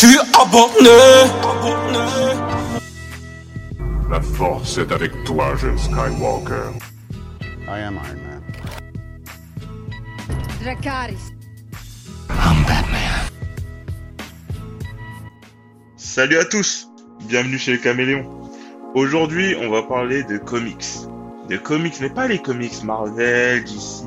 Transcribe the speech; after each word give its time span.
suis 0.00 0.18
abonné. 0.32 0.88
La 4.10 4.20
force 4.22 4.78
est 4.78 4.90
avec 4.92 5.12
toi, 5.24 5.54
jeune 5.56 5.76
Skywalker. 5.76 6.72
I 7.68 7.80
am 7.80 7.96
Iron 7.96 8.20
Man. 8.24 8.42
Dracarys. 10.62 11.34
I'm 12.30 12.64
Batman. 12.66 13.28
Salut 15.96 16.38
à 16.38 16.46
tous, 16.46 16.88
bienvenue 17.28 17.58
chez 17.58 17.72
le 17.72 17.78
Caméléon. 17.78 18.24
Aujourd'hui, 18.94 19.54
on 19.60 19.68
va 19.68 19.82
parler 19.82 20.24
de 20.24 20.38
comics. 20.38 20.86
De 21.50 21.58
comics, 21.58 22.00
mais 22.00 22.08
pas 22.08 22.26
les 22.26 22.38
comics 22.38 22.82
Marvel, 22.84 23.64
DC, 23.64 24.06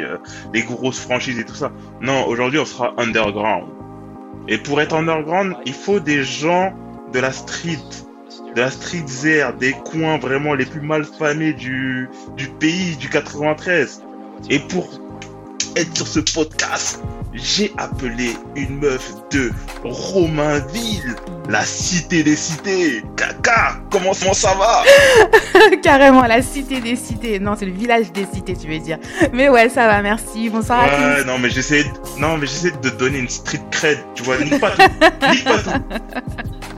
euh, 0.00 0.16
les 0.54 0.62
grosses 0.62 1.00
franchises 1.00 1.38
et 1.38 1.44
tout 1.44 1.54
ça. 1.54 1.70
Non, 2.00 2.26
aujourd'hui, 2.28 2.60
on 2.60 2.64
sera 2.64 2.94
underground. 2.96 3.73
Et 4.48 4.58
pour 4.58 4.80
être 4.80 4.94
underground, 4.94 5.54
il 5.64 5.72
faut 5.72 6.00
des 6.00 6.22
gens 6.22 6.74
de 7.12 7.18
la 7.18 7.32
street, 7.32 7.78
de 8.54 8.60
la 8.60 8.70
street 8.70 9.04
zère, 9.06 9.54
des 9.54 9.72
coins 9.72 10.18
vraiment 10.18 10.54
les 10.54 10.66
plus 10.66 10.80
malfamés 10.80 11.52
du, 11.52 12.08
du 12.36 12.48
pays, 12.48 12.96
du 12.96 13.08
93. 13.08 14.02
Et 14.50 14.58
pour 14.58 14.88
être 15.76 15.96
sur 15.96 16.06
ce 16.06 16.20
podcast, 16.20 17.02
j'ai 17.34 17.72
appelé 17.78 18.36
une 18.54 18.78
meuf 18.78 19.12
de 19.32 19.50
Romainville, 19.82 21.16
la 21.48 21.62
cité 21.64 22.22
des 22.22 22.36
cités. 22.36 23.02
Caca, 23.16 23.76
comment 23.90 24.12
ça 24.14 24.54
va? 24.54 24.82
Carrément, 25.82 26.22
la 26.22 26.42
cité 26.42 26.80
des 26.80 26.94
cités. 26.96 27.38
Non, 27.40 27.54
c'est 27.58 27.66
le 27.66 27.72
village 27.72 28.12
des 28.12 28.26
cités, 28.32 28.54
tu 28.56 28.68
veux 28.68 28.78
dire. 28.78 28.98
Mais 29.32 29.48
ouais, 29.48 29.68
ça 29.68 29.86
va, 29.86 30.00
merci. 30.02 30.48
Bonsoir 30.48 30.84
à 30.84 30.88
tous. 30.88 31.26
non 31.26 31.38
mais 31.38 31.50
j'essaie, 31.50 31.84
de- 31.84 32.20
non 32.20 32.36
mais 32.38 32.46
j'essaie 32.46 32.70
de 32.70 32.88
te 32.88 32.96
donner 32.96 33.18
une 33.18 33.28
street 33.28 33.60
cred, 33.70 33.98
tu 34.14 34.22
vois, 34.22 34.38
nique 34.38 34.60
pas 34.60 34.70
tout, 34.70 34.82
nique 35.30 35.44
pas 35.44 35.58
tout. 35.58 35.70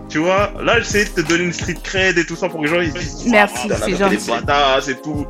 Tu 0.08 0.18
vois, 0.18 0.52
là 0.62 0.78
j'essaie 0.78 1.04
de 1.04 1.10
te 1.10 1.20
donner 1.20 1.44
une 1.44 1.52
street 1.52 1.76
cred 1.82 2.16
et 2.16 2.24
tout 2.24 2.36
ça 2.36 2.48
pour 2.48 2.60
que 2.60 2.66
les 2.66 2.70
gens 2.72 2.80
ils 2.80 2.92
se 2.92 2.98
disent. 2.98 3.30
Merci, 3.30 3.68
Ah, 3.70 3.76
c'est 3.84 3.96
gentil. 3.96 4.90
et 4.90 4.94
tout. 5.02 5.26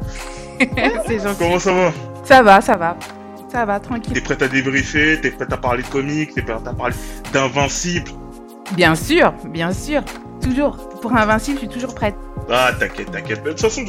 c'est 1.07 1.19
gentil. 1.19 1.37
Comment 1.39 1.59
ça 1.59 1.73
va? 1.73 1.93
Ça 2.25 2.43
va, 2.43 2.61
ça 2.61 2.77
va. 2.77 2.97
Ça 3.51 3.65
va, 3.65 3.81
tranquille. 3.81 4.13
T'es 4.13 4.21
prête 4.21 4.43
à 4.43 4.49
débriefer, 4.49 5.21
t'es 5.21 5.31
prête 5.31 5.53
à 5.53 5.57
parler 5.57 5.83
de 5.83 5.89
comics, 5.89 6.35
t'es 6.35 6.43
prête 6.43 6.67
à 6.67 6.73
parler 6.73 6.95
d'invincible. 7.33 8.11
Bien 8.73 8.95
sûr, 8.95 9.33
bien 9.49 9.73
sûr. 9.73 10.03
Toujours. 10.43 10.77
Pour 11.01 11.15
Invincible, 11.15 11.57
je 11.57 11.67
suis 11.67 11.69
toujours 11.69 11.95
prête. 11.95 12.17
Ah 12.51 12.71
t'inquiète, 12.79 13.11
t'inquiète. 13.11 13.43
De 13.43 13.51
toute 13.51 13.61
façon, 13.61 13.85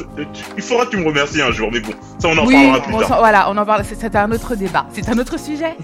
il 0.56 0.62
faudra 0.62 0.86
que 0.86 0.90
tu 0.90 0.96
me 0.96 1.06
remercies 1.06 1.42
un 1.42 1.52
jour, 1.52 1.68
mais 1.72 1.80
bon, 1.80 1.92
ça 2.18 2.28
on 2.28 2.38
en 2.38 2.46
oui, 2.46 2.54
parlera 2.54 2.80
plus 2.80 3.06
tard. 3.06 3.18
voilà, 3.18 3.50
on 3.50 3.56
en 3.56 3.64
parle. 3.64 3.84
C'est 3.84 4.00
c'est 4.00 4.14
un 4.16 4.30
autre 4.30 4.54
débat. 4.56 4.86
C'est 4.92 5.08
un 5.08 5.18
autre 5.18 5.38
sujet. 5.38 5.76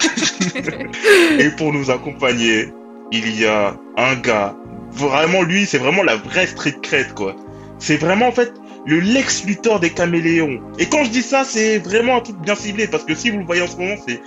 Et 1.38 1.50
pour 1.50 1.72
nous 1.72 1.90
accompagner, 1.90 2.72
il 3.12 3.40
y 3.40 3.46
a 3.46 3.74
un 3.96 4.14
gars, 4.16 4.54
vraiment 4.90 5.42
lui, 5.42 5.66
c'est 5.66 5.78
vraiment 5.78 6.02
la 6.02 6.16
vraie 6.16 6.46
street 6.46 6.76
cred, 6.82 7.14
quoi. 7.14 7.36
C'est 7.78 7.96
vraiment, 7.96 8.28
en 8.28 8.32
fait, 8.32 8.52
le 8.86 9.00
Lex 9.00 9.44
Luthor 9.44 9.80
des 9.80 9.90
caméléons. 9.90 10.60
Et 10.78 10.86
quand 10.86 11.04
je 11.04 11.10
dis 11.10 11.22
ça, 11.22 11.44
c'est 11.44 11.78
vraiment 11.78 12.16
un 12.16 12.20
truc 12.20 12.36
bien 12.38 12.54
ciblé, 12.54 12.86
parce 12.86 13.04
que 13.04 13.14
si 13.14 13.30
vous 13.30 13.38
le 13.38 13.44
voyez 13.44 13.62
en 13.62 13.66
ce 13.66 13.76
moment, 13.76 13.94
c'est 14.06 14.20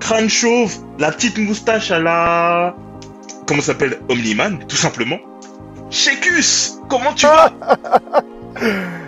crâne 0.00 0.28
chauve, 0.28 0.74
la 0.98 1.12
petite 1.12 1.38
moustache 1.38 1.90
à 1.90 1.98
la... 1.98 2.74
Comment 3.46 3.60
ça 3.60 3.68
s'appelle 3.68 3.98
Omniman, 4.08 4.58
tout 4.66 4.76
simplement. 4.76 5.18
Shekus, 5.90 6.78
comment 6.88 7.12
tu 7.14 7.26
vas? 7.26 7.52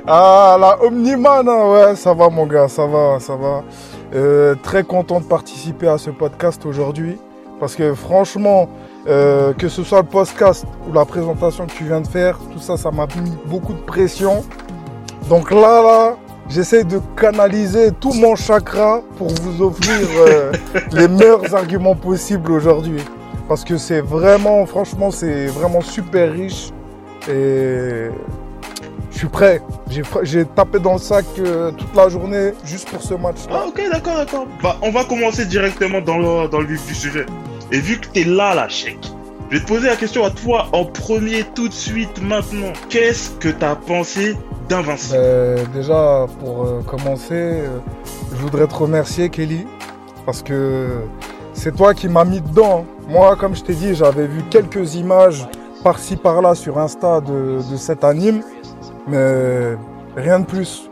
Ah, 0.07 0.57
la 0.61 0.83
Omniman, 0.85 1.49
hein, 1.49 1.71
ouais, 1.71 1.97
ça 1.97 2.15
va 2.15 2.29
mon 2.29 2.47
gars, 2.47 2.69
ça 2.69 2.87
va, 2.87 3.19
ça 3.19 3.35
va. 3.35 3.65
Euh, 4.15 4.55
très 4.63 4.85
content 4.85 5.21
de 5.21 5.25
participer 5.25 5.89
à 5.89 5.99
ce 5.99 6.11
podcast 6.11 6.65
aujourd'hui. 6.67 7.17
Parce 7.59 7.75
que 7.75 7.95
franchement, 7.95 8.69
euh, 9.07 9.53
que 9.53 9.69
ce 9.69 9.83
soit 9.83 10.01
le 10.01 10.09
podcast 10.09 10.65
ou 10.89 10.93
la 10.93 11.05
présentation 11.05 11.67
que 11.67 11.73
tu 11.73 11.85
viens 11.85 12.01
de 12.01 12.07
faire, 12.07 12.39
tout 12.53 12.59
ça, 12.59 12.77
ça 12.77 12.91
m'a 12.91 13.07
mis 13.23 13.37
beaucoup 13.47 13.75
de 13.75 13.81
pression. 13.81 14.45
Donc 15.31 15.53
là, 15.53 15.81
là, 15.81 16.17
j'essaie 16.49 16.83
de 16.83 17.01
canaliser 17.17 17.93
tout 18.01 18.13
mon 18.15 18.35
chakra 18.35 19.01
pour 19.17 19.29
vous 19.29 19.63
offrir 19.63 20.09
euh, 20.27 20.51
les 20.93 21.07
meilleurs 21.07 21.55
arguments 21.55 21.95
possibles 21.95 22.51
aujourd'hui. 22.51 23.01
Parce 23.49 23.63
que 23.63 23.77
c'est 23.79 24.01
vraiment, 24.01 24.67
franchement, 24.67 25.13
c'est 25.13 25.47
vraiment 25.47 25.83
super 25.83 26.33
riche. 26.33 26.71
Et 27.29 28.09
je 29.13 29.19
suis 29.19 29.29
prêt. 29.29 29.63
J'ai 30.23 30.45
tapé 30.47 30.81
dans 30.81 30.95
le 30.95 30.99
sac 30.99 31.27
euh, 31.39 31.71
toute 31.71 31.95
la 31.95 32.09
journée 32.09 32.51
juste 32.65 32.91
pour 32.91 33.01
ce 33.01 33.15
match-là. 33.15 33.61
Ah 33.63 33.67
ok, 33.69 33.81
d'accord, 33.93 34.17
d'accord. 34.17 34.47
Bah, 34.61 34.79
on 34.83 34.91
va 34.91 35.05
commencer 35.05 35.47
directement 35.47 36.01
dans 36.01 36.19
le, 36.19 36.49
dans 36.49 36.59
le 36.59 36.67
vif 36.67 36.85
du 36.89 36.95
sujet. 36.95 37.27
Et 37.71 37.79
vu 37.79 38.01
que 38.01 38.09
t'es 38.09 38.25
là, 38.25 38.57
la 38.57 38.69
chèque, 38.69 39.07
je 39.49 39.59
vais 39.59 39.63
te 39.63 39.69
poser 39.69 39.87
la 39.87 39.97
question 39.97 40.25
à 40.25 40.31
toi 40.31 40.67
en 40.73 40.87
premier, 40.87 41.45
tout 41.55 41.69
de 41.69 41.73
suite, 41.73 42.21
maintenant. 42.21 42.73
Qu'est-ce 42.89 43.31
que 43.31 43.49
t'as 43.49 43.77
pensé 43.77 44.37
Euh, 44.73 45.65
déjà, 45.75 46.27
pour 46.39 46.65
euh, 46.65 46.81
commencer, 46.87 47.33
euh, 47.33 47.79
je 48.33 48.37
voudrais 48.37 48.69
te 48.69 48.75
remercier, 48.75 49.29
Kelly, 49.29 49.67
parce 50.25 50.43
que 50.43 50.87
c'est 51.55 51.75
toi 51.75 51.93
qui 51.93 52.09
m'as 52.09 52.25
mis 52.25 52.41
dedans. 52.41 52.85
Moi, 53.09 53.35
comme 53.35 53.57
je 53.57 53.65
t'ai 53.65 53.75
dit, 53.75 53.97
j'avais 53.97 54.29
vu 54.29 54.43
quelques 54.49 54.95
images 54.95 55.49
par-ci 55.83 56.15
par-là 56.15 56.55
sur 56.55 56.79
Insta 56.79 57.21
de, 57.21 57.59
de 57.69 57.77
cet 57.77 58.05
anime, 58.05 58.43
mais 59.09 59.77
rien 60.17 60.39
de 60.39 60.45
plus. 60.45 60.89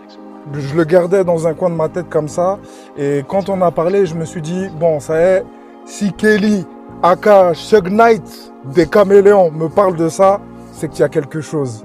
Je 0.53 0.75
le 0.75 0.83
gardais 0.83 1.23
dans 1.23 1.47
un 1.47 1.55
coin 1.55 1.71
de 1.71 1.77
ma 1.77 1.89
tête 1.89 2.09
comme 2.09 2.29
ça, 2.29 2.59
et 2.97 3.25
quand 3.29 3.49
on 3.49 3.63
a 3.63 3.71
parlé, 3.71 4.07
je 4.07 4.15
me 4.15 4.25
suis 4.25 4.43
dit, 4.43 4.69
bon, 4.81 4.99
ça 4.99 5.21
est, 5.21 5.45
si 5.85 6.13
Kelly, 6.13 6.67
aka 7.01 7.55
Shug 7.55 7.91
Knight 7.91 8.53
des 8.65 8.87
Caméléons, 8.87 9.53
me 9.53 9.69
parle 9.69 9.95
de 9.95 10.09
ça, 10.09 10.41
c'est 10.73 10.89
qu'il 10.89 11.01
y 11.01 11.05
a 11.05 11.09
quelque 11.09 11.41
chose. 11.41 11.85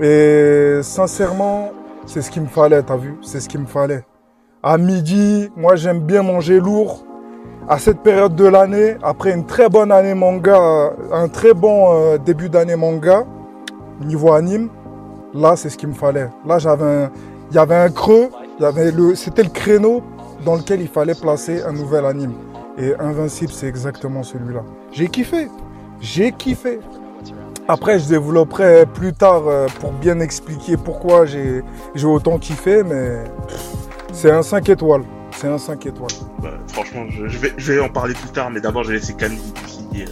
Et 0.00 0.80
sincèrement, 0.82 1.70
c'est 2.04 2.20
ce 2.20 2.30
qu'il 2.30 2.42
me 2.42 2.48
fallait, 2.48 2.82
t'as 2.82 2.96
vu? 2.96 3.16
C'est 3.22 3.40
ce 3.40 3.48
qu'il 3.48 3.60
me 3.60 3.66
fallait. 3.66 4.04
À 4.62 4.76
midi, 4.76 5.50
moi 5.56 5.76
j'aime 5.76 6.00
bien 6.00 6.22
manger 6.22 6.60
lourd. 6.60 7.04
À 7.68 7.78
cette 7.78 8.00
période 8.00 8.36
de 8.36 8.44
l'année, 8.44 8.96
après 9.02 9.32
une 9.32 9.46
très 9.46 9.68
bonne 9.68 9.90
année 9.90 10.14
manga, 10.14 10.92
un 11.12 11.28
très 11.28 11.54
bon 11.54 11.94
euh, 11.94 12.18
début 12.18 12.48
d'année 12.48 12.76
manga, 12.76 13.24
niveau 14.00 14.32
anime, 14.32 14.68
là 15.34 15.56
c'est 15.56 15.70
ce 15.70 15.78
qu'il 15.78 15.88
me 15.88 15.94
fallait. 15.94 16.28
Là 16.46 16.58
j'avais 16.58 16.84
un, 16.84 17.10
il 17.50 17.56
y 17.56 17.58
avait 17.58 17.76
un 17.76 17.90
creux, 17.90 18.28
c'était 19.14 19.42
le 19.42 19.50
créneau 19.50 20.02
dans 20.44 20.56
lequel 20.56 20.80
il 20.80 20.88
fallait 20.88 21.14
placer 21.14 21.62
un 21.62 21.72
nouvel 21.72 22.04
anime. 22.04 22.34
Et 22.78 22.94
Invincible, 22.98 23.52
c'est 23.52 23.66
exactement 23.66 24.22
celui-là. 24.22 24.62
J'ai 24.92 25.08
kiffé, 25.08 25.48
j'ai 26.00 26.32
kiffé. 26.32 26.80
Après, 27.68 27.98
je 27.98 28.06
développerai 28.08 28.86
plus 28.86 29.12
tard 29.12 29.42
euh, 29.48 29.66
pour 29.80 29.92
bien 29.92 30.20
expliquer 30.20 30.76
pourquoi 30.76 31.26
j'ai 31.26 31.62
j'ai 31.94 32.06
autant 32.06 32.38
kiffé, 32.38 32.82
mais 32.84 33.24
c'est 34.12 34.30
un 34.30 34.42
5 34.42 34.68
étoiles. 34.68 35.02
C'est 35.32 35.48
un 35.48 35.58
5 35.58 35.84
étoiles. 35.86 36.10
Bah, 36.40 36.50
Franchement, 36.72 37.04
je, 37.10 37.26
je 37.28 37.38
vais, 37.38 37.52
je 37.56 37.72
vais 37.72 37.80
en 37.80 37.88
parler 37.88 38.14
plus 38.14 38.30
tard, 38.30 38.50
mais 38.50 38.60
d'abord, 38.60 38.84
je 38.84 38.92
vais 38.92 38.98
laisser 38.98 39.14
Camille 39.14 39.40
qui, 39.66 40.02
euh, 40.02 40.06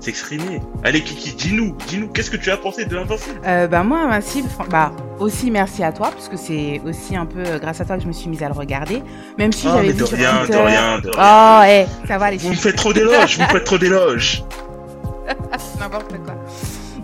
s'exprimer. 0.00 0.60
Allez, 0.84 1.00
Kiki, 1.02 1.32
dis-nous, 1.32 1.74
dis-nous, 1.88 2.08
qu'est-ce 2.08 2.30
que 2.30 2.36
tu 2.36 2.50
as 2.50 2.56
pensé 2.58 2.84
de 2.84 2.94
l'Invincible? 2.94 3.40
Euh, 3.46 3.66
bah 3.66 3.82
moi, 3.82 4.00
Invincible, 4.00 4.48
bah 4.70 4.92
aussi 5.18 5.50
merci 5.50 5.82
à 5.82 5.90
toi, 5.92 6.10
parce 6.12 6.28
que 6.28 6.36
c'est 6.36 6.80
aussi 6.86 7.16
un 7.16 7.26
peu 7.26 7.40
euh, 7.44 7.58
grâce 7.58 7.80
à 7.80 7.84
toi 7.86 7.96
que 7.96 8.02
je 8.02 8.08
me 8.08 8.12
suis 8.12 8.28
mise 8.28 8.42
à 8.42 8.48
le 8.48 8.54
regarder. 8.54 9.02
Même 9.38 9.50
si 9.52 9.66
Ah, 9.66 9.72
j'avais 9.76 9.86
mais 9.88 9.92
vu 9.94 10.00
de 10.00 10.04
sur 10.06 10.16
rien, 10.18 10.32
de 10.42 10.46
Twitter- 10.46 10.58
rien, 10.62 10.98
de 11.00 11.08
rien. 11.08 11.86
Oh, 11.86 11.86
eh, 12.04 12.06
ça 12.06 12.18
va 12.18 12.30
les 12.30 12.36
Vous 12.36 12.50
me 12.50 12.54
faites 12.54 12.76
trop 12.76 12.92
d'éloges, 12.92 13.36
vous 13.38 13.42
me 13.44 13.48
faites 13.48 13.64
trop 13.64 13.78
d'éloges. 13.78 14.44
N'importe 15.80 16.12
quoi. 16.24 16.34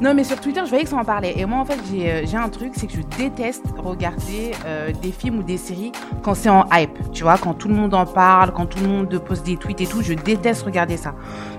Non, 0.00 0.12
mais 0.12 0.25
sur 0.25 0.41
Twitter, 0.41 0.60
je 0.65 0.71
voyais 0.71 0.84
que 0.84 0.91
ça 0.91 0.97
en 0.97 1.05
parlait. 1.05 1.34
Et 1.37 1.44
moi, 1.47 1.59
en 1.59 1.65
fait, 1.65 1.78
j'ai 1.91 2.10
euh, 2.10 2.38
un 2.38 2.49
truc, 2.49 2.72
c'est 2.75 2.87
que 2.87 2.94
je 2.94 3.03
déteste 3.16 3.65
regarder 3.78 4.53
euh, 4.66 4.91
des 5.03 5.12
films 5.12 5.38
ou 5.38 5.43
des 5.43 5.56
séries 5.56 5.93
quand 6.22 6.34
c'est 6.34 6.49
en 6.49 6.66
hype. 6.72 7.12
Tu 7.12 7.22
vois, 7.22 7.38
quand 7.38 7.55
tout 7.55 7.69
le 7.69 7.75
monde 7.75 7.94
en 7.94 8.05
parle, 8.05 8.53
quand 8.53 8.66
tout 8.66 8.82
le 8.82 8.88
monde 8.88 9.19
poste 9.19 9.47
des 9.47 9.56
tweets 9.56 9.81
et 9.81 9.87
tout, 9.87 10.03
je 10.03 10.15
déteste 10.15 10.62
regarder 10.62 10.97
ça. 10.97 11.15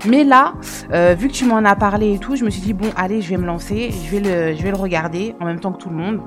Mais 0.06 0.22
là, 0.22 0.52
euh, 0.92 1.14
vu 1.18 1.28
que 1.28 1.32
tu 1.32 1.46
m'en 1.46 1.64
as 1.64 1.76
parlé 1.76 2.14
et 2.14 2.18
tout, 2.18 2.36
je 2.36 2.44
me 2.44 2.50
suis 2.50 2.60
dit, 2.60 2.74
bon, 2.74 2.90
allez, 2.96 3.22
je 3.22 3.30
vais 3.30 3.38
me 3.38 3.46
lancer, 3.46 3.90
je 3.90 4.10
vais 4.10 4.20
le, 4.20 4.56
je 4.56 4.62
vais 4.62 4.70
le 4.70 4.76
regarder 4.76 5.34
en 5.40 5.46
même 5.46 5.60
temps 5.60 5.72
que 5.72 5.78
tout 5.78 5.90
le 5.90 5.96
monde. 5.96 6.20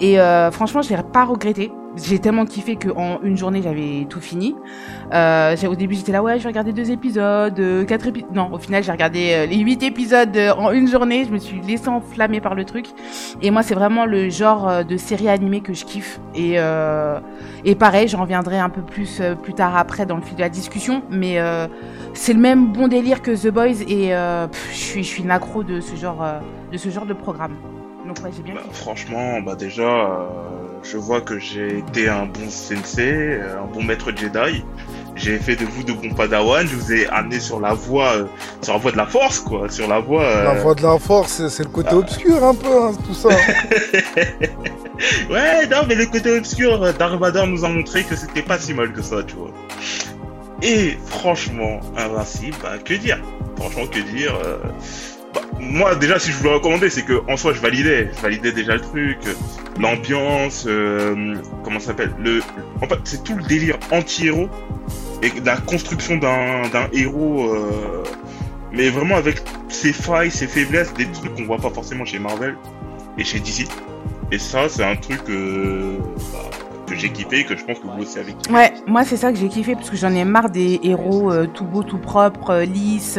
Et 0.00 0.16
franchement, 0.52 0.80
je 0.82 0.94
l'ai 0.94 1.02
pas 1.02 1.24
regretté. 1.24 1.72
J'ai 2.02 2.18
tellement 2.18 2.44
kiffé 2.44 2.76
qu'en 2.76 3.20
une 3.22 3.36
journée, 3.36 3.62
j'avais 3.62 4.06
tout 4.08 4.20
fini. 4.20 4.54
Euh, 5.12 5.56
au 5.68 5.74
début, 5.74 5.94
j'étais 5.94 6.12
là, 6.12 6.22
ouais, 6.22 6.38
je 6.38 6.42
vais 6.44 6.48
regarder 6.48 6.72
deux 6.72 6.90
épisodes, 6.90 7.58
euh, 7.58 7.84
quatre 7.84 8.06
épisodes. 8.06 8.30
Non, 8.32 8.52
au 8.52 8.58
final, 8.58 8.82
j'ai 8.82 8.92
regardé 8.92 9.32
euh, 9.32 9.46
les 9.46 9.58
huit 9.58 9.82
épisodes 9.82 10.36
en 10.56 10.70
une 10.70 10.88
journée. 10.88 11.24
Je 11.24 11.30
me 11.30 11.38
suis 11.38 11.60
laissé 11.60 11.88
enflammer 11.88 12.40
par 12.40 12.54
le 12.54 12.64
truc. 12.64 12.86
Et 13.42 13.50
moi, 13.50 13.62
c'est 13.62 13.74
vraiment 13.74 14.04
le 14.06 14.30
genre 14.30 14.84
de 14.84 14.96
série 14.96 15.28
animée 15.28 15.60
que 15.60 15.72
je 15.74 15.84
kiffe. 15.84 16.20
Et, 16.34 16.56
et 17.64 17.74
pareil, 17.74 18.08
j'en 18.08 18.22
reviendrai 18.22 18.58
un 18.58 18.70
peu 18.70 18.82
plus 18.82 19.20
plus 19.42 19.54
tard 19.54 19.76
après 19.76 20.06
dans 20.06 20.16
le 20.16 20.22
fil 20.22 20.36
de 20.36 20.40
la 20.40 20.48
discussion. 20.48 21.02
Mais 21.10 21.38
c'est 22.14 22.32
le 22.32 22.40
même 22.40 22.72
bon 22.72 22.88
délire 22.88 23.22
que 23.22 23.30
The 23.30 23.52
Boys. 23.52 23.82
Et 23.88 24.12
pff, 24.50 24.70
je 24.72 24.76
suis 24.76 25.02
je 25.02 25.08
suis 25.08 25.22
une 25.22 25.30
accro 25.30 25.62
de 25.64 25.80
ce 25.80 25.96
genre 25.96 26.24
de 26.70 26.76
ce 26.76 26.88
genre 26.90 27.06
de 27.06 27.14
programme. 27.14 27.56
Donc 28.06 28.18
ouais, 28.22 28.30
j'ai 28.34 28.42
bien 28.42 28.54
Bah, 28.54 28.62
franchement, 28.72 29.40
bah 29.40 29.54
déjà, 29.54 30.28
je 30.90 30.96
vois 30.96 31.20
que 31.20 31.38
j'ai 31.38 31.78
été 31.78 32.08
un 32.08 32.26
bon 32.26 32.48
sensei, 32.50 33.10
euh, 33.40 33.60
un 33.62 33.66
bon 33.66 33.82
maître 33.82 34.10
Jedi. 34.16 34.64
j'ai 35.16 35.38
fait 35.38 35.56
de 35.56 35.64
vous 35.64 35.82
de 35.82 35.92
bons 35.92 36.14
padawans, 36.14 36.66
je 36.66 36.76
vous 36.76 36.92
ai 36.92 37.06
amené 37.08 37.40
sur 37.40 37.58
la 37.60 37.74
voie, 37.74 38.12
euh, 38.18 38.24
sur 38.62 38.74
la 38.74 38.78
voie 38.78 38.92
de 38.92 38.96
la 38.96 39.06
force, 39.06 39.40
quoi, 39.40 39.68
sur 39.68 39.88
la 39.88 39.98
voie. 39.98 40.22
euh, 40.22 40.44
La 40.44 40.54
voix 40.54 40.74
de 40.76 40.82
la 40.82 40.96
force, 40.98 41.48
c'est- 41.48 41.64
le 41.64 41.70
côté 41.70 41.94
obscur 41.94 42.42
un 42.44 42.54
peu, 42.54 42.82
hein, 42.84 42.92
tout 43.06 43.14
ça. 43.14 43.28
Ouais, 45.30 45.66
non, 45.68 45.78
mais 45.88 45.94
le 45.94 46.06
côté 46.06 46.36
obscur, 46.36 46.82
euh, 46.82 46.92
Dark 46.92 47.18
Vador 47.20 47.46
nous 47.46 47.64
a 47.64 47.68
montré 47.68 48.02
que 48.02 48.16
c'était 48.16 48.42
pas 48.42 48.58
si 48.58 48.74
mal 48.74 48.92
que 48.92 49.00
ça, 49.02 49.22
tu 49.22 49.36
vois. 49.36 49.50
Et 50.62 50.98
franchement, 51.06 51.80
Invincible, 51.96 52.56
bah, 52.62 52.78
que 52.84 52.94
dire? 52.94 53.18
Franchement, 53.56 53.86
que 53.86 54.00
dire 54.00 54.34
euh, 54.44 54.58
Moi, 55.60 55.94
déjà, 55.96 56.18
si 56.18 56.30
je 56.30 56.36
voulais 56.36 56.54
recommander, 56.54 56.90
c'est 56.90 57.04
que 57.04 57.20
en 57.28 57.36
soi, 57.36 57.52
je 57.52 57.60
validais. 57.60 58.10
Je 58.16 58.22
validais 58.22 58.52
déjà 58.52 58.74
le 58.74 58.80
truc, 58.80 59.18
euh, 59.26 59.34
l'ambiance, 59.80 60.64
euh, 60.66 61.34
comment 61.64 61.80
ça 61.80 61.88
s'appelle 61.88 62.12
le, 62.18 62.40
En 62.82 62.86
fait, 62.86 62.98
c'est 63.04 63.24
tout 63.24 63.34
le 63.34 63.42
délire 63.42 63.78
anti-héros 63.90 64.48
et 65.22 65.32
la 65.44 65.56
construction 65.56 66.16
d'un 66.16 66.68
d'un 66.72 66.86
héros, 66.92 67.52
euh, 67.52 68.04
mais 68.72 68.88
vraiment 68.90 69.16
avec 69.16 69.42
ses 69.68 69.92
failles, 69.92 70.30
ses 70.30 70.46
faiblesses, 70.46 70.94
des 70.94 71.06
trucs 71.06 71.34
qu'on 71.34 71.44
voit 71.44 71.58
pas 71.58 71.70
forcément 71.70 72.04
chez 72.04 72.18
Marvel 72.18 72.56
et 73.16 73.24
chez 73.24 73.40
DC. 73.40 73.66
Et 74.30 74.38
ça, 74.38 74.68
c'est 74.68 74.84
un 74.84 74.96
truc 74.96 75.20
euh, 75.28 75.96
bah, 76.32 76.50
que 76.86 76.94
j'ai 76.94 77.10
kiffé 77.10 77.40
et 77.40 77.44
que 77.44 77.56
je 77.56 77.64
pense 77.64 77.78
que 77.78 77.86
vous 77.86 78.02
aussi 78.02 78.18
avez 78.18 78.32
kiffé. 78.34 78.54
Ouais, 78.54 78.72
moi 78.86 79.04
c'est 79.04 79.16
ça 79.16 79.32
que 79.32 79.38
j'ai 79.38 79.48
kiffé 79.48 79.74
parce 79.74 79.90
que 79.90 79.96
j'en 79.96 80.14
ai 80.14 80.24
marre 80.24 80.50
des 80.50 80.80
héros 80.82 81.32
euh, 81.32 81.46
tout 81.46 81.64
beau, 81.64 81.82
tout 81.82 81.98
propre, 81.98 82.50
euh, 82.50 82.64
lisses. 82.64 83.18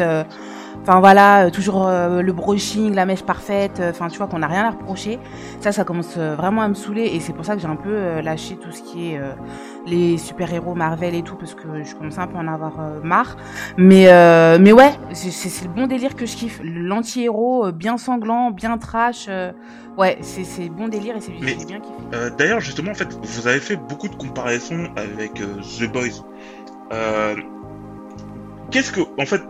Enfin 0.90 1.02
voilà, 1.02 1.46
euh, 1.46 1.50
toujours 1.52 1.88
euh, 1.88 2.24
le 2.24 2.34
brushing, 2.34 2.96
la 2.96 3.06
mèche 3.06 3.22
parfaite. 3.22 3.80
euh, 3.80 3.92
Enfin 3.92 4.08
tu 4.08 4.18
vois 4.18 4.26
qu'on 4.26 4.40
n'a 4.40 4.48
rien 4.48 4.66
à 4.66 4.72
reprocher. 4.72 5.20
Ça, 5.62 5.72
ça 5.72 5.84
commence 5.84 6.18
vraiment 6.18 6.64
à 6.64 6.68
me 6.68 6.74
saouler 6.74 7.04
et 7.14 7.20
c'est 7.20 7.34
pour 7.34 7.46
ça 7.46 7.54
que 7.54 7.62
j'ai 7.62 7.68
un 7.68 7.76
peu 7.76 8.22
lâché 8.22 8.58
tout 8.58 8.72
ce 8.72 8.82
qui 8.82 9.12
est 9.14 9.22
les 9.86 10.18
super 10.18 10.52
héros 10.52 10.74
Marvel 10.74 11.14
et 11.14 11.22
tout 11.22 11.36
parce 11.36 11.54
que 11.54 11.84
je 11.84 11.94
commence 11.94 12.18
un 12.18 12.26
peu 12.26 12.38
à 12.38 12.40
en 12.40 12.48
avoir 12.48 12.74
marre. 13.04 13.38
Mais 13.78 14.06
euh, 14.08 14.58
mais 14.60 14.72
ouais, 14.72 14.92
c'est 15.14 15.64
le 15.66 15.70
bon 15.72 15.86
délire 15.86 16.16
que 16.16 16.26
je 16.26 16.36
kiffe. 16.36 16.60
L'anti-héros 16.64 17.72
bien 17.72 18.00
sanglant, 18.00 18.50
bien 18.50 18.80
trash. 18.80 19.28
euh, 19.30 19.52
ouais, 19.96 20.18
c'est 20.22 20.70
bon 20.70 20.88
délire 20.88 21.16
et 21.18 21.22
c'est 21.22 21.34
bien 21.34 21.80
kiffé. 21.82 21.94
Euh, 22.16 22.32
D'ailleurs, 22.36 22.62
justement, 22.62 22.90
en 22.92 22.96
fait, 22.96 23.10
vous 23.22 23.48
avez 23.48 23.60
fait 23.60 23.76
beaucoup 23.76 24.08
de 24.08 24.16
comparaisons 24.16 24.88
avec 24.96 25.34
The 25.36 25.92
Boys. 25.92 26.24
Qu'est-ce 28.72 28.92
que, 28.92 29.02
en 29.22 29.26
fait, 29.28 29.42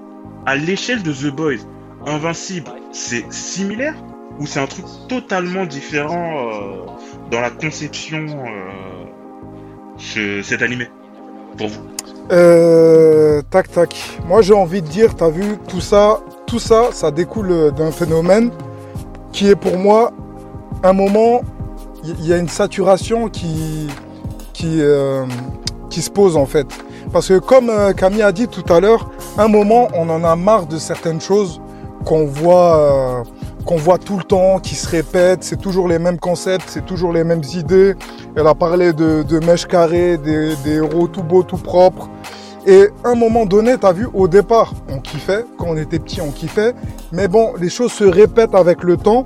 à 0.50 0.56
l'échelle 0.56 1.04
de 1.04 1.14
The 1.14 1.28
Boys, 1.32 1.62
Invincible, 2.08 2.72
c'est 2.92 3.24
similaire 3.32 3.94
ou 4.40 4.48
c'est 4.48 4.60
un 4.60 4.66
truc 4.66 4.86
totalement 5.08 5.66
différent 5.68 6.32
euh, 6.40 6.86
dans 7.30 7.40
la 7.40 7.52
conception 7.52 8.26
euh, 8.26 9.06
ce- 9.98 10.42
cet 10.42 10.64
animé 10.64 10.90
pour 11.56 11.68
vous? 11.68 11.82
Euh, 12.32 13.44
tac 13.52 13.72
tac. 13.72 14.20
Moi 14.26 14.42
j'ai 14.42 14.56
envie 14.56 14.82
de 14.82 14.88
dire, 14.88 15.16
t'as 15.16 15.30
vu, 15.30 15.58
tout 15.68 15.82
ça, 15.82 16.20
tout 16.48 16.58
ça, 16.58 16.90
ça 16.94 17.12
découle 17.12 17.72
d'un 17.74 17.92
phénomène 17.92 18.50
qui 19.32 19.50
est 19.50 19.56
pour 19.56 19.78
moi 19.78 20.12
un 20.82 20.94
moment, 20.94 21.42
il 22.04 22.26
y, 22.26 22.34
a 22.34 22.38
une 22.38 22.50
saturation 22.50 23.30
euh, 24.64 25.26
qui 25.92 26.02
se 26.02 26.10
pose 26.10 26.38
en 26.38 26.48
fait. 26.48 26.66
Parce 27.12 27.30
que 27.30 27.40
comme 27.40 27.70
euh, 27.70 27.94
Camille 27.94 28.22
a 28.22 28.32
dit 28.32 28.48
tout 28.48 28.72
à 28.72 28.80
l'heure, 28.80 29.10
un 29.38 29.48
moment 29.48 29.88
on 29.96 30.10
en 30.10 30.24
a 30.24 30.36
marre 30.36 30.68
de 30.68 30.78
certaines 30.78 31.20
choses 31.20 31.60
qu'on 32.06 32.26
voit, 32.26 32.78
euh, 32.78 33.24
qu'on 33.66 33.78
voit 33.78 33.98
tout 33.98 34.18
le 34.18 34.24
temps, 34.24 34.60
qui 34.60 34.76
se 34.76 34.88
répètent, 34.88 35.44
c'est 35.44 35.60
toujours 35.60 35.88
les 35.88 35.98
mêmes 35.98 36.20
concepts, 36.20 36.66
c'est 36.68 36.86
toujours 36.86 37.12
les 37.12 37.24
mêmes 37.24 37.42
idées. 37.56 37.96
Elle 38.36 38.46
a 38.46 38.54
parlé 38.54 38.94
de, 38.94 39.46
mèches 39.46 39.66
carrées, 39.66 40.18
des, 40.18 40.56
des 40.64 40.76
héros 40.76 41.08
tout 41.08 41.24
beaux, 41.24 41.44
tout 41.44 41.58
propres. 41.58 42.10
Et 42.68 42.90
à 43.04 43.10
un 43.10 43.16
moment 43.16 43.46
donné, 43.46 43.78
tu 43.78 43.86
as 43.88 43.92
vu, 43.92 44.08
au 44.14 44.28
départ, 44.28 44.74
on 44.90 45.00
kiffait. 45.00 45.46
Quand 45.58 45.68
on 45.70 45.78
était 45.78 45.98
petit, 45.98 46.22
on 46.22 46.30
kiffait. 46.30 46.74
Mais 47.12 47.28
bon, 47.28 47.54
les 47.60 47.70
choses 47.70 47.92
se 47.92 48.04
répètent 48.04 48.54
avec 48.54 48.84
le 48.84 48.98
temps. 48.98 49.26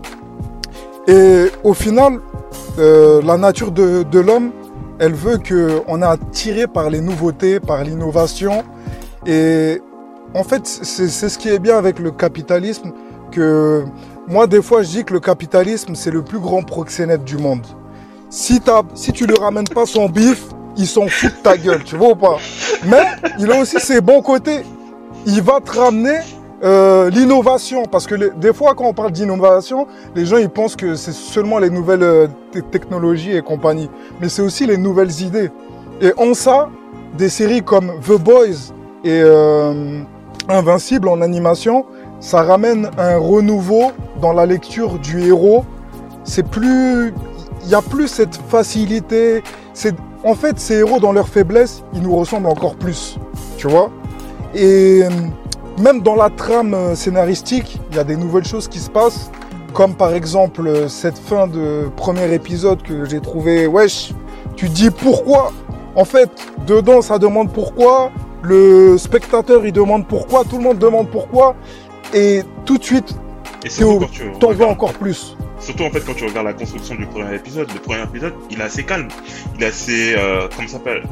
Et 1.08 1.48
au 1.64 1.74
final, 1.74 2.20
euh, 2.80 3.22
la 3.24 3.38
nature 3.38 3.72
de 3.72 4.20
l'homme, 4.20 4.52
elle 5.04 5.16
veut 5.16 5.38
qu'on 5.38 6.02
est 6.02 6.06
attiré 6.06 6.66
par 6.66 6.90
les 6.90 7.02
nouveautés, 7.02 7.60
par 7.60 7.84
l'innovation. 7.84 8.64
Et 9.26 9.82
en 10.34 10.46
fait, 10.46 10.66
c'est 10.66 11.10
ce 11.10 11.38
qui 11.38 11.50
est 11.50 11.60
bien 11.60 11.78
avec 11.78 12.00
le 12.00 12.12
capitalisme, 12.12 12.94
que 13.30 13.84
moi, 14.30 14.48
des 14.48 14.62
fois, 14.62 14.82
je 14.82 14.88
dis 14.88 15.04
que 15.04 15.12
le 15.12 15.20
capitalisme, 15.20 15.94
c'est 15.94 16.10
le 16.10 16.24
plus 16.24 16.40
grand 16.40 16.64
proxénète 16.64 17.26
du 17.26 17.38
monde. 17.38 17.68
Si, 18.30 18.62
tu 19.14 19.28
lui 19.28 19.36
ramènes 19.36 19.68
pas 19.68 19.86
son 19.86 20.08
bif, 20.08 20.46
il 20.78 20.88
s'en 20.88 21.10
fout 21.10 21.32
de 21.32 21.44
ta 21.44 21.58
gueule, 21.58 21.84
tu 21.84 21.98
vois 21.98 22.12
ou 22.12 22.16
pas? 22.16 22.38
Mais 22.86 23.04
il 23.40 23.52
a 23.52 23.60
aussi 23.60 23.82
ses 23.82 24.00
bons 24.00 24.22
côtés. 24.22 24.62
Il 25.26 25.42
va 25.42 25.60
te 25.60 25.78
ramener 25.78 26.20
euh, 26.64 27.10
l'innovation, 27.10 27.84
parce 27.84 28.08
que 28.08 28.16
des 28.36 28.54
fois, 28.54 28.74
quand 28.76 28.86
on 28.86 28.94
parle 28.94 29.12
d'innovation, 29.12 29.88
les 30.16 30.26
gens 30.26 30.38
ils 30.38 30.50
pensent 30.50 30.76
que 30.76 30.96
c'est 30.96 31.14
seulement 31.14 31.60
les 31.60 31.70
nouvelles 31.70 32.04
euh, 32.04 32.28
te- 32.52 32.60
technologies 32.60 33.36
et 33.36 33.42
compagnie, 33.42 33.90
mais 34.22 34.30
c'est 34.30 34.42
aussi 34.42 34.66
les 34.66 34.78
nouvelles 34.78 35.22
idées. 35.22 35.52
Et 36.02 36.14
en 36.18 36.34
ça, 36.34 36.70
des 37.18 37.30
séries 37.30 37.62
comme 37.62 37.92
The 38.08 38.18
Boys 38.20 38.72
et 39.04 39.22
euh, 39.24 40.02
Invincible 40.50 41.08
en 41.08 41.22
animation, 41.22 41.86
ça 42.20 42.44
ramène 42.44 42.90
un 42.98 43.18
renouveau 43.18 43.92
dans 44.22 44.34
la 44.34 44.46
lecture 44.46 45.00
du 45.00 45.22
héros. 45.28 45.66
C'est 46.24 46.48
plus, 46.48 47.14
il 47.64 47.70
y 47.70 47.76
a 47.76 47.82
plus 47.82 48.08
cette 48.08 48.36
facilité. 48.48 49.44
C'est, 49.74 49.96
en 50.24 50.36
fait, 50.36 50.60
ces 50.60 50.76
héros 50.76 51.00
dans 51.00 51.12
leur 51.12 51.28
faiblesse, 51.28 51.84
ils 51.94 52.02
nous 52.02 52.16
ressemblent 52.16 52.48
encore 52.48 52.76
plus, 52.76 53.18
tu 53.58 53.68
vois. 53.68 53.90
Et 54.56 55.04
même 55.80 56.02
dans 56.02 56.16
la 56.16 56.30
trame 56.30 56.74
euh, 56.74 56.96
scénaristique, 56.96 57.80
il 57.92 57.98
y 57.98 58.00
a 58.00 58.04
des 58.04 58.16
nouvelles 58.16 58.46
choses 58.46 58.68
qui 58.68 58.80
se 58.80 58.90
passent, 58.90 59.32
comme 59.74 59.96
par 59.96 60.14
exemple 60.14 60.68
euh, 60.68 60.88
cette 60.88 61.18
fin 61.18 61.48
de 61.48 61.90
premier 61.96 62.34
épisode 62.34 62.82
que 62.82 63.06
j'ai 63.06 63.20
trouvé, 63.20 63.68
wesh, 63.68 64.14
tu 64.56 64.70
dis 64.70 64.92
pourquoi? 64.92 65.52
En 65.96 66.06
fait, 66.06 66.30
dedans, 66.66 67.02
ça 67.02 67.20
demande 67.20 67.52
pourquoi. 67.52 68.12
Le 68.42 68.98
spectateur, 68.98 69.66
il 69.66 69.72
demande 69.72 70.08
pourquoi. 70.08 70.44
Tout 70.44 70.58
le 70.58 70.64
monde 70.64 70.78
demande 70.78 71.10
pourquoi. 71.10 71.56
Et 72.14 72.42
tout 72.66 72.78
de 72.78 72.84
suite, 72.84 73.16
t'en 74.40 74.52
veux 74.52 74.66
encore 74.66 74.94
plus. 74.94 75.36
Surtout 75.60 75.84
en 75.84 75.90
fait 75.92 76.02
quand 76.02 76.14
tu 76.14 76.26
regardes 76.26 76.48
la 76.48 76.54
construction 76.54 76.96
du 76.96 77.06
premier 77.06 77.36
épisode, 77.36 77.72
le 77.74 77.80
premier 77.80 78.04
épisode, 78.04 78.34
il 78.50 78.60
est 78.60 78.64
assez 78.64 78.84
calme, 78.84 79.08
il 79.56 79.64
est 79.64 79.68
assez, 79.68 80.14
euh, 80.18 80.50
comment 80.54 80.68
ça 80.68 80.74
s'appelle, 80.74 81.04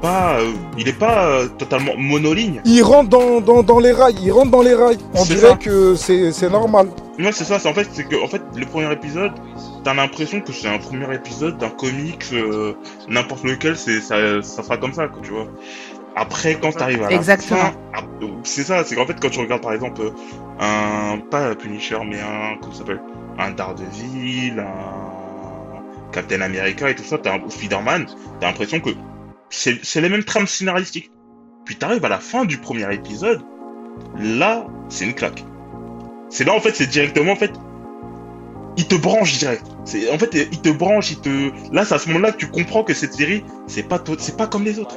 pas, 0.00 0.38
euh, 0.40 0.52
il 0.78 0.88
est 0.88 0.98
pas 0.98 1.26
euh, 1.26 1.48
totalement 1.48 1.92
monoligne. 1.96 2.60
Il 2.64 2.82
rentre 2.82 3.08
dans, 3.10 3.40
dans, 3.40 3.62
dans 3.62 3.78
les 3.78 3.92
rails. 3.92 4.16
Il 4.22 4.32
rentre 4.32 4.50
dans 4.50 4.62
les 4.62 4.74
rails. 4.74 4.98
On 5.14 5.24
dirait 5.24 5.50
ça. 5.50 5.56
que 5.56 5.94
c'est 5.94 6.32
c'est 6.32 6.50
normal. 6.50 6.88
Non, 7.18 7.30
c'est 7.32 7.44
ça, 7.44 7.58
c'est 7.58 7.68
en 7.68 7.74
fait, 7.74 7.88
c'est 7.92 8.04
que 8.04 8.22
en 8.22 8.28
fait 8.28 8.42
le 8.54 8.64
premier 8.66 8.92
épisode, 8.92 9.32
t'as 9.84 9.94
l'impression 9.94 10.40
que 10.40 10.52
c'est 10.52 10.68
un 10.68 10.78
premier 10.78 11.12
épisode 11.14 11.58
d'un 11.58 11.70
comics, 11.70 12.24
euh, 12.32 12.74
n'importe 13.08 13.44
lequel, 13.44 13.76
c'est 13.76 14.00
ça, 14.00 14.16
ça 14.42 14.62
sera 14.62 14.76
comme 14.76 14.92
ça, 14.92 15.08
quoi, 15.08 15.20
tu 15.22 15.32
vois. 15.32 15.46
Après, 16.16 16.54
quand 16.60 16.72
t'arrives 16.72 17.02
à 17.02 17.10
la 17.10 17.16
Exactement. 17.16 17.60
fin, 17.60 17.72
ah, 17.94 18.00
c'est 18.44 18.64
ça, 18.64 18.82
c'est 18.84 18.94
qu'en 18.96 19.06
fait 19.06 19.18
quand 19.20 19.30
tu 19.30 19.38
regardes 19.40 19.62
par 19.62 19.72
exemple 19.72 20.00
euh, 20.00 20.10
un, 20.60 21.18
pas 21.18 21.48
un 21.50 21.54
Punisher, 21.54 21.98
mais 22.08 22.18
un, 22.20 22.56
comment 22.60 22.72
ça 22.72 22.78
s'appelle, 22.80 23.00
un 23.38 23.50
Daredevil, 23.52 24.58
un 24.58 25.82
Captain 26.12 26.40
America 26.40 26.88
et 26.90 26.94
tout 26.94 27.04
ça, 27.04 27.18
t'as 27.18 27.34
un 27.34 27.40
Spider-Man, 27.48 28.06
t'as 28.40 28.46
l'impression 28.48 28.80
que 28.80 28.90
c'est 29.50 30.00
les 30.00 30.08
mêmes 30.08 30.24
trames 30.24 30.46
scénaristiques. 30.46 31.10
Puis 31.64 31.76
t'arrives 31.76 32.04
à 32.04 32.08
la 32.08 32.18
fin 32.18 32.44
du 32.44 32.58
premier 32.58 32.92
épisode, 32.92 33.42
là, 34.18 34.66
c'est 34.88 35.04
une 35.04 35.14
claque. 35.14 35.44
C'est 36.30 36.44
là 36.44 36.54
en 36.54 36.60
fait, 36.60 36.74
c'est 36.74 36.86
directement 36.86 37.32
en 37.32 37.36
fait, 37.36 37.52
il 38.76 38.86
te 38.86 38.94
branche 38.94 39.38
direct. 39.38 39.66
C'est 39.84 40.10
en 40.10 40.18
fait, 40.18 40.34
il 40.34 40.60
te 40.60 40.68
branche, 40.68 41.10
il 41.10 41.20
te. 41.20 41.74
Là, 41.74 41.84
c'est 41.84 41.94
à 41.94 41.98
ce 41.98 42.08
moment-là 42.08 42.32
que 42.32 42.38
tu 42.38 42.48
comprends 42.48 42.84
que 42.84 42.94
cette 42.94 43.12
série, 43.12 43.44
c'est 43.66 43.82
pas 43.82 44.02
c'est 44.18 44.36
pas 44.36 44.46
comme 44.46 44.64
les 44.64 44.78
autres. 44.78 44.96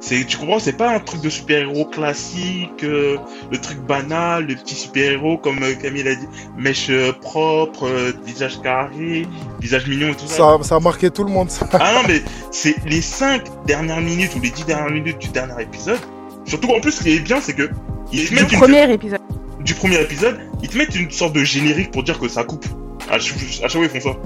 C'est, 0.00 0.24
tu 0.26 0.36
comprends, 0.36 0.60
c'est 0.60 0.74
pas 0.76 0.94
un 0.94 1.00
truc 1.00 1.20
de 1.22 1.28
super-héros 1.28 1.84
classique, 1.86 2.84
euh, 2.84 3.16
le 3.50 3.58
truc 3.58 3.78
banal, 3.80 4.46
le 4.46 4.54
petit 4.54 4.76
super-héros 4.76 5.38
comme 5.38 5.60
euh, 5.62 5.74
Camille 5.74 6.06
a 6.06 6.14
dit, 6.14 6.26
mèche 6.56 6.86
euh, 6.90 7.12
propre, 7.12 7.86
euh, 7.88 8.12
visage 8.24 8.60
carré, 8.62 9.26
visage 9.60 9.88
mignon 9.88 10.10
et 10.10 10.14
tout 10.14 10.26
ça. 10.28 10.36
Ça, 10.36 10.58
ça 10.62 10.76
a 10.76 10.80
marqué 10.80 11.10
tout 11.10 11.24
le 11.24 11.30
monde. 11.32 11.50
ça. 11.50 11.68
Ah 11.72 11.92
non, 11.94 12.02
mais 12.06 12.22
c'est 12.52 12.76
les 12.86 13.02
5 13.02 13.42
dernières 13.66 14.00
minutes 14.00 14.30
ou 14.36 14.40
les 14.40 14.50
10 14.50 14.64
dernières 14.66 14.90
minutes 14.92 15.18
du 15.18 15.28
dernier 15.28 15.60
épisode. 15.62 15.98
Surtout 16.46 16.68
en 16.70 16.80
plus, 16.80 16.92
ce 16.92 17.02
qui 17.02 17.10
est 17.16 17.18
bien, 17.20 17.40
c'est 17.40 17.54
que 17.54 17.68
ils 18.12 18.24
te 18.28 18.34
Du 18.34 18.40
une- 18.40 18.58
premier 18.60 18.92
épisode. 18.92 19.20
du 19.64 19.74
premier 19.74 20.00
épisode, 20.00 20.38
ils 20.62 20.68
te 20.68 20.78
mettent 20.78 20.94
une 20.94 21.10
sorte 21.10 21.34
de 21.34 21.42
générique 21.42 21.90
pour 21.90 22.04
dire 22.04 22.18
que 22.20 22.28
ça 22.28 22.44
coupe. 22.44 22.64
À 23.10 23.18
chaque, 23.18 23.36
à 23.36 23.68
chaque 23.68 23.72
fois, 23.72 23.84
ils 23.92 24.00
font 24.00 24.12
ça. 24.12 24.16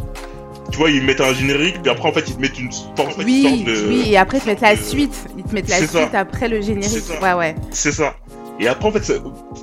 Tu 0.72 0.78
vois, 0.78 0.90
ils 0.90 1.02
mettent 1.02 1.20
un 1.20 1.32
générique, 1.34 1.80
puis 1.82 1.90
après, 1.92 2.08
en 2.08 2.12
fait, 2.12 2.24
ils 2.28 2.34
te 2.34 2.40
mettent 2.40 2.58
une, 2.58 2.64
une 2.66 3.24
Oui, 3.24 3.42
sorte 3.42 3.64
de. 3.64 3.88
oui, 3.88 4.04
et 4.08 4.16
après 4.16 4.38
ils 4.38 4.40
te 4.40 4.46
mettent 4.46 4.60
la 4.62 4.74
suite. 4.76 5.14
Ils 5.36 5.44
te 5.44 5.54
mettent 5.54 5.68
la 5.68 5.76
ça. 5.86 5.98
suite 6.00 6.14
après 6.14 6.48
le 6.48 6.60
générique. 6.62 7.04
Ouais, 7.22 7.34
ouais. 7.34 7.54
C'est 7.70 7.92
ça. 7.92 8.14
Et 8.58 8.66
après, 8.68 8.88
en 8.88 8.92
fait, 8.92 9.04
ça, 9.04 9.14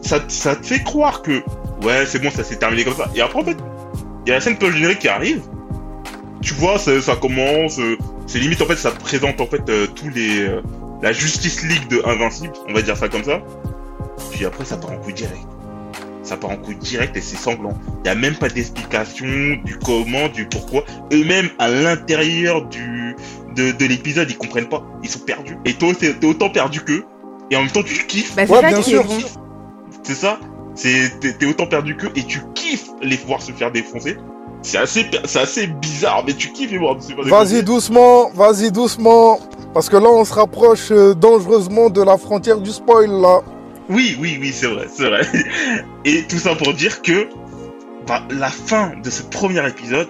ça, 0.03 0.19
ça 0.27 0.55
te 0.55 0.65
fait 0.65 0.83
croire 0.83 1.21
que, 1.21 1.41
ouais, 1.83 2.05
c'est 2.05 2.19
bon, 2.19 2.29
ça 2.31 2.43
s'est 2.43 2.57
terminé 2.57 2.83
comme 2.83 2.95
ça. 2.95 3.09
Et 3.15 3.21
après, 3.21 3.39
en 3.39 3.43
fait, 3.43 3.57
il 4.25 4.29
y 4.29 4.31
a 4.31 4.35
la 4.35 4.41
scène 4.41 4.57
post-générique 4.57 4.99
qui 4.99 5.07
arrive. 5.07 5.41
Tu 6.41 6.53
vois, 6.53 6.77
ça, 6.77 7.01
ça 7.01 7.15
commence. 7.15 7.79
euh, 7.79 7.97
c'est 8.27 8.39
limite, 8.39 8.61
en 8.61 8.65
fait, 8.65 8.75
ça 8.77 8.91
te 8.91 8.99
présente, 8.99 9.41
en 9.41 9.47
fait, 9.47 9.67
euh, 9.69 9.87
tous 9.87 10.09
les. 10.09 10.41
euh, 10.41 10.61
la 11.01 11.11
Justice 11.13 11.63
League 11.63 11.87
de 11.89 12.01
Invincible, 12.05 12.53
on 12.67 12.73
va 12.73 12.81
dire 12.81 12.97
ça 12.97 13.07
comme 13.09 13.23
ça. 13.23 13.41
Puis 14.31 14.45
après, 14.45 14.65
ça 14.65 14.77
part 14.77 14.91
en 14.91 14.97
coup 14.97 15.11
direct. 15.11 15.37
Ça 16.29 16.37
part 16.37 16.51
en 16.51 16.57
coup 16.57 16.75
direct 16.75 17.17
et 17.17 17.21
c'est 17.21 17.37
sanglant. 17.37 17.73
Il 17.97 18.03
n'y 18.03 18.09
a 18.09 18.13
même 18.13 18.35
pas 18.35 18.49
d'explication 18.49 19.25
du 19.65 19.79
comment, 19.83 20.27
du 20.27 20.45
pourquoi. 20.45 20.83
Eux-mêmes, 21.11 21.49
à 21.57 21.69
l'intérieur 21.69 22.67
du 22.67 23.15
de, 23.55 23.71
de 23.71 23.85
l'épisode, 23.87 24.29
ils 24.29 24.37
comprennent 24.37 24.69
pas. 24.69 24.83
Ils 25.01 25.09
sont 25.09 25.21
perdus. 25.21 25.57
Et 25.65 25.73
toi, 25.73 25.91
t'es 25.99 26.23
autant 26.23 26.51
perdu 26.51 26.81
qu'eux. 26.81 27.03
Et 27.49 27.55
en 27.55 27.61
même 27.61 27.71
temps, 27.71 27.81
tu 27.81 28.05
kiffes. 28.05 28.35
Bah, 28.35 28.43
c'est 28.45 28.53
Ouais, 28.53 28.61
ça 28.61 28.67
bien 28.67 28.81
sûr. 28.83 29.03
C'est 30.03 30.13
ça. 30.13 30.39
C'est 30.75 31.19
t'es 31.19 31.47
autant 31.47 31.65
perdu 31.65 31.97
qu'eux 31.97 32.11
et 32.15 32.21
tu 32.21 32.43
kiffes 32.53 32.89
les 33.01 33.17
voir 33.17 33.41
se 33.41 33.51
faire 33.51 33.71
défoncer. 33.71 34.15
C'est 34.61 34.77
assez, 34.77 35.09
c'est 35.25 35.39
assez 35.39 35.65
bizarre, 35.65 36.23
mais 36.27 36.33
tu 36.33 36.51
kiffes 36.51 36.69
les 36.69 36.77
voir 36.77 37.01
se 37.01 37.07
faire 37.07 37.23
défoncer. 37.23 37.53
Vas-y 37.55 37.63
doucement, 37.63 38.29
vas-y 38.35 38.71
doucement. 38.71 39.39
Parce 39.73 39.89
que 39.89 39.97
là, 39.97 40.09
on 40.11 40.25
se 40.25 40.33
rapproche 40.35 40.91
euh, 40.91 41.15
dangereusement 41.15 41.89
de 41.89 42.03
la 42.03 42.17
frontière 42.17 42.59
du 42.59 42.69
spoil, 42.69 43.09
là. 43.09 43.41
Oui, 43.89 44.15
oui, 44.19 44.37
oui, 44.39 44.53
c'est 44.53 44.67
vrai, 44.67 44.87
c'est 44.87 45.09
vrai. 45.09 45.21
Et 46.05 46.23
tout 46.23 46.37
ça 46.37 46.55
pour 46.55 46.73
dire 46.73 47.01
que 47.01 47.27
bah, 48.07 48.23
la 48.29 48.49
fin 48.49 48.93
de 49.03 49.09
ce 49.09 49.23
premier 49.23 49.67
épisode, 49.67 50.07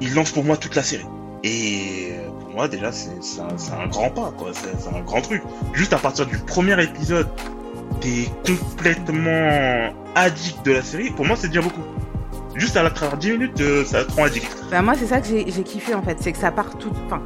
il 0.00 0.14
lance 0.14 0.32
pour 0.32 0.44
moi 0.44 0.56
toute 0.56 0.74
la 0.74 0.82
série. 0.82 1.06
Et 1.44 2.08
euh, 2.12 2.28
pour 2.40 2.50
moi, 2.50 2.66
déjà, 2.68 2.90
c'est 2.90 3.40
un, 3.40 3.86
grand 3.86 4.10
pas, 4.10 4.32
quoi. 4.36 4.50
C'est 4.52 4.88
un 4.88 5.00
grand 5.02 5.20
truc. 5.20 5.42
Juste 5.72 5.92
à 5.92 5.98
partir 5.98 6.26
du 6.26 6.38
premier 6.38 6.82
épisode, 6.82 7.28
t'es 8.00 8.28
complètement 8.44 9.92
addict 10.16 10.64
de 10.66 10.72
la 10.72 10.82
série. 10.82 11.10
Pour 11.10 11.24
moi, 11.24 11.36
c'est 11.36 11.48
déjà 11.48 11.62
beaucoup. 11.62 11.82
Juste 12.56 12.76
à 12.76 12.82
la 12.82 12.90
travers 12.90 13.16
10 13.16 13.32
minutes, 13.32 13.60
euh, 13.60 13.84
ça 13.84 14.04
te 14.04 14.12
rend 14.12 14.24
addict. 14.24 14.48
Bah 14.70 14.82
moi 14.82 14.94
c'est 14.98 15.06
ça 15.06 15.20
que 15.20 15.28
j'ai 15.28 15.48
j'ai 15.48 15.62
kiffé 15.62 15.94
en 15.94 16.02
fait, 16.02 16.16
c'est 16.20 16.32
que 16.32 16.38
ça 16.38 16.50
part 16.50 16.76
tout, 16.76 16.92
enfin 17.06 17.22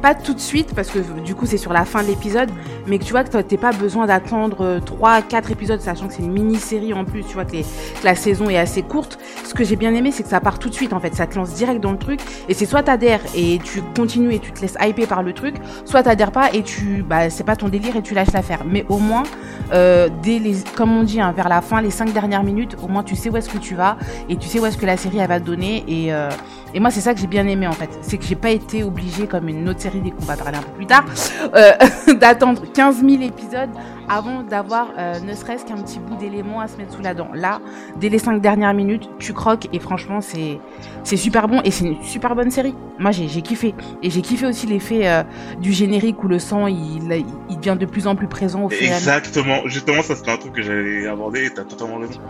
pas 0.00 0.14
tout 0.14 0.34
de 0.34 0.40
suite 0.40 0.74
parce 0.74 0.90
que 0.90 0.98
du 1.20 1.34
coup 1.34 1.46
c'est 1.46 1.56
sur 1.56 1.72
la 1.72 1.84
fin 1.84 2.02
de 2.02 2.08
l'épisode, 2.08 2.50
mais 2.86 2.98
que 2.98 3.04
tu 3.04 3.12
vois 3.12 3.24
que 3.24 3.38
t'es 3.38 3.56
pas 3.56 3.72
besoin 3.72 4.06
d'attendre 4.06 4.80
3 4.84 5.22
4 5.22 5.50
épisodes 5.50 5.80
sachant 5.80 6.08
que 6.08 6.14
c'est 6.14 6.22
une 6.22 6.32
mini-série 6.32 6.94
en 6.94 7.04
plus, 7.04 7.24
tu 7.24 7.34
vois 7.34 7.44
que 7.44 7.56
la 8.04 8.14
saison 8.14 8.48
est 8.48 8.58
assez 8.58 8.82
courte. 8.82 9.18
Ce 9.44 9.54
que 9.54 9.64
j'ai 9.64 9.76
bien 9.76 9.94
aimé 9.94 10.10
c'est 10.12 10.22
que 10.22 10.28
ça 10.28 10.40
part 10.40 10.58
tout 10.58 10.68
de 10.68 10.74
suite 10.74 10.92
en 10.92 11.00
fait, 11.00 11.14
ça 11.14 11.26
te 11.26 11.36
lance 11.36 11.54
direct 11.54 11.80
dans 11.80 11.92
le 11.92 11.98
truc 11.98 12.20
et 12.48 12.54
c'est 12.54 12.66
soit 12.66 12.82
t'adhères 12.82 13.20
et 13.34 13.58
tu 13.62 13.82
continues 13.96 14.34
et 14.34 14.38
tu 14.38 14.52
te 14.52 14.60
laisses 14.60 14.76
hyper 14.80 15.06
par 15.06 15.22
le 15.22 15.32
truc, 15.32 15.56
soit 15.84 16.02
t'adhères 16.02 16.32
pas 16.32 16.52
et 16.52 16.62
tu 16.62 17.02
bah 17.02 17.30
c'est 17.30 17.44
pas 17.44 17.56
ton 17.56 17.68
délire 17.68 17.96
et 17.96 18.02
tu 18.02 18.14
lâches 18.14 18.32
l'affaire. 18.32 18.62
Mais 18.66 18.84
au 18.88 18.98
moins 18.98 19.24
euh, 19.72 20.08
dès 20.22 20.38
les 20.38 20.56
comme 20.74 20.96
on 20.96 21.02
dit 21.02 21.20
hein, 21.20 21.32
vers 21.32 21.48
la 21.48 21.60
fin 21.60 21.80
les 21.80 21.90
5 21.90 22.12
dernières 22.12 22.42
minutes, 22.42 22.76
au 22.82 22.88
moins 22.88 23.02
tu 23.02 23.16
sais 23.16 23.30
où 23.30 23.36
est-ce 23.36 23.48
que 23.48 23.58
tu 23.58 23.74
vas 23.74 23.96
et 24.28 24.36
tu 24.36 24.48
sais 24.48 24.58
où 24.58 24.66
est-ce 24.66 24.78
que 24.78 24.86
la 24.86 24.96
série 24.96 25.18
elle 25.18 25.28
va 25.28 25.40
te 25.40 25.46
donner 25.46 25.84
et 25.86 26.12
euh, 26.12 26.30
et 26.74 26.80
moi, 26.80 26.90
c'est 26.90 27.00
ça 27.00 27.14
que 27.14 27.20
j'ai 27.20 27.26
bien 27.26 27.46
aimé 27.46 27.66
en 27.66 27.72
fait. 27.72 27.90
C'est 28.02 28.18
que 28.18 28.24
j'ai 28.24 28.36
pas 28.36 28.50
été 28.50 28.82
obligée, 28.84 29.26
comme 29.26 29.48
une 29.48 29.68
autre 29.68 29.80
série 29.80 30.00
dès 30.00 30.10
qu'on 30.10 30.24
va 30.24 30.36
parler 30.36 30.58
un 30.58 30.62
peu 30.62 30.72
plus 30.72 30.86
tard, 30.86 31.04
euh, 31.54 31.72
d'attendre 32.20 32.62
15 32.72 33.00
000 33.00 33.22
épisodes 33.22 33.70
avant 34.08 34.42
d'avoir 34.42 34.88
euh, 34.98 35.20
ne 35.20 35.34
serait-ce 35.34 35.64
qu'un 35.64 35.76
petit 35.76 36.00
bout 36.00 36.16
d'éléments 36.16 36.60
à 36.60 36.68
se 36.68 36.76
mettre 36.76 36.92
sous 36.94 37.02
la 37.02 37.14
dent. 37.14 37.28
Là, 37.34 37.60
dès 37.96 38.08
les 38.08 38.18
5 38.18 38.40
dernières 38.40 38.74
minutes, 38.74 39.08
tu 39.18 39.32
croques 39.32 39.68
et 39.72 39.78
franchement, 39.78 40.20
c'est 40.20 40.58
c'est 41.04 41.16
super 41.16 41.48
bon 41.48 41.60
et 41.64 41.70
c'est 41.70 41.84
une 41.84 42.02
super 42.02 42.34
bonne 42.34 42.50
série. 42.50 42.74
Moi, 42.98 43.12
j'ai 43.12 43.28
j'ai 43.28 43.42
kiffé. 43.42 43.74
Et 44.02 44.10
j'ai 44.10 44.22
kiffé 44.22 44.46
aussi 44.46 44.66
l'effet 44.66 45.08
euh, 45.08 45.22
du 45.60 45.72
générique 45.72 46.22
où 46.24 46.28
le 46.28 46.38
sang, 46.38 46.66
il, 46.66 47.24
il 47.48 47.56
devient 47.58 47.76
de 47.78 47.86
plus 47.86 48.06
en 48.06 48.16
plus 48.16 48.28
présent 48.28 48.64
au 48.64 48.68
fur 48.68 48.82
et 48.82 48.90
à 48.90 48.96
mesure. 48.96 49.12
Exactement. 49.12 49.62
Justement, 49.66 50.02
ça 50.02 50.16
c'était 50.16 50.30
un 50.30 50.36
truc 50.36 50.52
que 50.52 50.62
j'allais 50.62 51.06
aborder 51.06 51.46
et 51.46 51.50
t'as 51.50 51.64
totalement 51.64 51.98
raison. 51.98 52.20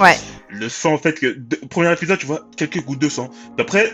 Ouais. 0.00 0.16
Le 0.60 0.68
sang, 0.68 0.94
en 0.94 0.98
fait, 0.98 1.18
que 1.18 1.26
de- 1.26 1.56
premier 1.68 1.92
épisode, 1.92 2.18
tu 2.18 2.26
vois 2.26 2.46
quelques 2.56 2.82
gouttes 2.84 3.00
de 3.00 3.08
sang. 3.08 3.30
D'après, 3.58 3.92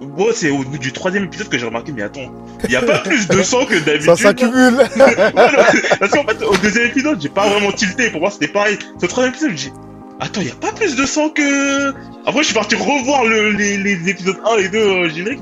moi, 0.00 0.28
c'est 0.34 0.50
au 0.50 0.58
bout 0.58 0.78
du 0.78 0.92
troisième 0.92 1.24
épisode 1.24 1.48
que 1.48 1.58
j'ai 1.58 1.66
remarqué, 1.66 1.92
mais 1.92 2.02
attends, 2.02 2.32
il 2.64 2.70
y 2.70 2.76
a 2.76 2.82
pas 2.82 2.98
plus 3.04 3.28
de 3.28 3.42
sang 3.42 3.66
que 3.66 3.78
d'habitude. 3.78 4.06
Ça 4.06 4.16
s'accumule. 4.16 4.76
Parce 5.98 6.12
qu'en 6.12 6.24
fait, 6.26 6.42
au 6.42 6.56
deuxième 6.56 6.86
épisode, 6.86 7.20
j'ai 7.20 7.28
pas 7.28 7.48
vraiment 7.48 7.72
tilté. 7.72 8.10
Pour 8.10 8.20
moi, 8.20 8.30
c'était 8.30 8.48
pareil. 8.48 8.78
Ce 9.00 9.06
troisième 9.06 9.34
épisode, 9.34 9.56
j'ai 9.56 9.72
attends, 10.20 10.40
il 10.40 10.48
y 10.48 10.50
a 10.50 10.54
pas 10.54 10.72
plus 10.72 10.96
de 10.96 11.04
sang 11.06 11.28
que. 11.30 11.90
Après, 12.26 12.40
je 12.40 12.46
suis 12.46 12.54
parti 12.54 12.74
revoir 12.76 13.24
le, 13.24 13.50
les, 13.52 13.76
les 13.78 14.08
épisodes 14.08 14.38
1 14.44 14.56
et 14.58 14.68
2 14.68 14.78
euh, 14.78 15.08
génériques. 15.10 15.40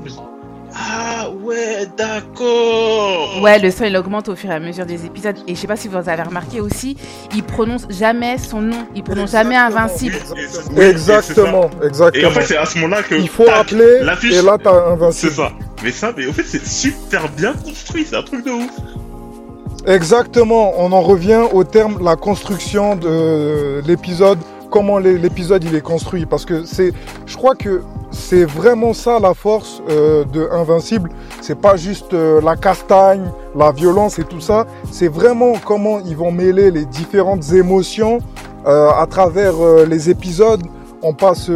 Ah 0.75 1.29
ouais, 1.43 1.87
d'accord. 1.97 3.41
Ouais, 3.41 3.59
le 3.59 3.71
son 3.71 3.85
il 3.85 3.95
augmente 3.97 4.29
au 4.29 4.35
fur 4.35 4.49
et 4.51 4.53
à 4.55 4.59
mesure 4.59 4.85
des 4.85 5.05
épisodes. 5.05 5.35
Et 5.47 5.55
je 5.55 5.59
sais 5.59 5.67
pas 5.67 5.75
si 5.75 5.87
vous 5.87 5.95
avez 5.97 6.21
remarqué 6.21 6.59
aussi, 6.61 6.97
il 7.35 7.43
prononce 7.43 7.85
jamais 7.89 8.37
son 8.37 8.61
nom. 8.61 8.87
Il 8.95 9.03
prononce 9.03 9.31
jamais 9.31 9.55
invincible. 9.55 10.15
C'est- 10.25 10.61
c'est 10.75 10.89
Exactement, 10.89 11.69
exactement. 11.83 12.23
Et 12.23 12.25
en 12.25 12.31
fait, 12.31 12.45
c'est 12.45 12.57
à 12.57 12.65
ce 12.65 12.77
moment-là 12.79 13.03
que. 13.03 13.15
Il 13.15 13.29
faut 13.29 13.45
tac, 13.45 13.55
appeler 13.61 13.99
l'affiche. 14.01 14.35
et 14.35 14.41
là 14.41 14.57
t'as 14.61 14.71
C'est 14.71 14.91
invincible. 14.91 15.31
ça. 15.33 15.51
Mais 15.83 15.91
ça, 15.91 16.11
mais 16.15 16.27
en 16.27 16.33
fait, 16.33 16.43
c'est 16.45 16.65
super 16.65 17.27
bien 17.29 17.53
construit. 17.53 18.05
C'est 18.09 18.15
un 18.17 18.23
truc 18.23 18.45
de 18.45 18.51
ouf. 18.51 18.69
Exactement, 19.87 20.73
on 20.77 20.91
en 20.91 21.01
revient 21.01 21.41
au 21.53 21.63
terme 21.63 22.03
la 22.03 22.15
construction 22.17 22.95
de 22.95 23.81
l'épisode, 23.87 24.37
comment 24.69 24.97
l'é- 24.99 25.17
l'épisode 25.17 25.63
il 25.63 25.75
est 25.75 25.81
construit, 25.81 26.25
parce 26.25 26.45
que 26.45 26.63
c'est, 26.65 26.93
je 27.25 27.35
crois 27.37 27.55
que 27.55 27.81
c'est 28.11 28.45
vraiment 28.45 28.93
ça 28.93 29.19
la 29.19 29.33
force 29.33 29.81
euh, 29.89 30.23
de 30.25 30.47
Invincible. 30.51 31.09
C'est 31.41 31.59
pas 31.59 31.75
juste 31.75 32.13
euh, 32.13 32.41
la 32.41 32.55
castagne, 32.55 33.31
la 33.55 33.71
violence 33.71 34.19
et 34.19 34.23
tout 34.23 34.41
ça. 34.41 34.65
C'est 34.91 35.07
vraiment 35.07 35.53
comment 35.65 35.99
ils 35.99 36.17
vont 36.17 36.31
mêler 36.31 36.71
les 36.71 36.85
différentes 36.85 37.51
émotions 37.51 38.19
euh, 38.65 38.89
à 38.89 39.05
travers 39.07 39.53
les 39.87 40.09
épisodes. 40.09 40.61
On 41.01 41.13
passe 41.13 41.49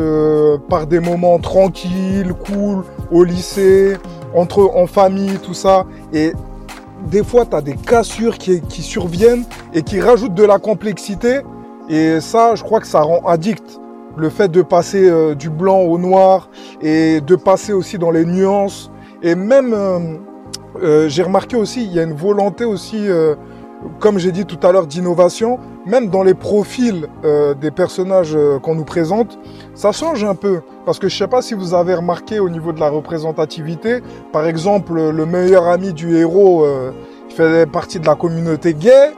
par 0.70 0.88
des 0.88 1.01
moments 1.01 1.38
tranquilles, 1.38 2.34
cool, 2.46 2.84
au 3.12 3.24
lycée, 3.25 3.98
entre 4.34 4.72
en 4.74 4.88
famille, 4.88 5.38
tout 5.39 5.53
ça, 5.53 5.86
et 6.13 6.32
des 7.12 7.24
fois, 7.24 7.46
tu 7.46 7.53
as 7.58 7.62
des 7.62 7.75
cassures 7.75 8.38
qui, 8.38 8.62
qui 8.62 8.82
surviennent 8.82 9.43
et 9.74 9.84
qui 9.84 10.00
rajoutent 10.00 10.34
de 10.34 10.46
la 10.46 10.58
complexité. 10.60 11.39
Et 11.90 12.22
ça, 12.22 12.56
je 12.56 12.63
crois 12.63 12.80
que 12.80 12.88
ça 12.88 13.02
rend 13.02 13.22
addict. 13.25 13.80
Le 14.16 14.30
fait 14.30 14.50
de 14.50 14.62
passer 14.62 15.10
euh, 15.10 15.36
du 15.36 15.50
blanc 15.50 15.80
au 15.80 15.98
noir 15.98 16.50
et 16.82 17.20
de 17.20 17.36
passer 17.36 17.74
aussi 17.74 17.98
dans 17.98 18.12
les 18.12 18.25
nuances. 18.25 18.92
Et 19.22 19.36
même, 19.36 19.74
euh, 19.74 20.00
euh, 20.82 21.10
j'ai 21.10 21.24
remarqué 21.24 21.56
aussi, 21.56 21.84
il 21.84 21.94
y 21.94 22.00
a 22.00 22.04
une 22.04 22.13
volonté 22.13 22.63
aussi, 22.63 23.08
comme 24.00 24.20
j'ai 24.20 24.32
dit 24.32 24.46
tout 24.46 24.60
à 24.66 24.72
l'heure, 24.72 24.88
d'innovation. 24.88 25.60
Même 25.86 26.08
dans 26.08 26.24
les 26.24 26.34
profils 26.34 27.08
des 27.60 27.72
personnages 27.72 28.38
qu'on 28.62 28.75
nous 28.75 28.86
présente, 28.86 29.38
ça 29.74 29.92
change 29.92 30.24
un 30.24 30.36
peu. 30.36 30.62
Parce 30.86 31.00
que 31.00 31.10
je 31.10 31.18
sais 31.18 31.28
pas 31.28 31.42
si 31.42 31.54
vous 31.54 31.74
avez 31.74 31.96
remarqué 31.96 32.40
au 32.40 32.50
niveau 32.50 32.72
de 32.72 32.80
la 32.80 32.90
représentativité, 32.90 34.02
par 34.32 34.48
exemple, 34.48 34.94
le 34.94 35.25
meilleur 35.25 35.68
ami 35.68 35.92
du 35.92 36.16
héros 36.16 36.66
qui 37.28 37.36
fait 37.36 37.70
partie 37.70 38.00
de 38.00 38.06
la 38.06 38.16
communauté 38.16 38.74
gay, 38.74 39.12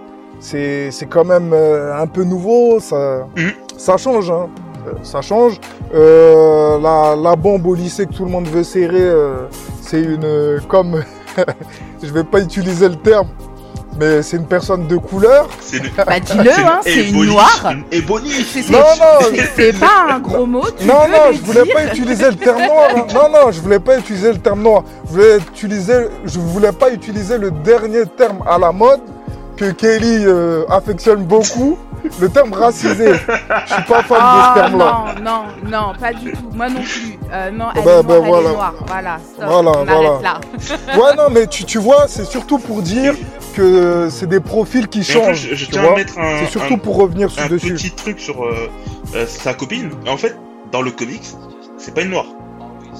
c'est 0.49 0.89
c'est 0.91 1.07
quand 1.07 1.25
même 1.25 1.51
euh, 1.53 2.01
un 2.03 2.07
peu 2.07 2.23
nouveau, 2.23 2.79
ça, 2.79 3.27
Mhm. 3.35 3.51
ça 3.77 3.97
change, 3.97 4.29
hein. 4.31 4.47
Euh, 4.87 4.91
ça 5.01 5.21
change. 5.21 5.59
Euh, 5.93 6.79
la, 6.79 7.15
la 7.15 7.35
bombe 7.35 7.65
au 7.65 7.73
lycée 7.75 8.05
que 8.05 8.13
tout 8.13 8.25
le 8.25 8.31
monde 8.31 8.47
veut 8.47 8.63
serrer, 8.63 9.01
euh, 9.01 9.47
c'est 9.81 10.01
une 10.01 10.23
euh, 10.25 10.59
comme 10.67 11.03
je 12.03 12.11
vais 12.13 12.23
pas 12.23 12.39
utiliser 12.41 12.87
le 12.89 12.95
terme, 12.95 13.27
mais 13.99 14.21
c'est 14.21 14.37
une 14.37 14.45
personne 14.45 14.85
de 14.87 14.97
couleur. 14.97 15.47
C'est 15.59 15.77
une. 15.77 15.89
Bah 16.05 16.19
dis-le, 16.19 16.51
hein, 16.51 16.79
c'est 16.83 17.09
une 17.09 17.25
noire. 17.25 17.71
Une 17.71 17.83
éboniche. 17.91 18.45
C'est- 18.53 18.69
Non, 18.71 18.79
non, 18.79 19.27
c'est- 19.33 19.49
C'est 19.55 19.79
pas 19.79 20.05
un 20.11 20.19
gros 20.19 20.45
mot. 20.45 20.65
Tu 20.77 20.85
Non, 20.85 21.07
non, 21.11 21.31
je 21.33 21.41
voulais 21.41 21.63
dire. 21.63 21.73
pas 21.73 21.85
utiliser 21.85 22.25
le 22.29 22.35
terme 22.35 22.61
noir. 22.71 22.89
hein. 22.95 23.05
Non, 23.13 23.27
non, 23.33 23.51
je 23.51 23.59
voulais 23.61 23.79
pas 23.79 23.97
utiliser 23.97 24.31
le 24.33 24.37
terme 24.39 24.61
noir. 24.61 24.83
Je 25.07 25.11
voulais 25.13 25.37
utiliser, 25.37 26.07
je 26.25 26.39
voulais 26.39 26.71
pas 26.71 26.91
utiliser 26.91 27.37
le 27.39 27.49
dernier 27.51 28.05
terme 28.05 28.39
à 28.47 28.57
la 28.59 28.71
mode 28.71 29.01
que 29.57 29.71
Kelly 29.71 30.25
euh, 30.25 30.65
affectionne 30.69 31.23
beaucoup, 31.23 31.77
le 32.19 32.29
terme 32.29 32.53
racisé. 32.53 33.13
Je 33.13 33.73
suis 33.73 33.83
pas 33.83 34.03
fan 34.03 34.03
de 34.03 34.05
ce 34.07 34.17
Ah 34.19 34.51
terme-là. 34.55 35.03
non, 35.23 35.23
non, 35.23 35.69
non, 35.71 35.93
pas 35.99 36.13
du 36.13 36.31
tout. 36.33 36.49
Moi 36.53 36.69
non 36.69 36.81
plus. 36.81 37.17
Euh, 37.31 37.51
non, 37.51 37.65
elle 37.75 37.83
Bah, 37.83 37.91
est 37.99 38.03
noire, 38.03 38.03
bah, 38.03 38.13
elle 38.17 38.27
voilà. 38.27 38.49
est 38.49 38.53
noire. 38.53 38.73
Voilà, 38.87 39.17
stop. 39.33 39.45
Voilà, 39.47 39.71
on 39.71 39.85
voilà. 39.85 40.09
arrête 40.09 40.21
là. 40.23 40.39
Ouais, 40.97 41.15
non, 41.17 41.23
mais 41.31 41.47
tu, 41.47 41.63
tu 41.65 41.77
vois, 41.79 42.05
c'est 42.07 42.25
surtout 42.25 42.59
pour 42.59 42.81
dire 42.81 43.13
que 43.55 44.07
c'est 44.11 44.27
des 44.27 44.39
profils 44.39 44.87
qui 44.87 44.99
en 44.99 45.03
changent. 45.03 45.49
je, 45.53 45.65
tiens 45.65 45.83
à 45.85 45.95
mettre 45.95 46.17
un, 46.19 46.39
C'est 46.39 46.51
surtout 46.51 46.75
un- 46.75 46.77
pour 46.77 46.97
revenir 46.97 47.31
sur 47.31 47.43
un 47.43 47.47
dessus. 47.47 47.73
petit 47.73 47.91
truc 47.91 48.19
sur 48.19 48.43
euh, 48.43 48.69
euh, 49.15 49.25
sa 49.27 49.53
copine. 49.53 49.89
En 50.07 50.17
fait, 50.17 50.35
dans 50.71 50.81
le 50.81 50.91
comics, 50.91 51.23
c'est 51.77 51.93
pas 51.93 52.01
une 52.01 52.11
noire. 52.11 52.25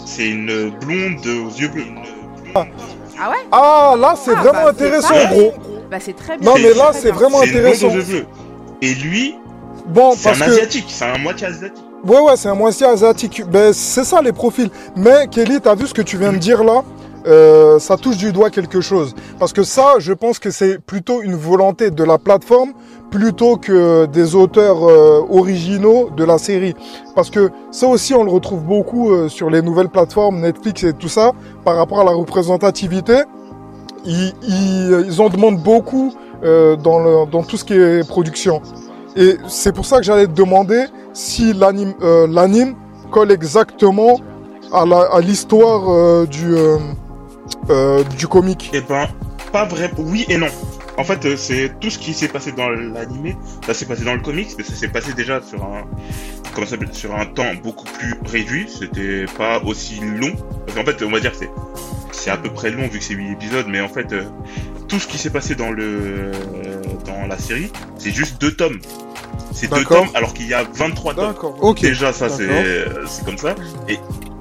C'est 0.06 0.28
une 0.30 0.70
blonde 0.80 1.26
aux 1.26 1.50
yeux 1.60 1.68
bleus. 1.68 1.84
Ah 2.56 3.30
ouais? 3.30 3.36
Ah, 3.52 3.96
là, 3.98 4.14
c'est 4.16 4.32
Ah, 4.36 4.42
vraiment 4.42 4.64
bah, 4.66 4.70
intéressant, 4.70 5.14
gros. 5.32 5.54
Bah 5.89 5.98
c'est 6.00 6.13
très 6.15 6.38
bien. 6.38 6.50
Non, 6.51 6.58
mais 6.62 6.74
là, 6.74 6.92
c'est 6.94 7.12
vraiment 7.12 7.42
intéressant. 7.42 7.89
Et 8.82 8.94
lui, 8.96 9.36
Bon, 9.88 10.13
c'est 10.15 10.30
un 10.30 10.34
que. 10.34 10.44
asiatique. 10.51 10.86
C'est 10.89 11.06
un 11.06 11.18
moitié 11.20 11.48
asiatique. 11.48 11.84
Ouais, 12.04 12.20
ouais, 12.20 12.36
c'est 12.36 12.50
un 12.50 12.56
moitié 12.56 12.88
asiatique. 12.88 13.44
Ben, 13.50 13.72
c'est 13.74 14.04
ça 14.04 14.22
les 14.22 14.32
profils. 14.32 14.70
Mais 14.96 15.27
Kelly, 15.30 15.60
t'as 15.62 15.75
vu 15.75 15.88
ce 15.88 15.94
que 15.94 16.01
tu 16.01 16.18
viens 16.18 16.34
de 16.34 16.38
dire 16.38 16.63
là? 16.63 16.84
Euh, 17.27 17.80
Ça 17.80 17.98
touche 17.98 18.18
du 18.18 18.32
doigt 18.32 18.50
quelque 18.50 18.82
chose. 18.82 19.13
Parce 19.39 19.54
que 19.54 19.63
ça, 19.63 19.96
je 20.00 20.13
pense 20.13 20.38
que 20.39 20.50
c'est 20.51 20.80
plutôt 20.80 21.22
une 21.22 21.36
volonté 21.36 21.89
de 21.92 22.04
la 22.04 22.18
plateforme 22.18 22.74
plutôt 23.12 23.58
que 23.58 24.06
des 24.08 24.36
auteurs 24.36 24.88
euh, 24.89 25.22
originaux 25.30 26.10
de 26.15 26.24
la 26.24 26.38
série. 26.38 26.75
Parce 27.15 27.30
que 27.30 27.50
ça 27.72 27.88
aussi, 27.88 28.13
on 28.13 28.24
le 28.24 28.32
retrouve 28.32 28.62
beaucoup 28.63 29.12
euh, 29.12 29.30
sur 29.30 29.50
les 29.50 29.62
nouvelles 29.62 29.89
plateformes, 29.89 30.42
Netflix 30.42 30.84
et 30.84 30.94
tout 30.94 31.08
ça, 31.10 31.32
par 31.63 31.75
rapport 31.77 32.01
à 32.01 32.04
la 32.04 32.12
représentativité. 32.12 33.22
Ils, 34.06 34.34
ils- 34.44 35.22
en 35.22 35.30
demandent 35.30 35.62
beaucoup 35.62 36.14
euh, 36.44 36.76
dans, 36.76 37.26
tout 37.44 37.58
ce 37.58 37.66
qui 37.66 37.74
est 37.74 38.08
production. 38.08 38.62
Et 39.16 39.38
c'est 39.48 39.74
pour 39.74 39.86
ça 39.86 39.98
que 39.98 40.04
j'allais 40.04 40.28
te 40.28 40.34
demander 40.34 40.86
si 41.14 41.54
l'anime 41.54 41.94
euh, 42.02 42.28
colle 43.12 43.32
exactement 43.32 44.20
à 44.74 45.22
l'histoire 45.22 45.90
euh, 45.90 46.26
du, 46.26 46.54
euh, 47.70 48.04
du 48.18 48.28
comic. 48.28 48.70
Eh 48.74 48.82
ben, 48.82 49.08
pas 49.52 49.66
vrai. 49.66 49.90
Oui 49.98 50.26
et 50.28 50.38
non. 50.38 50.48
En 50.98 51.04
fait, 51.04 51.25
euh, 51.25 51.36
c'est 51.38 51.74
tout 51.80 51.90
ce 51.90 52.00
qui 52.00 52.14
s'est 52.14 52.28
passé 52.28 52.52
dans 52.52 52.70
l'animé, 52.70 53.36
ça 53.66 53.74
s'est 53.74 53.86
passé 53.86 54.04
dans 54.06 54.14
le 54.14 54.22
comics, 54.22 54.50
mais 54.58 54.64
ça 54.64 54.75
s'est 54.75 54.88
passé 54.88 55.14
déjà 55.14 55.42
sur 55.42 55.64
un, 55.64 55.84
comment 56.54 56.66
ça 56.66 56.78
sur 56.92 57.16
un 57.16 57.25
temps 57.25 57.54
beaucoup 57.64 57.86
plus 57.86 58.14
réduit. 58.25 58.68
C'était 58.70 59.25
pas 59.38 59.62
aussi 59.64 60.00
long. 60.00 60.34
Parce 60.66 60.78
qu'en 60.78 60.86
fait, 60.86 61.04
on 61.04 61.12
va 61.12 61.20
dire 61.20 61.32
que 61.32 61.38
c'est, 61.38 61.52
c'est 62.12 62.30
à 62.30 62.38
peu 62.38 62.50
près 62.50 62.72
long 62.72 62.88
vu 62.88 63.00
que 63.00 63.04
c'est 63.04 63.14
8 63.14 63.32
épisodes, 63.32 63.66
mais 63.68 63.82
en 63.82 63.90
fait, 63.90 64.14
euh, 64.14 64.24
tout 64.88 65.00
ce 65.00 65.08
qui 65.08 65.18
s'est 65.18 65.30
passé 65.30 65.56
dans 65.56 65.72
le, 65.72 65.84
euh, 65.84 66.82
dans 67.06 67.28
la 67.28 67.38
série, 67.38 67.72
c'est 67.98 68.12
juste 68.12 68.40
deux 68.40 68.52
tomes. 68.52 68.80
C'est 69.52 69.72
deux 69.72 69.84
tomes 69.84 70.10
alors 70.14 70.34
qu'il 70.34 70.48
y 70.48 70.54
a 70.54 70.64
23 70.64 71.14
tomes. 71.14 71.28
D'accord. 71.28 71.58
Ok. 71.62 71.82
Déjà, 71.82 72.14
ça, 72.14 72.30
c'est 72.30 73.25
comme 73.25 73.38
ça. 73.38 73.56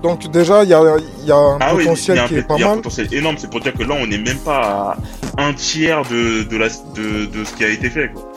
Donc 0.04 0.30
déjà, 0.30 0.64
il 0.64 0.68
y 0.68 0.74
a, 0.74 0.82
il 1.22 1.26
y 1.26 1.32
a 1.32 1.36
un 1.36 1.56
Ah 1.62 1.70
potentiel 1.70 2.16
il 2.16 2.18
y 2.18 2.20
a 2.20 2.24
un, 2.24 2.28
qui 2.28 2.34
est 2.36 2.42
pas 2.46 2.56
il 2.56 2.60
y 2.60 2.62
a 2.62 2.66
un 2.66 2.68
mal. 2.72 2.76
potentiel 2.82 3.14
énorme. 3.14 3.36
C'est 3.38 3.48
pour 3.48 3.60
dire 3.60 3.72
que 3.72 3.84
là, 3.84 3.94
on 3.98 4.06
n'est 4.06 4.18
même 4.18 4.36
pas 4.36 4.98
à 5.38 5.42
un 5.46 5.54
tiers 5.54 6.02
de, 6.02 6.42
de, 6.42 6.56
la, 6.58 6.68
de, 6.68 7.24
de 7.24 7.42
ce 7.42 7.54
qui 7.54 7.64
a 7.64 7.70
été 7.70 7.88
fait. 7.88 8.12
Quoi. 8.12 8.30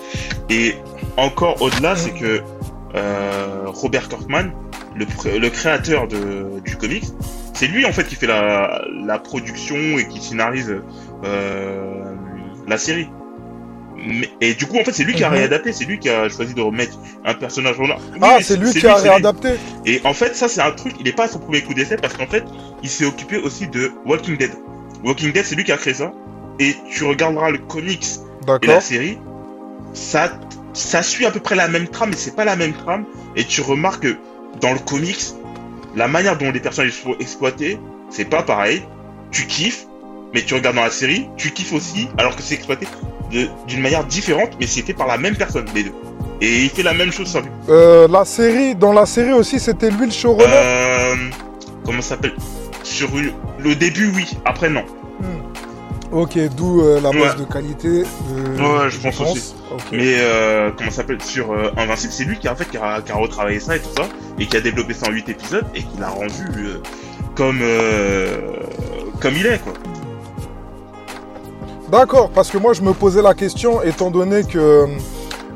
Et 0.49 0.75
encore 1.17 1.61
au-delà, 1.61 1.97
c'est 1.97 2.13
que 2.13 2.41
euh, 2.95 3.63
Robert 3.65 4.07
Kirkman, 4.07 4.45
le, 4.95 5.49
créateur 5.49 6.07
de, 6.07 6.61
du 6.63 6.77
comics, 6.77 7.03
c'est 7.53 7.67
lui 7.67 7.85
en 7.85 7.91
fait 7.91 8.05
qui 8.05 8.15
fait 8.15 8.27
la, 8.27 8.81
la 9.03 9.19
production 9.19 9.75
et 9.75 10.07
qui 10.07 10.21
scénarise 10.21 10.73
euh, 11.25 12.03
la 12.65 12.77
série. 12.77 13.09
Et 14.41 14.53
du 14.53 14.65
coup, 14.67 14.77
en 14.77 14.83
fait, 14.83 14.91
c'est 14.91 15.03
lui 15.03 15.15
qui 15.15 15.23
a 15.23 15.29
Mhm. 15.29 15.35
réadapté, 15.35 15.73
c'est 15.73 15.85
lui 15.85 15.99
qui 15.99 16.09
a 16.09 16.29
choisi 16.29 16.53
de 16.53 16.61
remettre 16.61 16.97
un 17.25 17.33
personnage 17.33 17.79
au 17.79 17.83
Oui, 17.83 17.89
Ah, 18.21 18.37
c'est 18.41 18.57
lui 18.57 18.71
qui 18.71 18.85
a 18.85 18.95
lui. 18.95 19.09
réadapté. 19.09 19.55
Et 19.85 20.01
en 20.03 20.13
fait, 20.13 20.35
ça, 20.35 20.47
c'est 20.47 20.61
un 20.61 20.71
truc, 20.71 20.93
il 20.99 21.07
est 21.07 21.13
pas 21.15 21.23
à 21.23 21.27
son 21.27 21.39
premier 21.39 21.61
coup 21.61 21.73
d'essai 21.73 21.97
parce 21.97 22.13
qu'en 22.15 22.27
fait, 22.27 22.43
il 22.83 22.89
s'est 22.89 23.05
occupé 23.05 23.37
aussi 23.37 23.67
de 23.67 23.91
Walking 24.05 24.37
Dead. 24.37 24.51
Walking 25.03 25.31
Dead, 25.31 25.45
c'est 25.45 25.55
lui 25.55 25.63
qui 25.63 25.71
a 25.71 25.77
créé 25.77 25.93
ça. 25.93 26.11
Et 26.59 26.75
tu 26.89 27.03
regarderas 27.05 27.51
le 27.51 27.57
comics 27.59 28.05
et 28.61 28.67
la 28.67 28.81
série, 28.81 29.17
ça, 29.93 30.31
ça 30.73 31.01
suit 31.03 31.25
à 31.25 31.31
peu 31.31 31.39
près 31.39 31.55
la 31.55 31.67
même 31.67 31.87
trame, 31.87 32.09
mais 32.11 32.15
c'est 32.17 32.35
pas 32.35 32.45
la 32.45 32.55
même 32.55 32.73
trame. 32.73 33.05
Et 33.35 33.43
tu 33.43 33.61
remarques 33.61 34.03
que 34.03 34.15
dans 34.61 34.73
le 34.73 34.79
comics, 34.79 35.23
la 35.95 36.07
manière 36.07 36.37
dont 36.37 36.51
les 36.51 36.59
personnages 36.59 36.93
sont 36.93 37.15
exploités, 37.19 37.79
c'est 38.09 38.25
pas 38.25 38.43
pareil. 38.43 38.83
Tu 39.31 39.45
kiffes, 39.47 39.85
mais 40.33 40.43
tu 40.43 40.53
regardes 40.53 40.75
dans 40.77 40.83
la 40.83 40.89
série, 40.91 41.27
tu 41.37 41.51
kiffes 41.51 41.73
aussi, 41.73 42.07
alors 42.17 42.35
que 42.35 42.41
c'est 42.41 42.55
exploité 42.55 42.87
d'une 43.29 43.81
manière 43.81 44.05
différente, 44.05 44.51
mais 44.59 44.67
c'est 44.67 44.81
fait 44.81 44.93
par 44.93 45.07
la 45.07 45.17
même 45.17 45.35
personne, 45.35 45.65
les 45.75 45.83
deux. 45.83 45.93
Et 46.41 46.63
il 46.65 46.69
fait 46.69 46.83
la 46.83 46.93
même 46.93 47.11
chose 47.11 47.35
lui. 47.35 47.49
Euh, 47.69 48.07
la 48.07 48.23
série, 48.25 48.75
dans 48.75 48.93
la 48.93 49.05
série 49.05 49.33
aussi, 49.33 49.59
c'était 49.59 49.89
lui 49.89 50.05
le 50.05 50.11
showrunner. 50.11 50.53
Euh, 50.53 51.15
comment 51.85 52.01
ça 52.01 52.09
s'appelle? 52.09 52.33
Sur 52.83 53.09
le 53.59 53.75
début, 53.75 54.11
oui. 54.15 54.25
Après, 54.45 54.69
non. 54.69 54.83
Ok, 56.11 56.37
d'où 56.55 56.81
euh, 56.83 57.01
la 57.01 57.09
Ouais. 57.09 57.35
de 57.37 57.43
qualité. 57.43 57.89
de- 57.89 58.61
Ouais, 58.61 58.89
je 58.89 58.97
pense 58.99 59.19
aussi. 59.19 59.55
Mais 59.91 60.15
euh, 60.19 60.71
comment 60.77 60.89
ça 60.89 60.97
s'appelle? 60.97 61.21
Sur 61.21 61.51
Invincible, 61.75 62.13
c'est 62.13 62.23
lui 62.23 62.37
qui 62.39 62.47
a, 62.47 62.53
en 62.53 62.55
fait, 62.55 62.69
qui, 62.69 62.77
a, 62.77 63.01
qui 63.01 63.11
a 63.11 63.15
retravaillé 63.15 63.59
ça 63.59 63.75
et 63.75 63.79
tout 63.79 63.89
ça, 63.97 64.03
et 64.39 64.45
qui 64.45 64.55
a 64.55 64.61
développé 64.61 64.93
ça 64.93 65.09
en 65.09 65.11
8 65.11 65.27
épisodes, 65.27 65.65
et 65.75 65.79
qui 65.79 65.99
l'a 65.99 66.07
rendu 66.09 66.45
comme, 67.35 67.59
comme 69.19 69.33
il 69.35 69.45
est, 69.47 69.59
quoi. 69.59 69.73
D'accord, 71.89 72.29
parce 72.31 72.51
que 72.51 72.57
moi 72.57 72.73
je 72.73 72.81
me 72.81 72.91
posais 72.91 73.21
la 73.21 73.33
question, 73.33 73.81
étant 73.81 74.11
donné 74.11 74.43
que, 74.43 74.87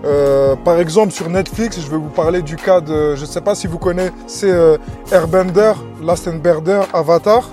euh, 0.06 0.56
par 0.64 0.80
exemple 0.80 1.12
sur 1.12 1.30
Netflix, 1.30 1.78
je 1.82 1.92
vais 1.92 1.98
vous 1.98 2.08
parler 2.08 2.42
du 2.42 2.56
cas 2.56 2.80
de, 2.80 3.16
je 3.18 3.26
sais 3.26 3.42
pas 3.42 3.54
si 3.54 3.68
vous 3.68 3.78
connaissez 3.78 4.50
euh, 4.50 4.78
Airbender, 5.12 5.74
Last 6.02 6.28
Airbender, 6.28 6.84
Avatar. 6.94 7.50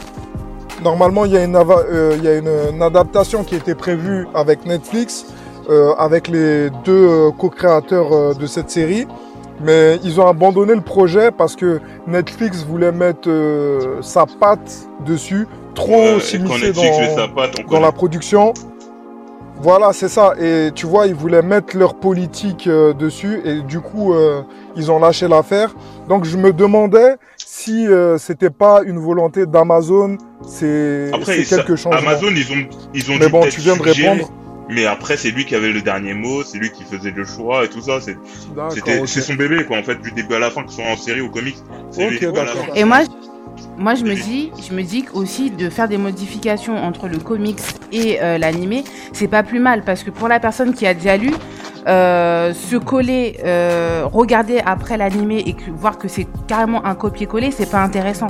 Normalement, 0.85 1.25
il 1.25 1.33
y 1.33 1.37
a, 1.37 1.41
euh, 1.41 2.37
a 2.71 2.71
une, 2.71 2.81
adaptation 2.81 3.43
qui 3.43 3.57
était 3.57 3.75
prévue 3.75 4.29
avec 4.33 4.64
Netflix, 4.64 5.27
euh, 5.69 5.93
avec 5.99 6.29
les 6.29 6.71
deux 6.85 7.33
co-créateurs 7.37 8.37
de 8.37 8.47
cette 8.47 8.71
série. 8.71 9.09
Mais 9.61 9.99
ils 10.05 10.21
ont 10.21 10.29
abandonné 10.29 10.77
le 10.77 10.83
projet 10.83 11.33
parce 11.33 11.57
que 11.57 11.81
Netflix 12.07 12.62
voulait 12.62 12.93
mettre 12.93 13.29
sa 14.03 14.25
patte 14.25 14.88
dessus, 15.05 15.49
trop 15.79 16.01
Euh, 16.03 16.21
s'immiscer 16.21 16.73
dans 17.71 17.81
la 17.81 17.93
production. 17.93 18.53
Voilà, 19.61 19.93
c'est 19.93 20.09
ça. 20.09 20.35
Et 20.41 20.71
tu 20.75 20.87
vois, 20.87 21.07
ils 21.09 21.14
voulaient 21.14 21.43
mettre 21.43 21.77
leur 21.77 21.95
politique 21.97 22.67
euh, 22.69 22.93
dessus 22.93 23.41
et 23.45 23.61
du 23.62 23.81
coup, 23.81 24.14
euh, 24.14 24.43
ils 24.77 24.91
ont 24.93 25.01
lâché 25.01 25.27
l'affaire. 25.27 25.75
Donc, 26.09 26.25
je 26.25 26.37
me 26.37 26.53
demandais 26.53 27.17
si 27.37 27.87
euh, 27.88 28.19
c'était 28.19 28.51
pas 28.51 28.83
une 28.85 28.99
volonté 29.01 29.47
d'Amazon, 29.47 30.17
c'est 30.47 31.11
quelques 31.49 31.75
changements. 31.77 31.99
Amazon, 32.09 32.29
ils 32.31 32.53
ont, 32.53 32.67
ils 32.95 33.11
ont 33.11 33.14
Mais 33.19 33.27
dû 33.27 33.33
bon, 33.33 33.41
tu 33.51 33.61
viens 33.61 33.77
de 33.77 33.83
répondre. 33.83 34.31
Mais 34.71 34.85
après, 34.87 35.17
c'est 35.17 35.31
lui 35.31 35.45
qui 35.47 35.55
avait 35.57 35.73
le 35.73 35.81
dernier 35.81 36.12
mot, 36.14 36.45
c'est 36.45 36.59
lui 36.59 36.71
qui 36.71 36.85
faisait 36.85 37.11
le 37.11 37.25
choix 37.25 37.64
et 37.64 37.69
tout 37.69 37.81
ça. 37.81 38.01
C'est 38.01 38.17
D'accord, 38.55 38.71
c'était- 38.73 39.01
ok. 39.01 39.09
c'est 39.09 39.23
son 39.23 39.35
bébé, 39.35 39.64
quoi, 39.64 39.79
en 39.79 39.83
fait, 39.83 39.97
du 40.03 40.12
début 40.12 40.35
à 40.35 40.38
la 40.38 40.51
fin, 40.51 40.62
que 40.62 40.71
ce 40.71 40.77
soit 40.77 40.85
en 40.93 40.97
série 40.97 41.23
ou 41.23 41.31
comics. 41.31 41.57
C'est 41.91 42.05
Ok, 42.05 42.11
lui. 42.21 42.27
Voilà. 42.27 42.53
Et 42.77 42.85
moi, 42.85 42.99
moi 43.79 43.95
je 43.95 44.05
me 44.05 44.14
dis, 44.14 44.51
je 44.61 44.75
me 44.75 44.83
dis 44.83 45.07
aussi 45.14 45.51
de 45.51 45.71
faire 45.71 45.88
des 45.88 45.99
modifications 45.99 46.77
entre 46.77 47.09
le 47.09 47.19
comics 47.19 47.61
et 47.93 48.21
euh, 48.21 48.37
l'animé, 48.37 48.85
c'est 49.12 49.29
pas 49.29 49.43
plus 49.43 49.61
mal 49.61 49.83
parce 49.85 50.03
que 50.03 50.11
pour 50.11 50.29
la 50.29 50.41
personne 50.41 50.75
qui 50.75 50.87
a 50.87 50.95
déjà 50.95 51.17
lu, 51.17 51.33
euh, 51.87 52.53
se 52.53 52.77
coller, 52.77 53.38
euh, 53.45 54.03
regarder 54.12 54.61
après 54.67 54.99
l'animé 54.99 55.43
et 55.47 55.57
voir 55.71 55.97
que 55.97 56.09
c'est 56.09 56.27
carrément 56.47 56.85
un 56.85 56.95
copier-coller, 56.95 57.51
c'est 57.53 57.71
pas 57.71 57.81
intéressant. 57.81 58.27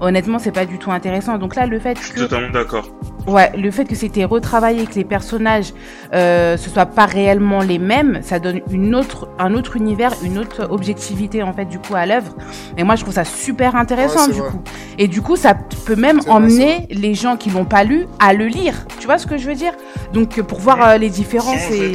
Honnêtement, 0.00 0.38
c'est 0.38 0.52
pas 0.52 0.64
du 0.64 0.78
tout 0.78 0.92
intéressant. 0.92 1.38
Donc 1.38 1.56
là, 1.56 1.66
le 1.66 1.78
fait 1.80 1.98
Je 1.98 2.04
suis 2.04 2.14
que 2.14 2.20
totalement 2.20 2.50
d'accord. 2.52 2.88
Ouais, 3.26 3.52
le 3.58 3.70
fait 3.70 3.84
que 3.84 3.94
c'était 3.94 4.24
retravaillé, 4.24 4.86
que 4.86 4.94
les 4.94 5.04
personnages 5.04 5.74
euh, 6.14 6.56
ce 6.56 6.70
soient 6.70 6.86
pas 6.86 7.04
réellement 7.04 7.60
les 7.60 7.78
mêmes, 7.78 8.20
ça 8.22 8.38
donne 8.38 8.62
une 8.70 8.94
autre, 8.94 9.28
un 9.38 9.52
autre 9.54 9.76
univers, 9.76 10.12
une 10.22 10.38
autre 10.38 10.66
objectivité 10.70 11.42
en 11.42 11.52
fait 11.52 11.66
du 11.66 11.78
coup 11.78 11.94
à 11.94 12.06
l'œuvre. 12.06 12.34
Et 12.78 12.84
moi 12.84 12.96
je 12.96 13.02
trouve 13.02 13.12
ça 13.12 13.24
super 13.26 13.76
intéressant 13.76 14.20
Ouais, 14.20 14.26
c'est 14.28 14.32
du 14.32 14.40
vrai. 14.40 14.50
coup. 14.50 14.60
Et 14.96 15.08
du 15.08 15.20
coup 15.20 15.36
ça 15.36 15.52
peut 15.84 15.94
même 15.94 16.20
C'est 16.22 16.28
vrai, 16.28 16.36
emmener 16.38 16.86
les 16.90 17.14
gens 17.14 17.36
qui 17.36 17.50
l'ont 17.50 17.66
pas 17.66 17.84
lu 17.84 18.06
à 18.18 18.32
le 18.32 18.46
lire. 18.46 18.86
Tu 18.98 19.04
vois 19.06 19.18
ce 19.18 19.26
que 19.26 19.36
je 19.36 19.46
veux 19.46 19.54
dire? 19.56 19.72
Donc 20.14 20.38
euh, 20.38 20.42
pour 20.42 20.60
voir 20.60 20.88
euh, 20.88 20.96
les 20.96 21.10
différences 21.10 21.70
et 21.70 21.92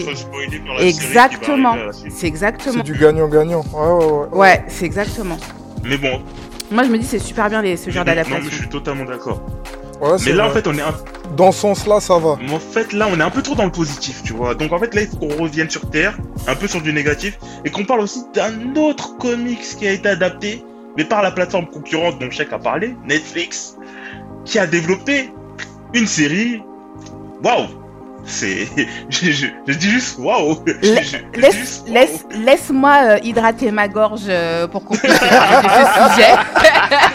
exactement, 0.80 1.76
c'est 1.92 2.10
C'est 2.12 2.28
exactement. 2.28 2.84
du 2.84 2.94
gagnant-gagnant. 2.94 3.63
Ouais, 3.74 4.06
ouais, 4.06 4.12
ouais. 4.13 4.38
Ouais, 4.38 4.63
c'est 4.68 4.86
exactement. 4.86 5.38
Mais 5.84 5.98
bon, 5.98 6.22
Moi 6.74 6.84
je 6.84 6.90
me 6.90 6.98
dis 6.98 7.06
c'est 7.06 7.20
super 7.20 7.50
bien 7.50 7.62
les, 7.62 7.78
ce 7.78 7.90
genre 7.90 8.04
non, 8.06 8.12
mais 8.14 8.24
je 8.24 8.30
d'adaptation. 8.30 8.58
suis 8.58 8.70
totalement 8.70 9.06
d'accord. 9.06 9.42
Ouais, 10.02 10.18
c'est 10.18 10.32
Mais 10.32 10.36
là, 10.38 10.46
en 10.48 10.50
vrai. 10.50 10.62
fait, 10.62 10.68
on 10.68 10.74
est 10.78 10.82
un 10.82 10.94
Dans 11.38 11.52
ce 11.54 11.60
sens-là, 11.62 12.00
ça 12.02 12.18
va. 12.18 12.38
Mais 12.42 12.52
en 12.52 12.60
fait, 12.60 12.92
là, 12.92 13.08
on 13.10 13.18
est 13.18 13.24
un 13.24 13.30
peu 13.30 13.42
trop 13.42 13.56
dans 13.56 13.64
le 13.66 13.72
positif, 13.72 14.22
tu 14.24 14.34
vois. 14.34 14.54
Donc, 14.54 14.74
en 14.74 14.80
fait, 14.80 14.94
là, 14.96 15.02
il 15.04 15.08
faut 15.08 15.18
qu'on 15.18 15.42
revienne 15.44 15.70
sur 15.70 15.90
Terre, 15.90 16.18
un 16.48 16.56
peu 16.56 16.68
sur 16.68 16.82
du 16.82 16.92
négatif, 16.92 17.38
et 17.64 17.70
qu'on 17.70 17.86
parle 17.86 18.02
aussi 18.02 18.24
d'un 18.34 18.76
autre 18.76 19.18
comics 19.18 19.62
qui 19.62 19.88
a 19.88 19.92
été 19.92 20.10
adapté, 20.10 20.64
mais 20.98 21.06
par 21.06 21.22
la 21.24 21.32
plateforme 21.32 21.68
concurrente 21.68 22.20
dont 22.20 22.30
Shaq 22.30 22.52
a 22.52 22.60
parlé, 22.60 22.96
Netflix, 23.08 23.78
qui 24.44 24.60
a 24.60 24.68
développé 24.68 25.32
une 25.94 26.08
série. 26.08 26.62
Waouh 27.44 27.68
C'est. 28.26 28.68
Je, 29.10 29.32
je, 29.32 29.48
je 29.68 29.74
dis 29.74 29.90
juste 29.92 30.18
waouh 30.18 30.58
Laisse, 30.82 32.26
laisse-moi 32.32 32.96
euh, 33.04 33.18
hydrater 33.24 33.70
ma 33.72 33.88
gorge 33.88 34.22
euh, 34.28 34.68
pour 34.68 34.84
qu'on 34.86 34.96
puisse 34.96 35.20
parler 35.20 35.68
de 35.68 35.74
ce 35.74 36.14
sujet. 36.16 36.34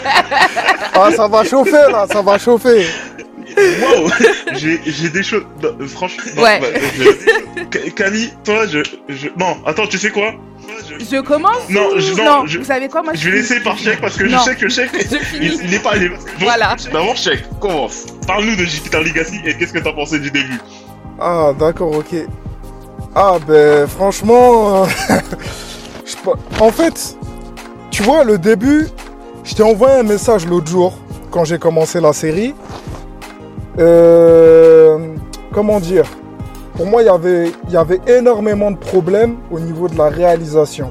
Ah, 1.01 1.11
ça 1.15 1.27
va 1.27 1.43
chauffer, 1.45 1.89
là, 1.91 2.05
ça 2.11 2.21
va 2.21 2.37
chauffer. 2.37 2.85
Waouh 3.57 4.09
J'ai 4.53 4.81
j'ai 4.85 5.09
des 5.09 5.23
choses. 5.23 5.45
non, 5.63 5.69
euh, 5.79 5.87
franchement. 5.87 6.23
non, 6.35 6.43
Ouais. 6.43 6.59
bah, 6.59 6.67
je- 7.73 7.89
Camille, 7.91 8.33
toi, 8.43 8.65
je, 8.67 8.79
je. 9.07 9.27
Non, 9.37 9.57
attends, 9.65 9.87
tu 9.87 9.97
sais 9.97 10.09
quoi? 10.11 10.33
Je- 10.89 11.05
Je 11.15 11.21
commence 11.21 11.69
Non, 11.69 11.89
je- 11.97 12.13
non, 12.21 12.45
je- 12.45 12.59
vous 12.59 12.65
savez 12.65 12.89
quoi 12.89 13.01
moi 13.01 13.13
Je 13.15 13.29
vais 13.29 13.37
laisser 13.37 13.59
par 13.61 13.77
chèque 13.77 14.01
parce 14.01 14.17
que 14.17 14.25
Non. 14.25 14.39
je 14.39 14.43
sais 14.43 14.55
que 14.55 14.69
chèque, 14.69 14.89
il, 14.93 15.19
finis. 15.19 15.59
il 15.63 15.73
est 15.73 15.79
pas 15.79 15.91
allé. 15.93 16.09
Donc, 16.09 16.19
Voilà. 16.39 16.75
D'abord 16.91 17.15
chèque, 17.15 17.43
commence. 17.59 18.05
Parle-nous 18.27 18.55
de 18.55 18.65
Jupiter 18.65 19.01
Legacy 19.01 19.39
et 19.45 19.57
qu'est-ce 19.57 19.73
que 19.73 19.79
t'as 19.79 19.93
pensé 19.93 20.19
du 20.19 20.31
début? 20.31 20.59
Ah, 21.19 21.51
d'accord, 21.57 21.91
ok. 21.95 22.15
Ah, 23.15 23.37
ben, 23.45 23.87
franchement, 23.87 24.83
euh, 24.83 24.87
en 26.59 26.69
fait, 26.71 27.17
tu 27.91 28.03
vois, 28.03 28.23
le 28.23 28.37
début, 28.37 28.87
je 29.43 29.55
t'ai 29.55 29.63
envoyé 29.63 29.95
un 29.95 30.03
message 30.03 30.45
l'autre 30.47 30.67
jour, 30.69 30.93
quand 31.31 31.43
j'ai 31.43 31.57
commencé 31.57 31.99
la 31.99 32.13
série. 32.13 32.53
Euh, 33.79 34.97
comment 35.53 35.79
dire? 35.79 36.05
Pour 36.75 36.85
moi, 36.85 37.01
il 37.01 37.05
y 37.05 37.09
avait- 37.09 37.51
il 37.67 37.73
y 37.73 37.77
avait 37.77 37.99
énormément 38.07 38.71
de 38.71 38.77
problèmes 38.77 39.35
au 39.51 39.59
niveau 39.59 39.87
de 39.87 39.97
la 39.97 40.07
réalisation. 40.09 40.89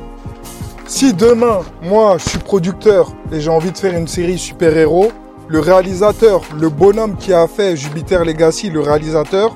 Si 0.87 1.13
demain, 1.15 1.61
moi, 1.83 2.17
je 2.19 2.29
suis 2.31 2.39
producteur 2.39 3.13
et 3.33 3.41
j'ai 3.41 3.51
envie 3.51 3.71
de 3.73 3.79
faire 3.79 3.95
une 3.97 4.09
série 4.09 4.39
super-héros, 4.39 5.11
le 5.49 5.61
réalisateur, 5.61 6.43
le 6.59 6.69
bonhomme 6.69 7.17
qui 7.17 7.33
a 7.33 7.47
fait 7.47 7.77
Jupiter 7.77 8.25
Legacy, 8.25 8.69
le 8.71 8.81
réalisateur, 8.81 9.55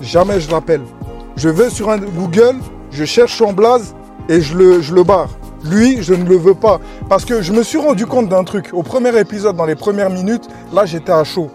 jamais 0.00 0.40
je 0.40 0.50
l'appelle. 0.50 0.82
Je 1.36 1.48
vais 1.48 1.70
sur 1.70 1.90
un 1.90 1.98
Google, 1.98 2.56
je 2.90 3.04
cherche 3.04 3.36
son 3.36 3.52
blaze 3.52 3.94
et 4.28 4.40
je 4.40 4.56
le, 4.56 4.80
je 4.80 4.94
le 4.94 5.02
barre. 5.02 5.28
Lui, 5.64 6.02
je 6.02 6.14
ne 6.14 6.24
le 6.24 6.36
veux 6.36 6.54
pas. 6.54 6.80
Parce 7.08 7.24
que 7.24 7.42
je 7.42 7.52
me 7.52 7.62
suis 7.62 7.78
rendu 7.78 8.06
compte 8.06 8.28
d'un 8.28 8.44
truc. 8.44 8.70
Au 8.72 8.82
premier 8.82 9.18
épisode, 9.18 9.56
dans 9.56 9.66
les 9.66 9.74
premières 9.74 10.10
minutes, 10.10 10.48
là, 10.72 10.86
j'étais 10.86 11.12
à 11.12 11.24
chaud. 11.24 11.50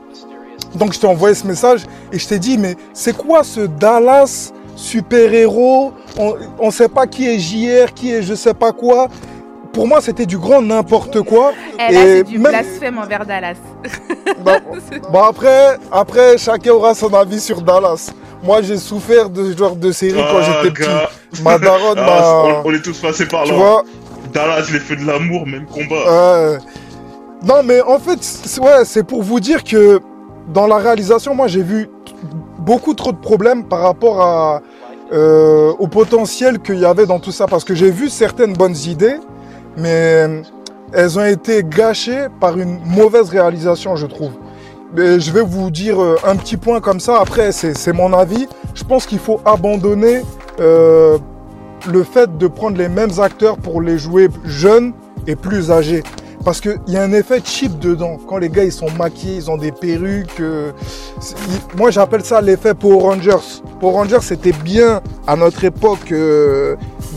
Donc, 0.75 0.93
je 0.93 0.99
t'ai 0.99 1.07
envoyé 1.07 1.33
ce 1.33 1.47
message 1.47 1.85
et 2.11 2.19
je 2.19 2.27
t'ai 2.27 2.39
dit, 2.39 2.57
mais 2.57 2.75
c'est 2.93 3.15
quoi 3.15 3.43
ce 3.43 3.61
Dallas 3.61 4.51
super-héros? 4.75 5.93
On 6.17 6.67
ne 6.67 6.71
sait 6.71 6.89
pas 6.89 7.07
qui 7.07 7.27
est 7.27 7.39
JR, 7.39 7.93
qui 7.93 8.11
est 8.11 8.21
je 8.21 8.35
sais 8.35 8.53
pas 8.53 8.71
quoi. 8.71 9.07
Pour 9.75 9.87
moi, 9.87 9.99
c'était 10.01 10.25
du 10.25 10.37
grand 10.37 10.61
n'importe 10.61 11.21
quoi. 11.21 11.51
Eh, 11.77 11.93
là, 11.93 11.99
c'est 12.05 12.23
du 12.23 12.39
blasphème 12.39 12.97
envers 12.97 13.25
Dallas. 13.25 13.55
Bah, 14.43 14.57
bah 15.13 15.25
après, 15.29 15.77
après, 15.91 16.37
chacun 16.37 16.71
aura 16.71 16.93
son 16.95 17.13
avis 17.13 17.39
sur 17.39 17.61
Dallas. 17.61 18.11
Moi, 18.43 18.61
j'ai 18.61 18.77
souffert 18.77 19.29
de 19.29 19.51
ce 19.51 19.57
genre 19.57 19.75
de 19.75 19.91
série 19.91 20.13
quand 20.19 20.39
Ah, 20.39 20.61
j'étais 20.63 20.73
petit. 20.73 21.43
Ma 21.43 21.57
daronne 21.59 21.97
Ah, 21.99 22.05
m'a... 22.05 22.61
on, 22.63 22.69
on 22.69 22.73
est 22.73 22.81
tous 22.81 22.97
passés 22.99 23.25
par 23.27 23.43
Tu 23.43 23.51
là. 23.51 23.55
vois 23.57 23.83
Dallas, 24.33 24.67
les 24.71 24.79
feux 24.79 24.95
de 24.95 25.05
l'amour, 25.05 25.45
même 25.47 25.65
combat. 25.65 26.03
Euh, 26.07 26.57
non, 27.43 27.61
mais 27.63 27.81
en 27.81 27.99
fait, 27.99 28.17
c'est- 28.21 28.59
ouais, 28.59 28.83
c'est 28.85 29.03
pour 29.05 29.21
vous 29.23 29.39
dire 29.39 29.63
que 29.63 29.99
dans 30.53 30.67
la 30.67 30.77
réalisation, 30.77 31.33
moi, 31.35 31.47
j'ai 31.47 31.63
vu 31.63 31.89
beaucoup 32.59 32.93
trop 32.93 33.11
de 33.11 33.17
problèmes 33.17 33.63
par 33.65 33.79
rapport 33.81 34.21
à, 34.21 34.61
euh, 35.13 35.71
au 35.79 35.87
potentiel 35.87 36.59
qu'il 36.59 36.79
y 36.79 36.85
avait 36.85 37.05
dans 37.05 37.19
tout 37.19 37.31
ça. 37.31 37.45
Parce 37.47 37.63
que 37.63 37.73
j'ai 37.75 37.91
vu 37.91 38.09
certaines 38.09 38.53
bonnes 38.53 38.75
idées, 38.85 39.15
mais 39.77 40.25
euh, 40.27 40.41
elles 40.93 41.19
ont 41.19 41.25
été 41.25 41.63
gâchées 41.63 42.27
par 42.39 42.57
une 42.57 42.79
mauvaise 42.85 43.29
réalisation, 43.29 43.95
je 43.95 44.05
trouve. 44.05 44.31
Je 44.95 45.31
vais 45.31 45.41
vous 45.41 45.71
dire 45.71 46.01
euh, 46.01 46.15
un 46.25 46.35
petit 46.37 46.57
point 46.57 46.79
comme 46.79 46.99
ça. 46.99 47.19
Après, 47.19 47.51
c'est 47.51 47.93
mon 47.93 48.13
avis. 48.13 48.47
Je 48.73 48.83
pense 48.83 49.05
qu'il 49.05 49.19
faut 49.19 49.41
abandonner 49.43 50.21
euh, 50.59 51.17
le 51.91 52.03
fait 52.03 52.37
de 52.37 52.47
prendre 52.47 52.77
les 52.77 52.87
mêmes 52.87 53.19
acteurs 53.19 53.57
pour 53.57 53.81
les 53.81 53.97
jouer 53.97 54.29
jeunes 54.45 54.93
et 55.27 55.35
plus 55.35 55.71
âgés. 55.71 56.03
Parce 56.45 56.61
qu'il 56.61 56.79
y 56.87 56.95
a 56.95 57.01
un 57.01 57.11
effet 57.11 57.41
cheap 57.43 57.79
dedans. 57.79 58.17
Quand 58.27 58.37
les 58.37 58.49
gars 58.49 58.63
ils 58.63 58.71
sont 58.71 58.91
maquillés, 58.97 59.37
ils 59.37 59.51
ont 59.51 59.57
des 59.57 59.71
perruques. 59.71 60.41
moi 61.75 61.89
j'appelle 61.89 62.23
ça 62.23 62.39
l'effet 62.39 62.75
Power 62.75 63.01
Rangers. 63.01 63.61
Power 63.79 63.93
Rangers 63.93 64.21
c'était 64.21 64.51
bien 64.51 65.01
à 65.25 65.35
notre 65.35 65.63
époque 65.63 66.13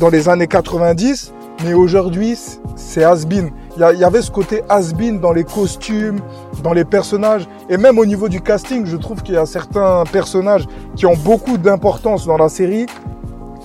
dans 0.01 0.09
les 0.09 0.31
années 0.31 0.47
90, 0.47 1.33
mais 1.65 1.75
aujourd'hui 1.75 2.37
c'est 2.77 3.05
has-been. 3.05 3.51
Il 3.77 3.99
y, 3.99 4.05
avait 4.05 4.23
ce 4.23 4.31
côté 4.31 4.63
has-been 4.69 5.21
dans 5.21 5.33
les 5.33 5.45
costumes, 5.45 6.21
dans 6.65 6.73
les 6.73 6.85
personnages, 6.85 7.47
et 7.69 7.77
même 7.77 7.99
au 7.99 8.07
niveau 8.07 8.29
du 8.29 8.41
casting, 8.41 8.85
je 8.87 8.97
trouve 8.97 9.23
qu'il 9.23 9.35
y 9.35 9.39
a 9.39 9.47
certains 9.47 10.03
personnages 10.11 10.65
qui 10.97 11.07
ont 11.07 11.17
beaucoup 11.17 11.59
d'importance 11.59 12.27
dans 12.27 12.37
la 12.37 12.49
série 12.49 12.87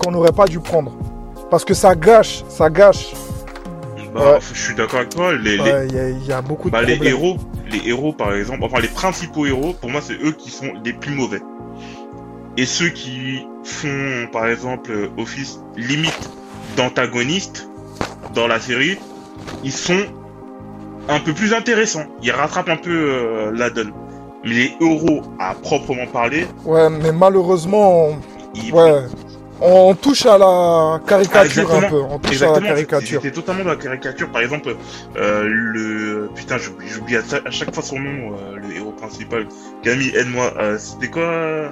qu'on 0.02 0.12
n'aurait 0.12 0.32
pas 0.32 0.46
dû 0.46 0.60
prendre. 0.60 0.92
Parce 1.50 1.64
que 1.64 1.74
ça 1.74 1.94
gâche, 1.96 2.44
ça 2.48 2.70
gâche. 2.70 3.12
Bah, 4.14 4.34
Ouais. 4.34 4.38
je 4.52 4.60
suis 4.60 4.74
d'accord 4.76 5.00
avec 5.00 5.08
toi. 5.10 5.32
Les, 5.32 5.56
les- 5.56 5.60
Ouais, 5.62 5.86
Il 5.88 5.94
y, 5.94 5.98
a- 5.98 6.08
il 6.10 6.26
y 6.26 6.32
a 6.32 6.40
beaucoup 6.42 6.68
de 6.68 6.72
bah, 6.72 6.82
les 6.82 6.94
problèmes. 6.94 7.12
héros, 7.14 7.36
les 7.70 7.88
héros 7.88 8.12
par 8.12 8.32
exemple, 8.34 8.60
enfin 8.62 8.80
les 8.80 8.88
principaux 8.88 9.46
héros, 9.46 9.74
pour 9.80 9.90
moi 9.90 10.00
c'est 10.00 10.14
eux 10.14 10.30
qui 10.32 10.50
sont 10.50 10.68
les 10.84 10.92
plus 10.92 11.12
mauvais. 11.14 11.40
Et 12.56 12.66
ceux 12.66 12.90
qui 12.90 13.40
font 13.64 14.28
par 14.32 14.46
exemple 14.46 14.92
euh, 14.92 15.08
office 15.18 15.58
limite 15.76 16.30
d'antagonistes 16.76 17.68
dans 18.34 18.46
la 18.46 18.60
série, 18.60 18.98
ils 19.62 19.72
sont 19.72 20.00
un 21.08 21.20
peu 21.20 21.32
plus 21.34 21.52
intéressants. 21.54 22.04
Ils 22.22 22.30
rattrapent 22.32 22.68
un 22.68 22.76
peu 22.76 22.90
euh, 22.90 23.52
la 23.54 23.70
donne. 23.70 23.92
Mais 24.44 24.50
les 24.50 24.72
héros 24.80 25.22
à 25.38 25.54
proprement 25.54 26.06
parler, 26.06 26.46
Ouais, 26.64 26.90
mais 26.90 27.12
malheureusement, 27.12 28.10
ils, 28.54 28.72
ouais, 28.74 29.00
on 29.60 29.94
touche 29.94 30.26
à 30.26 30.36
la 30.36 30.46
Ah, 30.46 31.00
caricature 31.06 31.70
un 31.72 31.76
exactement. 31.78 31.88
peu. 31.88 32.00
On 32.14 32.18
touche 32.18 32.42
à 32.42 32.52
la 32.52 32.60
caricature. 32.60 33.20
J'étais 33.22 33.34
totalement 33.34 33.64
dans 33.64 33.70
la 33.70 33.76
caricature. 33.76 34.28
Par 34.30 34.42
exemple, 34.42 34.76
euh, 35.16 35.44
le 35.46 36.30
putain, 36.34 36.56
j'oublie, 36.58 37.16
à, 37.16 37.22
cha- 37.22 37.40
à 37.46 37.50
chaque 37.50 37.72
fois 37.72 37.82
son 37.82 37.98
nom, 38.00 38.32
euh, 38.34 38.56
le 38.56 38.76
héros 38.76 38.92
principal. 38.92 39.46
Camille, 39.82 40.12
aide-moi. 40.14 40.52
Euh, 40.58 40.76
c'était 40.78 41.08
quoi? 41.08 41.70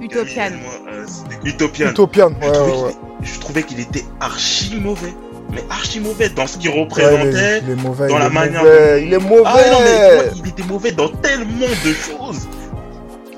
Utopian. 0.00 0.34
Camille, 0.34 0.60
euh, 0.90 1.04
c'était 1.06 1.48
Utopian. 1.50 1.90
Utopian, 1.90 2.30
Je 2.40 2.46
ouais, 2.46 2.52
trouvais 2.52 2.72
ouais, 2.72 2.82
ouais. 2.84 2.90
qu'il- 3.20 3.26
Je 3.34 3.40
trouvais 3.40 3.62
qu'il 3.64 3.80
était 3.80 4.04
archi 4.20 4.78
mauvais, 4.80 5.12
mais 5.52 5.64
archi 5.70 6.00
mauvais 6.00 6.28
dans 6.28 6.46
ce 6.46 6.58
qu'il 6.58 6.70
Ouais, 6.70 6.76
il, 6.76 6.82
représentait. 6.84 7.28
est, 7.58 7.62
il 7.64 7.70
est 7.70 7.82
mauvais, 7.82 8.08
dans 8.08 8.16
il 8.16 8.20
la 8.20 8.26
est 8.26 8.30
manière 8.30 8.62
mauvais, 8.62 9.00
dont- 9.00 9.06
il 9.06 9.12
est 9.14 9.18
mauvais. 9.18 9.42
Ah 9.46 9.70
non, 9.72 9.78
mais 9.80 10.30
il 10.36 10.48
était 10.48 10.62
mauvais 10.64 10.92
dans 10.92 11.08
tellement 11.08 11.66
de 11.84 11.92
choses. 11.92 12.48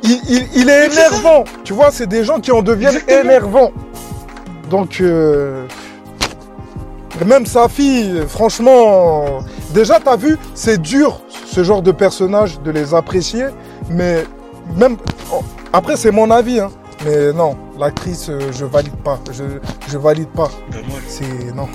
il, 0.03 0.21
il- 0.29 0.49
il 0.57 0.69
est 0.71 0.87
énervant. 0.87 1.45
Tu 1.65 1.73
vois, 1.73 1.91
c'est 1.91 2.07
des 2.07 2.25
gens 2.25 2.41
qui 2.41 2.51
en 2.53 2.63
deviennent 2.63 2.95
Exactement. 2.97 3.21
énervants. 3.21 3.73
Donc, 4.71 4.99
euh, 5.01 5.65
même 7.27 7.47
sa 7.47 7.69
fille, 7.69 8.23
franchement, 8.29 9.41
déjà, 9.75 9.99
t'as 9.99 10.17
vu, 10.17 10.37
c'est 10.55 10.81
dur, 10.81 11.21
ce 11.47 11.65
genre 11.65 11.83
de 11.83 11.91
personnage, 11.93 12.61
de 12.61 12.71
les 12.71 12.95
apprécier. 12.95 13.47
Mais 13.91 14.25
même, 14.77 14.97
oh, 15.33 15.43
après, 15.73 15.97
c'est 15.97 16.11
mon 16.11 16.31
avis, 16.31 16.61
hein. 16.61 16.71
Mais 17.05 17.33
non, 17.33 17.57
l'actrice, 17.79 18.29
euh, 18.29 18.41
je 18.53 18.65
valide 18.65 18.97
pas. 19.05 19.19
Je, 19.33 19.45
je 19.89 19.99
valide 19.99 20.29
pas. 20.29 20.51
Bah, 20.71 20.79
C'est, 21.07 21.55
non. 21.55 21.69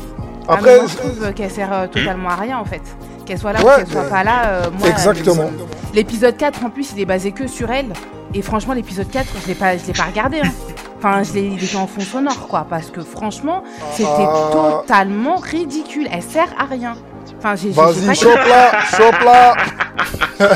Ah, 0.48 0.54
Après, 0.56 0.78
moi, 0.78 0.86
je 0.88 0.96
trouve 0.98 1.34
qu'elle 1.34 1.52
sert 1.52 1.72
euh, 1.74 1.88
totalement 1.88 2.30
à 2.30 2.36
rien 2.36 2.58
en 2.58 2.66
fait. 2.66 2.82
Qu'elle 3.26 3.38
soit 3.40 3.54
là 3.54 3.62
Ouais, 3.62 3.74
ou 3.74 3.78
qu'elle 3.78 3.88
soit 3.88 4.10
pas 4.10 4.24
là, 4.24 4.46
euh, 4.48 4.70
moi. 4.78 4.90
exactement. 4.90 5.44
euh, 5.44 5.66
L'épisode 5.94 6.36
4 6.36 6.66
en 6.66 6.70
plus, 6.70 6.92
il 6.96 7.00
est 7.02 7.06
basé 7.06 7.32
que 7.32 7.48
sur 7.48 7.72
elle. 7.72 7.94
Et 8.34 8.42
franchement, 8.42 8.74
l'épisode 8.74 9.10
4, 9.10 9.26
je 9.44 9.48
l'ai 9.48 9.56
pas, 9.56 9.78
je 9.78 9.86
l'ai 9.86 9.94
pas 9.94 10.04
regardé. 10.04 10.40
hein. 10.44 10.52
Enfin, 10.98 11.22
je 11.24 11.34
l'ai, 11.34 11.54
était 11.54 11.76
en 11.76 11.86
fond 11.88 12.02
sonore, 12.02 12.48
quoi. 12.48 12.66
Parce 12.70 12.90
que 12.90 13.02
franchement, 13.02 13.64
c'était 13.94 14.10
Ah. 14.10 14.50
totalement 14.82 15.36
ridicule. 15.38 16.08
Elle 16.12 16.24
sert 16.24 16.48
à 16.58 16.66
rien. 16.66 16.96
Enfin, 17.38 17.56
j'ai, 17.56 17.70
Vas-y, 17.72 18.16
chope-la, 18.16 18.80
chope-la. 18.98 19.54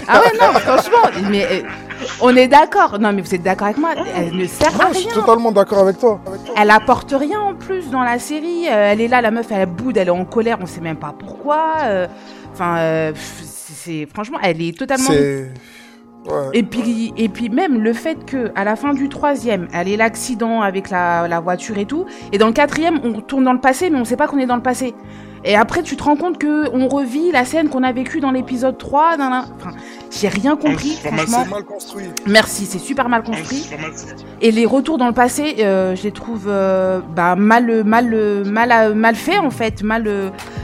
Ah 0.08 0.22
ouais, 0.22 0.32
non, 0.40 0.54
franchement, 0.60 1.10
mais 1.30 1.64
on 2.22 2.36
est 2.36 2.48
d'accord. 2.48 3.00
Non, 3.00 3.12
mais 3.14 3.22
vous 3.22 3.34
êtes 3.34 3.44
d'accord 3.44 3.68
avec 3.68 3.78
moi 3.78 3.92
Elle 4.16 4.36
ne 4.36 4.46
sert 4.46 4.80
à 4.80 4.86
Non, 4.86 4.94
je 4.94 5.00
suis 5.00 5.10
rien. 5.10 5.22
totalement 5.22 5.52
d'accord 5.52 5.80
avec 5.80 6.00
toi. 6.00 6.20
Elle 6.56 6.70
apporte 6.72 7.12
rien 7.18 7.40
en 7.40 7.54
plus 7.56 7.90
dans 7.90 8.04
la 8.04 8.20
série. 8.20 8.68
Euh, 8.68 8.92
elle 8.92 9.02
est 9.02 9.08
là, 9.08 9.22
la 9.22 9.32
meuf, 9.32 9.48
elle 9.52 9.66
boude, 9.68 9.98
elle 9.98 10.08
est 10.08 10.12
en 10.12 10.26
colère, 10.26 10.58
on 10.62 10.66
sait 10.66 10.82
même 10.82 10.98
pas 10.98 11.14
pourquoi. 11.18 11.74
Euh, 11.84 12.08
Enfin, 12.54 12.78
euh, 12.80 13.12
c'est 13.16 14.08
franchement, 14.12 14.40
elle 14.42 14.60
est 14.64 14.76
totalement. 14.76 15.12
Ouais. 15.12 15.52
Et 16.54 16.64
puis, 16.64 17.14
et 17.16 17.30
puis 17.30 17.50
même 17.50 17.80
le 17.82 17.94
fait 17.94 18.26
que 18.26 18.52
à 18.56 18.64
la 18.64 18.76
fin 18.76 18.96
du 18.96 19.10
troisième, 19.10 19.68
elle 19.74 19.88
ait 19.88 19.96
l'accident 19.96 20.62
avec 20.62 20.90
la, 20.90 21.28
la 21.28 21.40
voiture 21.40 21.78
et 21.78 21.86
tout, 21.86 22.06
et 22.34 22.40
dans 22.40 22.48
le 22.48 22.54
quatrième, 22.54 23.00
on 23.04 23.22
tourne 23.22 23.44
dans 23.44 23.54
le 23.54 23.62
passé, 23.62 23.92
mais 23.92 24.00
on 24.00 24.06
sait 24.06 24.18
pas 24.18 24.26
qu'on 24.28 24.40
est 24.40 24.48
dans 24.48 24.56
le 24.56 24.64
passé. 24.64 24.96
Et 25.44 25.56
après, 25.56 25.84
tu 25.84 25.96
te 25.96 26.04
rends 26.04 26.16
compte 26.16 26.38
que 26.38 26.70
on 26.74 26.88
revit 26.88 27.32
la 27.32 27.46
scène 27.46 27.70
qu'on 27.70 27.84
a 27.84 27.92
vécue 27.92 28.20
dans 28.20 28.32
l'épisode 28.32 28.78
3. 28.78 29.18
nan, 29.18 29.30
nan. 29.30 29.46
Enfin, 29.60 29.72
j'ai 30.10 30.28
rien 30.30 30.56
compris, 30.56 30.98
c'est 31.02 31.12
mal, 31.12 31.64
construit. 31.66 32.06
Merci, 32.26 32.66
c'est 32.66 32.80
super 32.80 33.08
mal 33.10 33.24
construit. 33.24 33.68
mal. 33.80 33.92
Et 34.42 34.52
les 34.52 34.66
retours 34.66 34.98
dans 34.98 35.08
le 35.08 35.14
passé, 35.14 35.58
euh, 35.60 35.96
je 35.96 36.04
les 36.04 36.12
trouve 36.12 36.46
euh, 36.48 37.00
bah, 37.16 37.36
mal, 37.36 37.84
mal, 37.84 38.44
mal, 38.46 38.94
mal 38.96 39.16
fait 39.16 39.38
en 39.38 39.50
fait, 39.52 39.84
mal, 39.84 40.10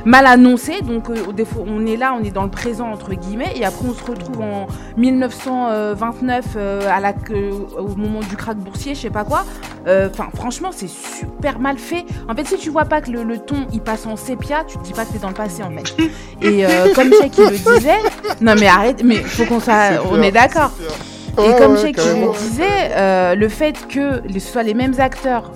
mal 0.05 0.25
annoncé. 0.27 0.81
Donc 0.81 1.09
euh, 1.09 1.31
des 1.33 1.45
fois, 1.45 1.63
on 1.67 1.86
est 1.86 1.97
là, 1.97 2.15
on 2.19 2.23
est 2.23 2.31
dans 2.31 2.43
le 2.43 2.49
présent 2.51 2.89
entre 2.91 3.13
guillemets, 3.13 3.53
et 3.55 3.65
après 3.65 3.86
on 3.88 3.93
se 3.93 4.03
retrouve 4.03 4.41
en 4.41 4.67
1929 4.97 6.45
euh, 6.55 6.81
à 6.89 6.99
la, 6.99 7.13
que- 7.13 7.51
au 7.77 7.95
moment 7.95 8.19
du 8.21 8.36
krach 8.36 8.55
boursier, 8.57 8.95
je 8.95 9.01
sais 9.01 9.09
pas 9.09 9.23
quoi. 9.23 9.43
Enfin, 9.86 10.29
franchement, 10.33 10.69
c'est 10.71 10.88
super 10.89 11.59
mal 11.59 11.77
fait. 11.77 12.05
En 12.29 12.36
fait, 12.36 12.45
si 12.47 12.55
tu 12.57 12.69
vois 12.69 12.86
pas 12.86 13.01
que 13.01 13.12
le, 13.12 13.23
le 13.23 13.38
ton 13.38 13.67
il 13.73 13.81
passe 13.81 14.05
en 14.05 14.15
sépia, 14.15 14.62
tu 14.67 14.78
te 14.78 14.84
dis 14.84 14.93
pas 14.93 15.06
que 15.06 15.13
t'es 15.13 15.19
dans 15.19 15.30
le 15.30 15.34
passé 15.34 15.63
en 15.63 15.71
fait. 15.71 15.95
Et 16.41 16.65
euh, 16.65 16.93
comme 16.93 17.12
Cheikh 17.13 17.38
il 17.38 17.43
le 17.45 17.58
disait, 17.78 17.99
non 18.41 18.56
mais 18.60 18.67
arrête, 18.67 19.02
mais 19.04 19.15
faut 19.17 19.45
qu'on 19.45 19.60
soit, 19.60 19.89
on 20.12 20.21
est 20.21 20.32
d'accord. 20.32 20.71
Et 21.38 21.41
Ouais, 21.41 21.56
comme 21.58 21.73
ouais, 21.73 21.91
carrément. 21.91 22.28
le 22.28 22.38
disait, 22.38 22.91
euh, 22.91 23.34
le 23.36 23.49
fait 23.49 23.88
que 23.88 24.21
ce 24.32 24.39
soit 24.39 24.62
les 24.63 24.76
mêmes 24.76 24.93
acteurs 24.99 25.52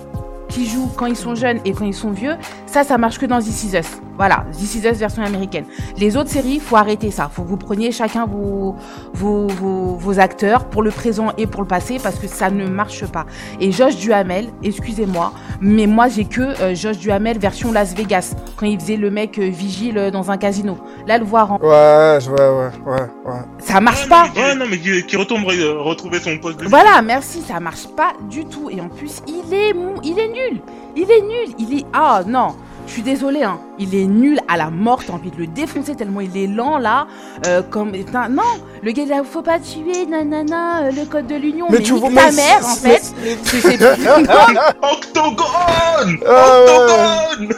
qui 0.48 0.66
jouent 0.68 0.90
quand 0.96 1.06
ils 1.06 1.16
sont 1.16 1.34
jeunes 1.36 1.60
et 1.64 1.72
quand 1.72 1.84
ils 1.84 1.94
sont 1.94 2.10
vieux, 2.10 2.34
ça, 2.66 2.82
ça 2.82 2.98
marche 2.98 3.18
que 3.18 3.26
dans 3.26 3.38
This 3.38 3.64
Is 3.64 3.76
Us. 3.78 3.86
Voilà, 4.18 4.44
This 4.52 4.74
Is 4.74 4.78
Us 4.86 4.98
version 4.98 5.22
américaine. 5.22 5.64
Les 5.96 6.16
autres 6.16 6.28
séries, 6.28 6.58
faut 6.58 6.76
arrêter 6.76 7.10
ça. 7.10 7.30
Faut 7.32 7.42
que 7.42 7.48
vous 7.48 7.56
preniez 7.56 7.92
chacun 7.92 8.26
vos, 8.26 8.74
vos, 9.14 9.46
vos, 9.46 9.94
vos 9.96 10.18
acteurs 10.18 10.64
pour 10.64 10.82
le 10.82 10.90
présent 10.90 11.28
et 11.38 11.46
pour 11.46 11.62
le 11.62 11.68
passé 11.68 11.98
parce 12.02 12.18
que 12.18 12.26
ça 12.26 12.50
ne 12.50 12.66
marche 12.66 13.06
pas. 13.06 13.24
Et 13.60 13.70
Josh 13.70 13.96
Duhamel, 13.96 14.48
excusez-moi, 14.62 15.32
mais 15.60 15.86
moi 15.86 16.08
j'ai 16.08 16.24
que 16.24 16.40
euh, 16.42 16.74
Josh 16.74 16.98
Duhamel 16.98 17.38
version 17.38 17.70
Las 17.70 17.94
Vegas 17.94 18.34
quand 18.56 18.66
il 18.66 18.78
faisait 18.80 18.96
le 18.96 19.10
mec 19.10 19.38
euh, 19.38 19.48
vigile 19.48 19.96
euh, 19.98 20.10
dans 20.10 20.30
un 20.32 20.36
casino. 20.36 20.78
Là, 21.06 21.16
le 21.18 21.24
voir 21.24 21.52
en... 21.52 21.56
Ouais, 21.60 22.18
je- 22.20 22.28
ouais, 22.30 22.36
ouais, 22.38 22.92
ouais, 22.92 23.00
ouais. 23.32 23.40
ça 23.60 23.80
marche 23.80 24.02
Ouais, 24.02 24.08
pas. 24.08 24.24
mais 24.34 24.42
Ouais, 24.42 24.54
non, 24.56 24.64
mais 24.68 24.78
qui, 24.78 25.06
qui 25.06 25.16
retourne 25.16 25.42
re- 25.44 25.76
retrouver 25.78 26.18
son 26.18 26.36
poste 26.38 26.58
de 26.60 26.66
Voilà, 26.66 27.00
merci, 27.02 27.40
ça 27.42 27.60
marche 27.60 27.86
pas 27.96 28.14
du 28.28 28.44
tout. 28.46 28.68
Et 28.68 28.80
en 28.80 28.88
plus, 28.88 29.22
il 29.28 29.54
est 29.54 29.74
mou, 29.74 29.94
il 30.02 30.18
est 30.18 30.28
nul. 30.28 30.60
Il 30.96 31.04
est 31.08 31.22
nul. 31.22 31.54
Il 31.58 31.78
est. 31.78 31.84
Ah 31.92 32.22
non. 32.26 32.48
Je 32.88 32.92
suis 32.94 33.02
désolée, 33.02 33.42
hein. 33.44 33.60
Il 33.78 33.94
est 33.94 34.06
nul 34.06 34.40
à 34.48 34.56
la 34.56 34.70
mort. 34.70 35.04
T'as 35.06 35.12
envie 35.12 35.30
de 35.30 35.36
le 35.36 35.46
défoncer 35.46 35.94
tellement 35.94 36.20
il 36.22 36.34
est 36.36 36.46
lent 36.46 36.78
là. 36.78 37.06
Euh, 37.46 37.60
comme 37.62 37.92
putain, 37.92 38.28
non, 38.30 38.42
le 38.82 38.90
gars 38.92 39.04
là, 39.04 39.22
faut 39.30 39.42
pas 39.42 39.58
tuer, 39.60 40.06
nanana, 40.06 40.84
euh, 40.86 40.90
le 40.90 41.04
code 41.04 41.26
de 41.26 41.36
l'union. 41.36 41.66
Mais 41.70 41.76
Mais, 41.78 41.84
tu 41.84 41.92
vois, 41.92 42.08
ta 42.08 42.32
mère 42.32 42.60
en 42.64 42.74
c'est- 42.74 42.98
fait. 42.98 43.14
mais- 43.22 43.36
C'est- 43.44 43.82
Octogone 44.82 46.18
Ah. 46.26 46.60
Octogone 46.64 47.54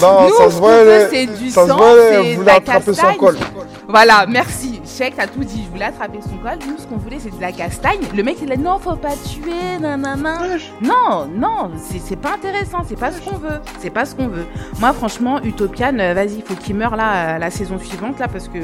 Non, 0.00 0.28
Nous, 0.28 0.34
ça 0.36 0.50
se 0.50 0.56
voit, 0.56 0.72
elle- 0.72 1.08
c'est 1.10 1.26
du 1.26 1.50
ça 1.50 1.62
se 1.62 1.68
sang, 1.68 1.76
voit, 1.76 1.86
elle 1.92 1.96
c'est 2.24 2.30
de 2.30 2.34
voulait 2.36 2.46
la 2.46 2.54
attraper 2.56 2.84
son 2.86 3.02
castagne. 3.02 3.16
col. 3.18 3.36
Voilà, 3.88 4.26
merci. 4.28 4.71
Check, 4.98 5.14
t'as 5.16 5.26
tout 5.26 5.42
dit. 5.42 5.62
Je 5.64 5.70
voulais 5.70 5.86
attraper 5.86 6.18
son 6.20 6.36
col. 6.36 6.58
Nous, 6.68 6.76
ce 6.78 6.86
qu'on 6.86 6.96
voulait, 6.96 7.18
c'est 7.18 7.34
de 7.34 7.40
la 7.40 7.52
castagne. 7.52 8.00
Le 8.14 8.22
mec, 8.22 8.36
il 8.42 8.52
a 8.52 8.56
dit 8.56 8.62
non, 8.62 8.78
faut 8.78 8.94
pas 8.94 9.14
tuer, 9.26 9.78
nanana. 9.80 10.38
Non, 10.82 11.26
non, 11.34 11.70
c'est 12.04 12.16
pas 12.16 12.34
intéressant. 12.34 12.78
C'est 12.86 12.98
pas 12.98 13.10
ce 13.10 13.20
qu'on 13.20 13.36
veut. 13.36 13.60
C'est 13.80 13.90
pas 13.90 14.04
ce 14.04 14.14
qu'on 14.14 14.28
veut. 14.28 14.44
Moi, 14.80 14.92
franchement, 14.92 15.40
Utopian, 15.42 15.96
vas-y, 15.96 16.42
faut 16.42 16.54
qu'il 16.54 16.76
meure 16.76 16.96
là, 16.96 17.36
euh, 17.36 17.38
la 17.38 17.50
saison 17.50 17.78
suivante, 17.78 18.18
là, 18.18 18.28
parce 18.28 18.48
que 18.48 18.58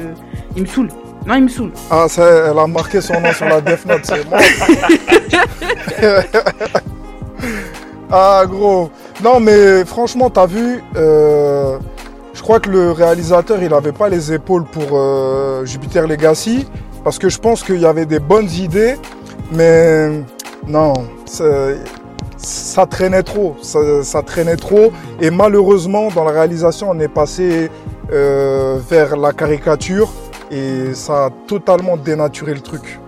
il 0.55 0.61
me 0.63 0.67
saoule. 0.67 0.89
Non, 1.25 1.35
il 1.35 1.43
me 1.43 1.49
saoule. 1.49 1.71
Ah, 1.89 2.07
ça, 2.07 2.23
elle 2.51 2.59
a 2.59 2.67
marqué 2.67 3.01
son 3.01 3.19
nom 3.19 3.33
sur 3.33 3.45
la 3.45 3.61
Death 3.61 3.85
Note, 3.85 4.05
c'est 4.05 4.29
moi. 4.29 4.39
ah, 8.11 8.43
gros. 8.45 8.91
Non, 9.23 9.39
mais 9.39 9.83
franchement, 9.85 10.29
t'as 10.29 10.45
vu, 10.45 10.81
euh, 10.95 11.79
je 12.39 12.43
crois 12.45 12.61
que 12.61 12.69
le 12.69 12.93
réalisateur, 12.93 13.61
il 13.61 13.73
avait 13.73 13.91
pas 13.91 14.07
les 14.07 14.31
épaules 14.31 14.63
pour 14.63 14.91
euh, 14.93 15.65
Jupiter 15.65 16.07
Legacy, 16.07 16.65
parce 17.03 17.19
que 17.19 17.27
je 17.27 17.37
pense 17.37 17.63
qu'il 17.63 17.81
y 17.81 17.85
avait 17.85 18.05
des 18.05 18.19
bonnes 18.19 18.49
idées, 18.49 18.95
mais 19.51 20.23
non, 20.65 20.93
ça, 21.25 22.85
traînait 22.85 23.23
trop, 23.23 23.57
ça, 23.61 23.79
ça 24.03 24.21
traînait 24.21 24.55
trop, 24.55 24.93
et 25.19 25.31
malheureusement, 25.31 26.07
dans 26.15 26.23
la 26.23 26.31
réalisation, 26.31 26.91
on 26.91 26.99
est 27.01 27.09
passé 27.09 27.69
euh, 28.13 28.79
vers 28.89 29.17
la 29.17 29.33
caricature, 29.33 30.09
et 30.49 30.93
ça 30.93 31.25
a 31.25 31.29
totalement 31.45 31.97
dénaturé 31.97 32.53
le 32.53 32.61
truc. 32.61 33.01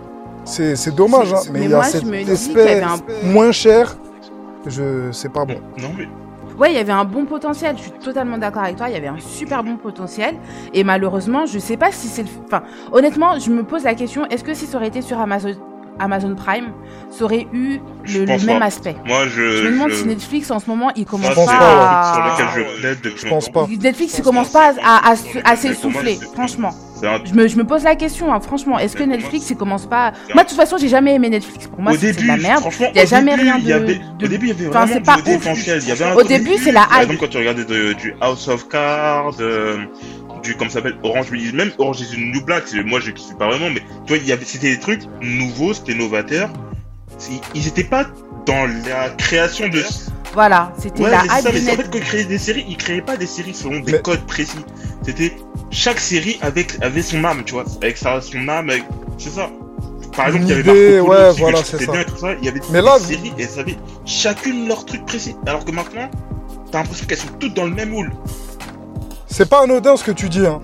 C'est 0.44 0.94
dommage, 0.94 1.34
hein, 1.34 1.40
mais 1.54 1.60
mais 1.60 1.66
il 1.68 1.72
y 1.72 1.74
a 1.74 1.78
moi, 1.78 1.86
je 1.86 1.92
cet 1.92 2.04
me 2.04 2.18
dis 2.18 2.26
qu'il 2.26 2.58
y 2.58 2.60
avait 2.60 2.82
aspect 2.82 3.24
un- 3.24 3.32
moins 3.32 3.54
cher, 3.54 3.96
je 4.68 5.10
c'est 5.14 5.32
pas 5.32 5.46
bon. 5.46 5.56
Non, 5.78 5.92
mais 5.98 6.10
Ouais, 6.62 6.72
il 6.72 6.76
y 6.76 6.78
avait 6.78 6.92
un 6.92 7.06
bon 7.06 7.26
potentiel. 7.26 7.76
Je 7.76 7.82
suis 7.82 7.92
totalement 7.94 8.38
d'accord 8.38 8.62
avec 8.62 8.76
toi. 8.76 8.88
Il 8.88 8.94
y 8.94 8.96
avait 8.96 9.08
un 9.08 9.18
super 9.18 9.64
bon 9.64 9.78
potentiel. 9.78 10.36
Et 10.76 10.84
malheureusement, 10.84 11.48
je 11.48 11.58
sais 11.58 11.76
pas 11.76 11.92
si 11.92 12.06
c'est 12.08 12.22
le. 12.22 12.30
Enfin, 12.46 12.62
honnêtement, 12.92 13.40
je 13.40 13.50
me 13.50 13.64
pose 13.64 13.84
la 13.84 13.96
question 13.96 14.28
est-ce 14.28 14.44
que 14.44 14.54
si 14.54 14.68
ça 14.68 14.78
aurait 14.78 14.90
été 14.90 15.02
sur 15.02 15.20
Amazon, 15.20 15.56
Amazon 16.00 16.36
Prime, 16.36 16.66
ça 17.10 17.24
aurait 17.26 17.48
eu 17.54 17.80
le, 18.06 18.26
le 18.26 18.46
même 18.46 18.60
pas. 18.60 18.66
aspect 18.66 18.96
moi, 19.06 19.26
je... 19.28 19.58
Je 19.58 19.64
me 19.68 19.72
demande 19.72 19.90
je- 19.92 19.96
si 19.96 20.06
Netflix 20.08 20.50
en 20.52 20.60
ce 20.60 20.70
moment 20.70 20.92
il 20.96 21.06
commence 21.06 21.36
pas 21.36 21.46
pas. 21.46 21.52
à. 21.52 22.14
sur 22.14 22.24
lequel 22.46 22.66
je 22.66 22.82
plaide 22.82 22.98
depuis 23.04 23.22
Je 23.24 23.28
pense 23.30 23.50
pas. 23.50 23.68
Netflix 23.82 24.16
il 24.18 24.24
commence 24.24 24.50
pas 24.50 24.74
à, 24.84 25.12
à, 25.12 25.16
à 25.46 25.56
s'essouffler, 25.56 26.18
franchement. 26.34 26.72
Un- 27.04 27.20
Je 27.26 27.34
me, 27.34 27.48
je 27.48 27.56
me 27.58 27.64
pose 27.64 27.84
la 27.84 27.96
question, 27.96 28.32
hein, 28.32 28.40
franchement. 28.40 28.78
Est-ce 28.78 28.96
que 28.96 29.02
Netflix 29.02 29.50
il 29.50 29.58
commence 29.58 29.88
pas. 29.88 30.12
Moi, 30.36 30.44
de 30.44 30.50
toute 30.50 30.58
façon, 30.58 30.78
j'ai 30.78 30.88
jamais 30.88 31.16
aimé 31.16 31.30
Netflix. 31.30 31.66
Pour 31.66 31.82
moi, 31.82 31.94
c'est 32.00 32.14
de 32.22 32.28
la 32.28 32.38
merde. 32.38 32.64
Il 32.80 32.96
y 32.96 33.00
a 33.00 33.06
jamais 33.06 33.32
début, 33.36 33.42
rien 33.50 33.58
de- 33.58 33.72
avait- 33.74 33.96
de- 34.20 34.26
Au 34.26 34.28
début, 34.30 34.46
il 34.46 34.50
y 34.50 34.52
avait 34.52 34.68
Enfin, 34.68 34.86
vraiment 34.86 34.94
c'est 34.94 35.00
du 35.00 35.06
pas 35.06 35.18
ouf. 35.18 35.68
Il 35.84 35.88
y 35.88 35.92
avait 35.92 36.04
un 36.06 36.14
Au 36.14 36.22
début, 36.22 36.58
c'est 36.64 36.72
la 36.72 36.82
Par 36.82 36.92
hype. 36.98 37.02
exemple, 37.06 37.20
quand 37.22 37.30
tu 37.32 37.38
regardais 37.40 37.66
de- 37.66 37.94
du 37.94 38.14
House 38.22 38.48
of 38.50 38.68
Cards, 38.70 39.34
euh, 39.40 39.78
du 40.42 40.56
comme 40.56 40.70
ça 40.70 40.76
s'appelle 40.76 40.98
Orange, 41.04 41.28
Is- 41.34 41.54
même 41.54 41.72
Orange 41.78 42.02
is 42.02 42.16
the 42.16 42.18
New 42.18 42.44
Black. 42.44 42.64
c'est- 42.68 42.84
Moi, 42.84 43.00
je 43.00 43.12
kiffe 43.12 43.38
pas 43.38 43.48
vraiment, 43.50 43.70
mais 43.70 43.82
tu 44.06 44.14
vois, 44.14 44.18
il 44.18 44.26
y 44.28 44.32
avait, 44.32 44.46
c'était 44.46 44.72
des 44.72 44.80
trucs 44.80 45.02
nouveaux, 45.22 45.74
c'était 45.74 45.94
novateur. 45.94 46.50
Ils 47.54 47.68
étaient 47.68 47.84
pas 47.84 48.06
dans 48.46 48.66
la 48.88 49.10
création 49.12 49.68
de. 49.70 49.84
Voilà, 50.34 50.74
c'était 50.80 51.04
Ouais, 51.04 51.12
la 51.12 51.24
hype 51.26 51.30
ça, 51.44 51.50
mais 51.54 51.60
c'est- 51.60 51.72
en 51.72 51.76
fait, 51.76 51.90
quand 51.92 51.98
ils 51.98 52.04
créaient 52.04 52.24
des 52.26 52.38
séries, 52.38 52.66
ils 52.68 52.78
créaient 52.78 53.02
pas 53.02 53.18
des 53.18 53.28
séries 53.28 53.54
selon 53.54 53.80
des 53.82 53.92
Mais- 53.94 54.02
codes 54.02 54.26
précis. 54.26 54.58
C'était 55.04 55.34
chaque 55.72 56.00
série 56.00 56.38
avec 56.42 56.78
avait 56.82 57.02
son 57.02 57.24
âme, 57.26 57.44
tu 57.46 57.54
vois, 57.54 57.66
avec 57.82 57.98
sa 57.98 58.22
son 58.22 58.48
âme, 58.48 58.70
avec... 58.70 58.84
c'est 59.18 59.30
ça. 59.30 59.50
Par 60.16 60.28
exemple, 60.28 60.46
il 60.46 60.50
y 60.50 60.54
avait 60.54 60.62
Une 60.62 60.68
Marco 60.68 61.06
Polo 61.06 61.22
ouais, 61.24 61.30
aussi, 61.30 61.40
voilà, 61.42 61.64
ça. 61.64 61.78
bien 61.78 62.02
et 62.02 62.06
tout 62.06 62.18
ça. 62.18 62.34
Il 62.40 62.46
y 62.46 62.50
avait 62.50 62.60
Mais 62.72 62.80
des 62.80 62.86
là- 62.86 63.00
séries 63.00 63.34
et 63.38 63.44
elles 63.44 63.60
avaient 63.60 63.78
chacune 64.06 64.68
leur 64.68 64.86
truc 64.86 65.06
précis. 65.06 65.36
Alors 65.46 65.64
que 65.66 65.72
maintenant, 65.72 66.10
t'as 66.72 66.80
l'impression 66.80 67.06
qu'elles 67.08 67.18
sont 67.18 67.28
toutes 67.40 67.54
dans 67.54 67.66
le 67.66 67.72
même 67.72 67.90
moule. 67.92 68.12
C'est 69.32 69.50
pas 69.50 69.64
anodin 69.64 69.96
ce 69.96 70.04
que 70.04 70.12
tu 70.12 70.30
dis, 70.30 70.46
hein. 70.46 70.60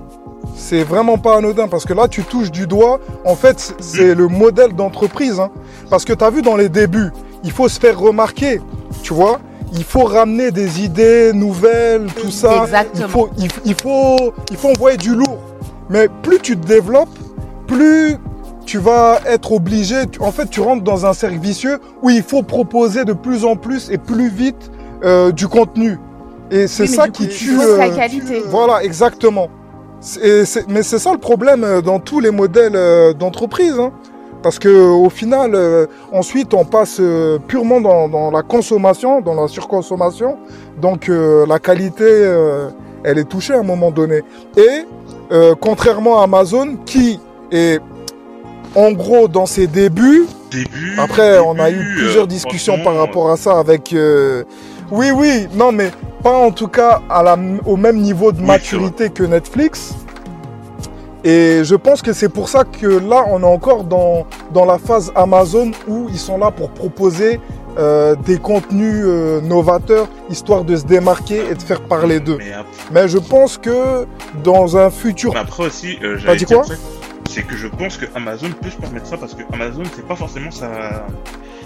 C'est 0.55 0.83
vraiment 0.83 1.17
pas 1.17 1.37
anodin 1.37 1.67
parce 1.67 1.85
que 1.85 1.93
là 1.93 2.07
tu 2.07 2.23
touches 2.23 2.51
du 2.51 2.67
doigt. 2.67 2.99
En 3.25 3.35
fait, 3.35 3.73
c'est- 3.79 4.13
le 4.15 4.27
modèle 4.27 4.73
d'entreprise. 4.73 5.39
hein. 5.39 5.49
Parce 5.89 6.03
que 6.03 6.13
t'as 6.13 6.29
vu 6.29 6.41
dans 6.41 6.55
les 6.57 6.67
débuts, 6.69 7.11
il 7.43 7.51
faut 7.51 7.69
se 7.69 7.79
faire 7.79 7.97
remarquer, 7.99 8.59
tu 9.03 9.13
vois. 9.13 9.39
Il 9.73 9.83
faut 9.83 10.03
ramener 10.03 10.51
des 10.51 10.81
idées 10.83 11.31
nouvelles, 11.33 12.07
tout 12.21 12.31
ça. 12.31 12.63
Exactement. 12.63 13.05
Il 13.05 13.09
faut, 13.09 13.29
il, 13.37 13.47
il 13.65 13.75
faut, 13.75 14.33
il 14.51 14.57
faut 14.57 14.69
envoyer 14.69 14.97
du 14.97 15.13
lourd. 15.15 15.39
Mais 15.89 16.07
plus 16.23 16.39
tu 16.39 16.57
te 16.57 16.65
développes, 16.65 17.17
plus 17.67 18.17
tu 18.65 18.77
vas 18.79 19.19
être 19.25 19.51
obligé. 19.53 20.07
tu- 20.07 20.21
en 20.21 20.31
fait, 20.31 20.49
tu 20.49 20.59
rentres 20.61 20.83
dans 20.83 21.05
un 21.05 21.13
cercle 21.13 21.37
vicieux 21.39 21.79
où 22.01 22.09
il 22.09 22.23
faut 22.23 22.43
proposer 22.43 23.05
de 23.05 23.13
plus 23.13 23.45
en 23.45 23.55
plus 23.55 23.89
et 23.91 23.97
plus 23.97 24.29
vite 24.29 24.71
euh, 25.03 25.31
du 25.31 25.47
contenu. 25.47 25.99
Et 26.51 26.67
c'est 26.67 26.83
Oui, 26.83 26.89
ça 26.89 27.05
coup, 27.05 27.11
qui 27.11 27.27
tu 27.27 27.37
tue. 27.45 27.55
fausses 27.55 27.77
la 27.77 27.85
euh, 27.87 27.95
qualité. 27.95 28.41
voilà, 28.47 28.83
exactement. 28.83 29.49
Mais 30.69 30.83
c'est 30.83 30.99
ça 30.99 31.11
le 31.11 31.17
problème 31.17 31.63
euh, 31.63 31.81
dans 31.81 31.99
tous 31.99 32.19
les 32.19 32.31
modèles 32.31 32.75
euh, 32.75 33.13
d'entreprise. 33.13 33.77
hein. 33.79 33.91
Parce 34.43 34.59
que 34.59 34.69
au 34.69 35.09
final, 35.09 35.55
euh, 35.55 35.87
ensuite, 36.13 36.53
on 36.53 36.63
passe 36.63 36.97
euh, 36.99 37.39
purement 37.39 37.81
dans, 37.81 38.07
dans 38.07 38.31
la 38.31 38.43
consommation, 38.43 39.19
dans 39.21 39.33
la 39.33 39.47
surconsommation. 39.47 40.37
Donc 40.79 41.09
euh, 41.09 41.45
la 41.47 41.59
qualité, 41.59 42.05
euh, 42.07 42.69
elle 43.03 43.17
est 43.17 43.27
touchée 43.27 43.53
à 43.53 43.59
un 43.59 43.63
moment 43.63 43.89
donné. 43.91 44.21
Et 44.55 44.85
euh, 45.31 45.55
contrairement 45.59 46.21
à 46.21 46.23
Amazon, 46.23 46.77
qui 46.85 47.19
est 47.51 47.79
en 48.75 48.91
gros 48.91 49.27
dans 49.27 49.47
ses 49.47 49.65
débuts, 49.67 50.25
Début. 50.51 50.95
après, 50.99 51.39
on 51.39 51.57
a 51.59 51.71
eu 51.71 51.95
plusieurs 51.97 52.23
euh, 52.25 52.27
discussions 52.27 52.77
par 52.83 52.95
rapport 52.95 53.31
à 53.31 53.37
ça 53.37 53.57
avec. 53.59 53.93
Oui, 54.91 55.11
oui, 55.11 55.47
non, 55.53 55.71
mais 55.71 55.91
pas 56.23 56.37
en 56.37 56.51
tout 56.51 56.67
cas 56.67 57.01
à 57.09 57.23
la, 57.23 57.37
au 57.65 57.75
même 57.75 57.97
niveau 57.97 58.31
de 58.31 58.39
Oui, 58.39 58.45
maturité 58.45 59.09
que 59.09 59.23
Netflix. 59.23 59.95
Et 61.23 61.61
je 61.63 61.75
pense 61.75 62.01
que 62.01 62.13
c'est 62.13 62.29
pour 62.29 62.47
ça 62.47 62.63
que 62.63 62.87
là, 62.87 63.25
on 63.29 63.41
est 63.41 63.45
encore 63.45 63.83
dans, 63.83 64.25
dans 64.53 64.65
la 64.65 64.77
phase 64.77 65.11
Amazon 65.15 65.71
où 65.87 66.07
ils 66.09 66.17
sont 66.19 66.37
là 66.37 66.51
pour 66.51 66.69
proposer 66.69 67.41
euh, 67.77 68.15
des 68.15 68.37
contenus 68.37 69.03
euh, 69.05 69.41
novateurs, 69.41 70.07
histoire 70.29 70.63
de 70.63 70.75
se 70.75 70.85
démarquer 70.85 71.41
et 71.51 71.53
de 71.55 71.61
faire 71.61 71.81
parler 71.81 72.19
d'eux. 72.19 72.37
Mais 72.39 72.53
après, 72.53 72.71
Mais 72.91 73.07
je 73.07 73.17
pense 73.17 73.57
que 73.57 74.07
dans 74.43 74.77
un 74.77 74.89
futur 74.89 75.33
mais 75.33 75.39
après 75.39 75.65
aussi, 75.65 75.99
euh, 76.01 76.17
dit 76.35 76.45
quoi 76.45 76.63
c'est 77.29 77.43
que 77.43 77.55
je 77.55 77.67
pense 77.67 77.97
que 77.97 78.05
Amazon 78.15 78.47
peut 78.61 78.69
se 78.69 78.77
permettre 78.77 79.05
ça 79.05 79.17
parce 79.17 79.35
que 79.35 79.43
Amazon, 79.53 79.83
c'est 79.95 80.07
pas 80.07 80.15
forcément 80.15 80.49
sa, 80.49 81.05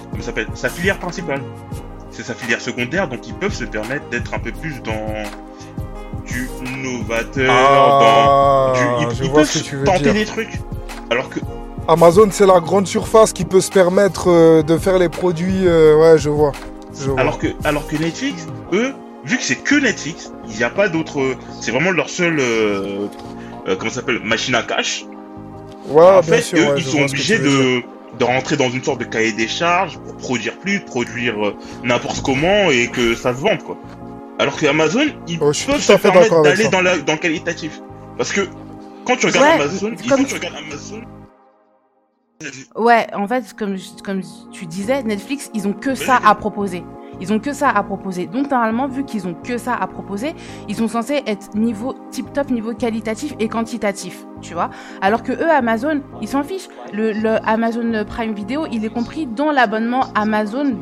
comment 0.09 0.21
ça 0.21 0.25
s'appelle, 0.27 0.47
sa 0.53 0.69
filière 0.69 0.97
principale. 0.97 1.41
C'est 2.11 2.23
sa 2.23 2.33
filière 2.33 2.59
secondaire, 2.61 3.07
donc 3.07 3.25
ils 3.27 3.33
peuvent 3.33 3.53
se 3.53 3.63
permettre 3.63 4.07
d'être 4.09 4.33
un 4.33 4.39
peu 4.39 4.51
plus 4.51 4.81
dans 4.83 5.23
du 6.27 6.49
novateur, 6.83 7.49
Ah, 7.49 8.73
dans 8.75 9.07
du, 9.09 9.15
ils, 9.21 9.25
ils 9.25 9.31
peuvent 9.31 9.83
tenter 9.85 10.13
des 10.13 10.25
trucs. 10.25 10.59
Alors 11.09 11.29
que 11.29 11.39
Amazon, 11.87 12.27
c'est 12.31 12.45
la 12.45 12.59
grande 12.59 12.85
surface 12.87 13.33
qui 13.33 13.43
peut 13.45 13.59
se 13.61 13.71
permettre 13.71 14.29
euh, 14.29 14.61
de 14.61 14.77
faire 14.77 14.97
les 14.99 15.09
produits. 15.09 15.67
euh, 15.67 15.95
ouais, 15.97 16.17
je 16.17 16.29
vois. 16.29 16.51
Je 16.97 17.09
vois. 17.09 17.19
Alors 17.19 17.37
que, 17.39 17.47
alors 17.63 17.87
que 17.87 17.95
Netflix, 17.95 18.45
eux, 18.71 18.93
vu 19.25 19.37
que 19.37 19.43
c'est 19.43 19.55
que 19.55 19.75
Netflix, 19.75 20.31
il 20.49 20.55
n'y 20.55 20.63
a 20.63 20.69
pas 20.69 20.89
d'autre. 20.89 21.19
C'est 21.59 21.71
vraiment 21.71 21.91
leur 21.91 22.09
seule. 22.09 22.39
Euh, 22.39 23.07
euh, 23.67 23.75
comment 23.77 23.89
ça 23.89 24.01
s'appelle? 24.01 24.19
Machine 24.23 24.55
à 24.55 24.63
cash. 24.63 25.05
ouais, 25.87 26.01
en 26.03 26.07
Ah, 26.17 26.21
bien 26.21 26.35
fait, 26.35 26.41
sûr, 26.41 26.59
eux, 26.59 26.73
ouais, 26.73 26.73
ils 26.77 26.83
sont 26.85 27.01
obligés 27.01 27.39
de, 27.39 27.81
de 28.21 28.25
rentrer 28.25 28.55
dans 28.55 28.69
une 28.69 28.83
sorte 28.83 28.99
de 28.99 29.05
cahier 29.05 29.31
des 29.31 29.47
charges 29.47 29.97
pour 29.97 30.15
produire 30.17 30.55
plus, 30.59 30.79
produire 30.81 31.43
euh, 31.43 31.55
n'importe 31.83 32.21
comment 32.21 32.69
et 32.69 32.87
que 32.87 33.15
ça 33.15 33.33
se 33.33 33.39
vende, 33.41 33.63
quoi. 33.63 33.75
Alors 34.37 34.55
que 34.57 34.67
Amazon, 34.67 35.05
ils 35.27 35.39
Oh, 35.41 35.45
peuvent 35.65 35.79
se 35.81 35.93
permettre 35.93 36.41
d'aller 36.43 36.67
dans, 36.69 36.81
la, 36.81 36.99
dans 36.99 37.13
le 37.13 37.19
qualitatif. 37.19 37.81
Parce 38.17 38.31
que 38.31 38.41
quand 39.05 39.15
tu 39.15 39.25
regardes 39.25 39.45
Ouais, 39.59 39.65
Amazon, 39.65 39.91
comme- 40.07 40.25
tu 40.25 40.35
regardes 40.35 40.55
Amazon. 40.55 41.01
Ouais, 42.75 43.07
en 43.15 43.27
fait, 43.27 43.53
comme, 43.57 43.75
comme 44.03 44.21
tu 44.51 44.65
disais, 44.67 45.01
Netflix, 45.03 45.49
ils 45.55 45.67
ont 45.67 45.73
que 45.73 45.95
ça 45.95 46.19
à 46.23 46.35
proposer. 46.35 46.83
Ils 47.19 47.33
ont 47.33 47.39
que 47.39 47.53
ça 47.53 47.69
à 47.69 47.81
proposer. 47.83 48.25
Donc, 48.27 48.49
normalement, 48.51 48.87
vu 48.87 49.03
qu'ils 49.03 49.27
ont 49.27 49.33
que 49.35 49.57
ça 49.57 49.73
à 49.75 49.87
proposer, 49.87 50.33
ils 50.67 50.75
sont 50.75 50.87
censés 50.87 51.21
être 51.25 51.55
niveau 51.55 51.95
tip 52.11 52.31
top, 52.33 52.49
niveau 52.51 52.73
qualitatif 52.73 53.33
et 53.39 53.47
quantitatif. 53.47 54.25
Alors 55.01 55.23
que 55.23 55.31
eux, 55.31 55.49
Amazon, 55.49 56.01
ils 56.21 56.27
s'en 56.27 56.43
fichent. 56.43 56.67
Le, 56.93 57.13
Amazon 57.47 58.03
Prime 58.07 58.33
Video, 58.33 58.65
il 58.71 58.83
est 58.85 58.89
compris 58.89 59.25
dans 59.27 59.51
l'abonnement 59.51 60.05
Amazon 60.15 60.75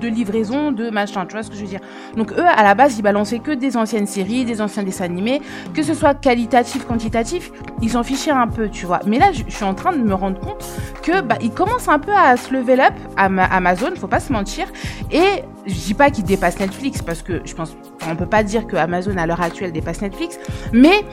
de 0.00 0.08
livraison, 0.08 0.72
de 0.72 0.88
machin, 0.90 1.26
tu 1.26 1.32
vois 1.34 1.42
ce 1.42 1.50
que 1.50 1.56
je 1.56 1.60
veux 1.60 1.66
dire. 1.66 1.80
Donc 2.16 2.32
eux, 2.32 2.44
à 2.46 2.62
la 2.62 2.74
base, 2.74 2.96
ils 2.98 3.02
balançaient 3.02 3.40
que 3.40 3.50
des 3.50 3.76
anciennes 3.76 4.06
séries, 4.06 4.44
des 4.44 4.60
anciens 4.62 4.82
dessins 4.82 5.04
animés, 5.04 5.42
que 5.74 5.82
ce 5.82 5.92
soit 5.92 6.14
qualitatif, 6.14 6.86
quantitatif, 6.86 7.50
ils 7.82 7.90
s'en 7.90 8.02
fichaient 8.02 8.30
un 8.30 8.46
peu, 8.48 8.68
tu 8.70 8.86
vois. 8.86 9.00
Mais 9.06 9.18
là, 9.18 9.26
je 9.32 9.42
suis 9.54 9.64
en 9.64 9.74
train 9.74 9.92
de 9.92 9.98
me 9.98 10.14
rendre 10.14 10.40
compte 10.40 10.64
que 11.02 11.20
bah, 11.20 11.36
ils 11.42 11.50
commencent 11.50 11.88
un 11.88 11.98
peu 11.98 12.12
à 12.12 12.36
se 12.36 12.52
level 12.54 12.80
up, 12.80 12.94
Ama- 13.16 13.44
Amazon, 13.44 13.90
faut 13.96 14.06
pas 14.06 14.20
se 14.20 14.32
mentir. 14.32 14.66
Et 15.10 15.42
je 15.66 15.74
dis 15.74 15.94
pas 15.94 16.10
qu'ils 16.10 16.24
dépassent 16.24 16.58
Netflix 16.58 17.02
parce 17.02 17.22
que 17.22 17.42
je 17.44 17.54
pense, 17.54 17.76
on 18.10 18.16
peut 18.16 18.26
pas 18.26 18.42
dire 18.42 18.66
que 18.66 18.76
Amazon 18.76 19.16
à 19.18 19.26
l'heure 19.26 19.42
actuelle 19.42 19.72
dépasse 19.72 20.00
Netflix, 20.00 20.38
mais 20.72 21.04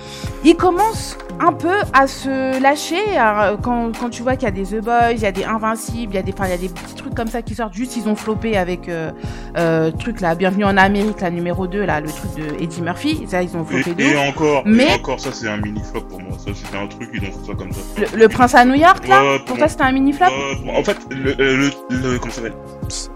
ils 0.45 0.56
commencent 0.56 1.17
un 1.39 1.52
peu 1.52 1.76
à 1.93 2.07
se 2.07 2.61
lâcher 2.61 3.17
à- 3.17 3.55
quand, 3.61 3.91
quand 3.97 4.09
tu 4.09 4.23
vois 4.23 4.35
qu'il 4.35 4.43
y 4.43 4.47
a 4.47 4.51
des 4.51 4.63
The 4.63 4.83
Boys, 4.83 5.11
il 5.13 5.19
y 5.19 5.25
a 5.25 5.31
des 5.31 5.43
Invincibles, 5.45 6.13
il 6.13 6.15
y 6.15 6.19
a 6.19 6.21
des, 6.21 6.33
enfin, 6.33 6.45
il 6.45 6.51
y 6.51 6.53
a 6.53 6.57
des 6.57 6.69
petits 6.69 6.95
trucs 6.95 7.13
comme 7.15 7.27
ça 7.27 7.41
qui 7.41 7.55
sortent. 7.55 7.73
Juste, 7.73 7.95
ils 7.97 8.07
ont 8.07 8.15
floppé 8.15 8.57
avec 8.57 8.89
euh, 8.89 9.11
euh, 9.57 9.91
truc 9.91 10.21
là, 10.21 10.35
Bienvenue 10.35 10.65
en 10.65 10.77
Amérique, 10.77 11.21
la 11.21 11.29
numéro 11.31 11.67
2, 11.67 11.85
là, 11.85 11.99
le 12.01 12.07
truc 12.09 12.33
de 12.35 12.63
Eddie 12.63 12.81
Murphy. 12.81 13.25
Ça, 13.27 13.41
ils 13.43 13.55
ont 13.57 13.65
floppé 13.65 13.93
de 13.93 14.01
Et, 14.01 14.17
encore, 14.17 14.63
Mais- 14.65 14.89
et 14.89 14.93
encore, 14.93 15.19
ça 15.19 15.29
c'est 15.31 15.47
un 15.49 15.57
mini 15.57 15.81
flop 15.91 16.01
pour 16.01 16.19
moi. 16.21 16.37
Ça 16.37 16.51
c'était 16.53 16.77
un 16.77 16.87
truc, 16.87 17.09
ils 17.13 17.21
ont 17.21 17.31
fait 17.31 17.47
ça 17.47 17.53
comme 17.57 17.71
ça. 17.71 17.79
Le, 17.97 18.17
le 18.17 18.27
prince 18.29 18.55
à 18.55 18.65
New 18.65 18.75
York, 18.75 19.07
là, 19.07 19.21
Ouais, 19.23 19.37
pour 19.39 19.45
pour 19.45 19.57
toi, 19.57 19.67
c'était 19.67 19.83
un 19.83 19.91
mini 19.91 20.13
flop? 20.13 20.25
Euh, 20.27 20.69
en 20.77 20.83
fait, 20.83 20.97
le, 21.11 21.33
le, 21.33 21.69
le, 21.89 22.19
comment 22.19 22.31
ça 22.31 22.41
s'appelle? 22.41 22.53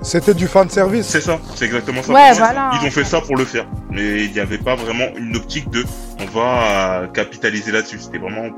C'était 0.01 0.33
du 0.33 0.47
fan 0.47 0.69
service. 0.69 1.05
C'est 1.07 1.21
ça, 1.21 1.39
c'est 1.55 1.65
exactement 1.65 2.01
ça. 2.01 2.11
Ouais, 2.13 2.29
Pour 2.31 2.39
moi, 2.39 2.47
voilà. 2.51 2.71
Ils 2.81 2.87
ont 2.87 2.91
fait 2.91 3.03
ça 3.05 3.21
pour 3.21 3.37
le 3.37 3.45
faire, 3.45 3.65
mais 3.89 4.25
il 4.25 4.31
n'y 4.33 4.39
avait 4.39 4.57
pas 4.57 4.75
vraiment 4.75 5.05
une 5.17 5.35
optique 5.37 5.69
de 5.69 5.83
on 6.19 6.25
va 6.37 7.01
euh, 7.03 7.07
capitaliser 7.07 7.71
là-dessus. 7.71 7.99
C'était 7.99 8.17
vraiment 8.17 8.49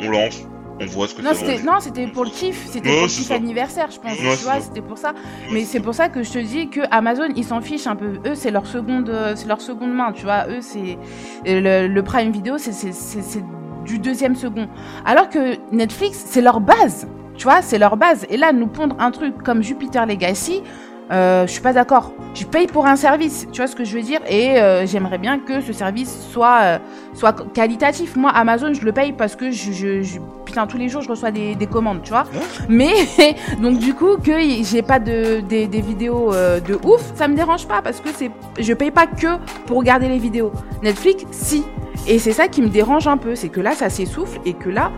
on 0.00 0.10
lance, 0.10 0.42
on 0.80 0.86
voit 0.86 1.06
ce 1.08 1.14
que 1.14 1.22
Non, 1.22 1.30
ça 1.30 1.34
c'était 1.36 1.62
non, 1.62 1.72
c'était 1.80 2.06
pour 2.08 2.24
le 2.24 2.30
kiff, 2.30 2.66
c'était 2.66 2.88
pour 2.90 3.02
le 3.02 3.06
kiff 3.08 3.26
ça. 3.28 3.34
anniversaire, 3.34 3.90
je 3.90 4.00
pense. 4.00 4.12
Ouais, 4.18 4.36
tu 4.36 4.44
vois, 4.44 4.60
c'était 4.60 4.80
pour 4.82 4.98
ça. 4.98 5.12
Mais 5.52 5.64
c'est 5.64 5.80
pour 5.80 5.94
ça 5.94 6.08
que 6.08 6.22
je 6.22 6.32
te 6.32 6.38
dis 6.38 6.68
que 6.68 6.80
Amazon, 6.90 7.28
ils 7.36 7.44
s'en 7.44 7.60
fichent 7.60 7.86
un 7.86 7.96
peu. 7.96 8.18
Eux, 8.26 8.34
c'est 8.34 8.50
leur 8.50 8.66
seconde, 8.66 9.08
euh, 9.08 9.34
c'est 9.36 9.46
leur 9.46 9.60
seconde 9.60 9.94
main, 9.94 10.12
tu 10.12 10.24
vois. 10.24 10.46
Eux, 10.48 10.60
c'est 10.60 10.98
euh, 11.46 11.86
le, 11.86 11.88
le 11.88 12.02
Prime 12.02 12.32
Video, 12.32 12.58
c'est 12.58 12.72
c'est 12.72 12.92
c'est 12.92 13.22
c'est 13.22 13.44
du 13.84 13.98
deuxième 13.98 14.34
second. 14.34 14.68
Alors 15.04 15.28
que 15.28 15.56
Netflix, 15.72 16.24
c'est 16.26 16.40
leur 16.40 16.60
base, 16.60 17.06
tu 17.36 17.44
vois, 17.44 17.62
c'est 17.62 17.78
leur 17.78 17.96
base. 17.96 18.26
Et 18.30 18.36
là, 18.36 18.52
nous 18.52 18.66
pondre 18.66 18.96
un 18.98 19.10
truc 19.10 19.42
comme 19.42 19.62
Jupiter 19.62 20.06
Legacy. 20.06 20.62
Euh, 21.10 21.46
je 21.46 21.52
suis 21.52 21.60
pas 21.60 21.72
d'accord. 21.74 22.12
Tu 22.32 22.46
payes 22.46 22.66
pour 22.66 22.86
un 22.86 22.96
service, 22.96 23.46
tu 23.52 23.60
vois 23.60 23.66
ce 23.66 23.76
que 23.76 23.84
je 23.84 23.94
veux 23.94 24.02
dire? 24.02 24.20
Et 24.28 24.58
euh, 24.58 24.86
j'aimerais 24.86 25.18
bien 25.18 25.38
que 25.38 25.60
ce 25.60 25.72
service 25.72 26.28
soit 26.32 26.60
euh, 26.62 26.78
soit 27.12 27.34
qualitatif. 27.52 28.16
Moi, 28.16 28.30
Amazon, 28.30 28.72
je 28.72 28.82
le 28.84 28.92
paye 28.92 29.12
parce 29.12 29.36
que 29.36 29.50
je, 29.50 29.70
je, 29.70 30.02
je- 30.02 30.18
putain 30.46 30.66
tous 30.66 30.78
les 30.78 30.88
jours 30.88 31.02
je 31.02 31.08
reçois 31.10 31.30
des, 31.30 31.54
des 31.54 31.66
commandes, 31.66 32.00
tu 32.02 32.10
vois. 32.10 32.24
Mais 32.68 32.92
donc 33.60 33.78
du 33.78 33.92
coup 33.94 34.16
que 34.16 34.32
j'ai 34.62 34.82
pas 34.82 34.98
de 34.98 35.40
des, 35.40 35.66
des 35.66 35.80
vidéos 35.82 36.32
euh, 36.32 36.58
de 36.60 36.74
ouf, 36.84 37.02
ça 37.14 37.28
me 37.28 37.34
dérange 37.36 37.66
pas 37.68 37.82
parce 37.82 38.00
que 38.00 38.08
c'est 38.14 38.30
je 38.58 38.72
paye 38.72 38.90
pas 38.90 39.06
que 39.06 39.36
pour 39.66 39.76
regarder 39.78 40.08
les 40.08 40.18
vidéos. 40.18 40.52
Netflix, 40.82 41.24
si. 41.32 41.64
Et 42.06 42.18
c'est 42.18 42.32
ça 42.32 42.48
qui 42.48 42.60
me 42.62 42.68
dérange 42.68 43.06
un 43.08 43.16
peu, 43.18 43.34
c'est 43.34 43.48
que 43.50 43.60
là 43.60 43.72
ça 43.72 43.88
s'essouffle 43.90 44.38
et 44.44 44.52
que 44.54 44.68
là 44.70 44.90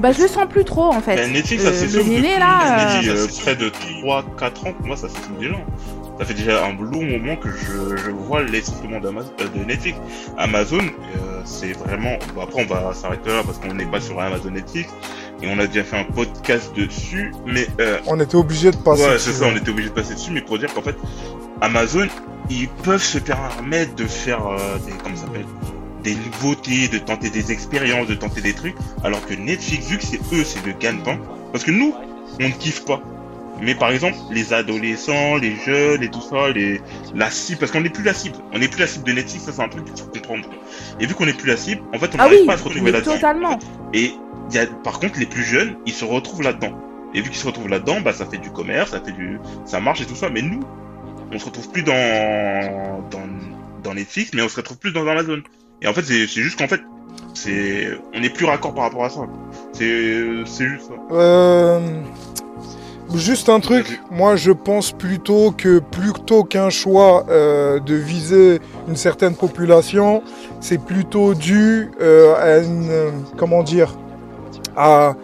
bah 0.00 0.12
je 0.12 0.22
le 0.22 0.28
sens 0.28 0.46
plus 0.48 0.64
trop 0.64 0.92
en 0.92 1.00
fait. 1.00 1.16
Ben, 1.16 1.32
Netflix, 1.32 1.62
ça 1.62 1.70
Euh, 1.70 1.72
c'est 1.74 1.92
le 1.96 2.02
néné, 2.04 2.38
là, 2.38 3.00
euh, 3.02 3.26
près 3.42 3.56
de 3.56 3.68
3-4 3.68 4.68
ans, 4.68 4.72
pour 4.72 4.86
moi 4.86 4.96
ça 4.96 5.08
s'essouffle 5.08 5.38
déjà. 5.40 5.54
Ça 6.18 6.26
fait 6.26 6.34
déjà 6.34 6.64
un 6.64 6.72
long 6.74 7.02
moment 7.04 7.36
que 7.36 7.48
je, 7.50 7.96
je 7.96 8.10
vois 8.10 8.42
l'essoufflement 8.42 9.00
euh, 9.02 9.48
de 9.58 9.64
Netflix. 9.64 9.98
Amazon, 10.38 10.78
euh, 10.78 11.40
c'est 11.44 11.72
vraiment... 11.72 12.16
bon, 12.34 12.42
après 12.42 12.62
on 12.62 12.66
va 12.66 12.92
s'arrêter 12.94 13.30
là 13.30 13.42
parce 13.44 13.58
qu'on 13.58 13.74
n'est 13.74 13.86
pas 13.86 14.00
sur 14.00 14.20
Amazon 14.20 14.50
Netflix 14.50 14.90
et 15.42 15.48
on 15.48 15.58
a 15.58 15.66
déjà 15.66 15.82
fait 15.82 15.96
un 15.98 16.04
podcast 16.04 16.72
dessus, 16.76 17.32
mais 17.46 17.66
euh, 17.80 17.98
On 18.06 18.20
était 18.20 18.36
obligé 18.36 18.70
de 18.70 18.76
passer. 18.76 19.02
ouais, 19.04 19.14
dessus, 19.14 19.30
c'est 19.32 19.38
ça, 19.40 19.46
on 19.52 19.56
était 19.56 19.70
obligé 19.70 19.88
de 19.88 19.94
passer 19.94 20.14
dessus, 20.14 20.30
mais 20.30 20.42
pour 20.42 20.58
dire 20.58 20.72
qu'en 20.72 20.82
fait, 20.82 20.96
Amazon, 21.60 22.06
ils 22.50 22.68
peuvent 22.68 23.02
se 23.02 23.18
permettre 23.18 23.94
de 23.96 24.04
faire 24.04 24.46
euh, 24.46 24.78
des, 24.86 24.92
comment 25.02 25.16
ça 25.16 25.22
s'appelle, 25.26 25.46
des 26.02 26.14
nouveautés, 26.14 26.88
de 26.88 26.98
tenter 26.98 27.30
des 27.30 27.52
expériences, 27.52 28.06
de 28.08 28.14
tenter 28.14 28.40
des 28.40 28.52
trucs, 28.54 28.74
alors 29.04 29.24
que 29.26 29.34
Netflix, 29.34 29.86
vu 29.86 29.98
que 29.98 30.04
c'est 30.04 30.20
eux, 30.32 30.44
c'est 30.44 30.64
le 30.66 30.72
gagne-pain, 30.72 31.18
parce 31.52 31.64
que 31.64 31.70
nous, 31.70 31.94
on 32.40 32.44
ne 32.48 32.52
kiffe 32.52 32.84
pas. 32.84 33.00
Mais 33.60 33.74
par 33.74 33.90
exemple, 33.90 34.16
les 34.32 34.52
adolescents, 34.52 35.36
les 35.36 35.54
jeunes 35.54 36.02
et 36.02 36.10
tout 36.10 36.20
ça, 36.22 36.50
les, 36.50 36.80
la 37.14 37.30
cible, 37.30 37.60
parce 37.60 37.70
qu'on 37.70 37.80
n'est 37.82 37.90
plus 37.90 38.02
la 38.02 38.14
cible. 38.14 38.36
On 38.52 38.58
n'est 38.58 38.66
plus 38.68 38.80
la 38.80 38.86
cible 38.88 39.04
de 39.04 39.12
Netflix, 39.12 39.44
ça 39.44 39.52
c'est 39.52 39.62
un 39.62 39.68
truc 39.68 39.84
qu'il 39.84 39.96
faut 39.96 40.10
comprendre. 40.10 40.48
Et 40.98 41.06
vu 41.06 41.14
qu'on 41.14 41.26
n'est 41.26 41.32
plus 41.32 41.48
la 41.48 41.56
cible, 41.56 41.82
en 41.94 41.98
fait, 41.98 42.06
on 42.14 42.18
Ah 42.18 42.24
n'arrive 42.24 42.40
oui, 42.40 42.46
pas 42.46 42.54
à 42.54 42.58
se 42.58 42.64
retrouver 42.64 42.90
là-dedans. 42.90 43.12
totalement. 43.14 43.58
Et 43.92 44.12
y 44.52 44.58
a, 44.58 44.66
par 44.66 44.98
contre, 44.98 45.20
les 45.20 45.26
plus 45.26 45.44
jeunes, 45.44 45.76
ils 45.86 45.92
se 45.92 46.04
retrouvent 46.04 46.42
là-dedans. 46.42 46.76
Et 47.14 47.20
vu 47.20 47.28
qu'ils 47.28 47.38
se 47.38 47.46
retrouvent 47.46 47.68
là-dedans, 47.68 48.00
bah, 48.00 48.12
ça 48.12 48.26
fait 48.26 48.38
du 48.38 48.50
commerce, 48.50 48.90
ça 48.92 49.00
fait 49.00 49.12
du, 49.12 49.38
ça 49.66 49.78
marche 49.78 50.00
et 50.00 50.06
tout 50.06 50.16
ça. 50.16 50.28
Mais 50.30 50.42
nous, 50.42 50.60
on 51.30 51.38
se 51.38 51.44
retrouve 51.44 51.70
plus 51.70 51.82
dans, 51.82 53.04
dans, 53.10 53.28
dans 53.84 53.94
Netflix, 53.94 54.32
mais 54.34 54.42
on 54.42 54.48
se 54.48 54.56
retrouve 54.56 54.78
plus 54.78 54.92
dans 54.92 55.06
Amazon. 55.06 55.40
Et 55.82 55.88
en 55.88 55.92
fait, 55.92 56.02
c'est, 56.02 56.26
juste 56.26 56.58
qu'en 56.58 56.68
fait, 56.68 56.80
c'est, 57.34 57.88
on 58.14 58.20
n'est 58.20 58.30
plus 58.30 58.46
raccord 58.46 58.72
par 58.74 58.84
rapport 58.84 59.04
à 59.04 59.10
ça. 59.10 59.20
C'est, 59.72 60.44
juste 60.44 60.88
ça. 60.88 60.94
Euh, 61.14 61.80
Juste 63.14 63.50
un 63.50 63.60
truc, 63.60 64.00
moi 64.10 64.36
je 64.36 64.52
pense 64.52 64.90
plutôt 64.92 65.50
que 65.52 65.80
plutôt 65.80 66.44
qu'un 66.44 66.70
choix 66.70 67.26
euh, 67.28 67.78
de 67.78 67.94
viser 67.94 68.58
une 68.88 68.96
certaine 68.96 69.34
population, 69.34 70.22
c'est 70.60 70.78
plutôt 70.82 71.34
dû 71.34 71.90
euh, 72.00 72.34
à 72.36 72.64
une, 72.64 73.12
comment 73.36 73.62
dire, 73.62 73.94
à, 74.78 75.14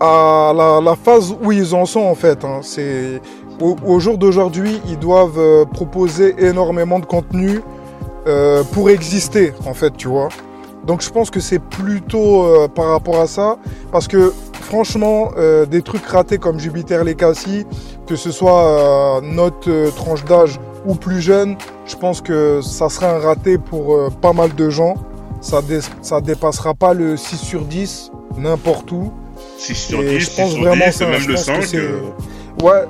à 0.00 0.52
la, 0.56 0.80
la 0.82 0.96
phase 0.96 1.34
où 1.42 1.52
ils 1.52 1.74
en 1.74 1.84
sont 1.84 2.00
en 2.00 2.14
fait. 2.14 2.42
hein. 2.42 2.60
C'est 2.62 3.20
au, 3.60 3.76
au 3.84 4.00
jour 4.00 4.16
d'aujourd'hui, 4.16 4.80
ils 4.88 4.98
doivent 4.98 5.66
proposer 5.74 6.34
énormément 6.38 7.00
de 7.00 7.06
contenu 7.06 7.60
euh, 8.26 8.62
pour 8.72 8.90
exister 8.90 9.52
en 9.66 9.74
fait, 9.74 9.96
tu 9.96 10.08
vois. 10.08 10.28
Donc 10.86 11.00
je 11.02 11.10
pense 11.10 11.30
que 11.30 11.40
c'est 11.40 11.58
plutôt 11.60 12.44
euh, 12.44 12.68
par 12.68 12.88
rapport 12.88 13.20
à 13.20 13.26
ça, 13.26 13.56
parce 13.90 14.06
que 14.06 14.32
franchement, 14.60 15.30
euh, 15.38 15.64
des 15.66 15.82
trucs 15.82 16.04
ratés 16.06 16.38
comme 16.38 16.58
Jupiter 16.60 17.04
Legacy, 17.04 17.66
que 18.06 18.16
ce 18.16 18.30
soit 18.30 18.66
euh, 18.66 19.20
notre 19.22 19.70
euh, 19.70 19.90
tranche 19.90 20.24
d'âge 20.24 20.60
ou 20.86 20.94
plus 20.94 21.20
jeune, 21.22 21.56
je 21.86 21.96
pense 21.96 22.20
que 22.20 22.60
ça 22.62 22.88
serait 22.90 23.06
un 23.06 23.18
raté 23.18 23.56
pour 23.56 24.10
pas 24.20 24.32
mal 24.34 24.54
de 24.54 24.68
gens. 24.68 24.94
Ça, 25.40 25.60
dé- 25.62 25.80
ça 26.02 26.20
dépassera 26.20 26.74
pas 26.74 26.92
le 26.94 27.16
6 27.16 27.36
sur 27.36 27.62
10 27.62 28.10
n'importe 28.38 28.90
où. 28.92 29.10
6 29.58 29.74
sur 29.74 30.02
Et 30.02 30.08
10, 30.18 30.18
je 30.20 30.24
6 30.30 30.36
pense 30.36 30.50
sur 30.52 30.62
vraiment 30.64 30.84
10, 30.86 30.92
ça, 30.92 31.06
même 31.06 31.20
je 31.20 31.28
le 31.28 31.34
pense 31.34 31.44
que 31.46 31.52
5. 31.54 31.62
c'est- 31.64 31.76
euh, 31.78 32.00
Ouais, 32.62 32.82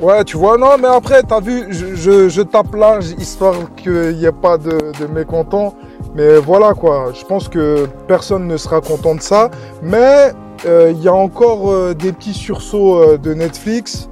ouais, 0.00 0.24
tu 0.24 0.36
vois, 0.36 0.56
non, 0.58 0.76
mais 0.80 0.88
après, 0.88 1.22
t'as 1.22 1.40
vu, 1.40 1.66
je, 1.70 1.94
je, 1.94 2.28
je 2.28 2.42
tape 2.42 2.74
là, 2.74 2.98
histoire 3.18 3.54
qu'il 3.76 4.16
n'y 4.16 4.24
ait 4.24 4.32
pas 4.32 4.58
de, 4.58 4.92
de 5.00 5.06
mécontents. 5.06 5.74
Mais 6.14 6.38
voilà, 6.38 6.74
quoi, 6.74 7.12
je 7.12 7.24
pense 7.24 7.48
que 7.48 7.86
personne 8.06 8.46
ne 8.46 8.56
sera 8.56 8.80
content 8.80 9.14
de 9.14 9.20
ça. 9.22 9.50
Mais 9.82 10.32
euh, 10.66 10.92
il 10.94 11.02
y 11.02 11.08
a 11.08 11.14
encore 11.14 11.70
euh, 11.70 11.94
des 11.94 12.12
petits 12.12 12.34
sursauts 12.34 12.98
euh, 12.98 13.18
de 13.18 13.34
Netflix, 13.34 14.08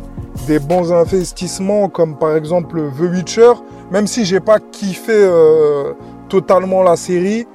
des 0.47 0.59
bons 0.59 0.93
investissements, 0.93 1.89
comme 1.89 2.17
par 2.17 2.37
exemple 2.37 2.81
The 2.99 3.03
Witcher. 3.03 3.53
Même 3.91 4.07
si 4.07 4.25
j'ai 4.25 4.41
pas 4.41 4.59
kiffé 4.59 5.13
euh, 5.13 5.93
totalement 6.29 6.83
la 6.83 6.97
série, 6.97 7.47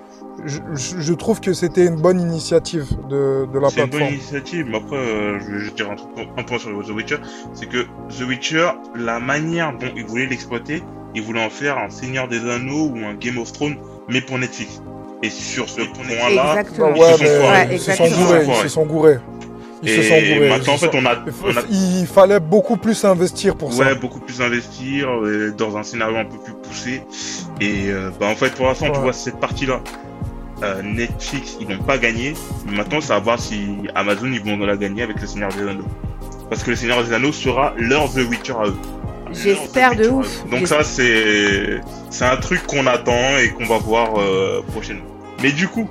je, 0.47 1.13
trouve 1.13 1.39
que 1.41 1.53
c'était 1.53 1.85
une 1.85 1.95
bonne 1.97 2.19
initiative 2.19 2.85
de, 3.09 3.45
de 3.51 3.59
la 3.59 3.69
C'est 3.69 3.81
une 3.81 3.87
bonne 3.87 3.89
plateforme. 3.99 4.13
initiative, 4.13 4.65
mais 4.69 4.77
après, 4.77 4.95
euh, 4.95 5.39
je 5.39 5.51
vais 5.53 5.59
juste 5.59 5.75
dire 5.75 5.89
un, 5.91 5.95
truc, 5.95 6.09
un 6.37 6.43
point 6.43 6.57
sur 6.59 6.69
The 6.85 6.89
Witcher, 6.89 7.17
c'est 7.53 7.67
que 7.67 7.83
The 8.17 8.21
Witcher, 8.27 8.69
la 8.95 9.19
manière 9.19 9.73
dont 9.77 9.87
ils 9.95 10.05
voulaient 10.05 10.25
l'exploiter, 10.27 10.83
ils 11.15 11.21
voulaient 11.21 11.43
en 11.45 11.49
faire 11.49 11.77
un 11.77 11.89
Seigneur 11.89 12.27
des 12.27 12.47
Anneaux 12.49 12.91
ou 12.93 12.97
un 13.05 13.13
Game 13.15 13.37
of 13.37 13.51
Thrones, 13.51 13.77
mais 14.09 14.21
pour 14.21 14.37
Netflix. 14.39 14.81
Et 15.23 15.29
sur 15.29 15.67
ce 15.67 15.81
point-là, 15.81 16.59
Exactement. 16.59 16.91
Ouais, 16.91 17.67
Ils 17.71 17.79
se 17.79 17.91
sont 17.91 18.05
ils 18.05 18.09
se 18.09 18.15
sont 18.15 18.25
exactement. 18.25 18.25
gourés, 18.25 18.45
Ils 18.45 18.45
se 18.45 18.45
sont 18.45 18.53
ils 18.53 18.61
se 18.61 18.69
sont 18.69 18.85
gourés. 18.85 19.19
Ils 19.83 19.89
se 19.89 20.01
sont 20.03 20.15
et 20.15 20.33
gourés. 20.35 20.49
maintenant, 20.49 20.73
en 20.73 20.77
fait, 20.77 20.91
sont- 20.91 20.97
on 20.97 21.05
a, 21.05 21.15
on 21.45 21.57
a 21.57 21.61
Il 21.69 22.07
fallait 22.07 22.39
beaucoup 22.39 22.77
plus 22.77 23.03
investir 23.05 23.55
pour 23.55 23.71
ça. 23.73 23.83
ouais, 23.83 23.95
beaucoup 23.95 24.19
plus 24.19 24.41
investir 24.41 25.07
euh, 25.09 25.53
dans 25.57 25.77
un 25.77 25.83
scénario 25.83 26.17
un 26.17 26.25
peu 26.25 26.37
plus 26.37 26.53
poussé. 26.53 27.01
Et 27.61 27.89
euh, 27.89 28.09
bah, 28.19 28.27
en 28.27 28.35
fait, 28.35 28.53
pour 28.55 28.65
l'instant, 28.67 28.85
tu 28.87 28.91
Ouais. 28.93 28.99
vois, 28.99 29.13
cette 29.13 29.39
partie-là, 29.39 29.81
euh, 30.63 30.81
Netflix, 30.81 31.57
ils 31.59 31.67
n'ont 31.67 31.83
pas 31.83 31.97
gagné. 31.97 32.33
Maintenant, 32.65 33.01
ça 33.01 33.15
va 33.15 33.19
voir 33.19 33.39
si 33.39 33.67
Amazon, 33.95 34.31
ils 34.31 34.43
vont 34.43 34.57
la 34.65 34.75
gagner 34.77 35.03
avec 35.03 35.21
le 35.21 35.27
Seigneur 35.27 35.49
des 35.53 35.61
Anneaux. 35.67 35.85
Parce 36.49 36.63
que 36.63 36.71
le 36.71 36.75
Seigneur 36.75 37.03
des 37.03 37.13
Anneaux 37.13 37.31
sera 37.31 37.73
leur 37.77 38.11
The 38.11 38.17
Witcher 38.29 38.53
à 38.53 38.67
eux. 38.67 38.75
J'espère 39.31 39.95
de 39.95 40.07
ouf. 40.07 40.43
à. 40.45 40.55
Donc 40.55 40.67
ça, 40.67 40.83
c'est 40.83 41.81
c'est 42.09 42.25
un 42.25 42.37
truc 42.37 42.65
qu'on 42.65 42.87
attend 42.87 43.37
et 43.37 43.49
qu'on 43.49 43.65
va 43.65 43.77
voir 43.77 44.17
euh, 44.17 44.61
prochainement. 44.71 45.03
Mais 45.43 45.51
du 45.51 45.67
coup, 45.67 45.87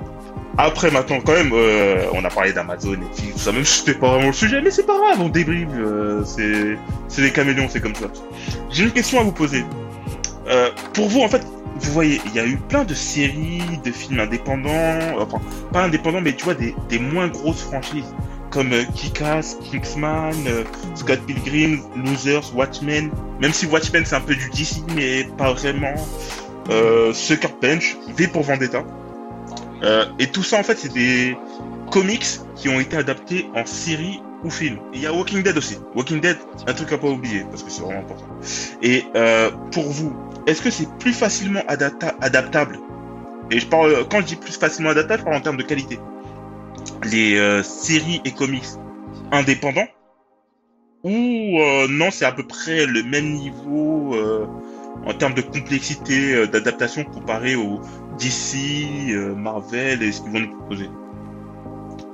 après 0.59 0.90
maintenant, 0.90 1.18
quand 1.24 1.35
même, 1.35 1.50
euh, 1.52 2.07
on 2.14 2.24
a 2.24 2.31
parlé 2.31 2.52
d'Amazon 2.52 2.94
et 2.94 2.96
tout 2.96 3.38
ça, 3.38 3.52
même 3.52 3.64
si 3.64 3.81
c'était 3.81 3.94
pas 3.98 4.09
vraiment 4.09 4.29
le 4.29 4.33
sujet, 4.33 4.61
mais 4.62 4.70
c'est 4.70 4.87
pas 4.87 4.96
grave, 4.96 5.20
on 5.20 5.29
débriefe. 5.29 5.68
euh, 5.76 6.24
c'est 6.24 6.79
c'est 7.09 7.22
des 7.22 7.31
caméléons, 7.31 7.68
c'est 7.68 7.81
comme 7.83 7.95
ça. 7.95 8.07
J'ai 8.70 8.84
une 8.84 8.91
question 8.93 9.20
à 9.20 9.22
vous 9.22 9.32
poser. 9.32 9.64
Pour 10.95 11.09
vous, 11.09 11.20
en 11.20 11.28
fait, 11.28 11.45
vous 11.79 11.93
voyez, 11.93 12.20
il 12.27 12.35
y 12.35 12.39
a 12.39 12.47
eu 12.47 12.57
plein 12.57 12.85
de 12.85 12.95
séries, 12.95 13.62
de 13.85 13.91
films 13.91 14.20
indépendants, 14.20 15.18
enfin, 15.20 15.41
pas 15.72 15.85
indépendants, 15.85 16.20
mais 16.20 16.35
tu 16.35 16.45
vois, 16.45 16.55
des, 16.55 16.74
moins 16.99 17.29
grosses 17.29 17.62
franchises, 17.62 18.14
comme 18.51 18.72
euh, 18.72 18.85
Kick-Ass, 18.95 19.59
Kingsman, 19.70 20.35
euh, 20.47 20.64
Scott 20.95 21.20
Pilgrim, 21.27 21.81
Losers, 21.97 22.55
Watchmen, 22.55 23.11
même 23.41 23.53
si 23.53 23.66
Watchmen 23.66 24.05
c'est 24.05 24.16
un 24.16 24.20
peu 24.20 24.35
du 24.35 24.49
DC, 24.51 24.83
mais 24.95 25.24
pas 25.37 25.53
vraiment, 25.53 25.95
euh, 26.70 27.12
Sucker 27.12 27.49
Punch, 27.61 27.97
V 28.16 28.29
pour 28.29 28.43
Vendetta. 28.43 28.85
Euh, 29.83 30.07
et 30.18 30.29
tout 30.29 30.43
ça, 30.43 30.59
en 30.59 30.62
fait, 30.62 30.79
c'est 30.79 30.93
des 30.93 31.37
comics 31.91 32.27
qui 32.57 32.68
ont 32.68 32.81
été 32.81 32.97
adaptés 32.97 33.49
en 33.55 33.66
série 33.66 34.20
film. 34.51 34.78
Il 34.92 35.01
y 35.01 35.07
a 35.07 35.12
Walking 35.12 35.42
Dead 35.42 35.57
aussi. 35.57 35.78
Walking 35.94 36.20
Dead, 36.20 36.36
un 36.66 36.72
truc 36.72 36.92
à 36.92 36.99
pas 36.99 37.09
oublier, 37.09 37.44
parce 37.51 37.62
que 37.62 37.70
c'est 37.70 37.82
vraiment 37.82 38.01
important. 38.01 38.26
Et 38.82 39.05
euh, 39.14 39.51
pour 39.72 39.84
vous, 39.84 40.14
est-ce 40.47 40.62
que 40.62 40.70
c'est 40.70 40.88
plus 40.99 41.12
facilement 41.12 41.61
adapta- 41.68 42.14
adaptable? 42.20 42.78
Et 43.51 43.61
je 43.61 43.66
parle, 43.66 44.07
quand 44.11 44.20
je 44.20 44.26
dis 44.26 44.36
plus 44.36 44.57
facilement 44.57 44.90
adaptable, 44.90 45.20
je 45.20 45.24
parle 45.24 45.36
en 45.36 45.40
termes 45.40 45.57
de 45.57 45.62
qualité. 45.62 45.99
Les 47.05 47.36
euh, 47.36 47.62
séries 47.62 48.20
et 48.24 48.32
comics 48.32 48.66
indépendants? 49.32 49.88
Ou 51.05 51.61
euh, 51.61 51.86
non, 51.88 52.11
c'est 52.11 52.24
à 52.24 52.32
peu 52.32 52.47
près 52.47 52.86
le 52.86 53.03
même 53.03 53.32
niveau 53.32 54.16
en 55.05 55.14
termes 55.14 55.34
de 55.34 55.42
complexité 55.42 56.47
d'adaptation 56.49 57.05
comparé 57.05 57.55
au 57.55 57.80
DC, 58.18 59.14
Marvel 59.36 60.03
et 60.03 60.11
ce 60.11 60.22
qu'ils 60.22 60.32
vont 60.32 60.40
nous 60.40 60.57
proposer? 60.57 60.88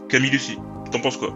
Camille 0.09 0.31
Lucie, 0.31 0.59
t'en 0.91 0.99
penses 0.99 1.17
quoi? 1.17 1.35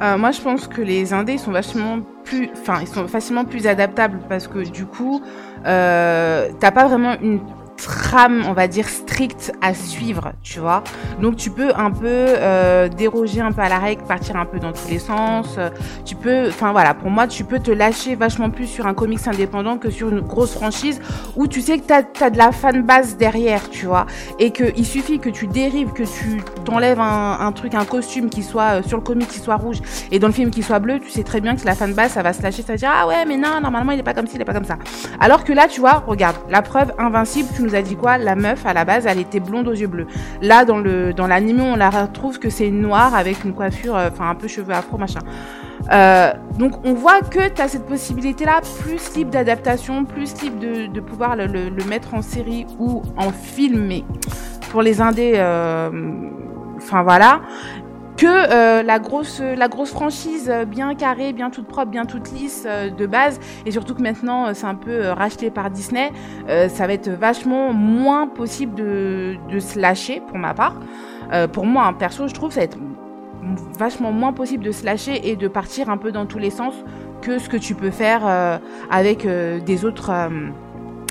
Euh, 0.00 0.18
moi, 0.18 0.30
je 0.32 0.40
pense 0.40 0.66
que 0.66 0.82
les 0.82 1.12
indés 1.12 1.38
sont 1.38 1.52
vachement 1.52 2.00
plus, 2.24 2.50
enfin, 2.52 2.78
ils 2.80 2.88
sont 2.88 3.06
facilement 3.06 3.44
plus 3.44 3.66
adaptables 3.66 4.18
parce 4.28 4.48
que 4.48 4.68
du 4.68 4.86
coup, 4.86 5.22
euh, 5.66 6.48
t'as 6.58 6.70
pas 6.70 6.86
vraiment 6.86 7.14
une 7.20 7.40
trame, 7.76 8.44
on 8.48 8.52
va 8.52 8.68
dire 8.68 8.88
stricte 9.14 9.52
à 9.62 9.74
suivre, 9.74 10.32
tu 10.42 10.58
vois. 10.58 10.82
Donc 11.22 11.36
tu 11.36 11.48
peux 11.48 11.70
un 11.76 11.92
peu 11.92 12.00
euh, 12.04 12.88
déroger 12.88 13.40
un 13.40 13.52
peu 13.52 13.62
à 13.62 13.68
la 13.68 13.78
règle, 13.78 14.02
partir 14.02 14.34
un 14.34 14.44
peu 14.44 14.58
dans 14.58 14.72
tous 14.72 14.88
les 14.88 14.98
sens. 14.98 15.56
Tu 16.04 16.16
peux, 16.16 16.48
enfin 16.48 16.72
voilà, 16.72 16.94
pour 16.94 17.10
moi, 17.10 17.28
tu 17.28 17.44
peux 17.44 17.60
te 17.60 17.70
lâcher 17.70 18.16
vachement 18.16 18.50
plus 18.50 18.66
sur 18.66 18.88
un 18.88 18.94
comics 18.94 19.24
indépendant 19.28 19.78
que 19.78 19.88
sur 19.88 20.08
une 20.08 20.20
grosse 20.20 20.54
franchise 20.54 21.00
où 21.36 21.46
tu 21.46 21.60
sais 21.60 21.78
que 21.78 21.84
t'as 21.86 22.02
as 22.26 22.30
de 22.30 22.38
la 22.38 22.50
fan 22.50 22.82
base 22.82 23.16
derrière, 23.16 23.70
tu 23.70 23.86
vois, 23.86 24.06
et 24.40 24.50
que 24.50 24.64
il 24.76 24.84
suffit 24.84 25.20
que 25.20 25.30
tu 25.30 25.46
dérives, 25.46 25.92
que 25.92 26.02
tu 26.02 26.42
t'enlèves 26.64 26.98
un, 26.98 27.38
un 27.38 27.52
truc, 27.52 27.74
un 27.76 27.84
costume 27.84 28.28
qui 28.28 28.42
soit 28.42 28.78
euh, 28.78 28.82
sur 28.82 28.96
le 28.96 29.04
comic 29.04 29.28
qui 29.28 29.38
soit 29.38 29.54
rouge 29.54 29.78
et 30.10 30.18
dans 30.18 30.26
le 30.26 30.32
film 30.32 30.50
qui 30.50 30.64
soit 30.64 30.80
bleu, 30.80 30.98
tu 30.98 31.10
sais 31.10 31.22
très 31.22 31.40
bien 31.40 31.54
que 31.54 31.64
la 31.64 31.76
fan 31.76 31.94
base 31.94 32.10
ça 32.12 32.22
va 32.24 32.32
se 32.32 32.42
lâcher, 32.42 32.62
ça 32.62 32.72
va 32.72 32.78
dire 32.78 32.90
ah 32.92 33.06
ouais 33.06 33.24
mais 33.26 33.36
non 33.36 33.60
normalement 33.62 33.92
il 33.92 34.00
est 34.00 34.02
pas 34.02 34.14
comme 34.14 34.26
ci, 34.26 34.34
il 34.34 34.42
est 34.42 34.44
pas 34.44 34.54
comme 34.54 34.64
ça. 34.64 34.78
Alors 35.20 35.44
que 35.44 35.52
là 35.52 35.68
tu 35.68 35.78
vois, 35.78 36.02
regarde, 36.04 36.36
la 36.50 36.62
preuve 36.62 36.92
invincible, 36.98 37.48
tu 37.54 37.62
nous 37.62 37.76
as 37.76 37.82
dit 37.82 37.94
quoi? 37.94 38.18
La 38.18 38.34
meuf 38.34 38.66
à 38.66 38.72
la 38.72 38.84
base 38.84 39.03
elle 39.06 39.18
était 39.18 39.40
blonde 39.40 39.68
aux 39.68 39.72
yeux 39.72 39.86
bleus. 39.86 40.06
Là 40.42 40.64
dans 40.64 40.78
le 40.78 41.12
dans 41.12 41.26
l'anime 41.26 41.60
on 41.60 41.76
la 41.76 41.90
retrouve 41.90 42.38
que 42.38 42.50
c'est 42.50 42.68
une 42.68 42.80
noire 42.80 43.14
avec 43.14 43.44
une 43.44 43.54
coiffure, 43.54 43.96
euh, 43.96 44.08
enfin 44.12 44.28
un 44.30 44.34
peu 44.34 44.48
cheveux 44.48 44.74
afro 44.74 44.98
machin. 44.98 45.20
Euh, 45.92 46.32
donc 46.58 46.84
on 46.84 46.94
voit 46.94 47.20
que 47.20 47.48
tu 47.48 47.60
as 47.60 47.68
cette 47.68 47.86
possibilité-là, 47.86 48.60
plus 48.80 49.14
libre 49.16 49.30
d'adaptation, 49.30 50.04
plus 50.04 50.40
libre 50.42 50.58
de, 50.92 51.00
pouvoir 51.00 51.36
le 51.36 51.84
mettre 51.88 52.14
en 52.14 52.22
série 52.22 52.66
ou 52.78 53.02
en 53.16 53.30
film, 53.30 53.86
mais 53.86 54.02
pour 54.74 54.82
les 54.82 55.00
indés, 55.00 55.34
euh, 55.36 55.88
enfin 56.78 57.04
voilà, 57.04 57.42
que 58.16 58.26
euh, 58.26 58.82
la 58.82 58.98
grosse 58.98 59.90
franchise 59.90 60.48
euh, 60.48 60.64
bien 60.64 60.94
carrée, 60.94 61.32
bien 61.32 61.50
toute 61.50 61.66
propre, 61.66 61.90
bien 61.90 62.04
toute 62.04 62.30
lisse 62.32 62.64
euh, 62.66 62.90
de 62.90 63.06
base, 63.06 63.40
et 63.66 63.70
surtout 63.70 63.94
que 63.94 64.02
maintenant 64.02 64.54
c'est 64.54 64.66
un 64.66 64.74
peu 64.74 65.08
racheté 65.08 65.50
par 65.50 65.70
Disney, 65.70 66.12
ça 66.46 66.86
va 66.86 66.92
être 66.92 67.08
vachement 67.10 67.72
moins 67.72 68.26
possible 68.26 68.74
de, 68.74 69.36
de 69.50 69.58
se 69.58 69.78
lâcher 69.78 70.22
pour 70.26 70.38
ma 70.38 70.54
part. 70.54 70.80
Pour 71.52 71.66
moi, 71.66 71.86
hein, 71.86 71.92
perso, 71.92 72.28
je 72.28 72.34
trouve 72.34 72.52
ça 72.52 72.60
va 72.60 72.64
être 72.64 72.78
vachement 73.78 74.12
moins 74.12 74.32
possible 74.32 74.64
de 74.64 74.72
se 74.72 74.84
lâcher 74.84 75.28
et 75.28 75.36
de 75.36 75.48
partir 75.48 75.90
un 75.90 75.96
peu 75.96 76.12
dans 76.12 76.26
tous 76.26 76.38
les 76.38 76.50
sens 76.50 76.74
que 77.22 77.38
ce 77.38 77.48
que 77.48 77.56
tu 77.56 77.74
peux 77.74 77.90
faire 77.90 78.22
avec 78.90 79.26
des 79.26 79.84
autres 79.84 80.12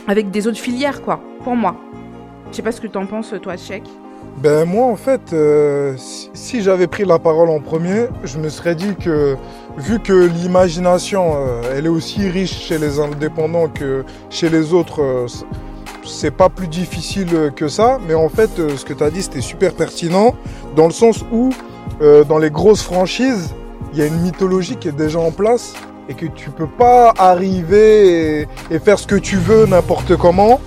avec 0.08 0.32
des 0.32 0.47
autres 0.47 0.60
filières 0.60 1.01
quoi 1.01 1.22
pour 1.43 1.56
moi. 1.56 1.76
Je 2.51 2.58
sais 2.58 2.62
pas 2.62 2.72
ce 2.72 2.82
que 2.82 2.88
t'en 2.88 3.06
penses 3.06 3.34
toi 3.41 3.58
Chèque 3.58 3.89
Ben 4.38 4.65
moi 4.65 4.88
en 4.88 4.95
fait, 4.95 5.31
euh, 5.31 5.95
si, 5.97 6.61
j'avais 6.61 6.88
pris 6.88 7.05
la 7.05 7.19
parole 7.19 7.49
en 7.49 7.59
premier, 7.59 8.07
je 8.23 8.39
me 8.39 8.49
serais 8.49 8.75
dit 8.75 8.95
que 8.95 9.38
vu 9.77 9.99
que 9.99 10.13
l'imagination, 10.13 11.34
euh, 11.36 11.61
elle 11.75 11.86
est 11.86 11.89
aussi 11.89 12.29
riche 12.29 12.67
chez 12.67 12.77
les 12.77 12.99
indépendants 12.99 13.67
que 13.67 14.03
chez 14.29 14.49
les 14.49 14.73
autres, 14.73 15.01
euh, 15.01 15.27
c'est 16.05 16.31
pas 16.31 16.49
plus 16.49 16.67
difficile 16.67 17.51
que 17.55 17.67
ça. 17.67 17.99
Mais 18.07 18.13
en 18.13 18.29
fait, 18.29 18.59
euh, 18.59 18.75
ce 18.75 18.86
que 18.86 18.93
tu 18.93 19.03
as 19.03 19.09
dit, 19.09 19.23
c'était 19.23 19.41
super 19.41 19.73
pertinent 19.73 20.36
dans 20.75 20.86
le 20.86 20.93
sens 20.93 21.23
où 21.31 21.51
dans 22.27 22.38
les 22.38 22.49
grosses 22.49 22.81
franchises, 22.81 23.53
il 23.93 23.99
y 23.99 24.01
a 24.01 24.07
une 24.07 24.19
mythologie 24.19 24.75
qui 24.75 24.89
est 24.89 24.97
déjà 24.97 25.19
en 25.19 25.31
place 25.31 25.73
et 26.09 26.15
que 26.15 26.25
tu 26.25 26.49
peux 26.49 26.67
pas 26.67 27.13
arriver 27.17 28.45
et 28.69 28.79
faire 28.79 28.99
ce 28.99 29.07
que 29.07 29.15
tu 29.15 29.38
veux 29.38 29.65
n'importe 29.67 30.17
comment. 30.17 30.59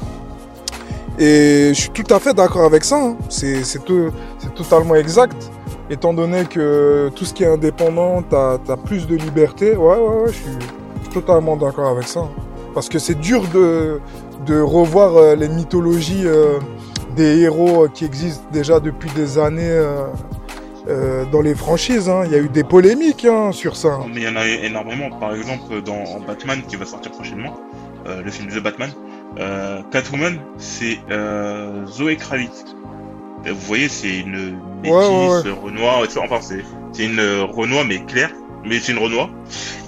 Et 1.19 1.69
je 1.75 1.81
suis 1.81 1.91
tout 1.91 2.13
à 2.15 2.19
fait 2.21 2.35
d'accord 2.35 2.65
avec 2.65 2.85
ça. 2.85 2.97
hein. 2.97 3.17
C'est 3.29 3.65
c'est 3.65 3.85
to- 3.85 4.11
c'est 4.39 4.55
totalement 4.55 4.95
exact. 4.97 5.51
Étant 5.89 6.13
donné 6.13 6.45
que 6.45 7.11
tout 7.15 7.25
ce 7.25 7.33
qui 7.33 7.45
est 7.45 7.47
indépendant, 7.47 8.23
tu 8.29 8.35
as, 8.37 8.59
plus 8.85 9.07
de 9.07 9.15
liberté. 9.17 9.77
Ouais, 9.77 9.97
ouais, 9.97 10.23
ouais, 10.25 10.27
je 10.33 10.33
suis 10.33 11.11
totalement 11.15 11.57
d'accord 11.57 11.89
avec 11.89 12.09
ça. 12.09 12.23
Parce 12.75 12.89
que 12.89 12.99
c'est 12.99 13.15
dur 13.15 13.43
de, 13.55 14.01
de 14.45 14.61
revoir 14.61 15.17
euh, 15.17 15.35
les 15.37 15.49
mythologies 15.49 16.25
euh, 16.27 16.59
des 17.15 17.39
héros 17.41 17.85
euh, 17.85 17.89
qui 17.89 18.05
existent 18.05 18.45
déjà 18.53 18.81
depuis 18.81 19.11
des 19.13 19.39
années 19.39 19.81
dans 21.33 21.41
les 21.41 21.55
franchises. 21.55 22.09
hein. 22.09 22.23
Il 22.27 22.33
y 22.33 22.35
a 22.35 22.39
eu 22.39 22.49
des 22.49 22.63
polémiques 22.63 23.25
hein, 23.25 23.51
sur 23.53 23.75
ça. 23.77 23.99
Mais 24.13 24.21
il 24.21 24.23
y 24.23 24.29
en 24.29 24.37
a 24.37 24.47
énormément. 24.47 25.09
Par 25.19 25.35
exemple, 25.35 25.83
dans 25.83 26.21
Batman 26.27 26.61
qui 26.69 26.77
va 26.77 26.85
sortir 26.85 27.11
prochainement, 27.13 27.55
le 28.07 28.31
film 28.31 28.49
The 28.49 28.63
Batman, 28.63 28.91
euh, 29.39 29.83
Catwoman, 29.91 30.39
c'est 30.59 30.99
euh, 31.11 31.85
Zoé 31.87 32.17
Kravitz. 32.17 32.65
Et 33.45 33.51
vous 33.51 33.61
voyez, 33.61 33.89
c'est 33.89 34.19
une 34.21 34.59
métisse, 34.83 34.93
Ouais, 34.93 35.43
ouais, 35.45 35.51
Renoir, 35.53 36.03
enfin 36.23 36.41
c'est 36.41 37.05
une 37.05 37.21
euh, 37.21 37.45
Renoir 37.45 37.85
mais 37.85 38.05
claire, 38.05 38.31
mais 38.65 38.81
c'est 38.81 38.93
une 38.93 38.99
Renoir. 38.99 39.31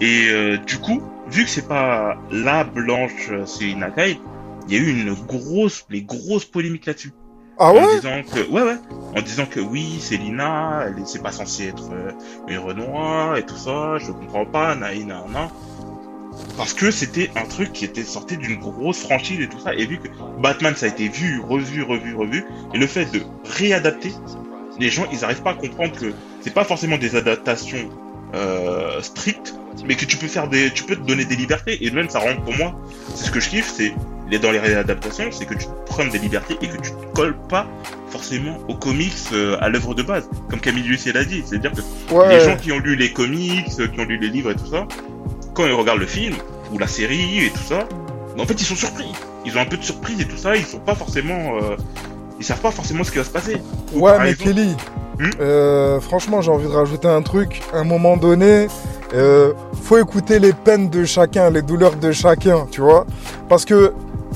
Et 0.01 0.29
euh, 0.31 0.59
du 0.59 0.79
coup, 0.79 1.03
vu 1.31 1.45
que 1.45 1.51
c'est 1.51 1.67
pas 1.67 2.17
la 2.31 2.65
blanche, 2.65 3.29
euh, 3.31 3.47
c'est 3.47 3.71
une 3.71 3.83
Akai, 3.83 4.21
il 4.69 4.75
y 4.75 4.79
a 4.79 4.81
eu 4.81 4.91
une 4.91 5.15
grosse, 5.15 5.87
les 5.91 6.03
grosses 6.03 6.45
polémiques 6.45 6.87
là-dessus. 6.87 7.13
Ah 7.59 7.71
en 7.71 7.75
ouais? 7.75 7.97
disant 7.97 8.23
que 8.23 8.49
ouais 8.53 8.63
ouais 8.63 8.77
en 9.17 9.21
disant 9.21 9.45
que 9.47 9.59
oui 9.59 9.99
c'est 10.01 10.17
Lina 10.17 10.85
elle 10.87 11.03
est- 11.03 11.07
c'est 11.07 11.21
pas 11.21 11.33
censé 11.33 11.67
être 11.67 11.91
euh, 11.93 12.13
une 12.47 12.59
Renoir 12.59 13.37
et 13.37 13.45
tout 13.45 13.57
ça 13.57 13.99
je 13.99 14.13
comprends 14.13 14.45
pas 14.47 14.77
naïna 14.77 15.25
na 15.33 15.49
parce 16.57 16.75
que 16.75 16.91
c'était 16.91 17.31
un 17.37 17.45
truc 17.47 17.73
qui 17.73 17.85
était 17.85 18.03
sorti 18.03 18.37
d'une 18.37 18.59
grosse 18.59 19.01
franchise 19.01 19.41
et 19.41 19.49
tout 19.49 19.59
ça 19.61 19.75
et 19.75 19.87
vu 19.87 19.99
que 19.99 20.09
Batman 20.41 20.75
ça 20.77 20.87
a 20.87 20.89
été 20.89 21.09
vu 21.09 21.41
revu 21.41 21.83
revu 21.83 22.15
revu 22.15 22.45
et 22.75 22.79
le 22.79 22.87
fait 22.87 23.07
de 23.13 23.23
réadapter 23.45 24.13
les 24.79 24.91
gens 24.91 25.07
ils 25.13 25.25
arrivent 25.25 25.43
pas 25.43 25.51
à 25.51 25.55
comprendre 25.55 25.93
que 25.99 26.13
c'est 26.41 26.55
pas 26.55 26.65
forcément 26.65 26.99
des 26.99 27.17
adaptations 27.17 27.89
euh, 28.35 29.01
strictes 29.01 29.55
mais 29.87 29.95
que 29.95 30.05
tu 30.05 30.17
peux 30.17 30.27
faire 30.29 30.49
des 30.49 30.71
tu 30.71 30.85
peux 30.85 30.97
te 30.97 31.07
donner 31.07 31.25
des 31.25 31.37
libertés 31.37 31.85
et 31.85 31.91
même 31.91 32.09
ça 32.11 32.19
rend 32.19 32.37
pour 32.37 32.57
moi 32.57 32.79
c'est 33.15 33.27
ce 33.27 33.31
que 33.31 33.41
je 33.41 33.49
kiffe 33.49 33.73
c'est 33.77 33.93
dans 34.37 34.51
les 34.51 34.59
réadaptations, 34.59 35.31
c'est 35.33 35.47
que 35.47 35.55
tu 35.55 35.65
prennes 35.87 36.11
des 36.11 36.19
libertés 36.19 36.59
et 36.61 36.69
que 36.69 36.77
tu 36.77 36.91
te 36.91 37.15
colles 37.15 37.37
pas 37.49 37.67
forcément 38.11 38.59
aux 38.69 38.75
comics 38.75 39.15
euh, 39.33 39.57
à 39.63 39.71
l'œuvre 39.71 39.95
de 39.95 40.03
base, 40.03 40.29
comme 40.51 40.61
Camille 40.61 40.83
Lucier 40.83 41.13
l'a 41.13 41.25
dit. 41.25 41.43
C'est-à-dire 41.47 41.73
que 41.73 41.81
Ouais. 42.15 42.37
les 42.39 42.45
gens 42.45 42.57
qui 42.57 42.71
ont 42.71 42.79
lu 42.79 42.95
les 42.95 43.11
comics, 43.11 43.65
qui 43.67 44.01
ont 44.01 44.05
lu 44.05 44.19
les 44.19 44.29
livres 44.29 44.51
et 44.51 44.55
tout 44.55 44.67
ça, 44.67 44.87
quand 45.55 45.67
ils 45.67 45.73
regardent 45.73 46.01
le 46.01 46.07
film 46.07 46.35
ou 46.73 46.79
la 46.79 46.87
série 46.87 47.45
et 47.47 47.51
tout 47.51 47.63
ça, 47.67 47.87
en 48.39 48.45
fait 48.47 48.55
ils 48.61 48.65
sont 48.65 48.77
surpris. 48.77 49.13
Ils 49.45 49.57
ont 49.57 49.61
un 49.61 49.67
peu 49.67 49.77
de 49.77 49.83
surprise 49.85 50.21
et 50.21 50.25
tout 50.27 50.37
ça. 50.37 50.57
Ils 50.57 50.65
sont 50.67 50.79
pas 50.79 50.95
forcément, 50.95 51.57
euh, 51.63 51.77
ils 52.39 52.45
savent 52.45 52.61
pas 52.61 52.71
forcément 52.71 53.05
ce 53.05 53.11
qui 53.11 53.19
va 53.19 53.25
se 53.25 53.31
passer. 53.31 53.57
Ou, 53.95 54.01
Ouais, 54.01 54.19
mais 54.21 54.31
exemple- 54.31 54.51
Kelly, 54.51 54.77
Hmm 55.19 55.31
euh, 55.41 56.01
franchement, 56.01 56.41
j'ai 56.43 56.51
envie 56.53 56.69
de 56.69 56.73
rajouter 56.73 57.09
un 57.09 57.23
truc. 57.23 57.61
À 57.73 57.79
un 57.79 57.85
moment 57.85 58.17
donné, 58.17 58.69
euh, 59.15 59.53
faut 59.83 59.99
écouter 59.99 60.39
les 60.39 60.53
peines 60.53 60.91
de 60.91 61.05
chacun, 61.05 61.51
les 61.51 61.63
douleurs 61.63 61.97
de 61.97 62.13
chacun, 62.13 62.67
tu 62.71 62.81
vois. 62.83 63.05
Parce 63.49 63.65
que 63.65 63.93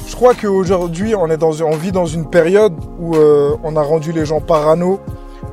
je 0.09 0.15
crois 0.17 0.35
qu'aujourd'hui, 0.35 1.15
on, 1.15 1.29
est 1.29 1.37
dans, 1.37 1.61
on 1.63 1.77
vit 1.77 1.93
dans 1.93 2.07
une 2.07 2.29
période 2.29 2.73
où 2.99 3.15
euh, 3.15 3.55
on 3.63 3.77
a 3.77 3.83
rendu 3.83 4.11
les 4.11 4.25
gens 4.27 4.41
parano. 4.41 4.99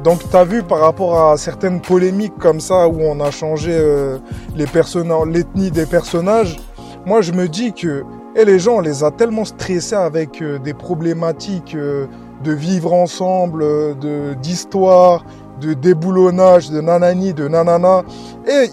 Donc, 0.03 0.29
tu 0.29 0.35
as 0.35 0.45
vu 0.45 0.63
par 0.63 0.79
rapport 0.79 1.29
à 1.29 1.37
certaines 1.37 1.81
polémiques 1.81 2.37
comme 2.39 2.59
ça, 2.59 2.87
où 2.87 3.01
on 3.01 3.19
a 3.19 3.31
changé 3.31 3.71
euh, 3.73 4.17
l'ethnie 4.55 5.71
des 5.71 5.85
personnages, 5.85 6.57
moi, 7.05 7.21
je 7.21 7.31
me 7.31 7.47
dis 7.47 7.73
que 7.73 8.03
et 8.35 8.45
les 8.45 8.59
gens, 8.59 8.77
on 8.77 8.79
les 8.81 9.03
a 9.03 9.11
tellement 9.11 9.43
stressés 9.43 9.95
avec 9.95 10.41
euh, 10.41 10.59
des 10.59 10.73
problématiques 10.73 11.73
euh, 11.75 12.05
de 12.43 12.53
vivre 12.53 12.93
ensemble, 12.93 13.63
euh, 13.63 13.93
de 13.95 14.35
d'histoire, 14.35 15.25
de 15.59 15.73
déboulonnage, 15.73 16.69
de 16.69 16.79
nanani, 16.79 17.33
de 17.33 17.47
nanana. 17.47 18.03
Et 18.47 18.69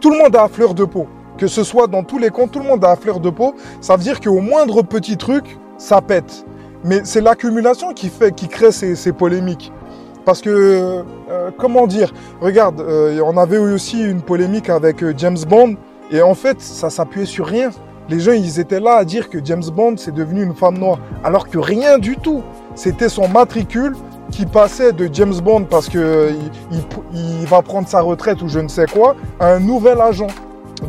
tout 0.00 0.10
le 0.10 0.18
monde 0.18 0.34
a 0.34 0.44
à 0.44 0.48
fleur 0.48 0.74
de 0.74 0.84
peau. 0.84 1.06
Que 1.38 1.46
ce 1.46 1.62
soit 1.62 1.86
dans 1.86 2.02
tous 2.02 2.18
les 2.18 2.30
comptes, 2.30 2.50
tout 2.50 2.58
le 2.58 2.66
monde 2.66 2.84
a 2.84 2.90
à 2.90 2.96
fleur 2.96 3.20
de 3.20 3.30
peau, 3.30 3.54
ça 3.80 3.96
veut 3.96 4.02
dire 4.02 4.20
qu'au 4.20 4.40
moindre 4.40 4.82
petit 4.82 5.16
truc, 5.16 5.58
ça 5.78 6.00
pète. 6.00 6.44
Mais 6.84 7.00
c'est 7.04 7.20
l'accumulation 7.20 7.92
qui 7.92 8.08
fait, 8.08 8.34
qui 8.34 8.48
crée 8.48 8.72
ces, 8.72 8.96
ces 8.96 9.12
polémiques. 9.12 9.72
Parce 10.24 10.40
que, 10.40 10.50
euh, 11.30 11.50
comment 11.58 11.86
dire, 11.86 12.12
regarde, 12.40 12.80
euh, 12.80 13.20
on 13.24 13.36
avait 13.36 13.56
eu 13.56 13.72
aussi 13.72 14.02
une 14.02 14.22
polémique 14.22 14.70
avec 14.70 15.02
euh, 15.02 15.12
James 15.16 15.38
Bond, 15.46 15.76
et 16.10 16.22
en 16.22 16.34
fait, 16.34 16.60
ça 16.60 16.90
s'appuyait 16.90 17.26
sur 17.26 17.46
rien. 17.46 17.70
Les 18.08 18.20
gens, 18.20 18.32
ils 18.32 18.60
étaient 18.60 18.80
là 18.80 18.96
à 18.96 19.04
dire 19.04 19.28
que 19.28 19.38
James 19.44 19.64
Bond, 19.72 19.96
c'est 19.96 20.14
devenu 20.14 20.42
une 20.42 20.54
femme 20.54 20.78
noire, 20.78 20.98
alors 21.22 21.48
que 21.48 21.58
rien 21.58 21.98
du 21.98 22.16
tout. 22.16 22.42
C'était 22.74 23.08
son 23.08 23.28
matricule 23.28 23.94
qui 24.30 24.46
passait 24.46 24.92
de 24.92 25.08
James 25.12 25.34
Bond 25.42 25.64
parce 25.64 25.88
euh, 25.94 26.32
il, 27.12 27.46
va 27.46 27.62
prendre 27.62 27.86
sa 27.86 28.00
retraite 28.00 28.42
ou 28.42 28.48
je 28.48 28.58
ne 28.58 28.68
sais 28.68 28.86
quoi, 28.86 29.14
à 29.38 29.52
un 29.52 29.60
nouvel 29.60 30.00
agent. 30.00 30.26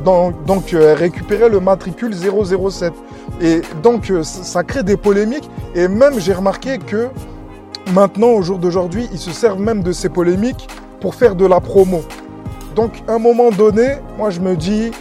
Donc, 0.03 0.43
donc 0.45 0.75
récupérer 0.75 1.47
le 1.47 1.59
matricule 1.59 2.13
007. 2.13 2.93
Et 3.41 3.61
donc, 3.83 4.11
ça 4.23 4.63
crée 4.63 4.83
des 4.83 4.97
polémiques. 4.97 5.49
Et 5.73 5.88
même, 5.88 6.19
j'ai 6.19 6.33
remarqué 6.33 6.79
que 6.79 7.07
maintenant, 7.93 8.29
au 8.29 8.41
jour 8.41 8.57
d'aujourd'hui, 8.57 9.07
ils 9.11 9.19
se 9.19 9.31
servent 9.31 9.61
même 9.61 9.83
de 9.83 9.91
ces 9.91 10.09
polémiques 10.09 10.67
pour 10.99 11.15
faire 11.15 11.36
de 11.36 11.45
la 11.45 11.59
promo. 11.59 12.03
Donc, 12.75 12.91
à 13.07 13.13
un 13.13 13.19
moment 13.19 13.51
donné, 13.51 13.95
moi, 14.17 14.29
je 14.29 14.39
me 14.39 14.55
dis, 14.55 14.91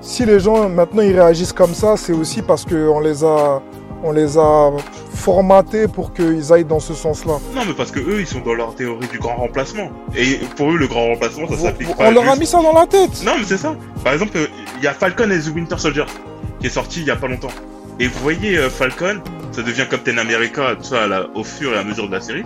si 0.00 0.24
les 0.24 0.40
gens 0.40 0.68
maintenant 0.68 1.02
ils 1.02 1.18
réagissent 1.18 1.52
comme 1.52 1.74
ça, 1.74 1.96
c'est 1.96 2.12
aussi 2.12 2.42
parce 2.42 2.64
qu'on 2.64 3.00
les 3.00 3.24
a, 3.24 3.60
on 4.02 4.12
les 4.12 4.38
a 4.38 4.70
formatés 5.12 5.88
pour 5.88 6.12
qu'ils 6.12 6.52
aillent 6.52 6.64
dans 6.64 6.80
ce 6.80 6.94
sens-là. 6.94 7.34
Non, 7.54 7.62
mais 7.66 7.74
parce 7.74 7.90
que 7.90 8.00
eux, 8.00 8.20
ils 8.20 8.26
sont 8.26 8.40
dans 8.40 8.54
leur 8.54 8.74
théorie 8.74 9.08
du 9.08 9.18
grand 9.18 9.36
remplacement. 9.36 9.90
Et 10.16 10.38
pour 10.56 10.72
eux, 10.72 10.76
le 10.76 10.86
grand 10.86 11.06
remplacement, 11.08 11.48
ça 11.48 11.56
s'applique 11.56 11.94
pas. 11.96 12.08
On 12.08 12.12
leur 12.12 12.28
a 12.28 12.36
mis 12.36 12.46
ça 12.46 12.62
dans 12.62 12.72
la 12.72 12.86
tête. 12.86 13.22
Non, 13.24 13.32
mais 13.38 13.44
c'est 13.44 13.58
ça. 13.58 13.74
Par 14.04 14.12
exemple, 14.12 14.38
il 14.78 14.84
y 14.84 14.86
a 14.86 14.92
Falcon 14.92 15.30
et 15.30 15.40
The 15.40 15.54
Winter 15.54 15.78
Soldier 15.78 16.04
qui 16.60 16.68
est 16.68 16.70
sorti 16.70 17.00
il 17.00 17.06
y 17.06 17.10
a 17.10 17.16
pas 17.16 17.28
longtemps. 17.28 17.52
Et 17.98 18.06
vous 18.06 18.18
voyez 18.20 18.58
euh, 18.58 18.70
Falcon, 18.70 19.20
ça 19.56 19.62
devient 19.62 19.86
Captain 19.88 20.18
America, 20.18 20.74
tout 20.76 20.84
ça 20.84 21.08
au 21.34 21.42
fur 21.42 21.72
et 21.72 21.78
à 21.78 21.82
mesure 21.82 22.08
de 22.08 22.12
la 22.12 22.20
série. 22.20 22.44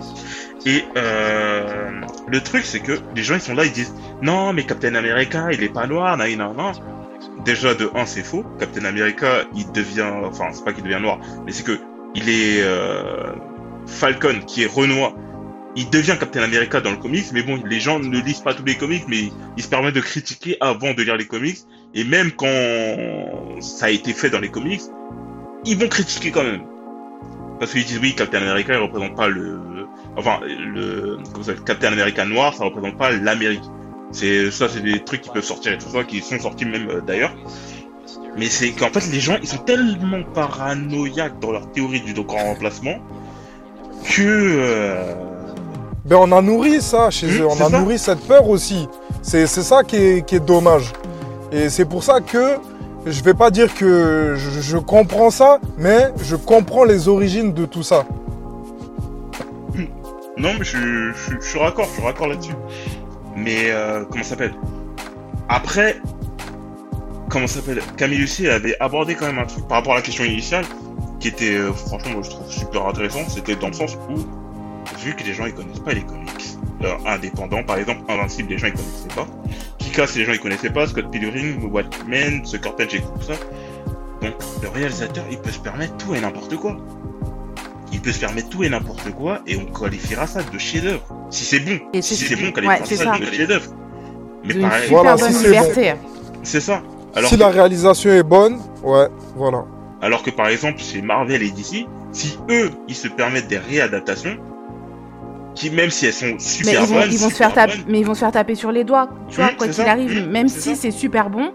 Et 0.65 0.85
euh, 0.95 2.01
le 2.27 2.39
truc, 2.41 2.63
c'est 2.63 2.79
que 2.79 2.93
les 3.13 3.21
gens 3.21 3.35
ils 3.35 3.41
sont 3.41 3.53
là, 3.53 3.65
ils 3.65 3.71
disent 3.73 3.93
non, 4.21 4.53
mais 4.53 4.63
Captain 4.63 4.95
America, 4.95 5.49
il 5.51 5.61
est 5.61 5.73
pas 5.73 5.87
noir, 5.87 6.15
nan, 6.15 6.33
nan, 6.37 6.55
nan. 6.55 6.73
Déjà 7.43 7.75
de 7.75 7.89
1 7.93 8.05
c'est 8.05 8.23
faux. 8.23 8.45
Captain 8.59 8.85
America, 8.85 9.43
il 9.55 9.69
devient, 9.73 10.09
enfin 10.23 10.45
c'est 10.53 10.63
pas 10.63 10.71
qu'il 10.71 10.85
devient 10.85 11.01
noir, 11.01 11.19
mais 11.45 11.51
c'est 11.51 11.63
que 11.63 11.77
il 12.15 12.29
est 12.29 12.61
euh, 12.61 13.33
Falcon 13.87 14.39
qui 14.47 14.63
est 14.63 14.67
Renoir. 14.67 15.13
Il 15.75 15.89
devient 15.89 16.15
Captain 16.17 16.43
America 16.43 16.79
dans 16.79 16.91
le 16.91 16.97
comics, 16.97 17.25
mais 17.33 17.43
bon, 17.43 17.61
les 17.65 17.79
gens 17.81 17.99
ne 17.99 18.19
lisent 18.21 18.39
pas 18.39 18.53
tous 18.53 18.65
les 18.65 18.75
comics, 18.75 19.03
mais 19.09 19.31
ils 19.57 19.63
se 19.63 19.69
permettent 19.69 19.95
de 19.95 20.01
critiquer 20.01 20.55
avant 20.61 20.93
de 20.93 21.01
lire 21.01 21.17
les 21.17 21.27
comics. 21.27 21.59
Et 21.93 22.05
même 22.05 22.31
quand 22.31 23.59
ça 23.59 23.87
a 23.87 23.89
été 23.89 24.13
fait 24.13 24.29
dans 24.29 24.39
les 24.39 24.49
comics, 24.49 24.81
ils 25.65 25.77
vont 25.77 25.89
critiquer 25.89 26.31
quand 26.31 26.43
même. 26.43 26.61
Parce 27.61 27.73
qu'ils 27.73 27.85
disent 27.85 27.99
oui, 28.01 28.15
Captain 28.15 28.39
America, 28.41 28.73
il 28.73 28.79
représente 28.81 29.15
pas 29.15 29.27
le, 29.27 29.59
enfin, 30.17 30.39
le, 30.47 31.19
ça 31.43 31.53
Captain 31.63 31.89
America 31.93 32.25
noir, 32.25 32.55
ça 32.55 32.63
représente 32.65 32.97
pas 32.97 33.11
l'Amérique. 33.11 33.61
C'est, 34.11 34.49
ça, 34.49 34.67
c'est 34.67 34.81
des 34.81 35.03
trucs 35.03 35.21
qui 35.21 35.29
peuvent 35.29 35.43
sortir 35.43 35.73
et 35.73 35.77
tout 35.77 35.87
ça, 35.93 36.03
qui 36.03 36.21
sont 36.21 36.39
sortis 36.39 36.65
même 36.65 36.89
euh, 36.89 37.01
d'ailleurs. 37.01 37.31
Mais 38.35 38.47
c'est 38.47 38.71
qu'en 38.71 38.89
fait, 38.89 39.07
les 39.11 39.19
gens, 39.19 39.37
ils 39.43 39.47
sont 39.47 39.59
tellement 39.59 40.23
paranoïaques 40.33 41.37
dans 41.39 41.51
leur 41.51 41.71
théorie 41.71 42.01
du 42.01 42.13
grand 42.15 42.45
remplacement 42.45 42.95
que, 44.09 44.21
euh, 44.23 45.13
Ben 46.05 46.15
on 46.17 46.31
a 46.31 46.41
nourri 46.41 46.81
ça 46.81 47.11
chez 47.11 47.27
Mmh, 47.27 47.41
eux, 47.41 47.45
on 47.45 47.61
a 47.63 47.69
ça. 47.69 47.79
nourri 47.79 47.99
cette 47.99 48.21
peur 48.27 48.49
aussi. 48.49 48.87
C'est 49.21 49.45
c'est 49.45 49.61
ça 49.61 49.83
qui 49.83 49.97
est, 49.97 50.25
qui 50.25 50.37
est 50.37 50.39
dommage. 50.45 50.91
Et 51.51 51.69
c'est 51.69 51.85
pour 51.85 52.03
ça 52.03 52.21
que 52.21 52.55
je 53.05 53.23
vais 53.23 53.33
pas 53.33 53.51
dire 53.51 53.73
que 53.73 54.35
je, 54.37 54.77
comprends 54.77 55.29
ça, 55.29 55.59
mais 55.77 56.09
je 56.23 56.35
comprends 56.35 56.83
les 56.83 57.07
origines 57.07 57.53
de 57.53 57.65
tout 57.65 57.83
ça. 57.83 58.05
Non, 60.37 60.53
mais 60.57 60.65
je, 60.65 61.11
suis 61.41 61.59
raccord, 61.59 61.85
je 61.85 61.91
suis 61.93 62.01
raccord 62.01 62.27
là-dessus. 62.27 62.53
Mais 63.35 63.71
euh, 63.71 64.05
comment 64.09 64.23
ça 64.23 64.31
s'appelle? 64.31 64.53
Après, 65.49 65.97
comment 67.29 67.47
s'appelle? 67.47 67.81
Camille 67.97 68.19
Lucie 68.19 68.47
avait 68.47 68.75
abordé 68.79 69.15
quand 69.15 69.25
même 69.25 69.39
un 69.39 69.45
truc 69.45 69.67
par 69.67 69.77
rapport 69.77 69.93
à 69.93 69.97
la 69.97 70.01
question 70.01 70.23
initiale, 70.23 70.65
qui 71.19 71.27
était 71.27 71.55
euh, 71.55 71.73
franchement, 71.73 72.11
moi 72.11 72.21
je 72.23 72.29
trouve 72.29 72.51
super 72.51 72.85
intéressant. 72.87 73.27
C'était 73.27 73.55
dans 73.55 73.67
le 73.67 73.73
sens 73.73 73.97
où, 74.09 74.15
vu 74.99 75.15
que 75.15 75.23
les 75.23 75.33
gens 75.33 75.45
ils 75.45 75.53
connaissent 75.53 75.79
pas 75.79 75.93
les 75.93 76.03
comics 76.03 76.29
euh, 76.83 76.93
indépendants, 77.05 77.63
par 77.63 77.77
exemple 77.77 78.01
Invincible, 78.09 78.49
les 78.49 78.57
gens 78.57 78.67
ils 78.67 78.73
connaissaient 78.73 79.15
pas. 79.15 79.27
Kick-Ass, 79.91 80.15
les 80.15 80.25
gens 80.25 80.31
ils 80.33 80.39
connaissaient 80.39 80.69
pas. 80.69 80.87
Scott 80.87 81.09
Pilgrim, 81.11 81.65
Watchmen, 81.71 82.45
Sucker 82.45 82.71
Punch 82.77 82.93
et 82.95 82.99
tout 83.01 83.07
ça. 83.21 83.33
Donc 84.21 84.33
le 84.61 84.69
réalisateur 84.69 85.25
il 85.29 85.37
peut 85.37 85.51
se 85.51 85.59
permettre 85.59 85.97
tout 85.97 86.15
et 86.15 86.21
n'importe 86.21 86.55
quoi. 86.55 86.77
Il 87.91 87.99
peut 88.01 88.11
se 88.11 88.19
permettre 88.19 88.49
tout 88.49 88.63
et 88.63 88.69
n'importe 88.69 89.11
quoi 89.11 89.39
et 89.47 89.57
on 89.57 89.65
qualifiera 89.65 90.27
ça 90.27 90.41
de 90.43 90.57
chef-d'œuvre. 90.57 91.01
Si 91.29 91.43
c'est 91.43 91.59
bon, 91.59 91.79
Et 91.93 92.01
si 92.01 92.15
c'est- 92.15 92.35
bon, 92.35 92.43
on 92.43 92.45
ouais, 92.45 92.51
qualifiera 92.53 92.85
c'est 92.85 92.95
ça, 92.95 93.03
ça. 93.13 93.19
de 93.19 93.25
chef-d'œuvre. 93.25 93.71
Mais 94.45 94.53
D'une 94.53 94.61
pareil, 94.63 94.89
Voilà, 94.89 95.15
bonne 95.17 95.27
si 95.27 95.33
c'est 95.33 95.47
liberté. 95.47 95.93
c'est 96.43 96.61
ça. 96.61 96.81
Alors 97.15 97.29
si 97.29 97.35
que, 97.35 97.39
la 97.41 97.49
réalisation 97.49 98.09
est 98.11 98.23
bonne, 98.23 98.59
ouais, 98.83 99.07
voilà. 99.35 99.65
alors 100.01 100.23
que 100.23 100.29
par 100.29 100.47
exemple 100.47 100.79
chez 100.79 101.01
Marvel 101.01 101.43
et 101.43 101.51
DC, 101.51 101.85
si 102.13 102.37
eux 102.49 102.71
ils 102.87 102.95
se 102.95 103.07
permettent 103.09 103.49
des 103.49 103.57
réadaptations, 103.59 104.37
qui 105.55 105.69
même 105.69 105.89
si 105.89 106.05
elles 106.05 106.13
sont 106.13 106.25
Mais 106.27 106.39
super 106.39 106.81
ils 106.81 106.87
vont, 106.87 106.95
bonnes, 106.95 107.09
ils 107.11 107.17
vont 107.19 107.29
se 107.29 107.35
faire 107.35 107.53
taper, 107.53 107.73
mais 107.87 107.99
ils 107.99 108.05
vont 108.05 108.13
se 108.13 108.19
faire 108.19 108.31
taper 108.31 108.55
sur 108.55 108.71
les 108.71 108.83
doigts. 108.83 109.09
Tu 109.29 109.35
vois, 109.37 109.51
Mmh, 109.51 109.55
quoi 109.57 109.67
qu'il 109.67 109.83
arrive, 109.83 110.27
même 110.29 110.47
si 110.47 110.75
c'est 110.75 110.91
super 110.91 111.29
bon, 111.29 111.51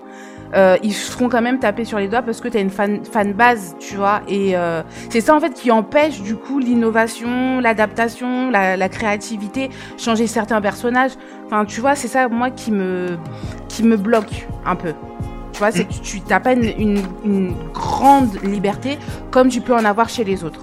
euh, 0.55 0.77
ils 0.83 0.93
se 0.93 1.11
feront 1.11 1.29
quand 1.29 1.43
même 1.43 1.59
taper 1.59 1.85
sur 1.85 1.99
les 1.99 2.07
doigts 2.09 2.23
parce 2.23 2.41
que 2.41 2.49
t'as 2.49 2.61
une 2.61 2.71
fan, 2.71 3.05
fan 3.05 3.33
base, 3.33 3.75
tu 3.81 3.97
vois. 3.97 4.21
Et 4.29 4.57
euh, 4.57 4.83
c'est 5.11 5.21
ça 5.21 5.35
en 5.35 5.41
fait 5.41 5.53
qui 5.55 5.71
empêche 5.71 6.21
du 6.21 6.37
coup 6.37 6.59
l'innovation, 6.59 7.59
l'adaptation, 7.61 8.51
la, 8.51 8.77
la 8.77 8.89
créativité, 8.89 9.71
changer 9.99 10.27
certains 10.27 10.61
personnages. 10.61 11.13
Enfin, 11.47 11.65
tu 11.65 11.81
vois, 11.81 11.95
c'est 11.95 12.09
ça 12.09 12.29
moi 12.29 12.51
qui 12.51 12.71
me 12.71 13.17
qui 13.69 13.83
me 13.83 13.97
bloque 13.97 14.47
un 14.65 14.77
peu. 14.77 14.93
Tu 15.53 15.59
vois, 15.59 15.73
c'est 15.73 15.89
tu 16.03 16.21
t'as 16.21 16.39
pas 16.39 16.53
une, 16.53 16.65
une, 16.79 17.03
une 17.25 17.55
grande 17.73 18.29
liberté 18.45 18.99
comme 19.31 19.49
tu 19.49 19.63
peux 19.63 19.75
en 19.75 19.85
avoir 19.87 20.09
chez 20.11 20.23
les 20.23 20.45
autres. 20.45 20.61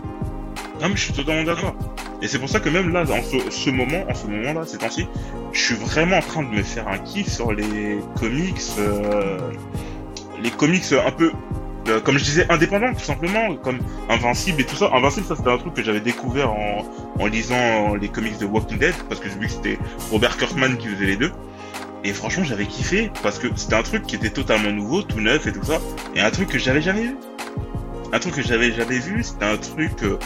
Non 0.81 0.89
mais 0.89 0.95
je 0.95 1.03
suis 1.05 1.13
totalement 1.13 1.43
d'accord. 1.43 1.75
Et 2.23 2.29
c'est 2.29 2.39
pour 2.39 2.47
ça 2.47 2.61
que 2.61 2.69
même 2.69 2.93
là, 2.93 3.01
en 3.01 3.21
ce, 3.51 3.69
moment, 3.69 4.05
en 4.09 4.13
ce 4.15 4.27
moment-là, 4.27 4.61
ces 4.65 4.77
temps-ci, 4.77 5.05
je 5.51 5.59
suis 5.59 5.75
vraiment 5.75 6.19
en 6.19 6.21
train 6.21 6.41
de 6.41 6.47
me 6.47 6.63
faire 6.63 6.87
un 6.87 6.97
kiff 6.97 7.27
sur 7.27 7.51
les 7.51 7.99
comics, 8.17 8.61
euh, 8.79 9.51
les 10.41 10.49
comics 10.49 10.85
un 11.05 11.11
peu, 11.11 11.33
euh, 11.89 11.99
comme 11.99 12.17
je 12.17 12.23
disais, 12.23 12.45
indépendants, 12.49 12.93
tout 12.93 13.03
simplement, 13.03 13.53
comme 13.57 13.79
Invincible 14.09 14.61
et 14.61 14.63
tout 14.63 14.77
ça. 14.77 14.89
Invincible, 14.93 15.25
ça 15.27 15.35
c'était 15.35 15.49
un 15.49 15.57
truc 15.57 15.73
que 15.73 15.83
j'avais 15.83 15.99
découvert 15.99 16.53
en, 16.53 16.85
en 17.19 17.25
lisant 17.25 17.95
les 17.95 18.07
comics 18.07 18.37
de 18.37 18.45
Walking 18.45 18.77
Dead, 18.77 18.95
parce 19.09 19.19
que 19.19 19.27
j'ai 19.27 19.35
vu 19.35 19.47
que 19.47 19.51
c'était 19.51 19.77
Robert 20.09 20.37
Kirkman 20.37 20.77
qui 20.77 20.87
faisait 20.87 21.07
les 21.07 21.17
deux. 21.17 21.33
Et 22.05 22.13
franchement, 22.13 22.45
j'avais 22.45 22.67
kiffé, 22.67 23.11
parce 23.21 23.37
que 23.37 23.47
c'était 23.57 23.75
un 23.75 23.83
truc 23.83 24.07
qui 24.07 24.15
était 24.15 24.29
totalement 24.29 24.71
nouveau, 24.71 25.01
tout 25.01 25.19
neuf 25.19 25.45
et 25.45 25.51
tout 25.51 25.65
ça, 25.65 25.81
et 26.15 26.21
un 26.21 26.31
truc 26.31 26.47
que 26.47 26.57
j'avais 26.57 26.81
jamais 26.81 27.01
vu. 27.01 27.17
Un 28.13 28.19
truc 28.19 28.35
que 28.35 28.43
j'avais 28.43 28.71
jamais 28.71 28.99
vu, 28.99 29.23
c'était 29.23 29.43
un 29.43 29.57
truc... 29.57 30.03
euh, 30.03 30.17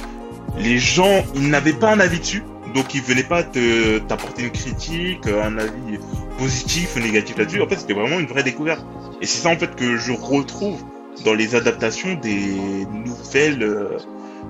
les 0.58 0.80
gens, 0.80 1.24
ils 1.36 1.50
n'avaient 1.50 1.74
pas 1.74 1.92
un 1.92 2.00
avis 2.00 2.20
dessus, 2.20 2.44
donc 2.74 2.94
ils 2.94 3.02
venaient 3.02 3.24
pas 3.24 3.44
te 3.44 4.00
t'apporter 4.00 4.44
une 4.44 4.52
critique, 4.52 5.28
un 5.28 5.58
avis 5.58 6.00
positif 6.38 6.96
ou 6.96 7.00
négatif 7.00 7.38
là-dessus. 7.38 7.62
En 7.62 7.68
fait, 7.68 7.78
c'était 7.78 7.94
vraiment 7.94 8.20
une 8.20 8.28
vraie 8.28 8.44
découverte. 8.44 8.86
Et 9.22 9.26
c'est 9.26 9.42
ça 9.42 9.50
en 9.50 9.58
fait 9.58 9.76
que 9.76 9.98
je 9.98 10.12
retrouve 10.12 10.84
dans 11.26 11.34
les 11.34 11.56
adaptations 11.56 12.16
des 12.16 12.86
nouvelles 12.92 13.64
euh, 13.64 13.98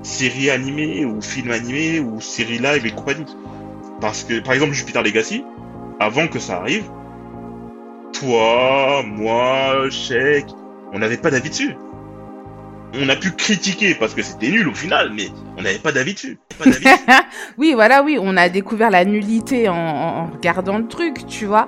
séries 0.04 0.50
animées 0.50 1.06
ou 1.06 1.22
films 1.22 1.52
animés 1.52 2.00
ou 2.00 2.20
séries 2.22 2.60
live 2.60 2.86
et 2.86 2.92
compagnie. 2.92 3.26
Parce 4.02 4.24
que, 4.24 4.40
par 4.40 4.54
exemple, 4.54 4.74
Jupiter 4.74 5.02
Legacy, 5.02 5.44
avant 6.00 6.28
que 6.28 6.40
ça 6.40 6.58
arrive, 6.58 6.90
toi, 8.14 9.04
moi, 9.06 9.90
Sheik, 9.90 10.46
on 10.94 11.00
n'avait 11.00 11.18
pas 11.18 11.32
d'avis 11.32 11.50
dessus. 11.50 11.76
On 12.94 13.10
a 13.10 13.16
pu 13.16 13.32
critiquer 13.32 13.96
parce 13.96 14.14
que 14.14 14.22
c'était 14.22 14.50
nul 14.50 14.68
au 14.68 14.74
final, 14.74 15.12
mais 15.14 15.28
on 15.58 15.62
n'avait 15.62 15.78
pas 15.80 15.92
d'avis 15.92 16.14
dessus. 16.14 16.38
Pas 16.58 16.66
dessus. 16.66 16.84
Oui, 17.58 17.74
voilà, 17.74 18.02
oui, 18.04 18.18
on 18.20 18.38
a 18.38 18.50
découvert 18.50 18.90
la 18.90 19.04
nullité 19.04 19.68
en, 19.68 20.28
regardant 20.28 20.78
le 20.78 20.88
truc, 20.88 21.26
tu 21.28 21.46
vois. 21.46 21.68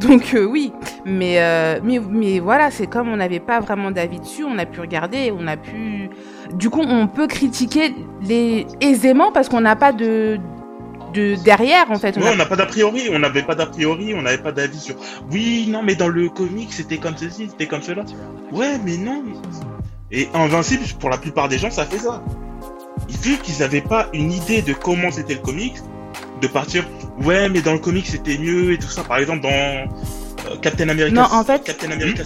Donc 0.00 0.34
euh, 0.34 0.44
oui, 0.44 0.72
mais, 1.04 1.40
euh, 1.40 1.80
mais 1.82 1.98
mais 1.98 2.38
voilà, 2.38 2.70
c'est 2.70 2.86
comme 2.86 3.08
on 3.08 3.16
n'avait 3.16 3.40
pas 3.40 3.58
vraiment 3.60 3.90
d'avis 3.90 4.20
dessus, 4.20 4.44
on 4.44 4.56
a 4.58 4.66
pu 4.66 4.80
regarder, 4.80 5.32
on 5.36 5.46
a 5.48 5.56
pu. 5.56 6.10
Du 6.54 6.70
coup, 6.70 6.82
on 6.86 7.08
peut 7.08 7.26
critiquer 7.26 7.94
les 8.22 8.66
aisément 8.80 9.32
parce 9.32 9.48
qu'on 9.48 9.60
n'a 9.62 9.74
pas 9.74 9.92
de 9.92 10.38
de 11.14 11.34
derrière 11.42 11.90
en 11.90 11.98
fait. 11.98 12.16
On 12.16 12.20
Ouais, 12.20 12.28
a- 12.28 12.32
on 12.32 12.36
n'a 12.36 12.46
pas 12.46 12.54
d'a 12.56 12.66
priori, 12.66 13.08
on 13.10 13.18
n'avait 13.18 13.42
pas 13.42 13.54
d'a 13.56 13.66
priori, 13.66 14.14
on 14.14 14.22
n'avait 14.22 14.38
pas 14.42 14.52
d'avis 14.52 14.78
sur. 14.78 14.94
Oui, 15.32 15.66
non, 15.68 15.82
mais 15.82 15.94
dans 15.96 16.08
le 16.08 16.28
comic, 16.28 16.72
c'était 16.72 16.98
comme 16.98 17.16
ceci, 17.16 17.48
c'était 17.50 17.66
comme 17.66 17.82
cela. 17.82 18.04
Ouais, 18.52 18.78
mais 18.84 18.98
non. 18.98 19.24
Et 20.10 20.28
Invincible, 20.34 20.84
pour 20.98 21.10
la 21.10 21.18
plupart 21.18 21.48
des 21.48 21.58
gens, 21.58 21.70
ça 21.70 21.84
fait 21.84 21.98
ça. 21.98 22.22
Vu 23.22 23.36
qu'ils 23.38 23.58
n'avaient 23.60 23.80
pas 23.82 24.08
une 24.12 24.32
idée 24.32 24.62
de 24.62 24.72
comment 24.72 25.10
c'était 25.10 25.34
le 25.34 25.40
comic, 25.40 25.74
de 26.40 26.46
partir, 26.46 26.84
ouais, 27.24 27.48
mais 27.48 27.60
dans 27.60 27.72
le 27.72 27.78
comic 27.78 28.06
c'était 28.06 28.38
mieux 28.38 28.72
et 28.72 28.78
tout 28.78 28.88
ça. 28.88 29.02
Par 29.04 29.18
exemple, 29.18 29.42
dans 29.42 29.48
euh, 29.50 29.86
Captain 30.62 30.88
America. 30.88 31.14
Non, 31.14 31.26
en 31.30 31.44
fait- 31.44 31.62
Captain 31.64 31.90
America. 31.90 32.22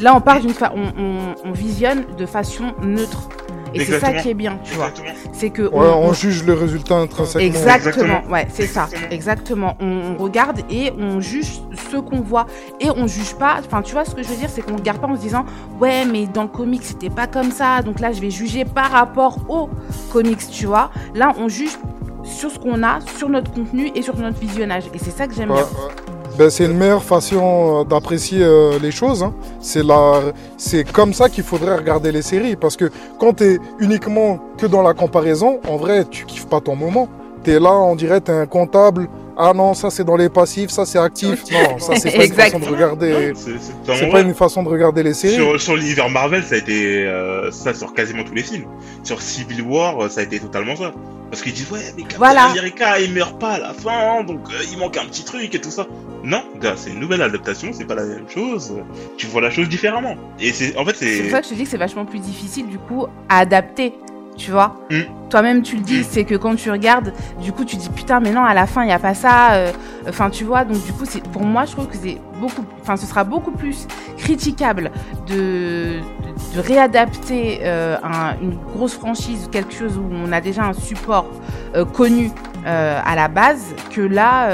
Là, 0.00 0.14
on 0.16 0.20
part 0.20 0.40
d'une 0.40 0.52
fa... 0.54 0.72
on, 0.74 0.92
on, 0.98 1.34
on 1.44 1.52
visionne 1.52 2.04
de 2.16 2.26
façon 2.26 2.74
neutre. 2.82 3.28
Et 3.76 3.84
c'est 3.84 4.00
ça 4.00 4.12
qui 4.14 4.30
est 4.30 4.34
bien, 4.34 4.58
tu 4.64 4.74
vois. 4.74 4.90
C'est 5.32 5.50
que 5.50 5.62
Ouais, 5.62 5.70
on- 5.88 6.12
juge 6.12 6.44
le 6.44 6.54
résultat 6.54 6.96
intrinsèquement. 6.96 7.46
Exactement, 7.46 8.04
Exactement. 8.14 8.32
ouais, 8.32 8.46
c'est 8.52 8.66
ça, 8.66 8.88
Exactement. 9.10 9.76
On, 9.80 10.16
on 10.18 10.22
regarde 10.22 10.60
et 10.70 10.92
on 10.98 11.20
juge 11.20 11.60
ce 11.90 11.96
qu'on 11.98 12.20
voit 12.20 12.46
et 12.80 12.90
on 12.90 13.06
juge 13.06 13.34
pas. 13.34 13.56
Enfin, 13.64 13.82
tu 13.82 13.92
vois 13.92 14.04
ce 14.04 14.14
que 14.14 14.22
je 14.22 14.28
veux 14.28 14.36
dire, 14.36 14.48
c'est 14.50 14.62
qu'on 14.62 14.76
regarde 14.76 14.98
pas 14.98 15.08
en 15.08 15.16
se 15.16 15.20
disant 15.20 15.44
ouais, 15.80 16.04
mais 16.04 16.26
dans 16.26 16.42
le 16.42 16.48
comic 16.48 16.82
c'était 16.84 17.10
pas 17.10 17.26
comme 17.26 17.50
ça, 17.50 17.82
donc 17.82 18.00
là 18.00 18.12
je 18.12 18.20
vais 18.20 18.30
juger 18.30 18.64
par 18.64 18.90
rapport 18.90 19.38
au 19.48 19.68
comics, 20.12 20.38
tu 20.50 20.66
vois. 20.66 20.90
Là, 21.14 21.32
on 21.38 21.48
juge 21.48 21.76
sur 22.24 22.50
ce 22.50 22.58
qu'on 22.58 22.82
a, 22.82 22.98
sur 23.18 23.28
notre 23.28 23.52
contenu 23.52 23.90
et 23.94 24.02
sur 24.02 24.16
notre 24.16 24.38
visionnage, 24.38 24.84
et 24.94 24.98
c'est 24.98 25.10
ça 25.16 25.26
que 25.26 25.34
j'aime 25.34 25.50
Ouais, 25.50 25.56
bien. 25.56 25.64
ouais. 25.64 26.05
Ben, 26.38 26.50
c'est 26.50 26.66
une 26.66 26.76
meilleure 26.76 27.02
façon 27.02 27.80
euh, 27.80 27.84
d'apprécier 27.84 28.42
euh, 28.42 28.78
les 28.78 28.90
choses. 28.90 29.22
hein. 29.22 29.32
C'est 29.60 29.82
la... 29.82 30.20
c'est 30.58 30.84
comme 30.84 31.14
ça 31.14 31.30
qu'il 31.30 31.44
faudrait 31.44 31.76
regarder 31.76 32.12
les 32.12 32.20
séries. 32.20 32.56
Parce 32.56 32.76
que 32.76 32.90
quand 33.18 33.34
tu 33.38 33.44
es 33.44 33.58
uniquement 33.78 34.38
que 34.58 34.66
dans 34.66 34.82
la 34.82 34.92
comparaison, 34.92 35.60
en 35.66 35.76
vrai, 35.76 36.04
tu 36.04 36.26
kiffes 36.26 36.46
pas 36.46 36.60
ton 36.60 36.76
moment. 36.76 37.08
Tu 37.42 37.52
es 37.52 37.60
là, 37.60 37.72
on 37.72 37.94
dirait, 37.94 38.20
tu 38.20 38.32
es 38.32 38.34
un 38.34 38.46
comptable. 38.46 39.08
Ah 39.38 39.52
non, 39.54 39.74
ça 39.74 39.90
c'est 39.90 40.04
dans 40.04 40.16
les 40.16 40.30
passifs, 40.30 40.70
ça 40.70 40.86
c'est 40.86 40.98
actif. 40.98 41.44
Non, 41.52 41.78
ça 41.78 41.94
c'est 41.96 42.10
pas 42.16 42.24
une 42.24 42.32
façon 42.32 42.58
de 42.58 42.64
regarder. 42.66 43.32
C'est- 43.36 44.10
pas 44.10 44.20
une 44.20 44.34
façon 44.34 44.62
de 44.62 44.68
regarder 44.68 45.02
les 45.02 45.12
séries. 45.14 45.34
Sur, 45.34 45.60
sur 45.60 45.76
l'univers 45.76 46.08
Marvel, 46.08 46.42
ça 46.42 46.54
a 46.54 46.58
été 46.58 47.04
euh, 47.04 47.50
ça 47.50 47.74
sur 47.74 47.92
quasiment 47.92 48.24
tous 48.24 48.34
les 48.34 48.42
films. 48.42 48.64
Sur 49.02 49.20
Civil 49.20 49.60
War, 49.62 50.04
euh, 50.04 50.08
ça 50.08 50.20
a 50.20 50.24
été 50.24 50.38
totalement 50.40 50.74
ça. 50.76 50.92
Parce 51.30 51.42
qu'ils 51.42 51.52
disent 51.52 51.70
ouais, 51.70 51.80
mais 51.96 52.02
Captain 52.02 52.18
Voilà. 52.18 52.44
America, 52.46 52.98
il 53.00 53.12
meurt 53.12 53.38
pas 53.38 53.54
à 53.54 53.58
la 53.58 53.74
fin, 53.74 54.22
donc 54.24 54.40
euh, 54.48 54.62
il 54.72 54.78
manque 54.78 54.96
un 54.96 55.04
petit 55.06 55.24
truc 55.24 55.54
et 55.54 55.60
tout 55.60 55.70
ça. 55.72 55.86
Non, 56.24 56.42
gars, 56.60 56.74
c'est 56.76 56.90
une 56.90 57.00
nouvelle 57.00 57.20
adaptation, 57.20 57.70
c'est 57.72 57.84
pas 57.84 57.94
la 57.96 58.04
même 58.04 58.28
chose. 58.28 58.72
Tu 59.18 59.26
vois 59.26 59.40
la 59.42 59.50
chose 59.50 59.68
différemment. 59.68 60.14
Et 60.40 60.52
c'est 60.52 60.76
en 60.78 60.84
fait 60.86 60.94
C'est 60.96 61.06
pour 61.16 61.24
c'est 61.24 61.30
ça 61.30 61.40
que 61.40 61.44
je 61.44 61.50
te 61.50 61.54
dis 61.56 61.64
que 61.64 61.68
c'est 61.70 61.76
vachement 61.76 62.04
plus 62.06 62.20
difficile 62.20 62.68
du 62.68 62.78
coup 62.78 63.06
à 63.28 63.40
adapter, 63.40 63.92
tu 64.36 64.50
vois. 64.50 64.76
Mm. 64.90 65.00
Toi-même 65.30 65.62
tu 65.62 65.76
le 65.76 65.82
dis, 65.82 66.04
c'est 66.04 66.24
que 66.24 66.34
quand 66.36 66.54
tu 66.56 66.70
regardes, 66.70 67.12
du 67.42 67.52
coup 67.52 67.64
tu 67.64 67.76
dis 67.76 67.88
putain 67.90 68.20
mais 68.20 68.30
non 68.30 68.44
à 68.44 68.54
la 68.54 68.66
fin 68.66 68.84
il 68.84 68.88
y 68.88 68.92
a 68.92 68.98
pas 68.98 69.14
ça. 69.14 69.52
euh, 69.54 69.72
Enfin 70.08 70.30
tu 70.30 70.44
vois, 70.44 70.64
donc 70.64 70.84
du 70.84 70.92
coup 70.92 71.04
c'est 71.04 71.22
pour 71.28 71.42
moi 71.42 71.64
je 71.64 71.72
trouve 71.72 71.88
que 71.88 71.96
c'est 71.96 72.18
beaucoup, 72.40 72.64
enfin 72.80 72.96
ce 72.96 73.06
sera 73.06 73.24
beaucoup 73.24 73.50
plus 73.50 73.88
critiquable 74.18 74.92
de, 75.26 75.34
de, 75.34 76.56
de 76.56 76.60
réadapter 76.60 77.58
euh, 77.62 77.96
un- 78.04 78.34
une 78.40 78.56
grosse 78.72 78.94
franchise, 78.94 79.48
quelque 79.50 79.74
chose 79.74 79.96
où 79.98 80.04
on 80.24 80.30
a 80.32 80.40
déjà 80.40 80.62
un 80.64 80.72
support 80.74 81.26
euh, 81.74 81.84
connu 81.84 82.30
à 82.68 83.14
la 83.14 83.28
base 83.28 83.62
que 83.94 84.00
là, 84.00 84.48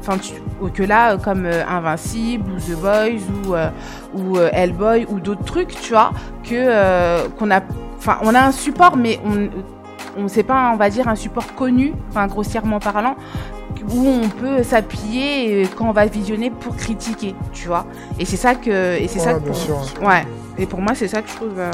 enfin 0.00 0.16
que 0.72 0.82
là 0.84 1.16
comme 1.16 1.44
Invincible 1.46 2.52
ou 2.52 2.56
The 2.60 2.76
Boys 2.80 3.20
ou 4.14 4.18
ou 4.18 4.38
Hellboy 4.52 5.06
ou 5.08 5.18
d'autres 5.18 5.42
trucs, 5.44 5.70
tu 5.80 5.90
vois, 5.92 6.12
que 6.48 7.26
qu'on 7.30 7.50
a, 7.50 7.60
enfin, 7.98 8.18
on 8.22 8.34
a 8.34 8.40
un 8.40 8.52
support, 8.52 8.96
mais 8.96 9.18
on, 9.24 9.48
on 10.22 10.28
sait 10.28 10.42
pas, 10.42 10.70
on 10.72 10.76
va 10.76 10.90
dire 10.90 11.08
un 11.08 11.14
support 11.16 11.54
connu, 11.54 11.92
enfin 12.10 12.26
grossièrement 12.26 12.80
parlant, 12.80 13.16
où 13.94 14.06
on 14.06 14.28
peut 14.28 14.62
s'appuyer 14.62 15.68
quand 15.76 15.88
on 15.88 15.92
va 15.92 16.06
visionner 16.06 16.50
pour 16.50 16.76
critiquer, 16.76 17.34
tu 17.52 17.68
vois. 17.68 17.86
Et 18.18 18.24
c'est 18.24 18.36
ça 18.36 18.54
que, 18.54 18.96
et 19.00 19.06
c'est 19.08 19.18
Ouais, 19.20 19.24
ça 19.24 19.34
que 19.34 19.38
bien 19.40 19.52
pour- 19.52 19.56
sûr. 19.56 19.76
ouais. 20.02 20.26
Et 20.58 20.66
pour 20.66 20.80
moi, 20.80 20.94
c'est 20.94 21.08
ça 21.08 21.22
que 21.22 21.28
je 21.30 21.36
trouve 21.36 21.58
euh, 21.58 21.70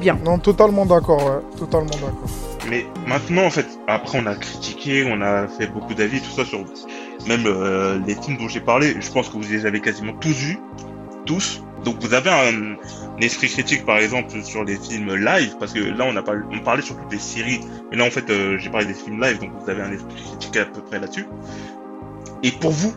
bien. 0.00 0.18
Non, 0.24 0.38
totalement 0.38 0.86
d'accord, 0.86 1.22
ouais. 1.24 1.58
Totalement 1.58 1.86
d'accord. 1.90 2.30
Mais 2.68 2.86
maintenant, 3.06 3.44
en 3.46 3.50
fait, 3.50 3.66
après, 3.88 4.18
on 4.22 4.26
a 4.26 4.34
critiqué, 4.34 5.08
on 5.10 5.20
a 5.22 5.46
fait 5.48 5.66
beaucoup 5.68 5.94
d'avis, 5.94 6.20
tout 6.20 6.30
ça 6.30 6.44
sur 6.44 6.60
même 7.26 7.44
euh, 7.46 7.98
les 8.06 8.14
films 8.14 8.38
dont 8.38 8.48
j'ai 8.48 8.60
parlé. 8.60 8.94
Je 9.00 9.10
pense 9.10 9.28
que 9.28 9.34
vous 9.34 9.42
les 9.50 9.66
avez 9.66 9.80
quasiment 9.80 10.12
tous 10.20 10.28
vus, 10.30 10.58
tous. 11.24 11.62
Donc 11.84 11.96
vous 12.00 12.14
avez 12.14 12.30
un, 12.30 12.76
un 13.16 13.20
esprit 13.20 13.48
critique, 13.48 13.84
par 13.84 13.98
exemple, 13.98 14.42
sur 14.42 14.64
les 14.64 14.76
films 14.76 15.14
live, 15.14 15.56
parce 15.58 15.72
que 15.72 15.80
là, 15.80 16.04
on 16.06 16.16
a 16.16 16.22
pas, 16.22 16.34
on 16.50 16.60
parlait 16.60 16.82
surtout 16.82 17.08
des 17.08 17.18
séries, 17.18 17.60
mais 17.90 17.96
là, 17.96 18.04
en 18.04 18.10
fait, 18.10 18.28
euh, 18.30 18.58
j'ai 18.58 18.70
parlé 18.70 18.86
des 18.86 18.94
films 18.94 19.20
live, 19.20 19.38
donc 19.38 19.50
vous 19.60 19.70
avez 19.70 19.82
un 19.82 19.92
esprit 19.92 20.14
critique 20.14 20.56
à 20.56 20.66
peu 20.66 20.82
près 20.82 20.98
là-dessus. 20.98 21.26
Et 22.42 22.50
pour 22.52 22.72
vous, 22.72 22.94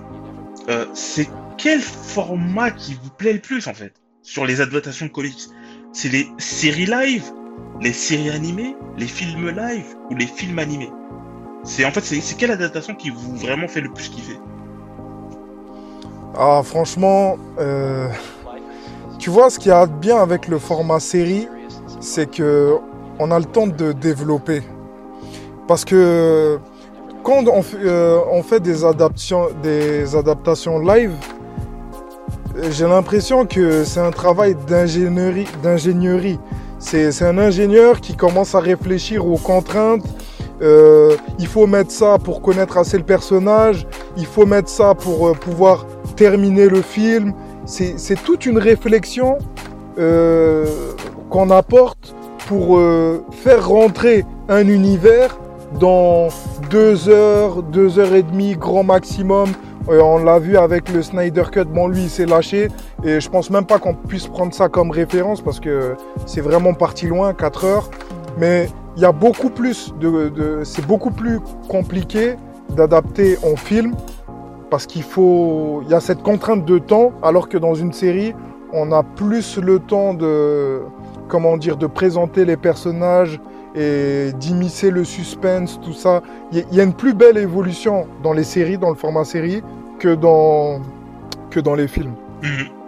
euh, 0.69 0.85
c'est 0.93 1.29
quel 1.57 1.81
format 1.81 2.71
qui 2.71 2.95
vous 2.95 3.09
plaît 3.09 3.33
le 3.33 3.39
plus, 3.39 3.67
en 3.67 3.73
fait, 3.73 3.93
sur 4.21 4.45
les 4.45 4.61
adaptations 4.61 5.05
de 5.05 5.11
comics? 5.11 5.47
C'est 5.93 6.09
les 6.09 6.27
séries 6.37 6.85
live 6.85 7.23
les 7.81 7.93
séries 7.93 8.29
animées, 8.29 8.75
les 8.97 9.07
films 9.07 9.49
live 9.49 9.95
ou 10.09 10.15
les 10.15 10.27
films 10.27 10.59
animés? 10.59 10.91
C'est 11.63 11.85
en 11.85 11.91
fait 11.91 12.01
c'est 12.01 12.37
quelle 12.37 12.51
adaptation 12.51 12.95
qui 12.95 13.09
vous 13.09 13.35
vraiment 13.35 13.67
fait 13.67 13.81
le 13.81 13.91
plus 13.91 14.09
kiffer? 14.09 14.39
Ah, 16.37 16.61
franchement, 16.63 17.37
euh, 17.57 18.09
tu 19.19 19.29
vois, 19.29 19.49
ce 19.49 19.59
qu'il 19.59 19.69
y 19.69 19.73
a 19.73 19.85
de 19.85 19.91
bien 19.91 20.17
avec 20.17 20.47
le 20.47 20.57
format 20.57 20.99
série, 20.99 21.47
c'est 21.99 22.31
que 22.31 22.77
on 23.19 23.31
a 23.31 23.37
le 23.37 23.45
temps 23.45 23.67
de 23.67 23.91
développer. 23.91 24.63
Parce 25.67 25.83
que 25.83 26.57
quand 27.21 27.43
on 27.47 27.61
euh, 27.83 28.41
fait 28.43 28.61
des, 28.61 28.85
adaptations, 28.85 30.79
live, 30.79 31.11
j'ai 32.71 32.87
l'impression 32.87 33.45
que 33.45 33.83
c'est 33.83 33.99
un 33.99 34.11
travail 34.11 34.55
d'ingénierie. 34.67 36.39
c'est 36.79 37.21
un 37.21 37.37
ingénieur 37.37 37.99
qui 37.99 38.15
commence 38.15 38.55
à 38.55 38.61
réfléchir 38.61 39.27
aux 39.27 39.37
contraintes. 39.37 40.05
Euh, 40.61 41.15
il 41.37 41.47
faut 41.47 41.67
mettre 41.67 41.91
ça 41.91 42.17
pour 42.17 42.41
connaître 42.41 42.77
assez 42.77 42.97
le 42.97 43.03
personnage. 43.03 43.85
Il 44.17 44.25
faut 44.25 44.45
mettre 44.45 44.69
ça 44.69 44.95
pour 44.95 45.27
euh, 45.27 45.33
pouvoir 45.33 45.85
terminer 46.15 46.67
le 46.67 46.81
film. 46.81 47.33
C'est 47.69 48.23
toute 48.23 48.47
une 48.47 48.57
réflexion 48.57 49.37
euh, 49.99 50.65
qu'on 51.29 51.51
apporte 51.51 52.15
pour 52.47 52.77
euh, 52.79 53.23
faire 53.31 53.67
rentrer 53.69 54.25
un 54.49 54.67
univers 54.67 55.37
dans 55.79 56.29
deux 56.71 57.09
heures, 57.09 57.61
deux 57.61 57.99
heures 57.99 58.15
et 58.15 58.23
demie, 58.23 58.55
grand 58.55 58.83
maximum. 58.83 59.49
On 59.87 60.17
l'a 60.17 60.39
vu 60.39 60.57
avec 60.57 60.89
le 60.91 61.03
Snyder 61.03 61.43
Cut, 61.51 61.65
bon 61.65 61.87
lui 61.87 62.03
il 62.03 62.09
s'est 62.09 62.25
lâché 62.25 62.69
et 63.03 63.19
je 63.19 63.29
pense 63.29 63.49
même 63.51 63.65
pas 63.65 63.77
qu'on 63.79 63.93
puisse 63.93 64.27
prendre 64.27 64.53
ça 64.53 64.67
comme 64.67 64.89
référence 64.91 65.41
parce 65.41 65.59
que 65.59 65.95
c'est 66.25 66.41
vraiment 66.41 66.73
parti 66.73 67.05
loin, 67.07 67.33
4 67.33 67.65
heures. 67.65 67.89
Mais 68.39 68.67
il 68.97 69.03
y 69.03 69.05
a 69.05 69.11
beaucoup 69.11 69.49
plus 69.49 69.93
de, 69.99 70.29
de- 70.29 70.61
c'est 70.63 70.85
beaucoup 70.85 71.11
plus 71.11 71.39
compliqué 71.67 72.35
d'adapter 72.75 73.37
en 73.43 73.55
film 73.55 73.93
parce 74.69 74.85
qu'il 74.85 75.03
faut, 75.03 75.81
il 75.85 75.89
y 75.91 75.93
a 75.93 75.99
cette 75.99 76.21
contrainte 76.23 76.65
de 76.65 76.77
temps 76.77 77.11
alors 77.23 77.49
que 77.49 77.57
dans 77.57 77.73
une 77.75 77.93
série 77.93 78.33
on 78.71 78.91
a 78.91 79.01
plus 79.03 79.57
le 79.57 79.79
temps 79.79 80.13
de, 80.13 80.81
comment 81.27 81.57
dire, 81.57 81.75
de 81.77 81.87
présenter 81.87 82.45
les 82.45 82.57
personnages 82.57 83.39
et 83.75 84.31
d'immiscer 84.39 84.91
le 84.91 85.03
suspense, 85.03 85.79
tout 85.81 85.93
ça. 85.93 86.21
Il 86.51 86.63
y, 86.71 86.79
a- 86.79 86.83
une 86.83 86.93
plus 86.93 87.13
belle 87.13 87.37
évolution 87.37 88.07
dans 88.23 88.33
les 88.33 88.43
séries, 88.43 88.77
dans 88.77 88.89
le 88.89 88.95
format 88.95 89.25
série, 89.25 89.63
que 89.99 90.13
dans, 90.15 90.81
que 91.49 91.59
dans 91.59 91.75
les 91.75 91.87
films. 91.87 92.13
Mhm. 92.43 92.78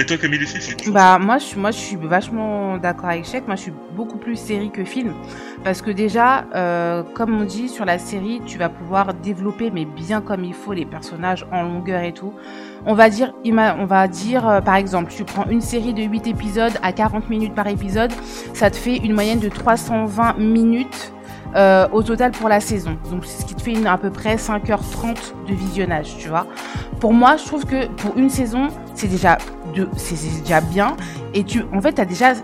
Et 0.00 0.06
toi 0.06 0.16
Camille 0.16 0.42
aussi 0.42 0.90
Bah 0.90 1.18
moi 1.18 1.36
je 1.36 1.44
suis 1.44 1.60
moi 1.60 1.70
je 1.72 1.76
suis 1.76 1.96
vachement 1.96 2.78
d'accord 2.78 3.10
avec 3.10 3.26
Shek. 3.26 3.46
Moi 3.46 3.54
je 3.56 3.60
suis 3.60 3.72
beaucoup 3.94 4.16
plus 4.16 4.34
série 4.34 4.70
que 4.70 4.82
film 4.82 5.12
parce 5.62 5.82
que 5.82 5.90
déjà 5.90 6.46
euh, 6.54 7.02
comme 7.02 7.38
on 7.38 7.44
dit 7.44 7.68
sur 7.68 7.84
la 7.84 7.98
série 7.98 8.40
tu 8.46 8.56
vas 8.56 8.70
pouvoir 8.70 9.12
développer 9.12 9.70
mais 9.70 9.84
bien 9.84 10.22
comme 10.22 10.42
il 10.42 10.54
faut 10.54 10.72
les 10.72 10.86
personnages 10.86 11.46
en 11.52 11.64
longueur 11.64 12.02
et 12.02 12.14
tout. 12.14 12.32
On 12.86 12.94
va 12.94 13.10
dire 13.10 13.34
on 13.44 13.84
va 13.84 14.08
dire 14.08 14.48
euh, 14.48 14.60
par 14.62 14.76
exemple 14.76 15.12
tu 15.14 15.24
prends 15.24 15.44
une 15.50 15.60
série 15.60 15.92
de 15.92 16.02
8 16.02 16.28
épisodes 16.28 16.78
à 16.82 16.94
40 16.94 17.28
minutes 17.28 17.54
par 17.54 17.66
épisode, 17.66 18.12
ça 18.54 18.70
te 18.70 18.76
fait 18.76 18.96
une 18.96 19.12
moyenne 19.12 19.38
de 19.38 19.50
320 19.50 20.38
minutes 20.38 21.12
euh, 21.56 21.88
au 21.90 22.04
total 22.04 22.30
pour 22.30 22.48
la 22.48 22.60
saison. 22.60 22.96
Donc 23.10 23.24
c'est 23.26 23.42
ce 23.42 23.46
qui 23.46 23.56
te 23.56 23.62
fait 23.62 23.72
une, 23.72 23.88
à 23.88 23.98
peu 23.98 24.10
près 24.10 24.36
5h30 24.36 25.16
de 25.48 25.54
visionnage, 25.54 26.16
tu 26.16 26.28
vois. 26.28 26.46
Pour 27.00 27.12
moi, 27.12 27.36
je 27.36 27.44
trouve 27.44 27.64
que 27.64 27.88
pour 27.88 28.16
une 28.16 28.30
saison, 28.30 28.68
c'est 28.94 29.08
déjà 29.08 29.36
de 29.70 29.88
c'est 29.96 30.40
déjà 30.40 30.60
bien. 30.60 30.96
Et 31.34 31.44
tu 31.44 31.62
en 31.72 31.80
fait 31.80 31.94
tu 31.94 32.00
as 32.00 32.04
déjà 32.04 32.34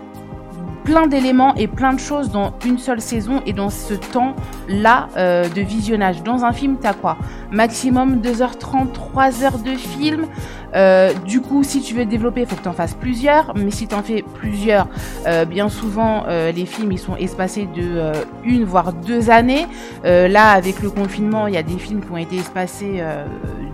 plein 0.87 1.05
d'éléments 1.05 1.53
et 1.55 1.67
plein 1.67 1.91
de 1.91 1.99
choses 1.99 2.31
dans 2.31 2.53
une 2.65 2.77
seule 2.77 3.01
saison 3.01 3.41
et 3.45 3.51
dans 3.51 3.69
ce 3.69 3.93
temps 3.93 4.37
là 4.69 5.09
de 5.17 5.61
visionnage. 5.61 6.23
Dans 6.23 6.45
un 6.45 6.53
film 6.53 6.77
t'as 6.81 6.93
quoi? 6.93 7.17
Maximum 7.51 8.21
2h30 8.21 8.93
3h 8.93 9.63
de 9.63 9.75
film. 9.75 10.27
Euh, 10.75 11.13
du 11.25 11.41
coup 11.41 11.63
si 11.63 11.81
tu 11.81 11.93
veux 11.93 12.05
développer 12.05 12.41
il 12.41 12.47
faut 12.47 12.55
que 12.55 12.61
tu 12.61 12.69
en 12.69 12.73
fasses 12.73 12.93
plusieurs. 12.93 13.53
Mais 13.55 13.71
si 13.71 13.87
tu 13.87 13.95
en 13.95 14.01
fais 14.03 14.23
plusieurs 14.35 14.87
euh, 15.25 15.43
bien 15.43 15.67
souvent 15.67 16.23
euh, 16.27 16.53
les 16.53 16.65
films 16.65 16.93
ils 16.93 16.99
sont 16.99 17.17
espacés 17.17 17.65
de 17.65 17.83
euh, 17.83 18.13
une 18.45 18.63
voire 18.63 18.93
deux 18.93 19.29
années. 19.29 19.67
Euh, 20.05 20.29
là 20.29 20.51
avec 20.51 20.81
le 20.81 20.89
confinement 20.89 21.47
il 21.47 21.53
y 21.53 21.57
a 21.57 21.63
des 21.63 21.77
films 21.77 21.99
qui 22.01 22.11
ont 22.11 22.17
été 22.17 22.37
espacés 22.37 22.97
euh, 22.99 23.25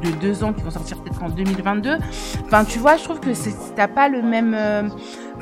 de 0.04 0.10
deux 0.20 0.44
ans 0.44 0.52
qui 0.52 0.64
vont 0.64 0.72
sortir 0.72 0.98
peut-être 0.98 1.22
en 1.24 1.30
2022 1.30 1.98
enfin 2.46 2.64
tu 2.66 2.80
vois 2.80 2.98
je 2.98 3.04
trouve 3.04 3.20
que 3.20 3.30
t'as 3.76 3.88
pas 3.88 4.10
le 4.10 4.22
même 4.22 4.54
euh, 4.58 4.84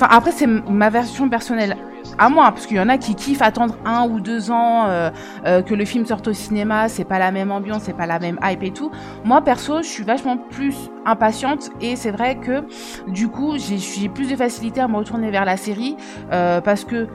Enfin, 0.02 0.16
après, 0.18 0.32
c'est 0.32 0.48
ma 0.48 0.90
version 0.90 1.30
personnelle 1.30 1.78
à 2.18 2.28
moi, 2.30 2.46
parce 2.46 2.66
qu'il 2.66 2.78
y 2.78 2.80
en 2.80 2.90
a 2.90 2.98
qui 2.98 3.14
kiffent 3.14 3.44
attendre 3.44 3.76
un 3.86 4.10
ou 4.10 4.20
deux 4.20 4.50
ans 4.50 4.88
euh, 4.88 5.12
euh, 5.46 5.62
que 5.62 5.76
le 5.76 5.86
film 5.86 6.08
sorte 6.08 6.28
au 6.28 6.34
cinéma, 6.34 6.90
c'est 6.90 7.04
pas 7.04 7.20
la 7.20 7.32
même 7.32 7.52
ambiance, 7.52 7.84
c'est 7.84 7.96
pas 7.96 8.08
la 8.08 8.18
même 8.18 8.40
hype 8.42 8.64
et 8.64 8.72
tout. 8.72 8.90
Moi, 9.26 9.44
perso, 9.44 9.84
je 9.84 9.88
suis 9.88 10.04
vachement 10.04 10.38
plus 10.38 10.90
impatiente 11.06 11.70
et 11.82 11.96
c'est 11.96 12.10
vrai 12.10 12.38
que 12.38 12.64
du 13.12 13.28
coup, 13.28 13.60
j'ai 13.60 14.10
plus 14.10 14.28
de 14.28 14.36
facilité 14.36 14.82
à 14.82 14.88
me 14.88 14.98
retourner 14.98 15.30
vers 15.30 15.46
la 15.46 15.56
série 15.56 15.96
euh, 16.32 16.62
parce 16.62 16.84
que 16.84 17.08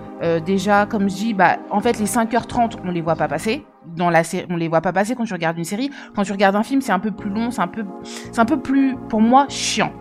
déjà, 0.44 0.86
comme 0.86 1.10
je 1.10 1.14
dis, 1.16 1.34
bah, 1.34 1.56
en 1.70 1.80
fait, 1.80 1.98
les 1.98 2.06
5h30, 2.06 2.76
on 2.84 2.92
les 2.92 3.00
voit 3.00 3.16
pas 3.16 3.26
passer. 3.26 3.66
Dans 3.96 4.10
la 4.10 4.22
série, 4.22 4.46
on 4.48 4.56
les 4.56 4.68
voit 4.68 4.80
pas 4.80 4.92
passer 4.92 5.16
quand 5.16 5.24
tu 5.24 5.32
regardes 5.32 5.58
une 5.58 5.64
série. 5.64 5.90
Quand 6.14 6.22
tu 6.22 6.30
regardes 6.30 6.54
un 6.54 6.62
film, 6.62 6.80
c'est 6.80 6.92
un 6.92 7.00
peu 7.00 7.10
plus 7.10 7.30
long, 7.30 7.50
c'est 7.50 7.62
un 7.62 7.70
c'est 8.04 8.38
un 8.38 8.44
peu 8.44 8.60
plus, 8.60 8.96
pour 9.08 9.20
moi, 9.20 9.46
chiant. 9.48 9.92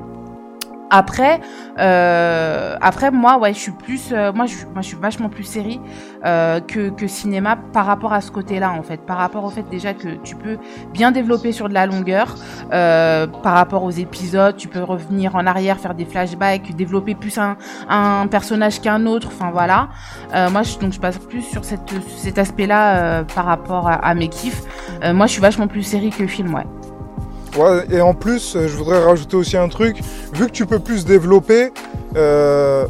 Après, 0.97 1.41
euh, 1.77 2.77
après 2.79 3.11
moi, 3.11 3.37
ouais, 3.37 3.53
je 3.53 3.59
suis 3.59 3.73
plus, 3.73 4.13
euh, 4.13 4.31
moi, 4.31 4.45
moi, 4.73 4.81
je 4.81 4.87
suis 4.87 4.95
vachement 4.95 5.27
plus 5.27 5.43
série 5.43 5.81
euh, 6.23 6.61
que, 6.61 6.89
que 6.89 7.05
cinéma 7.05 7.57
par 7.73 7.85
rapport 7.85 8.13
à 8.13 8.21
ce 8.21 8.31
côté-là, 8.31 8.71
en 8.71 8.81
fait, 8.81 9.01
par 9.01 9.17
rapport 9.17 9.43
au 9.43 9.49
fait 9.49 9.67
déjà 9.69 9.93
que 9.93 10.07
tu 10.23 10.37
peux 10.37 10.57
bien 10.93 11.11
développer 11.11 11.51
sur 11.51 11.67
de 11.67 11.73
la 11.73 11.85
longueur, 11.85 12.35
par 12.69 13.53
rapport 13.53 13.83
aux 13.83 13.91
épisodes, 13.91 14.55
tu 14.55 14.69
peux 14.69 14.83
revenir 14.83 15.35
en 15.35 15.45
arrière, 15.45 15.79
faire 15.79 15.95
des 15.95 16.05
flashbacks, 16.05 16.73
développer 16.73 17.13
plus 17.13 17.37
un, 17.37 17.57
un 17.89 18.27
personnage 18.27 18.79
qu'un 18.79 19.05
autre, 19.05 19.27
enfin 19.33 19.51
voilà. 19.51 19.89
Moi, 20.49 20.63
je, 20.63 20.77
donc 20.79 20.93
je 20.93 20.99
passe 21.01 21.17
plus 21.17 21.41
sur 21.41 21.65
cet 21.65 22.37
aspect-là 22.37 23.25
par 23.35 23.43
rapport 23.43 23.89
à, 23.89 23.95
à 23.95 24.13
mes 24.13 24.29
kiffs. 24.29 24.61
Moi, 25.03 25.25
je 25.25 25.33
suis 25.33 25.41
vachement 25.41 25.67
plus 25.67 25.83
série 25.83 26.11
que 26.11 26.25
film, 26.25 26.53
ouais. 26.53 26.65
Et 27.91 28.01
en 28.01 28.13
plus, 28.13 28.55
euh, 28.55 28.67
je 28.67 28.75
voudrais 28.75 29.03
rajouter 29.03 29.37
aussi 29.37 29.57
un 29.57 29.69
truc. 29.69 29.97
Vu 30.33 30.47
que 30.47 30.51
tu 30.51 30.65
peux 30.65 30.79
plus 30.79 31.05
développer, 31.05 31.71
euh, 32.15 32.85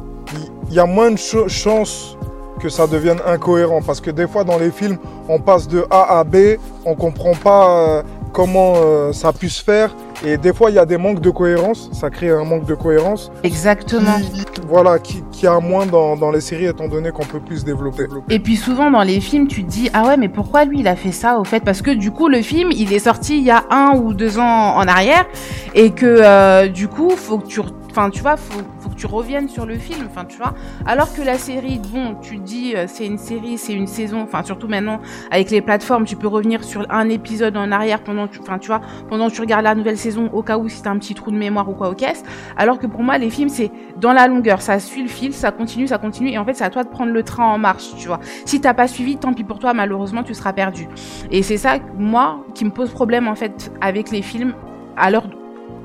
il 0.69 0.73
y, 0.73 0.79
a 0.79 0.85
moins 0.85 1.11
de 1.11 1.17
ch- 1.17 1.47
chances 1.47 2.17
que 2.59 2.69
ça 2.69 2.87
devienne 2.87 3.19
incohérent. 3.25 3.81
Parce 3.85 4.01
que 4.01 4.09
des 4.11 4.27
fois, 4.27 4.43
dans 4.43 4.57
les 4.57 4.71
films, 4.71 4.97
on 5.29 5.39
passe 5.39 5.67
de 5.67 5.85
A 5.91 6.19
à 6.19 6.23
B, 6.23 6.57
on 6.85 6.95
comprend 6.95 7.33
pas 7.35 7.69
euh, 7.69 8.03
comment 8.33 8.75
ça 9.13 9.31
puisse 9.31 9.59
faire. 9.59 9.95
Et 10.23 10.37
des 10.37 10.53
fois, 10.53 10.69
il 10.69 10.75
y 10.75 10.79
a 10.79 10.85
des 10.85 10.97
manques 10.97 11.19
de 11.19 11.29
cohérence. 11.29 11.89
Ça 11.91 12.09
crée 12.09 12.29
un 12.29 12.43
manque 12.43 12.65
de 12.65 12.75
cohérence. 12.75 13.31
Exactement. 13.43 14.19
Qui, 14.19 14.45
voilà, 14.67 14.99
qui, 14.99 15.23
qui 15.31 15.47
a 15.47 15.59
moins 15.59 15.85
dans, 15.85 16.15
dans 16.15 16.31
les 16.31 16.41
séries, 16.41 16.65
étant 16.65 16.87
donné 16.87 17.11
qu'on 17.11 17.25
peut 17.25 17.39
plus 17.39 17.63
développer. 17.63 18.05
Et 18.29 18.39
puis 18.39 18.55
souvent 18.55 18.89
dans 18.89 19.03
les 19.03 19.19
films, 19.19 19.47
tu 19.47 19.63
te 19.63 19.69
dis 19.69 19.89
ah 19.93 20.07
ouais 20.07 20.17
mais 20.17 20.29
pourquoi 20.29 20.65
lui 20.65 20.79
il 20.79 20.87
a 20.87 20.95
fait 20.95 21.11
ça 21.11 21.39
au 21.39 21.43
fait? 21.43 21.59
Parce 21.59 21.81
que 21.81 21.91
du 21.91 22.11
coup 22.11 22.27
le 22.27 22.41
film 22.41 22.71
il 22.71 22.93
est 22.93 22.99
sorti 22.99 23.37
il 23.37 23.43
y 23.43 23.51
a 23.51 23.65
un 23.69 23.95
ou 23.97 24.13
deux 24.13 24.39
ans 24.39 24.75
en 24.75 24.87
arrière 24.87 25.25
et 25.73 25.91
que 25.91 26.05
euh, 26.05 26.67
du 26.67 26.87
coup 26.87 27.11
faut 27.11 27.39
que 27.39 27.47
tu 27.47 27.61
enfin 27.95 28.09
tu 28.09 28.21
vois 28.21 28.35
faut, 28.35 28.89
que 28.89 28.95
tu 28.95 29.05
reviennes 29.05 29.47
sur 29.47 29.65
le 29.65 29.77
film 29.77 30.05
enfin 30.09 30.25
tu 30.25 30.37
vois. 30.37 30.53
Alors 30.85 31.13
que 31.13 31.21
la 31.21 31.37
série 31.37 31.79
bon 31.79 32.15
tu 32.21 32.37
dis 32.37 32.75
euh, 32.75 32.87
c'est 32.87 33.05
une 33.05 33.17
série 33.17 33.57
c'est 33.57 33.71
une 33.71 33.87
saison 33.87 34.21
enfin 34.21 34.43
surtout 34.43 34.67
maintenant 34.67 34.99
avec 35.31 35.49
les 35.49 35.61
plateformes 35.61 36.03
tu 36.03 36.17
peux 36.17 36.27
revenir 36.27 36.65
sur 36.65 36.85
un 36.89 37.07
épisode 37.07 37.55
en 37.55 37.71
arrière 37.71 38.03
pendant 38.03 38.27
enfin 38.41 38.59
tu 38.59 38.69
pendant 39.07 39.29
que 39.29 39.33
tu 39.33 39.39
regardes 39.39 39.63
la 39.63 39.75
nouvelle 39.75 39.97
saison 39.97 40.29
au 40.33 40.43
cas 40.43 40.57
où 40.57 40.67
si 40.67 40.81
t'as 40.81 40.89
un 40.89 40.97
petit 40.97 41.15
trou 41.15 41.31
de 41.31 41.37
mémoire 41.37 41.69
ou 41.69 41.73
quoi 41.73 41.89
aux 41.89 41.95
caisses 41.95 42.23
alors 42.57 42.79
que 42.79 42.87
pour 42.87 43.01
moi 43.01 43.17
les 43.17 43.29
films 43.29 43.49
c'est 43.49 43.71
dans 43.97 44.11
la 44.11 44.27
longueur. 44.27 44.61
Ça 44.61 44.79
suit 44.79 45.03
le 45.03 45.07
fil 45.07 45.33
ça 45.33 45.51
continue 45.51 45.87
ça 45.87 45.97
continue 45.97 46.31
et 46.31 46.37
en 46.37 46.43
fait 46.43 46.53
c'est 46.53 46.65
à 46.65 46.69
toi 46.69 46.83
de 46.83 46.89
prendre 46.89 47.13
le 47.13 47.23
train 47.23 47.45
en 47.45 47.57
marche 47.57 47.95
tu 47.97 48.07
vois. 48.07 48.19
Si 48.43 48.59
t'as 48.59 48.73
pas 48.73 48.89
suivi 48.89 49.15
tant 49.15 49.33
pis 49.33 49.45
pour 49.45 49.59
toi 49.59 49.73
malheureusement 49.73 50.23
tu 50.23 50.33
seras 50.33 50.51
perdu. 50.51 50.89
Et 51.31 51.43
c'est 51.43 51.57
ça 51.57 51.77
moi 51.97 52.43
qui 52.55 52.65
me 52.65 52.71
pose 52.71 52.89
problème 52.89 53.29
en 53.29 53.35
fait 53.35 53.71
avec 53.79 54.11
les 54.11 54.21
films 54.21 54.53
à 54.97 55.11
l'heure 55.11 55.27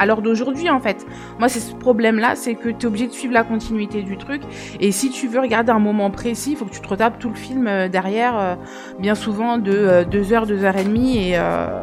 à 0.00 0.06
l'heure 0.06 0.22
d'aujourd'hui 0.22 0.68
en 0.70 0.80
fait. 0.80 1.06
Moi 1.38 1.48
c'est 1.48 1.60
ce 1.60 1.74
problème 1.74 2.18
là, 2.18 2.34
c'est 2.34 2.54
que 2.54 2.70
tu 2.70 2.82
es 2.82 2.86
obligé 2.86 3.06
de 3.06 3.12
suivre 3.12 3.34
la 3.34 3.44
continuité 3.44 4.02
du 4.02 4.16
truc 4.16 4.42
et 4.80 4.90
si 4.90 5.10
tu 5.10 5.28
veux 5.28 5.40
regarder 5.40 5.70
un 5.70 5.78
moment 5.78 6.10
précis, 6.10 6.52
il 6.52 6.56
faut 6.56 6.64
que 6.64 6.74
tu 6.74 6.80
te 6.80 6.88
retapes 6.88 7.18
tout 7.18 7.28
le 7.28 7.36
film 7.36 7.68
euh, 7.68 7.88
derrière 7.88 8.38
euh, 8.38 8.54
bien 8.98 9.14
souvent 9.14 9.58
de 9.58 9.72
euh, 9.72 10.04
deux 10.04 10.32
heures, 10.32 10.46
deux 10.46 10.64
heures 10.64 10.76
et 10.76 10.84
demie 10.84 11.28
et 11.28 11.36
euh, 11.36 11.82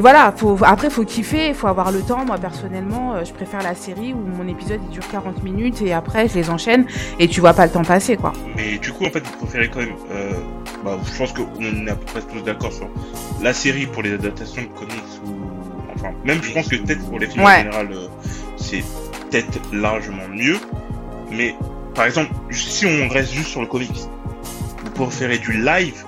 voilà, 0.00 0.32
faut, 0.36 0.56
après 0.64 0.90
faut 0.90 1.04
kiffer, 1.04 1.54
faut 1.54 1.66
avoir 1.66 1.92
le 1.92 2.00
temps. 2.00 2.24
Moi 2.24 2.36
personnellement, 2.38 3.14
euh, 3.14 3.24
je 3.24 3.32
préfère 3.32 3.62
la 3.62 3.74
série 3.74 4.12
où 4.12 4.18
mon 4.18 4.46
épisode 4.46 4.80
il 4.84 4.90
dure 4.90 5.08
40 5.10 5.42
minutes 5.42 5.82
et 5.82 5.92
après 5.92 6.28
je 6.28 6.34
les 6.34 6.50
enchaîne 6.50 6.86
et 7.18 7.28
tu 7.28 7.40
vois 7.40 7.54
pas 7.54 7.66
le 7.66 7.72
temps 7.72 7.84
passer 7.84 8.16
quoi. 8.16 8.32
Mais 8.56 8.78
du 8.78 8.92
coup, 8.92 9.04
en 9.04 9.10
fait, 9.10 9.20
vous 9.20 9.46
préférez 9.46 9.68
quand 9.68 9.80
même. 9.80 9.94
Euh, 10.10 10.32
bah, 10.84 10.98
je 11.04 11.18
pense 11.18 11.32
qu'on 11.32 11.62
est 11.62 11.90
à 11.90 11.94
peu 11.94 12.04
près 12.04 12.20
tous 12.20 12.42
d'accord 12.44 12.72
sur 12.72 12.88
la 13.42 13.52
série 13.52 13.86
pour 13.86 14.02
les 14.02 14.12
adaptations 14.12 14.62
de 14.62 14.68
comics. 14.68 14.94
Enfin, 15.98 16.12
même 16.24 16.42
je 16.42 16.52
pense 16.52 16.68
que 16.68 16.76
peut-être 16.76 17.04
pour 17.08 17.18
les 17.18 17.26
films 17.26 17.44
Ouais. 17.44 17.54
en 17.54 17.58
général, 17.58 17.88
euh, 17.92 18.06
c'est 18.56 18.82
peut-être 19.30 19.58
largement 19.72 20.28
mieux. 20.32 20.56
Mais 21.30 21.54
par 21.94 22.06
exemple, 22.06 22.30
si 22.50 22.86
on 22.86 23.08
reste 23.08 23.32
juste 23.32 23.48
sur 23.48 23.60
le 23.60 23.66
comics, 23.66 23.90
vous 24.84 24.90
préférez 24.92 25.38
du 25.38 25.52
live 25.62 26.04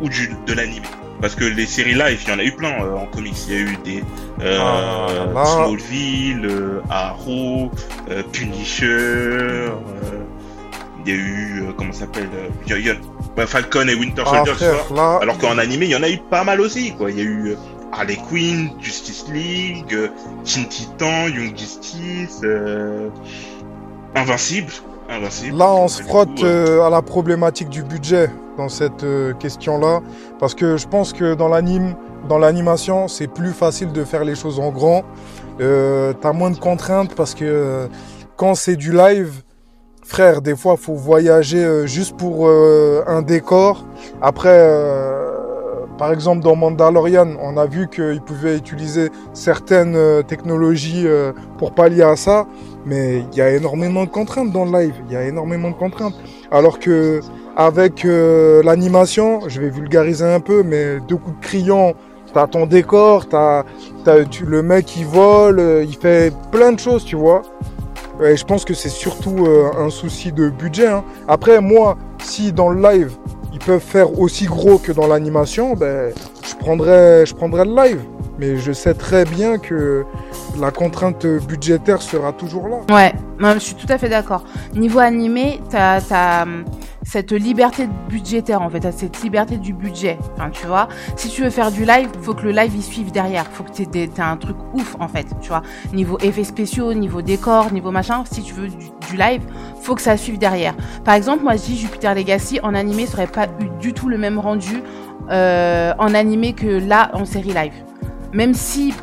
ou 0.00 0.08
du, 0.08 0.30
de 0.46 0.52
l'anime 0.52 0.82
Parce 1.20 1.34
que 1.36 1.44
les 1.44 1.66
séries 1.66 1.94
live, 1.94 2.20
il 2.26 2.30
y 2.30 2.34
en 2.34 2.38
a 2.38 2.44
eu 2.44 2.52
plein 2.52 2.82
euh, 2.82 2.96
en 2.96 3.06
comics. 3.06 3.36
Il 3.48 3.52
y 3.54 3.56
a 3.56 3.60
eu 3.60 3.76
des 3.84 4.02
euh, 4.42 4.58
Ah, 4.60 5.06
là. 5.34 5.44
Smallville, 5.44 6.46
euh, 6.46 6.80
Arrow, 6.90 7.70
euh, 8.10 8.22
Punisher. 8.32 8.86
euh, 8.86 9.68
il 11.04 11.12
y 11.12 11.16
a 11.16 11.18
eu 11.18 11.62
euh, 11.68 11.72
comment 11.76 11.92
ça 11.92 12.00
s'appelle 12.00 12.28
euh, 12.34 12.94
bah, 13.36 13.46
Falcon 13.46 13.86
et 13.88 13.94
Winter 13.94 14.22
Ah, 14.26 14.44
Soldier. 14.44 14.54
frère, 14.54 14.92
là, 14.94 15.18
Alors 15.22 15.38
qu'en 15.38 15.58
animé, 15.58 15.86
il 15.86 15.90
y 15.92 15.96
en 15.96 16.02
a 16.02 16.08
eu 16.10 16.18
pas 16.30 16.44
mal 16.44 16.60
aussi, 16.60 16.92
quoi. 16.92 17.10
Il 17.10 17.18
y 17.18 17.20
a 17.20 17.24
eu 17.24 17.48
euh, 17.50 17.56
Harley 17.92 18.18
Quinn, 18.28 18.70
Justice 18.80 19.26
League, 19.28 19.96
Teen 20.44 20.66
Titan, 20.68 21.28
Young 21.28 21.56
Justice, 21.56 22.40
euh, 22.42 23.10
Invincible. 24.14 24.72
Invincible. 25.08 25.56
Là, 25.58 25.70
on 25.72 25.88
se 25.88 26.02
frotte 26.02 26.36
coup, 26.36 26.44
euh, 26.44 26.78
euh, 26.78 26.86
à 26.86 26.90
la 26.90 27.02
problématique 27.02 27.68
du 27.68 27.82
budget 27.82 28.30
dans 28.56 28.68
cette 28.68 29.04
question-là, 29.38 30.00
parce 30.38 30.54
que 30.54 30.76
je 30.76 30.86
pense 30.86 31.12
que 31.12 31.34
dans 31.34 31.48
l'anime, 31.48 31.94
dans 32.28 32.38
l'animation, 32.38 33.08
c'est 33.08 33.26
plus 33.26 33.52
facile 33.52 33.92
de 33.92 34.04
faire 34.04 34.24
les 34.24 34.34
choses 34.34 34.58
en 34.58 34.70
grand. 34.70 35.04
Euh, 35.60 36.12
T'as 36.20 36.32
moins 36.32 36.50
de 36.50 36.58
contraintes 36.58 37.14
parce 37.14 37.34
que 37.34 37.88
quand 38.36 38.54
c'est 38.54 38.76
du 38.76 38.92
live, 38.92 39.42
frère, 40.04 40.42
des 40.42 40.56
fois, 40.56 40.76
faut 40.76 40.94
voyager 40.94 41.86
juste 41.86 42.16
pour 42.16 42.48
un 42.48 43.22
décor. 43.22 43.86
Après, 44.20 44.58
par 46.02 46.12
exemple, 46.12 46.42
dans 46.42 46.56
Mandalorian, 46.56 47.36
on 47.40 47.56
a 47.56 47.66
vu 47.66 47.86
qu'ils 47.86 48.22
pouvaient 48.22 48.56
utiliser 48.56 49.12
certaines 49.34 49.94
euh, 49.94 50.22
technologies 50.22 51.04
euh, 51.06 51.30
pour 51.58 51.76
pallier 51.76 52.02
à 52.02 52.16
ça. 52.16 52.48
Mais 52.84 53.24
il 53.30 53.38
y 53.38 53.40
a 53.40 53.52
énormément 53.52 54.02
de 54.02 54.10
contraintes 54.10 54.50
dans 54.50 54.64
le 54.64 54.72
live. 54.80 54.94
Il 55.06 55.12
y 55.12 55.16
a 55.16 55.22
énormément 55.22 55.70
de 55.70 55.76
contraintes. 55.76 56.16
Alors 56.50 56.80
que 56.80 57.20
avec 57.54 58.04
euh, 58.04 58.64
l'animation, 58.64 59.42
je 59.46 59.60
vais 59.60 59.70
vulgariser 59.70 60.24
un 60.24 60.40
peu, 60.40 60.64
mais 60.64 60.98
deux 61.06 61.14
coups 61.14 61.38
de 61.38 61.46
crayon, 61.46 61.94
t'as 62.34 62.48
ton 62.48 62.66
décor, 62.66 63.28
t'as, 63.28 63.62
t'as 64.04 64.24
tu, 64.24 64.44
le 64.44 64.60
mec 64.60 64.86
qui 64.86 65.04
vole, 65.04 65.84
il 65.86 65.94
fait 65.94 66.32
plein 66.50 66.72
de 66.72 66.80
choses, 66.80 67.04
tu 67.04 67.14
vois. 67.14 67.42
Et 68.24 68.36
je 68.36 68.44
pense 68.44 68.64
que 68.64 68.74
c'est 68.74 68.88
surtout 68.88 69.46
un 69.78 69.88
souci 69.88 70.32
de 70.32 70.48
budget. 70.48 70.88
hein. 70.88 71.04
Après, 71.28 71.60
moi, 71.60 71.96
si 72.18 72.52
dans 72.52 72.70
le 72.70 72.82
live, 72.82 73.12
peuvent 73.64 73.80
faire 73.80 74.18
aussi 74.18 74.46
gros 74.46 74.78
que 74.78 74.92
dans 74.92 75.06
l'animation, 75.06 75.74
ben, 75.74 76.12
je 76.48 76.54
prendrais, 76.56 77.26
je 77.26 77.34
prendrais 77.34 77.64
le 77.64 77.74
live. 77.74 78.00
Mais 78.38 78.56
je 78.56 78.72
sais 78.72 78.94
très 78.94 79.24
bien 79.24 79.58
que 79.58 80.04
la 80.58 80.70
contrainte 80.70 81.26
budgétaire 81.26 82.02
sera 82.02 82.32
toujours 82.32 82.68
là. 82.68 82.78
Ouais, 82.90 83.12
je 83.54 83.58
suis 83.58 83.74
tout 83.74 83.86
à 83.88 83.98
fait 83.98 84.08
d'accord. 84.08 84.44
Niveau 84.74 84.98
animé, 84.98 85.60
t'as 85.70 86.00
as, 86.10 86.46
cette 87.04 87.32
liberté 87.32 87.88
budgétaire 88.08 88.62
en 88.62 88.70
fait, 88.70 88.80
t'as 88.80 88.92
cette 88.92 89.22
liberté 89.22 89.56
du 89.56 89.72
budget. 89.72 90.18
Tu 90.52 90.66
vois, 90.66 90.88
si 91.16 91.28
tu 91.28 91.42
veux 91.42 91.50
faire 91.50 91.70
du 91.70 91.84
live, 91.84 92.08
faut 92.22 92.34
que 92.34 92.44
le 92.44 92.52
live 92.52 92.74
y 92.74 92.82
suive 92.82 93.12
derrière. 93.12 93.46
Faut 93.46 93.64
que 93.64 93.70
t'aies 93.70 93.86
t'aies 93.86 94.20
un 94.20 94.36
truc 94.36 94.56
ouf 94.74 94.96
en 94.98 95.08
fait, 95.08 95.26
tu 95.40 95.48
vois. 95.48 95.62
Niveau 95.92 96.18
effets 96.22 96.44
spéciaux, 96.44 96.94
niveau 96.94 97.22
décor, 97.22 97.72
niveau 97.72 97.90
machin. 97.90 98.24
Si 98.30 98.42
tu 98.42 98.54
veux 98.54 98.68
du, 98.68 98.76
du 99.10 99.16
live, 99.16 99.42
faut 99.82 99.94
que 99.94 100.02
ça 100.02 100.16
suive 100.16 100.38
derrière. 100.38 100.74
Par 101.04 101.14
exemple, 101.14 101.42
moi 101.42 101.56
je 101.56 101.62
dis 101.62 101.76
Jupiter 101.76 102.14
Legacy 102.14 102.60
en 102.62 102.74
animé, 102.74 103.06
ça 103.06 103.14
aurait 103.14 103.26
pas 103.26 103.46
eu 103.60 103.68
du 103.80 103.92
tout 103.92 104.08
le 104.08 104.16
même 104.18 104.38
rendu 104.38 104.82
euh, 105.30 105.92
en 105.98 106.14
animé 106.14 106.52
que 106.52 106.66
là 106.66 107.10
en 107.14 107.24
série 107.24 107.52
live. 107.52 107.74
Même 108.32 108.54
si 108.54 108.94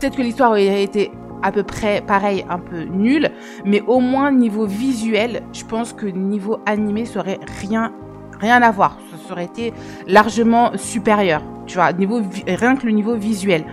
peut-être 0.00 0.16
que 0.16 0.22
l'histoire 0.22 0.50
aurait 0.50 0.82
été 0.82 1.10
à 1.42 1.52
peu 1.52 1.62
près 1.62 2.00
pareil, 2.00 2.44
un 2.48 2.58
peu 2.58 2.82
nulle, 2.82 3.30
mais 3.64 3.82
au 3.86 4.00
moins 4.00 4.30
niveau 4.30 4.66
visuel, 4.66 5.42
je 5.52 5.64
pense 5.64 5.92
que 5.92 6.06
niveau 6.06 6.58
animé, 6.66 7.04
ça 7.04 7.20
aurait 7.20 7.40
rien, 7.60 7.92
rien 8.40 8.62
à 8.62 8.70
voir. 8.70 8.98
Ça 9.26 9.32
aurait 9.32 9.44
été 9.44 9.72
largement 10.06 10.72
supérieur. 10.76 11.42
Tu 11.66 11.74
vois, 11.74 11.92
niveau 11.92 12.22
rien 12.46 12.76
que 12.76 12.86
le 12.86 12.92
niveau 12.92 13.14
visuel. 13.14 13.66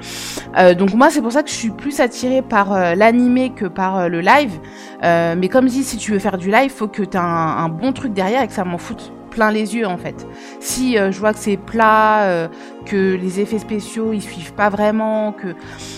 Euh, 0.57 0.73
donc 0.73 0.93
moi, 0.93 1.09
c'est 1.09 1.21
pour 1.21 1.31
ça 1.31 1.43
que 1.43 1.49
je 1.49 1.55
suis 1.55 1.69
plus 1.69 2.01
attirée 2.01 2.41
par 2.41 2.73
euh, 2.73 2.93
l'animé 2.93 3.53
que 3.55 3.65
par 3.65 3.97
euh, 3.97 4.07
le 4.09 4.19
live. 4.19 4.59
Euh, 5.03 5.35
mais 5.37 5.47
comme 5.47 5.67
je 5.67 5.75
dis, 5.75 5.83
si 5.83 5.95
tu 5.95 6.11
veux 6.11 6.19
faire 6.19 6.37
du 6.37 6.51
live, 6.51 6.69
faut 6.69 6.87
que 6.87 7.03
tu 7.03 7.15
aies 7.15 7.21
un, 7.21 7.23
un 7.23 7.69
bon 7.69 7.93
truc 7.93 8.11
derrière 8.11 8.41
et 8.41 8.47
que 8.47 8.53
ça 8.53 8.65
m'en 8.65 8.77
foute 8.77 9.13
plein 9.35 9.51
les 9.51 9.75
yeux 9.75 9.85
en 9.85 9.97
fait. 9.97 10.15
Si 10.59 10.97
euh, 10.97 11.11
je 11.11 11.19
vois 11.19 11.33
que 11.33 11.39
c'est 11.39 11.57
plat, 11.57 12.23
euh, 12.23 12.47
que 12.85 13.15
les 13.15 13.39
effets 13.41 13.59
spéciaux 13.59 14.13
ils 14.13 14.21
suivent 14.21 14.53
pas 14.53 14.69
vraiment, 14.69 15.33
que, 15.33 15.49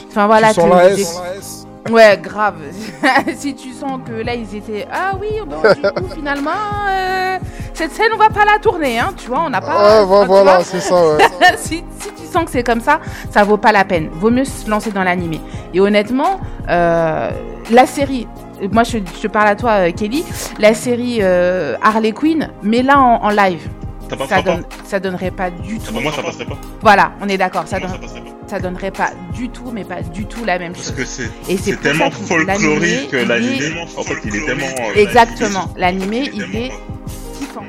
enfin 0.09 0.25
voilà, 0.25 0.49
tu 0.49 0.55
sens 0.61 0.69
que 0.69 0.75
la 0.75 0.95
des- 0.95 1.01
S. 1.01 1.67
Ouais, 1.89 2.19
grave. 2.21 2.55
si 3.37 3.55
tu 3.55 3.71
sens 3.71 3.99
que 4.05 4.11
là, 4.11 4.35
ils 4.35 4.55
étaient. 4.55 4.85
Ah 4.91 5.13
oui, 5.21 5.27
bon, 5.45 5.61
du 5.61 5.81
coup, 5.81 6.13
finalement, 6.15 6.49
euh, 6.89 7.37
cette 7.73 7.93
scène, 7.93 8.09
on 8.13 8.17
va 8.17 8.29
pas 8.29 8.43
la 8.43 8.59
tourner, 8.59 8.99
hein, 8.99 9.11
tu 9.15 9.29
vois, 9.29 9.43
on 9.45 9.49
n'a 9.49 9.61
pas. 9.61 10.01
Tu 10.01 10.05
voilà, 10.27 10.61
c'est 10.63 10.81
ça, 10.81 10.95
ouais. 10.95 11.23
si, 11.57 11.83
si 11.99 12.09
tu 12.17 12.25
sens 12.29 12.43
que 12.43 12.51
c'est 12.51 12.63
comme 12.63 12.81
ça, 12.81 12.99
ça 13.31 13.43
vaut 13.45 13.55
pas 13.55 13.71
la 13.71 13.85
peine. 13.85 14.09
Vaut 14.13 14.31
mieux 14.31 14.43
se 14.43 14.69
lancer 14.69 14.91
dans 14.91 15.03
l'animé. 15.03 15.39
Et 15.73 15.79
honnêtement, 15.79 16.41
euh, 16.69 17.29
la 17.71 17.85
série. 17.85 18.27
Moi, 18.71 18.83
je, 18.83 18.97
je 18.97 19.21
te 19.21 19.27
parle 19.27 19.47
à 19.49 19.55
toi, 19.55 19.71
euh, 19.87 19.91
Kelly. 19.91 20.23
La 20.59 20.73
série 20.73 21.19
euh, 21.21 21.75
Harley 21.81 22.11
Quinn, 22.11 22.49
mais 22.63 22.81
là 22.83 22.99
en, 22.99 23.23
en 23.23 23.29
live, 23.29 23.61
Ça 24.03 24.09
ça, 24.11 24.15
passera 24.17 24.41
pas. 24.43 24.51
donne, 24.55 24.63
ça 24.85 24.99
donnerait 24.99 25.31
pas 25.31 25.49
du 25.49 25.79
tout. 25.79 25.91
Pour 25.91 26.01
moi, 26.01 26.11
ça 26.11 26.23
passerait 26.23 26.45
pas. 26.45 26.57
Voilà, 26.81 27.11
on 27.21 27.27
est 27.29 27.37
d'accord. 27.37 27.67
Ça, 27.67 27.79
donne- 27.79 28.61
donnerait 28.61 28.91
pas 28.91 29.09
du 29.33 29.49
tout, 29.49 29.71
mais 29.73 29.83
pas 29.83 30.01
du 30.01 30.25
tout 30.25 30.45
la 30.45 30.57
même 30.57 30.71
Parce 30.73 30.87
chose. 30.87 30.95
que 30.95 31.05
c'est 31.05 31.81
tellement 31.81 32.09
folklorique 32.11 33.09
que 33.11 33.17
l'animé, 33.17 33.57
il 33.61 33.99
en 33.99 34.03
fait, 34.03 34.15
il 34.25 34.35
est 34.35 34.45
tellement. 34.45 34.65
euh, 34.67 34.93
Exactement. 35.01 35.65
L'animé, 35.75 36.29
il 36.33 36.55
est 36.55 36.67
il. 36.67 36.71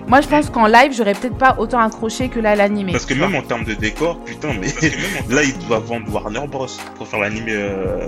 Moi, 0.06 0.20
je 0.22 0.28
pense 0.28 0.48
qu'en 0.50 0.66
live, 0.66 0.92
j'aurais 0.96 1.12
peut-être 1.14 1.36
pas 1.36 1.56
autant 1.58 1.80
accroché 1.80 2.28
que 2.28 2.40
là 2.40 2.54
l'animé. 2.54 2.92
Parce 2.92 3.04
que 3.06 3.14
même 3.14 3.34
en 3.34 3.42
termes 3.42 3.64
de 3.64 3.74
décor, 3.74 4.18
putain, 4.24 4.48
mais 4.58 4.68
là, 5.34 5.42
ils 5.42 5.58
doivent 5.66 5.84
vendre 5.84 6.12
Warner 6.12 6.46
Bros. 6.46 6.66
pour 6.96 7.06
faire 7.08 7.20
l'animé. 7.20 7.52
Euh... 7.54 8.06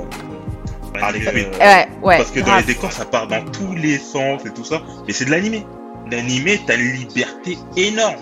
Harley 1.00 1.20
Quinn. 1.20 1.46
Ouais, 1.60 1.88
ouais. 2.02 2.16
Parce 2.18 2.30
que 2.30 2.40
dans 2.40 2.46
grave. 2.46 2.66
les 2.66 2.74
décors, 2.74 2.92
ça 2.92 3.04
part 3.04 3.26
dans 3.26 3.44
tous 3.44 3.74
les 3.74 3.98
sens 3.98 4.44
et 4.46 4.50
tout 4.50 4.64
ça. 4.64 4.82
Mais 5.06 5.12
c'est 5.12 5.24
de 5.26 5.30
l'animé. 5.30 5.66
L'animé, 6.10 6.60
t'as 6.66 6.76
une 6.76 6.92
liberté 6.92 7.58
énorme. 7.76 8.16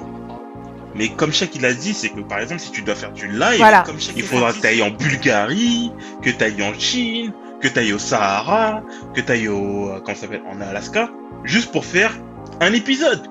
Mais 0.94 1.08
comme 1.10 1.32
Shaq 1.32 1.54
il 1.54 1.64
a 1.64 1.72
dit, 1.72 1.94
c'est 1.94 2.08
que 2.08 2.20
par 2.20 2.40
exemple, 2.40 2.60
si 2.60 2.70
tu 2.72 2.82
dois 2.82 2.94
faire 2.94 3.12
du 3.12 3.28
live, 3.28 3.58
Voilà. 3.58 3.84
il 4.16 4.22
faudra 4.22 4.52
que 4.52 4.58
t'ailles 4.58 4.82
en 4.82 4.90
Bulgarie, 4.90 5.92
que 6.22 6.30
t'ailles 6.30 6.62
en 6.62 6.74
Chine, 6.78 7.32
que 7.60 7.68
t'ailles 7.68 7.92
au 7.92 7.98
Sahara, 7.98 8.82
que 9.14 9.20
t'ailles 9.20 9.48
au, 9.48 9.90
euh, 9.90 10.00
comment 10.00 10.14
ça 10.16 10.22
s'appelle, 10.22 10.42
en 10.50 10.60
Alaska, 10.60 11.08
juste 11.44 11.70
pour 11.72 11.84
faire 11.84 12.16
un 12.60 12.72
épisode 12.72 13.22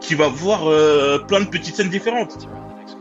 qui 0.00 0.14
va 0.14 0.28
voir 0.28 0.68
euh, 0.68 1.18
plein 1.18 1.40
de 1.40 1.46
petites 1.46 1.76
scènes 1.76 1.88
différentes. 1.88 2.46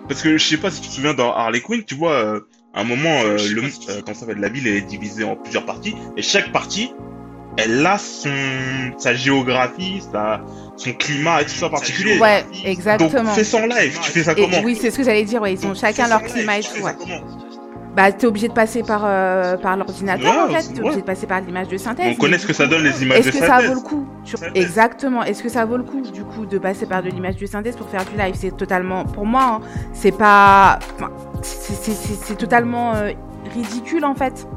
Parce 0.08 0.22
que 0.22 0.38
je 0.38 0.44
sais 0.48 0.58
pas 0.58 0.72
si 0.72 0.82
tu 0.82 0.88
te 0.90 0.94
souviens 0.94 1.14
dans 1.14 1.34
Harley 1.34 1.60
Quinn, 1.62 1.84
tu 1.84 1.96
vois, 1.96 2.14
euh, 2.14 2.40
à 2.78 2.82
un 2.82 2.84
moment, 2.84 3.22
euh, 3.24 3.38
le, 3.50 3.64
euh, 3.64 4.02
comment 4.06 4.16
ça 4.16 4.28
la 4.38 4.50
ville 4.50 4.68
est 4.68 4.82
divisée 4.82 5.24
en 5.24 5.36
plusieurs 5.36 5.66
parties, 5.66 5.96
et 6.16 6.22
chaque 6.22 6.52
partie, 6.52 6.94
elle 7.58 7.84
a 7.84 7.98
son, 7.98 8.30
sa 9.00 9.16
géographie, 9.16 10.04
sa, 10.14 10.42
son 10.76 10.94
climat 10.94 11.42
et 11.42 11.46
tout 11.46 11.56
ça 11.56 11.70
particulier. 11.70 12.20
Ouais, 12.20 12.44
Donc 12.44 12.66
exactement. 12.66 13.34
fais 13.34 13.44
ça 13.44 13.58
en 13.58 13.66
live, 13.66 13.98
tu 14.00 14.12
fais 14.12 14.24
ça 14.24 14.34
Et 14.34 14.42
comment? 14.42 14.62
oui, 14.64 14.78
c'est 14.80 14.92
ce 14.92 14.98
que 14.98 15.04
j'allais 15.04 15.24
dire. 15.24 15.42
Ouais, 15.42 15.54
ils 15.54 15.66
ont 15.66 15.74
chacun 15.74 16.08
leur 16.08 16.22
climat 16.22 16.60
et 16.60 16.62
tout. 16.62 16.84
Ouais. 16.84 16.94
Bah, 17.98 18.12
t'es 18.12 18.28
obligé 18.28 18.48
de 18.48 18.54
passer 18.54 18.84
par 18.84 19.02
euh, 19.06 19.58
par 19.58 19.76
l'ordinateur 19.76 20.32
Ouais, 20.32 20.56
en 20.56 20.60
fait. 20.60 20.68
T'es 20.72 20.80
obligé 20.82 20.96
ouais. 20.98 21.02
de 21.02 21.06
passer 21.06 21.26
par 21.26 21.42
l'image 21.42 21.68
de 21.68 21.78
synthèse. 21.78 22.16
On 22.16 22.22
connaît 22.22 22.38
ce 22.38 22.46
que 22.46 22.54
ça 22.54 22.68
donne 22.68 22.84
les 22.84 23.02
images 23.02 23.18
Est-ce 23.18 23.28
de 23.30 23.32
que 23.34 23.40
ça 23.40 23.48
synthèse. 23.48 23.70
vaut 23.70 23.74
le 23.74 23.82
coup? 23.82 24.06
Synthèse. 24.24 24.52
Exactement. 24.54 25.24
Est-ce 25.24 25.42
que 25.42 25.50
ça 25.50 25.66
vaut 25.66 25.78
le 25.78 25.84
coup 25.84 26.02
du 26.02 26.24
coup 26.24 26.46
de 26.46 26.60
passer 26.60 26.86
par 26.86 27.02
de 27.02 27.10
l'image 27.10 27.38
de 27.38 27.46
synthèse 27.48 27.76
pour 27.76 27.90
faire 27.90 28.06
du 28.06 28.16
live? 28.16 28.36
C'est 28.38 28.56
totalement, 28.56 29.04
pour 29.04 29.26
moi, 29.26 29.60
hein, 29.60 29.62
c'est 29.94 30.12
pas, 30.16 30.78
enfin, 30.96 31.10
c'est 31.42 32.38
totalement 32.38 32.94
euh, 32.94 33.10
ridicule 33.56 34.06
en 34.06 34.14
fait 34.14 34.48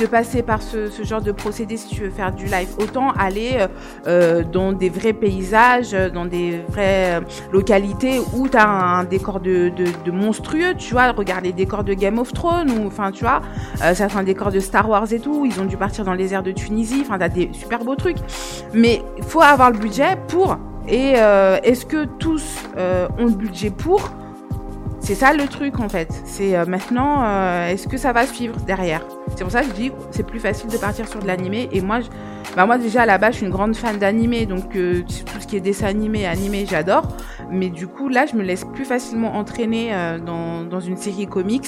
de 0.00 0.06
passer 0.06 0.42
par 0.42 0.62
ce, 0.62 0.88
genre 1.02 1.20
de 1.20 1.32
procédé 1.32 1.76
si 1.76 1.88
tu 1.88 2.02
veux 2.02 2.10
faire 2.10 2.32
du 2.32 2.46
live. 2.46 2.68
Autant 2.78 3.10
aller 3.10 3.52
euh, 3.54 3.68
euh, 4.06 4.42
dans 4.42 4.72
des 4.72 4.88
vrais 4.88 5.12
paysages, 5.12 5.92
euh, 5.92 6.08
dans 6.08 6.24
des 6.24 6.62
vraies 6.68 7.20
localités 7.52 8.18
où 8.34 8.48
tu 8.48 8.56
as 8.56 8.68
un 8.68 9.04
décor 9.04 9.40
de, 9.40 9.70
monstrueux, 10.10 10.74
tu 10.76 10.92
vois, 10.92 11.12
regarde 11.12 11.44
les 11.44 11.52
décors 11.52 11.84
de 11.84 11.92
Game 11.92 12.18
of 12.18 12.32
Thrones 12.32 12.70
ou 12.70 12.86
enfin 12.86 13.10
tu 13.10 13.24
vois, 13.24 13.42
euh, 13.82 13.94
certains 13.94 14.22
décors 14.22 14.50
de 14.50 14.60
Star 14.60 14.88
Wars 14.88 15.12
et 15.12 15.20
tout, 15.20 15.44
ils 15.44 15.60
ont 15.60 15.66
dû 15.66 15.76
partir 15.76 16.04
dans 16.04 16.14
les 16.14 16.32
airs 16.32 16.42
de 16.42 16.52
Tunisie, 16.52 17.02
enfin 17.02 17.18
t'as 17.18 17.28
des 17.28 17.50
super 17.52 17.84
beaux 17.84 17.96
trucs. 17.96 18.18
Mais 18.72 19.02
faut 19.22 19.42
avoir 19.42 19.70
le 19.70 19.78
budget 19.78 20.16
pour. 20.28 20.56
Et 20.88 21.12
est-ce 21.12 21.86
que 21.86 22.04
tous 22.04 22.64
ont 22.76 23.26
le 23.26 23.34
budget 23.34 23.70
pour 23.70 24.10
C'est 25.00 25.14
ça 25.14 25.32
le 25.32 25.46
truc 25.48 25.80
en 25.80 25.88
fait. 25.88 26.08
C'est 26.24 26.56
euh, 26.56 26.66
maintenant, 26.66 27.24
euh, 27.24 27.68
est-ce 27.68 27.88
que 27.88 27.96
ça 27.96 28.12
va 28.12 28.26
suivre 28.26 28.56
derrière? 28.66 29.02
C'est 29.34 29.42
pour 29.42 29.50
ça 29.50 29.62
que 29.62 29.68
je 29.68 29.72
dis 29.72 29.92
c'est 30.10 30.26
plus 30.26 30.40
facile 30.40 30.70
de 30.70 30.76
partir 30.76 31.08
sur 31.08 31.20
de 31.20 31.26
l'animé. 31.26 31.68
Et 31.72 31.80
moi, 31.80 32.00
je- 32.00 32.08
bah 32.54 32.66
moi 32.66 32.78
déjà 32.78 33.02
à 33.02 33.06
la 33.06 33.18
base, 33.18 33.32
je 33.32 33.36
suis 33.38 33.46
une 33.46 33.52
grande 33.52 33.74
fan 33.74 33.98
d'animé, 33.98 34.46
donc 34.46 34.76
euh, 34.76 35.02
tout 35.02 35.40
ce 35.40 35.46
qui 35.46 35.56
est 35.56 35.60
dessin 35.60 35.86
animé, 35.86 36.26
animé, 36.26 36.66
j'adore. 36.68 37.08
Mais 37.50 37.70
du 37.70 37.86
coup, 37.86 38.08
là, 38.08 38.26
je 38.26 38.36
me 38.36 38.42
laisse 38.42 38.64
plus 38.64 38.84
facilement 38.84 39.34
entraîner 39.34 39.90
dans, 40.24 40.80
une 40.80 40.96
série 40.96 41.26
comics 41.26 41.66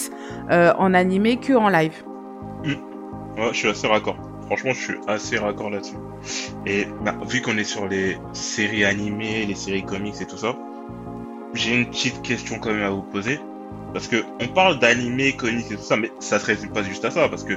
en 0.50 0.94
animé 0.94 1.38
que 1.38 1.54
en 1.54 1.68
live. 1.68 2.04
Ouais, 3.38 3.48
je 3.52 3.56
suis 3.56 3.68
assez 3.68 3.86
raccord. 3.86 4.16
Franchement, 4.46 4.72
je 4.72 4.80
suis 4.80 4.94
assez 5.06 5.38
raccord 5.38 5.70
là-dessus. 5.70 5.96
Et 6.66 6.86
bah, 7.04 7.14
vu 7.26 7.40
qu'on 7.40 7.56
est 7.56 7.64
sur 7.64 7.88
les 7.88 8.18
séries 8.32 8.84
animées, 8.84 9.46
les 9.46 9.54
séries 9.54 9.84
comics 9.84 10.20
et 10.20 10.26
tout 10.26 10.36
ça, 10.36 10.54
j'ai 11.54 11.74
une 11.74 11.86
petite 11.86 12.22
question 12.22 12.58
quand 12.58 12.72
même 12.72 12.82
à 12.82 12.90
vous 12.90 13.02
poser. 13.02 13.40
Parce 13.92 14.08
que 14.08 14.24
on 14.40 14.48
parle 14.48 14.78
d'animé, 14.78 15.34
comics 15.34 15.70
et 15.70 15.76
tout 15.76 15.82
ça, 15.82 15.96
mais 15.96 16.10
ça 16.18 16.38
se 16.38 16.46
résume 16.46 16.70
pas 16.70 16.82
juste 16.82 17.04
à 17.04 17.10
ça. 17.10 17.28
Parce 17.28 17.44
que 17.44 17.54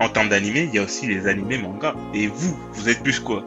en 0.00 0.08
termes 0.08 0.28
d'animé, 0.28 0.68
il 0.68 0.74
y 0.74 0.78
a 0.78 0.82
aussi 0.82 1.06
les 1.06 1.26
animés 1.26 1.58
manga. 1.58 1.94
Et 2.14 2.26
vous, 2.26 2.56
vous 2.72 2.88
êtes 2.88 3.02
plus 3.02 3.20
quoi? 3.20 3.44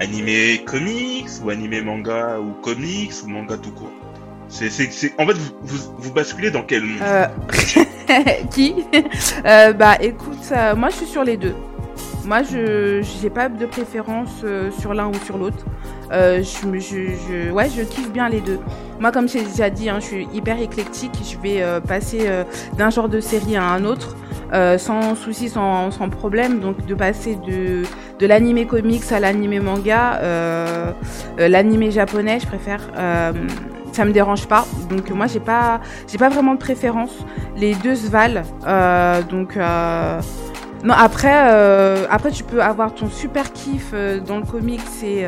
Animé 0.00 0.62
comics 0.64 1.28
ou 1.42 1.50
animé 1.50 1.80
manga 1.80 2.38
ou 2.40 2.52
comics 2.62 3.12
ou 3.24 3.28
manga 3.28 3.56
tout 3.56 3.72
court? 3.72 3.92
En 5.18 5.26
fait, 5.26 5.36
vous, 5.62 5.78
vous, 5.98 6.12
basculez 6.12 6.50
dans 6.50 6.62
quel 6.62 6.82
monde? 6.82 7.02
Euh, 7.02 7.26
qui? 8.50 8.74
Euh, 9.46 9.72
Bah 9.72 9.96
écoute, 10.00 10.50
euh, 10.50 10.74
moi 10.74 10.88
je 10.90 10.96
suis 10.96 11.06
sur 11.06 11.22
les 11.22 11.36
deux. 11.36 11.54
Moi 12.24 12.42
je 12.42 13.00
j'ai 13.22 13.30
pas 13.30 13.48
de 13.48 13.64
préférence 13.66 14.42
euh, 14.42 14.70
sur 14.72 14.92
l'un 14.92 15.06
ou 15.06 15.14
sur 15.24 15.38
l'autre. 15.38 15.64
Euh, 16.12 16.42
je, 16.42 17.50
ouais, 17.50 17.68
je 17.70 17.82
kiffe 17.82 18.10
bien 18.10 18.28
les 18.28 18.40
deux. 18.40 18.58
Moi, 18.98 19.12
comme 19.12 19.28
j'ai 19.28 19.42
déjà 19.42 19.70
dit, 19.70 19.88
hein, 19.88 19.98
je 20.00 20.06
suis 20.06 20.28
hyper 20.34 20.60
éclectique. 20.60 21.12
Je 21.22 21.38
vais 21.38 21.62
euh, 21.62 21.80
passer 21.80 22.22
euh, 22.22 22.44
d'un 22.76 22.90
genre 22.90 23.08
de 23.08 23.20
série 23.20 23.56
à 23.56 23.64
un 23.64 23.84
autre 23.84 24.16
sans 24.78 25.14
souci, 25.14 25.48
sans, 25.48 25.92
sans 25.92 26.08
problème. 26.08 26.58
Donc, 26.58 26.84
de 26.84 26.94
passer 26.96 27.36
de, 27.36 27.84
de 28.18 28.64
comics 28.64 29.12
à 29.12 29.20
l'animé 29.20 29.60
manga, 29.60 30.20
l'animé 31.38 31.92
japonais, 31.92 32.40
je 32.40 32.48
préfère. 32.48 32.80
Ça 33.92 34.04
me 34.04 34.10
dérange 34.10 34.48
pas. 34.48 34.66
Donc, 34.88 35.08
moi, 35.10 35.28
j'ai 35.28 35.38
pas, 35.38 35.80
j'ai 36.08 36.18
pas 36.18 36.30
vraiment 36.30 36.54
de 36.54 36.58
préférence. 36.58 37.16
Les 37.56 37.76
deux 37.76 37.94
se 37.94 38.10
valent. 38.10 38.42
Donc. 39.30 39.56
Non, 40.82 40.94
après, 40.94 42.06
après, 42.10 42.32
tu 42.32 42.42
peux 42.42 42.60
avoir 42.60 42.92
ton 42.92 43.08
super 43.08 43.52
kiff 43.52 43.94
dans 44.26 44.38
le 44.38 44.46
comics 44.46 44.80
et, 45.04 45.26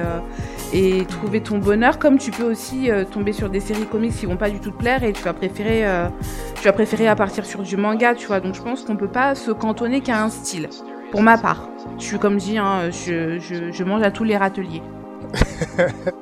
et 0.72 1.04
trouver 1.04 1.40
ton 1.40 1.58
bonheur, 1.58 1.98
comme 1.98 2.18
tu 2.18 2.30
peux 2.30 2.44
aussi 2.44 2.90
euh, 2.90 3.04
tomber 3.04 3.32
sur 3.32 3.50
des 3.50 3.60
séries 3.60 3.86
comics 3.86 4.14
qui 4.14 4.26
vont 4.26 4.36
pas 4.36 4.48
du 4.48 4.58
tout 4.58 4.70
te 4.70 4.76
plaire 4.76 5.04
et 5.04 5.12
tu 5.12 5.22
vas 5.22 5.34
préférer, 5.34 5.86
euh, 5.86 6.08
tu 6.56 6.64
vas 6.64 6.72
préférer 6.72 7.08
à 7.08 7.14
partir 7.14 7.44
sur 7.44 7.62
du 7.62 7.76
manga, 7.76 8.14
tu 8.14 8.26
vois. 8.26 8.40
Donc 8.40 8.54
je 8.54 8.62
pense 8.62 8.82
qu'on 8.82 8.96
peut 8.96 9.08
pas 9.08 9.34
se 9.34 9.50
cantonner 9.50 10.00
qu'à 10.00 10.22
un 10.22 10.30
style. 10.30 10.68
Pour 11.10 11.22
ma 11.22 11.36
part, 11.36 11.68
je 11.98 12.04
suis 12.04 12.18
comme 12.18 12.38
dis, 12.38 12.56
hein, 12.56 12.90
je, 12.90 13.38
je, 13.38 13.70
je 13.70 13.84
mange 13.84 14.02
à 14.02 14.10
tous 14.10 14.24
les 14.24 14.36
râteliers. 14.36 14.82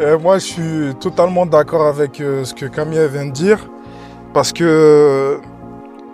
Euh, 0.00 0.18
moi, 0.18 0.38
je 0.38 0.46
suis 0.46 0.94
totalement 1.00 1.44
d'accord 1.44 1.86
avec 1.86 2.16
ce 2.16 2.54
que 2.54 2.64
Camille 2.64 3.06
vient 3.12 3.26
de 3.26 3.30
dire. 3.30 3.68
Parce 4.32 4.50
que 4.50 5.38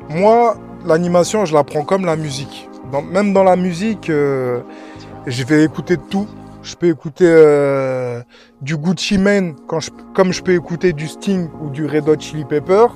moi, 0.09 0.57
l'animation, 0.85 1.45
je 1.45 1.55
la 1.55 1.63
prends 1.63 1.85
comme 1.85 2.05
la 2.05 2.17
musique. 2.17 2.69
Même 3.13 3.33
dans 3.33 3.45
la 3.45 3.55
musique, 3.55 4.07
je 4.09 5.45
vais 5.45 5.63
écouter 5.63 5.97
tout. 5.97 6.27
Je 6.69 6.77
peux 6.77 6.89
écouter 6.89 7.25
euh, 7.27 8.21
du 8.61 8.77
Gucci 8.77 9.17
Mane 9.17 9.55
quand 9.67 9.81
je- 9.81 9.91
comme 10.15 10.35
je 10.35 10.43
peux 10.43 10.53
écouter 10.53 10.93
du 10.93 11.09
Sting 11.09 11.49
ou 11.63 11.71
du 11.71 11.87
Red 11.87 12.07
Hot 12.07 12.21
Chili 12.21 12.45
Pepper. 12.45 12.89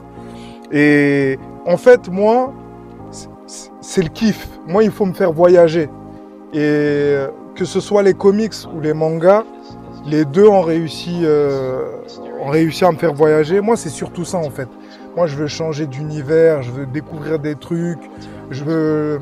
Et 0.70 1.38
en 1.64 1.78
fait, 1.78 2.06
moi, 2.10 2.52
c'est- 3.80 4.02
le 4.02 4.10
kiff. 4.10 4.46
Moi, 4.68 4.84
il 4.84 4.90
faut 4.90 5.06
me 5.06 5.14
faire 5.14 5.32
voyager. 5.32 5.84
Et 6.52 6.58
euh, 6.58 7.28
que 7.54 7.64
ce 7.64 7.80
soit 7.80 8.02
les 8.02 8.12
comics 8.12 8.52
ou 8.76 8.80
les 8.82 8.92
mangas, 8.92 9.44
les 10.04 10.26
deux 10.26 10.46
ont 10.46 10.60
réussi, 10.60 11.20
euh, 11.22 11.80
ont 12.42 12.50
réussi 12.50 12.84
à 12.84 12.92
me 12.92 12.98
faire 12.98 13.14
voyager. 13.14 13.62
Moi, 13.62 13.78
c'est 13.78 13.88
surtout 13.88 14.26
ça 14.26 14.36
en 14.36 14.50
fait. 14.50 14.68
Moi, 15.16 15.26
je 15.26 15.34
veux 15.36 15.46
changer 15.46 15.86
d'univers, 15.86 16.62
je 16.62 16.70
veux 16.72 16.84
découvrir 16.84 17.38
des 17.38 17.54
trucs, 17.54 18.00
je 18.50 18.64
veux, 18.64 19.20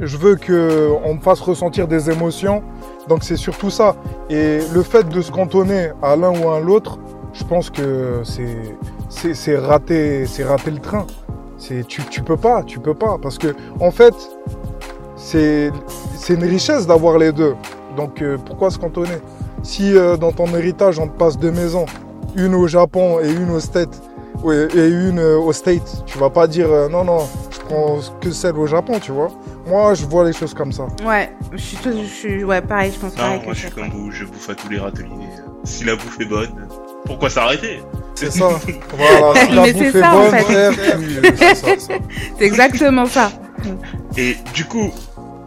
je 0.00 0.16
veux 0.16 0.34
que 0.34 0.88
on 1.04 1.14
me 1.14 1.20
fasse 1.20 1.38
ressentir 1.40 1.86
des 1.86 2.10
émotions. 2.10 2.64
Donc, 3.08 3.24
c'est 3.24 3.36
surtout 3.36 3.70
ça. 3.70 3.96
Et 4.28 4.60
le 4.72 4.82
fait 4.82 5.08
de 5.08 5.20
se 5.20 5.30
cantonner 5.30 5.90
à 6.02 6.16
l'un 6.16 6.30
ou 6.30 6.48
à 6.50 6.60
l'autre, 6.60 6.98
je 7.32 7.44
pense 7.44 7.70
que 7.70 8.22
c'est, 8.24 9.56
rater, 9.56 10.26
c'est 10.26 10.44
rater 10.44 10.70
le 10.70 10.78
train. 10.78 11.06
C'est, 11.56 11.86
tu, 11.86 12.02
tu 12.04 12.22
peux 12.22 12.36
pas, 12.36 12.62
tu 12.62 12.78
peux 12.78 12.94
pas, 12.94 13.18
parce 13.20 13.38
que 13.38 13.48
en 13.80 13.90
fait, 13.90 14.14
c'est, 15.16 15.72
une 16.28 16.44
richesse 16.44 16.86
d'avoir 16.86 17.18
les 17.18 17.32
deux. 17.32 17.54
Donc, 17.96 18.22
euh, 18.22 18.38
pourquoi 18.44 18.70
se 18.70 18.78
cantonner? 18.78 19.18
Si 19.62 19.96
euh, 19.96 20.16
dans 20.16 20.30
ton 20.30 20.46
héritage 20.54 21.00
on 21.00 21.08
te 21.08 21.18
passe 21.18 21.36
deux 21.36 21.50
maisons, 21.50 21.86
une 22.36 22.54
au 22.54 22.68
Japon 22.68 23.18
et 23.20 23.30
une 23.30 23.50
au 23.50 23.60
States, 23.60 24.00
et 24.46 24.88
une 24.88 25.18
euh, 25.18 25.36
au 25.36 25.52
States, 25.52 26.04
tu 26.06 26.18
vas 26.18 26.30
pas 26.30 26.46
dire 26.46 26.68
non, 26.90 27.02
non, 27.02 27.26
je 27.50 27.58
prends 27.60 27.98
que 28.20 28.30
celle 28.30 28.56
au 28.56 28.66
Japon, 28.66 28.94
tu 29.00 29.10
vois. 29.10 29.30
Moi, 29.68 29.94
je 29.94 30.06
vois 30.06 30.24
les 30.24 30.32
choses 30.32 30.54
comme 30.54 30.72
ça. 30.72 30.86
Ouais, 31.04 31.30
je 31.52 31.56
suis, 31.58 31.76
tout- 31.76 31.92
je 31.92 32.06
suis, 32.06 32.44
ouais, 32.44 32.60
pareil, 32.62 32.90
je 32.94 32.98
pense 32.98 33.12
Non, 33.16 33.22
pareil. 33.22 33.40
moi 33.44 33.52
que 33.52 33.54
je 33.54 33.66
suis 33.66 33.70
comme 33.70 33.88
vous, 33.90 34.10
je 34.10 34.24
bouffe 34.24 34.48
à 34.48 34.54
tous 34.54 34.68
les 34.68 34.78
râteliers. 34.78 35.10
Si 35.64 35.84
la 35.84 35.94
bouffe 35.96 36.18
est 36.20 36.24
bonne, 36.24 36.68
pourquoi 37.04 37.28
s'arrêter? 37.28 37.82
C'est 38.14 38.32
ça. 38.32 38.48
Voilà, 38.96 39.40
si 39.46 39.52
la 39.52 39.62
Mais 39.62 39.72
bouffe 39.72 39.82
c'est 39.92 39.98
est 39.98 40.00
ça, 40.00 40.10
en 40.14 40.20
bonne, 40.22 40.30
fait. 40.30 40.44
tu- 40.44 40.54
euh, 40.56 41.30
c'est 41.36 41.54
ça, 41.54 41.78
ça. 41.78 41.94
C'est 42.38 42.44
exactement 42.44 43.06
ça. 43.06 43.30
Et 44.16 44.36
du 44.54 44.64
coup, 44.64 44.90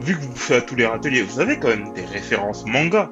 vu 0.02 0.16
que 0.16 0.22
vous 0.22 0.30
bouffez 0.30 0.56
à 0.58 0.62
tous 0.62 0.76
les 0.76 0.86
râteliers, 0.86 1.24
vous 1.24 1.40
avez 1.40 1.58
quand 1.60 1.70
même 1.70 1.92
des 1.94 2.06
références 2.06 2.64
manga. 2.66 3.10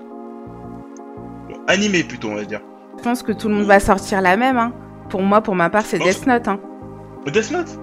Animé 1.67 2.03
plutôt, 2.03 2.29
on 2.29 2.35
va 2.35 2.45
dire. 2.45 2.61
Je 2.97 3.03
pense 3.03 3.23
que 3.23 3.31
tout 3.31 3.47
le 3.47 3.55
monde 3.55 3.65
va 3.65 3.79
sortir 3.79 4.21
la 4.21 4.35
même. 4.37 4.57
Hein. 4.57 4.73
Pour 5.09 5.21
moi, 5.21 5.41
pour 5.41 5.55
ma 5.55 5.69
part, 5.69 5.83
c'est. 5.85 5.99
Death 5.99 6.25
Note. 6.27 6.47
Hein. 6.47 6.59
Death 7.27 7.51
Note? 7.51 7.79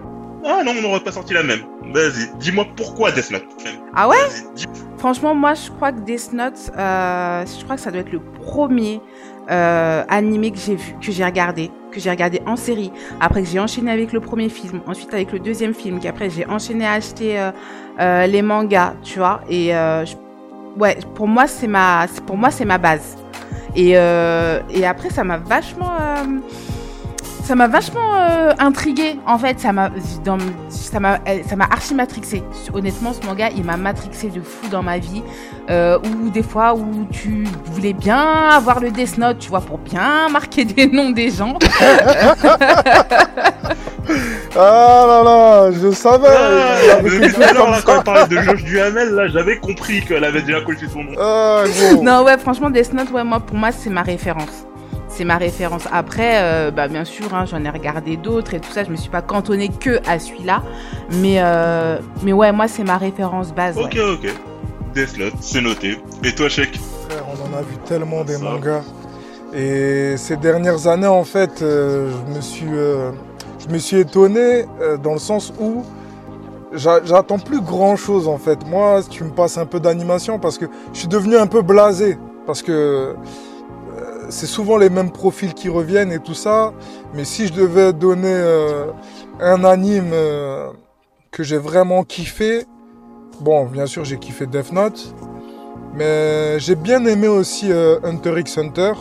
Ah 0.47 0.63
non, 0.65 0.73
on 0.79 0.83
n'aurait 0.83 1.01
pas 1.01 1.13
sorti 1.13 1.35
la 1.35 1.43
même. 1.43 1.61
Vas-y, 1.93 2.31
dis-moi 2.39 2.67
pourquoi 2.77 3.11
Death 3.13 3.31
Note. 3.31 3.45
Ah 3.95 4.09
ouais 4.09 4.17
Franchement, 4.99 5.35
moi, 5.35 5.55
je 5.55 5.71
crois 5.71 5.93
que 5.93 6.01
Death 6.01 6.33
Note, 6.33 6.71
euh, 6.79 7.45
je 7.47 7.65
crois 7.65 7.77
que 7.77 7.83
ça 7.83 7.91
doit 7.91 8.01
être 8.01 8.13
le 8.13 8.21
premier 8.21 9.01
euh, 9.51 10.03
animé 10.09 10.51
que 10.51 10.59
j'ai 10.59 10.75
vu, 10.77 10.95
que 11.01 11.13
j'ai 11.13 11.25
regardé, 11.25 11.71
que 11.93 12.01
j'ai 12.01 12.11
regardé 12.11 12.41
en 12.47 12.57
série. 12.57 12.91
Après 13.21 13.43
que 13.43 13.49
j'ai 13.49 13.61
enchaîné 13.61 13.91
avec 13.91 14.13
le 14.13 14.21
premier 14.21 14.49
film, 14.49 14.81
ensuite 14.87 15.13
avec 15.13 15.33
le 15.33 15.39
deuxième 15.39 15.75
film, 15.75 16.01
qu'après 16.01 16.31
j'ai 16.31 16.47
enchaîné 16.47 16.87
à 16.87 16.93
acheter 16.93 17.39
euh, 17.39 17.51
euh, 18.01 18.27
les 18.27 18.43
mangas, 18.43 18.95
tu 19.03 19.19
vois. 19.19 19.41
Et 19.51 19.69
je- 19.71 20.17
ouais, 20.79 20.97
pour 21.15 21.29
moi, 21.29 21.47
c'est 21.47 21.69
ma, 21.69 22.07
pour 22.27 22.37
moi, 22.37 22.51
c'est 22.51 22.65
ma 22.65 22.79
base. 22.79 23.17
Et 23.75 23.91
et 23.91 24.87
après, 24.87 25.11
ça 25.11 25.23
m'a 25.25 25.37
vachement 25.37 25.93
ça 27.47 27.55
m'a 27.55 27.69
vachement 27.69 28.17
euh, 28.17 28.53
intrigué 28.59 29.21
en 29.25 29.39
fait 29.39 29.61
ça 29.61 29.73
m'a 29.73 29.91
dans 30.25 30.37
ça 30.69 30.99
m'a 30.99 31.21
ça 31.49 31.55
m'a 31.55 31.67
archi 31.67 31.95
matrixé 31.95 32.43
honnêtement 32.75 33.13
ce 33.13 33.25
manga 33.25 33.51
il 33.57 33.63
m'a 33.63 33.77
matrixé 33.77 34.31
de 34.31 34.41
fou 34.41 34.67
dans 34.69 34.83
ma 34.83 34.99
vie 34.99 35.23
euh, 35.71 35.97
ou 36.01 36.29
des 36.31 36.43
fois 36.43 36.75
où 36.75 37.07
tu 37.13 37.47
voulais 37.67 37.93
bien 37.93 38.19
avoir 38.19 38.81
le 38.81 38.91
Death 38.91 39.17
Note 39.19 39.39
tu 39.39 39.49
vois 39.49 39.61
pour 39.61 39.79
bien 39.79 40.29
marquer 40.29 40.65
des 40.65 40.89
noms 40.89 41.11
des 41.11 41.31
gens 41.31 41.57
Ah 44.59 45.05
là 45.07 45.23
là, 45.23 45.71
je 45.73 45.91
savais. 45.91 46.29
Ah, 46.31 47.03
depuis 47.03 47.33
tout 47.33 47.43
à 47.43 47.53
l'heure, 47.53 47.71
là, 47.71 47.79
quand 47.85 47.99
elle 47.99 48.05
parlait 48.05 48.27
de 48.37 48.41
Josh 48.41 48.65
Duhamel, 48.65 49.11
là, 49.11 49.27
j'avais 49.29 49.59
compris 49.59 50.03
qu'elle 50.03 50.25
avait 50.25 50.43
déjà 50.43 50.63
collé 50.63 50.79
son 50.91 51.03
nom. 51.03 51.13
Ah, 51.19 51.65
gros. 51.67 52.03
non 52.03 52.23
ouais 52.23 52.39
franchement 52.39 52.71
Death 52.71 52.95
Note 52.95 53.11
ouais 53.11 53.25
moi 53.25 53.41
pour 53.41 53.57
moi 53.57 53.71
c'est 53.73 53.91
ma 53.91 54.03
référence 54.03 54.66
c'est 55.17 55.25
ma 55.25 55.39
référence 55.39 55.85
après 55.91 56.43
euh, 56.43 56.71
bah 56.71 56.89
bien 56.89 57.05
sûr 57.05 57.33
hein, 57.35 57.45
j'en 57.47 57.65
ai 57.65 57.71
regardé 57.71 58.17
d'autres 58.17 58.53
et 58.55 58.61
tout 58.61 58.71
ça 58.71 58.85
je 58.85 58.91
me 58.91 58.97
suis 58.97 59.09
pas 59.11 59.23
cantonnée 59.23 59.69
que 59.71 60.01
à 60.07 60.19
celui-là 60.19 60.63
mais 61.23 61.37
euh, 61.39 61.99
mais 62.23 62.33
ouais 62.35 62.53
moi 62.53 62.69
c'est 62.69 62.85
ma 62.85 62.99
référence 62.99 63.53
base 63.55 63.77
ouais. 63.77 63.85
Ok, 63.85 63.97
ok. 64.25 64.35
Death 64.95 65.19
Note, 65.19 65.35
c'est 65.41 65.61
noté. 65.61 65.99
Et 66.25 66.35
toi, 66.35 66.49
Frère, 66.49 66.69
on 67.29 67.55
en 67.55 67.59
a 67.59 67.61
vu 67.61 67.77
tellement 67.85 68.25
des 68.25 68.35
Ça. 68.35 68.45
mangas. 68.45 68.83
Et 69.55 70.17
ces 70.17 70.39
dernières 70.39 70.87
années, 70.87 71.07
en 71.07 71.25
fait, 71.25 71.61
euh, 71.61 72.11
je 72.29 72.35
me 72.35 72.41
suis, 72.41 72.67
euh, 72.73 73.11
je 73.59 73.73
me 73.73 73.77
suis 73.77 73.99
étonné 73.99 74.65
euh, 74.81 74.97
dans 74.97 75.13
le 75.13 75.19
sens 75.19 75.53
où 75.61 75.83
j'a- 76.73 77.05
j'attends 77.05 77.39
plus 77.39 77.61
grand 77.61 77.97
chose 77.97 78.27
en 78.27 78.39
fait. 78.39 78.59
Moi, 78.67 79.01
tu 79.11 79.23
me 79.25 79.31
passes 79.31 79.59
un 79.59 79.67
peu 79.67 79.81
d'animation 79.81 80.39
parce 80.39 80.57
que 80.57 80.65
je 80.95 80.99
suis 81.01 81.09
devenu 81.09 81.37
un 81.37 81.47
peu 81.47 81.61
blasé 81.61 82.17
parce 82.47 82.63
que 82.63 82.73
euh, 82.73 83.13
c'est 84.29 84.47
souvent 84.47 84.77
les 84.77 84.91
mêmes 84.91 85.11
profils 85.11 85.55
qui 85.55 85.69
reviennent 85.69 86.13
et 86.13 86.19
tout 86.19 86.35
ça. 86.35 86.73
Mais 87.15 87.25
si 87.25 87.47
je 87.47 87.53
devais 87.53 87.93
donner 87.93 88.33
euh, 88.33 88.87
un 89.41 89.65
anime 89.65 90.11
euh, 90.13 90.71
que 91.31 91.43
j'ai 91.43 91.59
vraiment 91.59 92.05
kiffé, 92.05 92.65
bon, 93.41 93.67
bien 93.67 93.87
sûr, 93.87 94.05
j'ai 94.05 94.19
kiffé 94.19 94.47
Death 94.47 94.73
Note. 94.73 95.15
Mais 95.95 96.59
j'ai 96.59 96.75
bien 96.75 97.05
aimé 97.07 97.29
aussi 97.29 97.73
euh, 97.73 97.99
Hunter 98.03 98.41
x 98.41 98.59
Hunter 98.59 98.93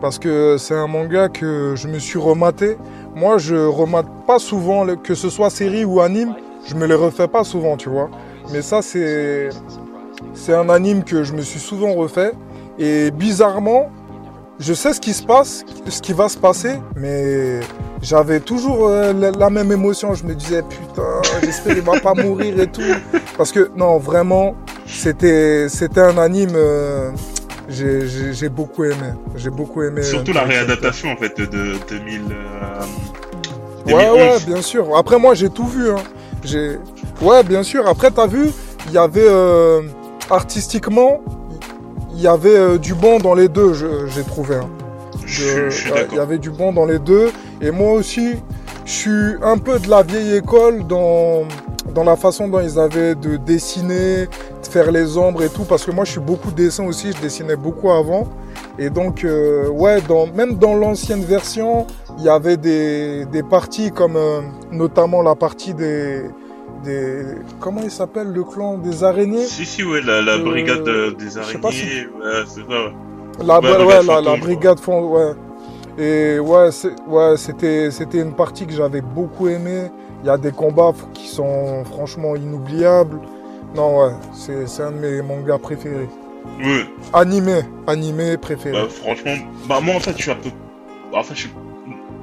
parce 0.00 0.18
que 0.18 0.56
c'est 0.58 0.74
un 0.74 0.86
manga 0.86 1.28
que 1.28 1.74
je 1.76 1.88
me 1.88 1.98
suis 1.98 2.18
rematé. 2.18 2.76
Moi, 3.14 3.38
je 3.38 3.56
remate 3.56 4.06
pas 4.26 4.38
souvent, 4.38 4.86
que 4.96 5.14
ce 5.14 5.28
soit 5.28 5.50
série 5.50 5.84
ou 5.84 6.00
anime, 6.00 6.34
je 6.66 6.74
me 6.74 6.86
les 6.86 6.94
refais 6.94 7.28
pas 7.28 7.44
souvent, 7.44 7.76
tu 7.76 7.88
vois. 7.90 8.10
Mais 8.52 8.62
ça, 8.62 8.80
c'est 8.80 9.50
c'est 10.34 10.54
un 10.54 10.68
anime 10.68 11.04
que 11.04 11.24
je 11.24 11.34
me 11.34 11.42
suis 11.42 11.60
souvent 11.60 11.92
refait. 11.94 12.32
Et 12.78 13.10
bizarrement, 13.10 13.90
je 14.60 14.74
sais 14.74 14.92
ce 14.92 15.00
qui 15.00 15.12
se 15.14 15.22
passe, 15.22 15.64
ce 15.88 16.00
qui 16.02 16.12
va 16.12 16.28
se 16.28 16.36
passer, 16.38 16.74
mais 16.94 17.60
j'avais 18.02 18.40
toujours 18.40 18.88
euh, 18.88 19.12
la, 19.12 19.30
la 19.32 19.50
même 19.50 19.72
émotion. 19.72 20.14
Je 20.14 20.24
me 20.24 20.34
disais, 20.34 20.62
putain, 20.62 21.02
j'espère 21.42 21.74
qu'il 21.74 21.82
va 21.84 21.98
pas 22.00 22.14
mourir 22.14 22.60
et 22.60 22.66
tout. 22.66 22.82
Parce 23.38 23.50
que, 23.52 23.70
non, 23.74 23.98
vraiment, 23.98 24.54
c'était 24.86 25.68
c'était 25.68 26.00
un 26.02 26.18
anime. 26.18 26.52
euh, 26.54 27.10
j'ai- 27.68 28.48
beaucoup 28.48 28.84
aimé. 28.84 29.12
J'ai 29.36 29.50
beaucoup 29.50 29.82
aimé. 29.82 30.02
Surtout 30.02 30.32
Hunter 30.32 30.40
la 30.40 30.42
réadaptation, 30.44 31.10
en 31.12 31.16
fait, 31.16 31.36
de 31.40 31.46
2000. 31.88 32.22
euh, 32.30 32.80
Ouais, 33.86 34.04
2011. 34.04 34.16
ouais, 34.18 34.38
bien 34.46 34.62
sûr. 34.62 34.96
Après, 34.96 35.18
moi, 35.18 35.34
j'ai 35.34 35.48
tout 35.48 35.66
vu. 35.66 35.90
Hein. 35.90 35.96
J'ai... 36.44 36.78
Ouais, 37.22 37.42
bien 37.42 37.62
sûr. 37.62 37.86
Après, 37.88 38.10
t'as 38.10 38.26
vu, 38.26 38.50
il 38.86 38.92
y 38.92 38.98
avait 38.98 39.26
euh, 39.26 39.80
artistiquement, 40.30 41.20
il 42.14 42.20
y 42.22 42.26
avait 42.26 42.56
euh, 42.56 42.78
du 42.78 42.94
bon 42.94 43.18
dans 43.18 43.34
les 43.34 43.48
deux, 43.48 43.72
j'ai 43.74 44.24
trouvé. 44.24 44.56
hein. 44.56 44.68
Je, 45.26 45.44
De- 45.64 45.70
je 45.70 45.76
suis 45.76 45.92
ouais, 45.92 46.06
Il 46.10 46.16
y 46.16 46.20
avait 46.20 46.38
du 46.38 46.50
bon 46.50 46.72
dans 46.72 46.84
les 46.84 46.98
deux. 46.98 47.30
Et 47.60 47.70
moi 47.70 47.92
aussi, 47.92 48.34
je 48.84 48.90
suis 48.90 49.34
un 49.42 49.58
peu 49.58 49.78
de 49.78 49.88
la 49.88 50.02
vieille 50.02 50.36
école 50.36 50.86
dans, 50.86 51.42
dans 51.94 52.04
la 52.04 52.16
façon 52.16 52.48
dont 52.48 52.60
ils 52.60 52.78
avaient 52.78 53.14
de 53.14 53.36
dessiner, 53.36 54.26
de 54.26 54.66
faire 54.68 54.90
les 54.90 55.16
ombres 55.16 55.42
et 55.42 55.48
tout. 55.48 55.64
Parce 55.64 55.84
que 55.84 55.90
moi, 55.90 56.04
je 56.04 56.12
suis 56.12 56.20
beaucoup 56.20 56.50
dessin 56.50 56.84
aussi. 56.86 57.12
Je 57.12 57.20
dessinais 57.22 57.56
beaucoup 57.56 57.90
avant. 57.90 58.26
Et 58.78 58.90
donc, 58.90 59.24
euh, 59.24 59.68
ouais, 59.68 60.00
dans, 60.08 60.26
même 60.26 60.54
dans 60.56 60.74
l'ancienne 60.74 61.22
version, 61.22 61.86
il 62.18 62.24
y 62.24 62.28
avait 62.28 62.56
des, 62.56 63.24
des 63.26 63.42
parties 63.42 63.90
comme 63.92 64.16
euh, 64.16 64.40
notamment 64.72 65.22
la 65.22 65.34
partie 65.34 65.74
des, 65.74 66.22
des... 66.84 67.22
Comment 67.60 67.82
il 67.82 67.90
s'appelle 67.90 68.28
le 68.32 68.44
clan 68.44 68.78
des 68.78 69.04
araignées? 69.04 69.44
Si, 69.44 69.64
si, 69.66 69.82
ouais, 69.84 70.00
la, 70.02 70.20
la 70.22 70.32
Euh, 70.34 70.44
brigade 70.44 70.82
de- 70.84 71.10
des 71.18 71.30
si- 71.30 71.38
araignées, 71.38 72.06
ouais, 72.06 72.44
c'est 72.46 72.60
ça, 72.60 72.68
ouais. 72.68 72.92
La, 73.44 73.60
Ouais, 73.60 74.02
la, 74.22 74.36
brigade 74.36 74.80
fond, 74.80 75.08
ouais. 75.16 75.32
Et 75.98 76.38
ouais, 76.38 76.68
ouais, 77.08 77.36
c'était, 77.36 77.90
c'était 77.90 78.18
une 78.18 78.34
partie 78.34 78.66
que 78.66 78.72
j'avais 78.72 79.00
beaucoup 79.00 79.48
aimé. 79.48 79.90
Il 80.22 80.26
y 80.26 80.30
a 80.30 80.36
des 80.38 80.52
combats 80.52 80.92
qui 81.14 81.26
sont 81.28 81.84
franchement 81.84 82.36
inoubliables. 82.36 83.18
Non, 83.74 84.00
ouais, 84.00 84.12
c'est, 84.34 84.66
c'est 84.66 84.82
un 84.82 84.92
de 84.92 84.98
mes 84.98 85.22
mangas 85.22 85.58
préférés. 85.58 86.08
Animé, 87.12 87.60
animé 87.86 88.36
préféré. 88.36 88.72
bah, 88.82 88.88
franchement, 88.88 89.34
bah, 89.68 89.80
moi, 89.82 89.94
en 89.96 90.00
fait, 90.00 90.12
je 90.16 90.22
suis 90.22 90.30
un 90.30 90.36
peu. 90.36 90.50
Enfin, 91.12 91.34
je 91.34 91.40
suis. 91.40 91.50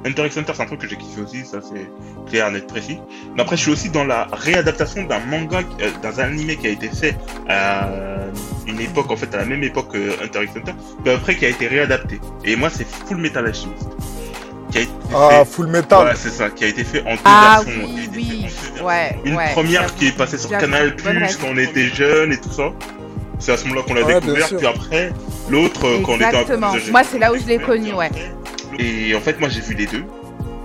Hunter 0.04 0.26
x 0.26 0.36
Hunter, 0.38 0.52
c'est 0.54 0.62
un 0.62 0.66
truc 0.66 0.80
que 0.80 0.88
j'ai 0.88 0.96
kiffé 0.96 1.20
aussi, 1.20 1.44
ça 1.44 1.58
c'est 1.60 1.90
clair, 2.30 2.50
net, 2.50 2.66
précis. 2.66 2.98
Mais 3.34 3.42
après, 3.42 3.56
je 3.56 3.62
suis 3.62 3.72
aussi 3.72 3.90
dans 3.90 4.04
la 4.04 4.28
réadaptation 4.32 5.04
d'un 5.04 5.18
manga, 5.20 5.60
euh, 5.80 5.90
d'un 6.02 6.22
animé 6.22 6.56
qui 6.56 6.68
a 6.68 6.70
été 6.70 6.88
fait 6.88 7.16
à 7.48 7.88
une 8.66 8.80
époque, 8.80 9.10
en 9.10 9.16
fait, 9.16 9.34
à 9.34 9.38
la 9.38 9.44
même 9.44 9.62
époque 9.62 9.92
que 9.92 10.22
Hunter 10.22 10.44
x 10.44 10.56
Hunter, 10.56 10.72
puis 11.02 11.12
après 11.12 11.36
qui 11.36 11.46
a 11.46 11.48
été 11.48 11.66
réadapté. 11.66 12.20
Et 12.44 12.54
moi, 12.56 12.70
c'est 12.70 12.86
Full 12.86 13.16
Metal 13.18 13.44
Alchemist. 13.46 13.88
Qui 14.70 14.78
a 14.78 14.80
été 14.82 14.92
ah, 15.14 15.28
fait. 15.30 15.44
Full 15.46 15.66
Metal. 15.68 16.06
Ouais, 16.06 16.12
c'est 16.14 16.30
ça, 16.30 16.50
qui 16.50 16.64
a 16.64 16.68
été 16.68 16.84
fait 16.84 17.00
en 17.02 17.14
deux 17.14 17.20
ah 17.24 17.62
versions. 17.64 17.84
oui 17.86 18.08
oui 18.14 18.46
fait 18.48 18.82
ouais 18.82 19.18
Une 19.24 19.34
ouais, 19.34 19.52
première 19.52 19.94
qui 19.94 20.08
est 20.08 20.16
passée 20.16 20.36
sur 20.38 20.50
Canal 20.50 20.94
Plus 20.94 21.36
quand 21.40 21.48
on 21.50 21.56
était 21.56 21.86
jeunes 21.86 22.32
et 22.32 22.36
tout 22.38 22.52
ça. 22.52 22.70
C'est 23.38 23.52
à 23.52 23.56
ce 23.56 23.64
moment-là 23.66 23.82
qu'on 23.86 23.94
l'a 23.94 24.02
Ouais, 24.02 24.20
découvert. 24.20 24.48
Puis 24.48 24.66
après, 24.66 25.12
l'autre 25.48 25.80
quand 26.04 26.12
on 26.12 26.16
était 26.16 26.24
un 26.24 26.30
peu 26.30 26.36
Exactement. 26.38 26.70
plus 26.72 26.80
âgé. 26.82 26.90
Moi, 26.90 27.02
c'est 27.04 27.18
là 27.18 27.32
où 27.32 27.36
je 27.36 27.46
l'ai 27.46 27.58
connu, 27.58 27.92
ouais. 27.94 28.10
Et 28.78 29.14
en 29.14 29.20
fait, 29.20 29.38
moi, 29.40 29.48
j'ai 29.48 29.60
vu 29.60 29.74
les 29.74 29.86
deux. 29.86 30.04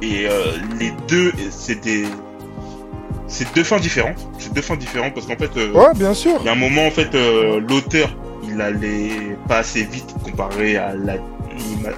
Et 0.02 0.28
euh, 0.28 0.52
les 0.80 0.92
deux, 1.08 1.32
c'est 1.50 1.82
des, 1.82 2.06
c'est 3.28 3.54
deux 3.56 3.64
fins 3.64 3.80
différentes. 3.80 4.18
C'est 4.38 4.54
deux 4.54 4.62
fins 4.62 4.76
différentes 4.76 5.14
parce 5.14 5.26
qu'en 5.26 5.38
fait, 5.38 5.56
euh, 5.58 5.72
Ouais, 5.72 5.94
bien 5.96 6.14
sûr. 6.14 6.38
il 6.42 6.46
y 6.46 6.50
a 6.50 6.52
un 6.52 6.56
moment, 6.56 6.86
en 6.86 6.92
fait, 6.92 7.16
euh, 7.16 7.60
l'auteur, 7.68 8.16
il 8.44 8.60
allait 8.62 9.38
pas 9.48 9.60
assez 9.60 9.84
vite 9.84 10.14
comparé 10.24 10.76
à 10.78 10.94
la, 10.94 11.16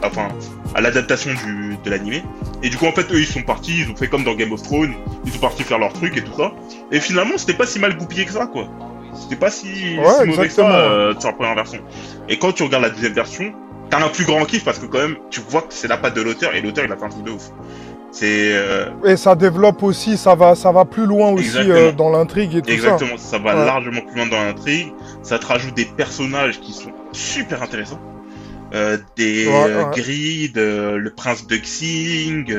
enfin, 0.03 0.27
à 0.75 0.81
l'adaptation 0.81 1.31
du, 1.45 1.77
de 1.83 1.89
l'animé. 1.89 2.23
Et 2.61 2.69
du 2.69 2.77
coup, 2.77 2.85
en 2.85 2.91
fait, 2.91 3.11
eux, 3.11 3.19
ils 3.19 3.25
sont 3.25 3.41
partis, 3.41 3.79
ils 3.81 3.89
ont 3.91 3.95
fait 3.95 4.07
comme 4.07 4.23
dans 4.23 4.35
Game 4.35 4.51
of 4.53 4.61
Thrones, 4.61 4.93
ils 5.25 5.31
sont 5.31 5.39
partis 5.39 5.63
faire 5.63 5.79
leur 5.79 5.91
truc 5.93 6.15
et 6.15 6.23
tout 6.23 6.33
ça. 6.37 6.53
Et 6.91 6.99
finalement, 6.99 7.37
c'était 7.37 7.53
pas 7.55 7.65
si 7.65 7.79
mal 7.79 7.97
goupillé 7.97 8.25
que 8.25 8.31
ça, 8.31 8.45
quoi. 8.45 8.67
C'était 9.19 9.35
pas 9.37 9.49
si, 9.49 9.97
Ouais, 9.97 10.05
si 10.21 10.27
mauvais 10.27 10.47
que 10.47 10.53
ça 10.53 10.69
euh, 10.79 11.13
sur 11.19 11.29
la 11.29 11.35
première 11.35 11.55
version. 11.55 11.79
Et 12.29 12.37
quand 12.37 12.51
tu 12.51 12.63
regardes 12.63 12.83
la 12.83 12.89
deuxième 12.91 13.13
version, 13.13 13.53
t'as 13.89 14.03
un 14.03 14.09
plus 14.09 14.25
grand 14.25 14.43
kiff 14.45 14.63
parce 14.63 14.79
que 14.79 14.85
quand 14.85 14.99
même, 14.99 15.15
tu 15.29 15.41
vois 15.49 15.61
que 15.61 15.67
c'est 15.73 15.87
la 15.87 15.97
patte 15.97 16.15
de 16.15 16.21
l'auteur 16.21 16.53
et 16.55 16.61
l'auteur, 16.61 16.85
il 16.85 16.91
a 16.91 16.97
fait 16.97 17.05
un 17.05 17.09
truc 17.09 17.23
de 17.23 17.31
ouf. 17.31 17.51
C'est 18.11 18.53
euh, 18.53 18.85
Et 19.03 19.17
ça 19.17 19.35
développe 19.35 19.83
aussi, 19.83 20.15
ça 20.17 20.35
va, 20.35 20.55
ça 20.55 20.71
va 20.71 20.85
plus 20.85 21.05
loin 21.05 21.31
aussi 21.31 21.57
euh, 21.69 21.91
dans 21.91 22.09
l'intrigue 22.09 22.55
et 22.55 22.61
tout 22.61 22.69
ça. 22.69 22.73
Exactement, 22.73 23.17
ça, 23.17 23.39
va 23.39 23.55
Ouais. 23.57 23.65
largement 23.65 23.99
plus 24.01 24.15
loin 24.15 24.27
dans 24.27 24.41
l'intrigue. 24.41 24.93
Ça 25.21 25.37
te 25.37 25.45
rajoute 25.45 25.73
des 25.75 25.83
personnages 25.83 26.61
qui 26.61 26.71
sont 26.71 26.91
super 27.11 27.61
intéressants. 27.61 27.99
Euh, 28.73 28.97
des 29.17 29.47
Ouais, 29.47 29.53
ouais. 29.65 29.85
Grid, 29.93 30.55
le 30.55 31.09
prince 31.13 31.45
de 31.45 31.57
Xing, 31.57 32.55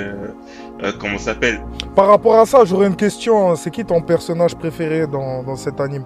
comment 0.99 1.19
s'appelle? 1.19 1.63
Par 1.95 2.09
rapport 2.09 2.39
à 2.39 2.45
ça, 2.45 2.65
j'aurais 2.67 2.87
une 2.89 2.97
question. 2.97 3.57
C'est 3.57 3.71
qui 3.71 3.85
ton 3.85 4.03
personnage 4.03 4.55
préféré 4.57 5.07
dans, 5.07 5.43
dans 5.43 5.57
cet 5.57 5.81
anime? 5.81 6.05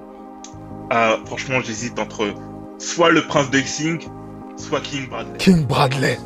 Ah, 0.91 1.17
franchement, 1.27 1.59
j'hésite 1.61 1.99
entre 1.99 2.29
soit 2.79 3.11
le 3.11 3.23
prince 3.23 3.51
de 3.51 3.59
Xing, 3.61 4.01
soit 4.61 4.81
King 4.81 5.09
Bradley. 5.09 5.37
King 5.39 5.67
Bradley. 5.67 6.19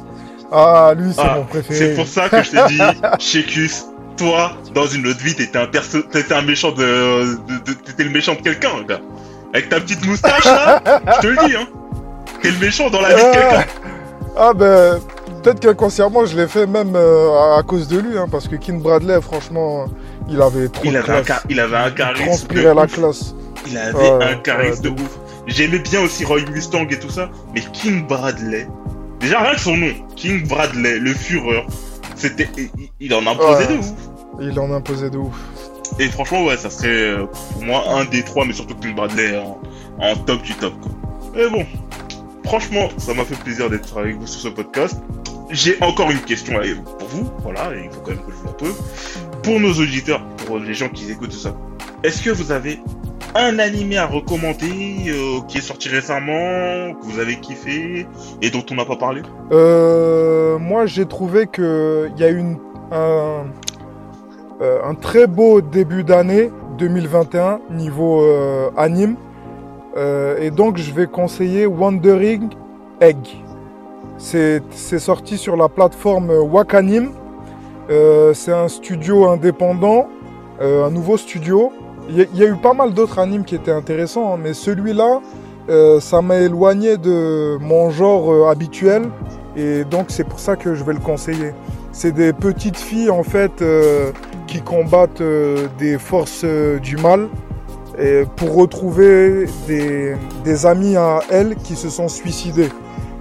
Ah, 0.53 0.93
lui, 0.97 1.13
c'est 1.13 1.21
Ah, 1.23 1.37
mon 1.39 1.45
préféré. 1.45 1.79
C'est 1.79 1.95
pour 1.95 2.07
ça 2.07 2.29
que 2.29 2.43
je 2.43 2.51
t'ai 2.51 2.67
dit, 2.69 2.81
Shekus, 3.19 3.85
toi, 4.17 4.53
dans 4.75 4.87
une 4.87 5.07
autre 5.07 5.19
vie, 5.21 5.35
t'étais 5.35 5.59
un 5.59 5.67
perso, 5.67 6.03
t'étais 6.03 6.35
un 6.35 6.43
méchant 6.43 6.71
de, 6.71 7.37
de, 7.49 7.65
de- 7.67 7.73
t'étais 7.73 8.05
le 8.05 8.11
méchant 8.11 8.35
de 8.35 8.41
quelqu'un, 8.43 8.83
gars. 8.89 9.01
Avec 9.53 9.69
ta 9.69 9.81
petite 9.81 10.05
moustache 10.07 10.45
là, 10.45 10.83
je 11.17 11.21
te 11.21 11.27
le 11.29 11.37
dis, 11.49 11.57
hein. 11.57 11.67
T'es 12.43 12.51
le 12.51 12.59
méchant 12.59 12.91
dans 12.91 13.01
la 13.01 13.15
vie 13.15 13.23
de 13.25 13.33
quelqu'un. 13.33 13.65
Ah 14.37 14.53
ben, 14.55 15.01
peut-être 15.43 15.61
qu'inconsciemment 15.61 16.27
je 16.27 16.37
l'ai 16.37 16.49
fait 16.49 16.67
même 16.67 16.93
euh, 16.97 17.57
à, 17.57 17.63
cause 17.63 17.87
de 17.89 17.99
lui, 17.99 18.19
hein, 18.19 18.27
parce 18.31 18.49
que 18.49 18.57
King 18.57 18.81
Bradley, 18.83 19.21
franchement, 19.21 19.87
il 20.29 20.41
avait 20.43 20.69
trop 20.69 20.83
Il 20.85 20.93
de 20.93 20.99
avait 20.99 21.23
classe. 21.23 21.43
il 21.49 21.61
avait 21.61 21.77
un 21.77 21.89
Il 21.89 22.25
transpirait 22.27 22.63
de 22.65 22.69
la 22.69 22.83
ouf. 22.85 22.93
classe. 22.95 23.35
Il 23.67 23.79
avait 23.79 24.25
un 24.25 24.35
charisme 24.37 24.83
de 24.83 24.89
ouf. 24.91 25.19
J'aimais 25.47 25.79
bien 25.79 26.01
aussi 26.03 26.25
Roy 26.25 26.41
Mustang 26.51 26.87
et 26.91 26.99
tout 26.99 27.11
ça, 27.11 27.31
mais 27.55 27.61
King 27.73 28.07
Bradley. 28.07 28.67
Déjà 29.21 29.41
rien 29.41 29.55
que 29.55 29.61
son 29.61 29.77
nom, 29.77 29.93
King 30.17 30.47
Bradley, 30.47 30.99
le 30.99 31.13
Fureur. 31.15 31.67
C'était, 32.17 32.49
il, 32.57 32.69
il 33.01 33.15
en 33.15 33.27
imposait 33.27 33.67
Ouais. 33.67 33.75
de 33.75 33.79
ouf. 33.79 33.87
Il 34.41 34.59
en 34.61 34.73
imposait 34.73 35.11
de 35.11 35.19
ouf. 35.19 35.35
Et 35.99 36.09
franchement, 36.09 36.45
ouais, 36.45 36.57
ça 36.57 36.71
serait 36.71 36.89
euh, 36.89 37.27
pour 37.53 37.63
moi 37.65 37.85
un 37.89 38.05
des 38.07 38.23
trois, 38.23 38.45
mais 38.45 38.53
surtout 38.53 38.75
King 38.77 38.95
Bradley 38.95 39.37
en, 39.39 39.61
en 40.01 40.17
top 40.17 40.43
du 40.43 40.55
top. 40.55 40.75
Quoi. 40.81 40.93
Mais 41.37 41.49
bon, 41.51 41.67
franchement, 42.45 42.89
ça 42.97 43.15
m'a 43.15 43.25
fait 43.25 43.39
plaisir 43.39 43.69
d'être 43.71 43.97
avec 43.99 44.17
vous 44.17 44.27
sur 44.27 44.41
ce 44.41 44.49
podcast. 44.49 44.97
J'ai 45.51 45.77
encore 45.83 46.11
une 46.11 46.21
question 46.21 46.55
pour 46.99 47.09
vous, 47.09 47.31
voilà, 47.43 47.71
il 47.77 47.91
faut 47.91 48.01
quand 48.01 48.11
même 48.13 48.21
que 48.25 48.31
je 48.33 48.37
vous 48.37 48.47
la 48.47 48.53
pose. 48.55 48.75
Pour 49.43 49.61
nos 49.61 49.73
auditeurs, 49.75 50.25
pour 50.47 50.59
les 50.59 50.73
gens 50.75 50.89
qui 50.89 51.11
écoutent 51.11 51.33
ça, 51.33 51.55
est-ce 52.03 52.23
que 52.23 52.31
vous 52.31 52.51
avez 52.51 52.81
un 53.35 53.59
animé 53.59 53.97
à 53.97 54.07
recommander 54.07 55.09
euh, 55.09 55.41
qui 55.49 55.59
est 55.59 55.63
sorti 55.63 55.89
récemment, 55.89 56.95
que 56.95 57.05
vous 57.05 57.19
avez 57.19 57.37
kiffé 57.41 58.07
et 58.41 58.51
dont 58.51 58.65
on 58.71 58.77
n'a 58.77 58.85
pas 58.85 58.97
parlé? 58.97 59.23
Euh, 59.51 60.59
moi, 60.59 60.87
j'ai 60.87 61.07
trouvé 61.07 61.47
que 61.47 62.11
il 62.15 62.21
y 62.21 62.25
a 62.25 62.31
eu 62.31 62.43
un, 62.93 63.45
très 65.01 65.27
beau 65.27 65.61
début 65.61 66.05
d'année 66.05 66.51
2021 66.79 67.61
niveau 67.71 68.23
euh, 68.23 68.71
anime. 68.77 69.17
Et 70.41 70.51
donc, 70.51 70.77
je 70.77 70.93
vais 70.93 71.07
conseiller 71.07 71.67
Wandering 71.67 72.51
Egg. 73.01 73.17
C'est 74.19 74.99
sorti 74.99 75.39
sur 75.39 75.57
la 75.57 75.69
plateforme 75.69 76.31
Wakanim. 76.31 77.11
C'est 77.89 78.53
un 78.53 78.67
studio 78.67 79.29
indépendant, 79.29 80.09
un 80.61 80.91
nouveau 80.91 81.17
studio. 81.17 81.73
Il 82.09 82.27
y, 82.35 82.43
a- 82.43 82.47
eu 82.47 82.57
pas 82.57 82.75
mal 82.75 82.93
d'autres 82.93 83.19
animes 83.19 83.45
qui 83.45 83.55
étaient 83.55 83.73
intéressants, 83.73 84.35
hein, 84.35 84.39
mais 84.41 84.53
celui-là, 84.53 85.21
euh, 85.71 86.01
ça 86.01 86.21
m'a 86.21 86.37
éloigné 86.37 86.99
de 86.99 87.57
mon 87.61 87.91
genre 87.91 88.31
euh, 88.31 88.51
habituel. 88.51 89.09
Et 89.57 89.85
donc 89.85 90.07
c'est 90.09 90.25
pour 90.25 90.39
ça 90.39 90.57
que 90.57 90.75
je 90.75 90.85
vais 90.85 90.93
le 90.93 90.99
conseiller. 90.99 91.53
C'est 91.93 92.13
des 92.13 92.33
petites 92.33 92.77
filles 92.77 93.11
en 93.11 93.23
fait 93.23 93.63
euh, 93.63 94.11
qui 94.47 94.61
combattent 94.61 95.23
des 95.79 95.97
forces 95.97 96.45
du 96.45 96.97
mal 96.97 97.29
pour 98.35 98.57
retrouver 98.57 99.47
des, 99.69 100.67
amis 100.67 100.97
à 100.97 101.21
elles 101.31 101.55
qui 101.55 101.77
se 101.77 101.89
sont 101.89 102.09
suicidés. 102.09 102.69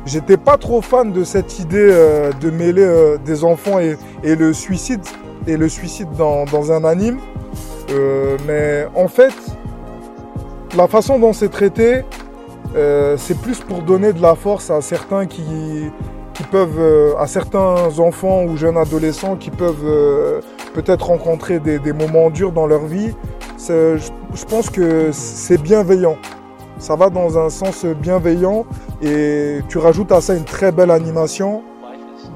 J'étais 0.05 0.35
pas 0.37 0.57
trop 0.57 0.81
fan 0.81 1.11
de 1.11 1.23
cette 1.23 1.59
idée 1.59 1.95
de 2.41 2.49
mêler 2.49 3.17
des 3.23 3.43
enfants 3.43 3.77
et, 3.79 3.95
le 4.23 4.51
suicide 4.51 5.01
et 5.45 5.55
le 5.57 5.69
suicide 5.69 6.09
dans 6.17 6.71
un 6.71 6.83
anime. 6.83 7.19
Euh, 7.89 8.37
mais 8.47 8.87
en 8.95 9.07
fait, 9.07 9.33
la 10.75 10.87
façon 10.87 11.19
dont 11.19 11.33
c'est 11.33 11.49
traité, 11.49 12.03
euh, 12.75 13.15
c'est 13.17 13.39
plus 13.39 13.59
pour 13.59 13.81
donner 13.81 14.13
de 14.13 14.21
la 14.21 14.35
force 14.35 14.69
à 14.69 14.81
certains 14.81 15.25
qui, 15.25 15.91
peuvent, 16.51 16.79
euh, 16.79 17.13
à 17.17 17.27
certains 17.27 17.99
enfants 17.99 18.43
ou 18.43 18.57
jeunes 18.57 18.77
adolescents 18.77 19.35
qui 19.35 19.51
peuvent 19.51 20.41
peut-être 20.73 21.07
rencontrer 21.07 21.59
des, 21.59 21.93
moments 21.93 22.29
durs 22.29 22.51
dans 22.51 22.67
leur 22.67 22.85
vie. 22.85 23.13
Je, 23.59 23.97
je 24.33 24.45
pense 24.45 24.69
que 24.69 25.11
c'est 25.11 25.61
bienveillant. 25.61 26.17
Ça 26.79 26.95
va 26.95 27.09
dans 27.09 27.37
un 27.37 27.49
sens 27.49 27.85
bienveillant 27.85 28.65
et 29.01 29.59
tu 29.69 29.77
rajoutes 29.77 30.11
à 30.11 30.21
ça 30.21 30.33
une 30.33 30.43
très 30.43 30.71
belle 30.71 30.91
animation. 30.91 31.61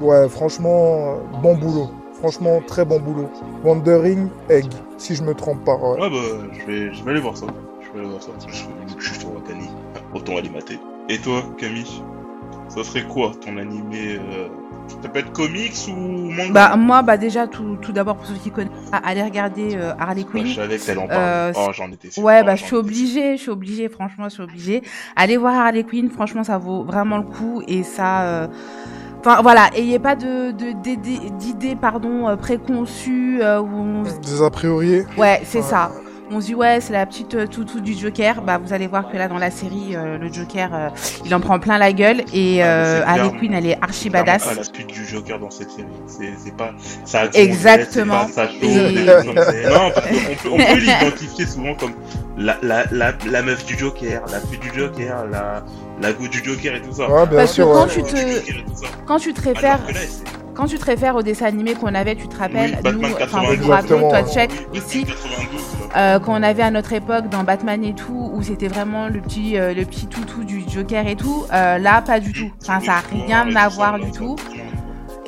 Ouais, 0.00 0.28
franchement, 0.28 1.16
bon 1.42 1.56
boulot. 1.56 1.90
Franchement, 2.18 2.60
très 2.66 2.84
bon 2.84 3.00
boulot. 3.00 3.30
Wandering 3.64 4.28
Egg, 4.50 4.66
si 4.96 5.14
je 5.14 5.22
me 5.22 5.34
trompe 5.34 5.64
pas. 5.64 5.76
ouais. 5.76 6.00
Ouais, 6.00 6.10
bah, 6.10 6.48
je 6.52 6.66
vais, 6.66 6.94
je 6.94 7.04
vais 7.04 7.10
aller 7.12 7.20
voir 7.20 7.36
ça. 7.36 7.46
Je 7.80 7.92
vais 7.92 8.00
aller 8.00 8.08
voir 8.08 8.22
ça. 8.22 8.30
Je, 8.46 8.52
je 8.98 9.06
suis 9.08 9.20
sur 9.20 9.32
Wakani. 9.34 9.68
Autant 10.14 10.36
aller 10.36 10.48
mater. 10.50 10.78
Et 11.08 11.18
toi, 11.18 11.42
Camille? 11.58 12.02
Ça 12.68 12.84
serait 12.84 13.04
quoi 13.04 13.32
ton 13.44 13.56
animé 13.56 14.16
euh... 14.16 14.48
Ça 15.02 15.08
peut 15.08 15.18
être 15.18 15.32
comics 15.32 15.74
ou 15.88 15.92
manga? 16.30 16.50
Bah 16.52 16.76
moi 16.76 17.02
bah 17.02 17.18
déjà 17.18 17.46
tout, 17.46 17.76
tout 17.80 17.92
d'abord 17.92 18.16
pour 18.16 18.24
ceux 18.26 18.34
qui 18.34 18.50
connaissent, 18.50 18.72
allez 18.90 19.22
regarder 19.22 19.76
euh, 19.76 19.92
Harley 19.98 20.22
Bah, 20.24 20.28
Quinn. 20.32 20.46
Je 20.46 20.54
savais 20.54 20.98
en 20.98 21.06
Euh, 21.10 21.52
oh, 21.56 21.68
j'en 21.72 21.90
étais 21.92 22.10
sûr. 22.10 22.22
Ouais, 22.24 22.40
Oh, 22.42 22.46
bah, 22.46 22.56
je 22.56 22.64
suis 22.64 22.74
obligée, 22.74 23.36
je 23.36 23.42
suis 23.42 23.50
obligée, 23.50 23.88
franchement, 23.90 24.24
je 24.30 24.34
suis 24.34 24.42
obligée. 24.42 24.82
Allez 25.14 25.36
voir 25.36 25.54
Harley 25.54 25.84
Quinn, 25.84 26.08
franchement, 26.10 26.42
ça 26.42 26.56
vaut 26.56 26.84
vraiment 26.84 27.18
le 27.18 27.24
coup 27.24 27.62
et 27.68 27.82
ça. 27.82 28.48
Enfin 29.20 29.42
voilà, 29.42 29.68
ayez 29.76 29.98
pas 29.98 30.14
de 30.14 30.52
de- 30.52 30.72
d'idées, 31.38 31.76
pardon, 31.76 32.28
euh, 32.28 32.36
préconçues 32.36 33.40
euh, 33.42 33.60
où 33.60 33.68
on 33.68 34.02
Des 34.02 34.42
a 34.42 34.50
priori. 34.50 35.02
Ouais, 35.16 35.40
c'est 35.44 35.58
Ouais. 35.58 35.64
ça. 35.64 35.90
On 36.30 36.40
se 36.42 36.46
dit 36.46 36.54
ouais, 36.54 36.80
c'est 36.82 36.92
la 36.92 37.06
petite 37.06 37.34
euh, 37.34 37.46
toutou 37.46 37.80
du 37.80 37.94
Joker. 37.94 38.42
Bah 38.42 38.58
vous 38.62 38.72
allez 38.74 38.86
voir 38.86 39.10
que 39.10 39.16
là 39.16 39.28
dans 39.28 39.38
la 39.38 39.50
série, 39.50 39.96
euh, 39.96 40.18
le 40.18 40.30
Joker, 40.32 40.68
euh, 40.74 40.88
il 41.24 41.34
en 41.34 41.40
prend 41.40 41.58
plein 41.58 41.78
la 41.78 41.92
gueule 41.92 42.22
et 42.34 42.62
Ah, 42.62 42.66
euh, 42.66 43.00
c'est 43.02 43.08
Harley 43.20 43.38
Quinn, 43.38 43.54
elle 43.54 43.66
est 43.66 43.78
archi 43.82 44.10
badass. 44.10 44.46
ah, 44.50 44.54
la 44.54 44.62
pute 44.70 44.88
du 44.88 45.06
Joker 45.06 45.38
dans 45.38 45.50
cette 45.50 45.70
série. 45.70 45.86
C'est 46.06 46.32
c'est 46.36 46.54
pas. 46.54 46.72
Ça 47.06 47.20
a 47.22 47.24
Exactement. 47.32 48.26
c'est 48.28 48.34
pas 48.34 48.48
Et- 48.62 49.06
ça. 49.06 49.70
Non, 49.70 49.90
parce 49.94 50.06
qu'on 50.06 50.34
peut, 50.42 50.50
on 50.52 50.56
peut 50.74 50.78
l'identifier 50.80 51.46
souvent 51.46 51.74
comme 51.74 51.92
la, 52.36 52.58
la, 52.62 52.84
la, 52.92 53.12
la 53.30 53.42
meuf 53.42 53.64
du 53.64 53.78
Joker, 53.78 54.22
la 54.30 54.40
pute 54.40 54.60
du 54.60 54.78
Joker, 54.78 55.24
la, 55.30 55.64
la 56.02 56.12
go 56.12 56.28
du 56.28 56.44
Joker 56.44 56.74
et 56.74 56.82
tout 56.82 56.92
ça. 56.92 57.08
Ouais, 57.10 57.26
bien 57.26 57.38
Parce 57.38 57.50
que 57.50 57.54
sûr. 57.54 57.72
quand 57.72 57.86
ouais. 57.86 57.92
tu 57.94 58.02
Du 58.02 58.10
te- 58.10 58.16
Joker 58.16 58.58
et 58.58 58.64
tout 58.64 58.76
ça. 58.82 58.88
Quand 59.06 59.18
tu 59.18 59.32
te 59.32 59.40
Alors 59.40 59.54
réfères, 59.54 59.86
que 59.86 59.92
quand 60.58 60.66
tu 60.66 60.76
te 60.76 60.84
réfères 60.84 61.14
au 61.14 61.22
dessin 61.22 61.46
animé 61.46 61.74
qu'on 61.74 61.94
avait, 61.94 62.16
tu 62.16 62.26
te 62.26 62.36
rappelles, 62.36 62.80
Oui, 62.84 62.90
nous, 62.92 63.04
enfin 63.04 63.18
92. 63.18 63.58
vous 63.58 63.64
vous 63.64 63.70
rappelez, 63.70 64.00
toi 64.00 64.22
92, 64.22 64.42
là. 64.72 65.06
Euh, 65.96 66.18
qu'on 66.18 66.42
avait 66.42 66.64
à 66.64 66.72
notre 66.72 66.92
époque 66.92 67.28
dans 67.28 67.44
Batman 67.44 67.84
et 67.84 67.94
tout, 67.94 68.32
où 68.34 68.42
c'était 68.42 68.66
vraiment 68.66 69.06
le 69.08 69.20
petit, 69.20 69.56
euh, 69.56 69.72
le 69.72 69.84
petit 69.84 70.08
toutou 70.08 70.42
du 70.42 70.64
Joker 70.68 71.06
et 71.06 71.14
tout, 71.14 71.44
euh, 71.52 71.78
là 71.78 72.02
pas 72.02 72.18
du 72.18 72.32
tout. 72.32 72.52
Enfin, 72.60 72.80
ça 72.80 72.94
a 72.94 73.02
rien 73.14 73.54
à 73.54 73.68
voir 73.68 74.00
du 74.00 74.10
tout. 74.10 74.34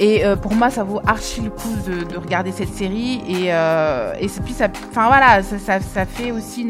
Et 0.01 0.25
euh, 0.25 0.35
pour 0.35 0.55
moi, 0.55 0.71
ça 0.71 0.83
vaut 0.83 1.01
archi 1.07 1.43
le 1.43 1.51
coup 1.51 1.69
de, 1.87 2.05
de 2.05 2.17
regarder 2.17 2.53
cette 2.53 2.73
série. 2.73 3.23
Et, 3.29 3.53
euh, 3.53 4.15
puis, 4.45 4.55
ça, 4.55 4.69
enfin 4.91 5.09
voilà, 5.09 5.43
ça, 5.43 6.07
fait 6.07 6.33
aussi 6.33 6.67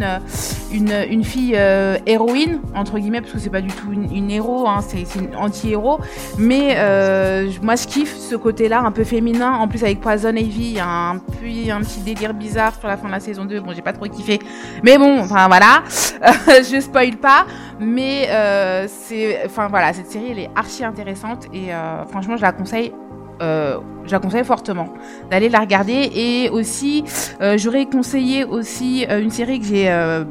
une, 0.72 0.92
une, 1.08 1.22
fille 1.22 1.54
euh, 1.54 1.96
héroïne, 2.06 2.60
entre 2.74 2.98
guillemets, 2.98 3.20
parce 3.20 3.32
que 3.32 3.38
c'est 3.38 3.48
pas 3.48 3.60
du 3.60 3.68
tout 3.68 3.92
une, 3.92 4.12
une 4.12 4.32
héros, 4.32 4.66
hein, 4.66 4.80
c'est 4.84 5.04
une 5.14 5.36
anti-héros. 5.36 6.00
Mais 6.38 6.74
moi, 7.62 7.76
je 7.76 7.86
kiffe 7.86 8.16
ce 8.16 8.34
côté-là, 8.34 8.80
un 8.80 8.90
peu 8.90 9.04
féminin. 9.04 9.52
En 9.52 9.68
plus, 9.68 9.84
avec 9.84 10.00
Poison 10.00 10.34
Ivy, 10.34 10.62
il 10.62 10.72
y 10.72 10.80
a 10.80 10.88
un, 10.88 11.18
peu- 11.18 11.70
un 11.72 11.80
petit 11.82 12.00
délire 12.00 12.34
bizarre 12.34 12.74
sur 12.76 12.88
la 12.88 12.96
fin 12.96 13.06
de 13.06 13.12
la 13.12 13.20
saison 13.20 13.44
2. 13.44 13.60
Bon, 13.60 13.72
j'ai 13.72 13.82
pas 13.82 13.92
trop 13.92 14.06
kiffé. 14.06 14.40
Mais 14.82 14.98
bon, 14.98 15.20
enfin 15.20 15.46
voilà, 15.46 15.84
je 16.48 16.80
spoil 16.80 17.16
pas. 17.16 17.46
Mais 17.78 18.28
c'est, 18.88 19.42
enfin 19.46 19.68
voilà, 19.68 19.92
cette 19.92 20.10
série, 20.10 20.32
elle 20.32 20.38
est 20.40 20.50
archi 20.56 20.82
intéressante. 20.84 21.46
Et 21.54 21.68
franchement, 22.10 22.36
je 22.36 22.42
la 22.42 22.50
conseille 22.50 22.92
euh, 23.40 23.78
je 24.04 24.12
la 24.12 24.18
conseille 24.18 24.44
fortement 24.44 24.88
d'aller 25.30 25.48
la 25.48 25.60
regarder. 25.60 26.10
Et 26.14 26.50
aussi 26.50 27.04
euh, 27.40 27.56
j'aurais 27.58 27.86
conseillé 27.86 28.44
aussi 28.44 29.06
euh, 29.08 29.20
une 29.22 29.30
série 29.30 29.60
que 29.60 29.66
j'ai 29.66 29.90
euh, 29.90 30.24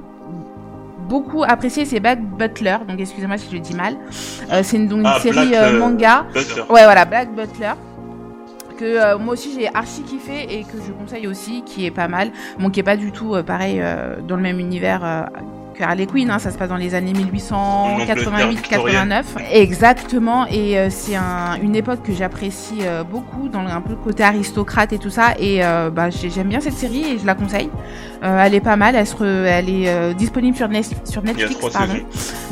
beaucoup 1.08 1.44
appréciée 1.44 1.86
c'est 1.86 2.00
Black 2.00 2.22
Butler. 2.22 2.78
Donc 2.88 3.00
excusez-moi 3.00 3.38
si 3.38 3.48
je 3.50 3.56
le 3.56 3.60
dis 3.62 3.76
mal. 3.76 3.96
C'est 4.64 4.78
une, 4.78 4.88
donc, 4.88 5.00
une 5.00 5.06
Ah, 5.08 5.20
série 5.20 5.50
Black, 5.50 5.74
manga. 5.76 6.26
Butler. 6.34 6.62
ouais 6.70 6.84
voilà 6.84 7.06
Black 7.06 7.34
Butler 7.36 7.74
que 8.78 8.86
euh, 8.86 9.18
moi 9.18 9.34
aussi 9.34 9.52
j'ai 9.54 9.68
archi 9.76 10.04
kiffé 10.04 10.58
et 10.58 10.64
que 10.64 10.78
je 10.86 10.94
conseille 10.94 11.28
aussi 11.28 11.64
qui 11.66 11.86
est 11.86 11.92
pas 11.92 12.08
mal 12.08 12.32
bon 12.58 12.70
qui 12.70 12.80
est 12.80 12.84
pas 12.84 12.96
du 12.96 13.12
tout 13.12 13.36
euh, 13.36 13.44
pareil 13.44 13.80
euh, 13.82 14.16
dans 14.26 14.38
le 14.38 14.42
même 14.42 14.58
univers 14.58 15.28
que 15.80 15.84
Harley 15.84 16.06
Quinn 16.06 16.30
hein, 16.30 16.40
ça 16.40 16.52
se 16.52 16.58
passe 16.58 16.70
dans 16.70 16.76
les 16.76 16.94
années 16.94 17.14
1888-89 17.14 19.24
exactement 19.52 20.46
et 20.48 20.78
euh, 20.78 20.90
c'est 20.90 21.16
un, 21.16 21.58
une 21.62 21.76
époque 21.76 22.04
que 22.04 22.14
j'apprécie 22.14 22.80
euh, 22.82 23.04
beaucoup 23.04 23.48
dans 23.50 23.62
le, 23.64 23.70
un 23.70 23.82
peu 23.82 23.92
le 23.92 23.96
côté 23.96 24.24
aristocrate 24.24 24.94
et 24.94 24.98
tout 25.00 25.10
ça 25.10 25.34
et 25.40 25.64
euh, 25.64 25.90
bah, 25.90 26.10
j'ai- 26.10 26.30
j'aime 26.30 26.48
bien 26.50 26.60
cette 26.60 26.74
série 26.74 27.04
et 27.14 27.20
je 27.20 27.26
la 27.26 27.36
conseille 27.36 27.70
elle 28.22 28.54
est 28.54 28.60
pas 28.60 28.76
mal 28.76 28.96
elle, 28.96 29.08
se 29.08 29.16
re- 29.16 29.46
elle 29.46 29.70
est 29.70 30.14
disponible 30.14 30.58
sur, 30.58 30.68
Nes- 30.68 30.84
sur 31.06 31.22
a 31.22 31.26
Netflix 31.26 31.62
pardon. 31.72 31.94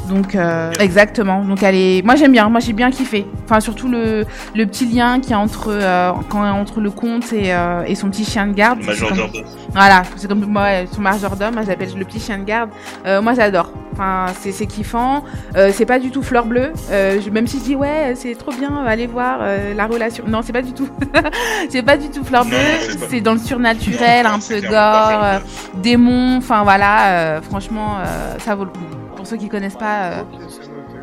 Donc 0.08 0.38
exactement. 0.80 1.44
Donc 1.44 1.62
elle 1.62 1.76
est. 1.76 2.02
Moi 2.06 2.16
j'aime 2.16 2.32
bien. 2.32 2.48
Moi 2.48 2.62
j'ai 2.62 2.72
bien 2.72 2.90
kiffé. 2.90 3.26
Enfin 3.44 3.60
surtout 3.60 3.90
le, 3.90 4.24
le 4.56 4.66
petit 4.66 4.86
lien 4.86 5.20
qui 5.20 5.34
est 5.34 5.36
entre 5.36 5.78
quand 6.30 6.50
entre 6.50 6.80
le 6.80 6.90
comte 6.92 7.34
et, 7.34 7.54
et 7.86 7.96
son 7.96 8.10
petit 8.10 8.24
chien 8.24 8.48
de 8.48 8.54
garde. 8.54 8.80
Comme-. 9.10 9.18
Voilà, 9.78 10.02
c'est 10.16 10.28
comme 10.28 10.44
moi, 10.46 10.68
son 10.92 11.02
majordome, 11.02 11.54
moi 11.54 11.64
j'appelle 11.64 11.90
le 11.96 12.04
petit 12.04 12.20
chien 12.20 12.40
de 12.40 12.44
garde. 12.44 12.72
Euh, 13.06 13.22
moi 13.22 13.34
j'adore. 13.36 13.72
Enfin, 13.94 14.26
c'est 14.40 14.52
c'est 14.52 14.66
kiffant. 14.66 15.24
Euh, 15.56 15.72
c'est 15.74 15.86
pas 15.86 16.00
du 16.00 16.10
tout 16.12 16.24
fleur 16.24 16.46
bleue. 16.46 16.72
Euh, 16.92 17.20
je- 17.24 17.30
même 17.30 17.46
si 17.48 17.60
je 17.60 17.64
dis 17.64 17.76
ouais, 17.76 18.14
c'est 18.16 18.36
trop 18.36 18.52
bien, 18.52 18.84
allez 18.86 19.06
voir 19.08 19.40
euh, 19.42 19.74
la 19.76 19.86
relation. 19.86 20.24
Non, 20.28 20.42
c'est 20.44 20.54
pas 20.54 20.62
du 20.64 20.74
tout. 20.74 20.90
c'est 21.70 21.84
pas 21.84 21.98
du 21.98 22.10
tout 22.10 22.24
fleur 22.24 22.46
bleue. 22.46 22.58
c'est 23.10 23.22
dans 23.22 23.34
le 23.34 23.40
surnaturel, 23.40 24.24
Non, 24.26 24.32
un 24.34 24.40
peu 24.48 24.62
gore, 24.62 25.20
euh, 25.24 25.40
démon. 25.76 26.38
Enfin 26.38 26.64
voilà, 26.64 27.08
euh, 27.10 27.42
franchement, 27.42 27.98
euh, 28.00 28.36
ça 28.40 28.56
vaut 28.56 28.66
le 28.66 28.72
coup. 28.72 28.80
Pour 29.16 29.26
ceux 29.26 29.38
qui 29.38 29.50
connaissent 29.50 29.76
pas, 29.76 30.24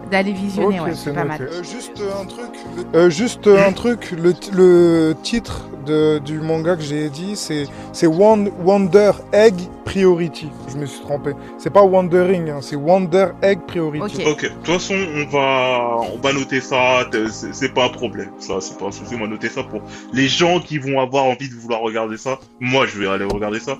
euh, 0.05 0.11
d'aller 0.11 0.33
visionner, 0.33 0.81
Ok, 0.81 0.87
ouais, 0.87 0.95
c'est 0.95 1.13
pas 1.15 1.25
mal. 1.25 1.41
Euh, 1.43 1.63
juste 1.63 2.01
euh, 2.01 2.23
un 2.23 2.27
truc. 2.27 2.51
le- 2.93 2.99
euh, 2.99 3.11
juste 3.11 3.47
euh, 3.47 3.67
un 3.69 3.73
truc. 3.73 4.11
Le, 4.13 4.33
le 4.53 5.15
titre 5.23 5.69
de, 5.87 6.19
du 6.19 6.39
manga 6.41 6.77
que 6.77 6.83
j'ai 6.83 7.11
dit, 7.11 7.37
c'est 7.37 7.67
c'est 7.93 8.07
Won- 8.07 8.51
Wonder 8.65 9.13
Egg 9.33 9.55
Priority. 9.85 10.49
Je 10.73 10.77
me 10.79 10.87
suis 10.87 11.01
trompé. 11.03 11.33
C'est 11.59 11.71
pas 11.71 11.83
Wondering, 11.83 12.49
hein, 12.51 12.59
c'est 12.63 12.77
Wonder 12.77 13.29
Egg 13.43 13.61
Priority. 13.67 14.25
Ok. 14.27 14.43
De 14.43 14.49
toute 14.49 14.67
façon, 14.67 14.95
on 14.95 15.27
va, 15.31 15.99
on 16.15 16.19
va 16.19 16.33
noter 16.33 16.61
ça, 16.61 17.09
c'est 17.53 17.75
pas 17.75 17.85
un 17.87 17.89
problème. 17.91 18.31
Ça, 18.39 18.55
c'est 18.61 18.79
pas 18.79 18.87
un 18.87 18.93
souci, 18.93 19.15
on 19.15 19.21
va 19.21 19.27
noter 19.27 19.49
ça 19.49 19.63
pour 19.63 19.83
les 20.13 20.27
gens 20.29 20.59
qui 20.61 20.79
vont 20.79 21.01
avoir 21.01 21.25
envie 21.25 21.49
de 21.49 21.55
vouloir 21.55 21.81
regarder 21.81 22.17
ça. 22.17 22.39
Moi, 22.61 22.87
je 22.87 22.99
vais 22.99 23.07
aller 23.09 23.25
regarder 23.25 23.61
ça. 23.61 23.77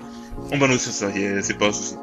On 0.51 0.57
va 0.57 0.67
noter 0.67 0.79
ça, 0.91 1.07
a- 1.07 1.41
c'est 1.41 1.57
pas 1.57 1.67
un 1.67 1.71
souci. 1.71 1.95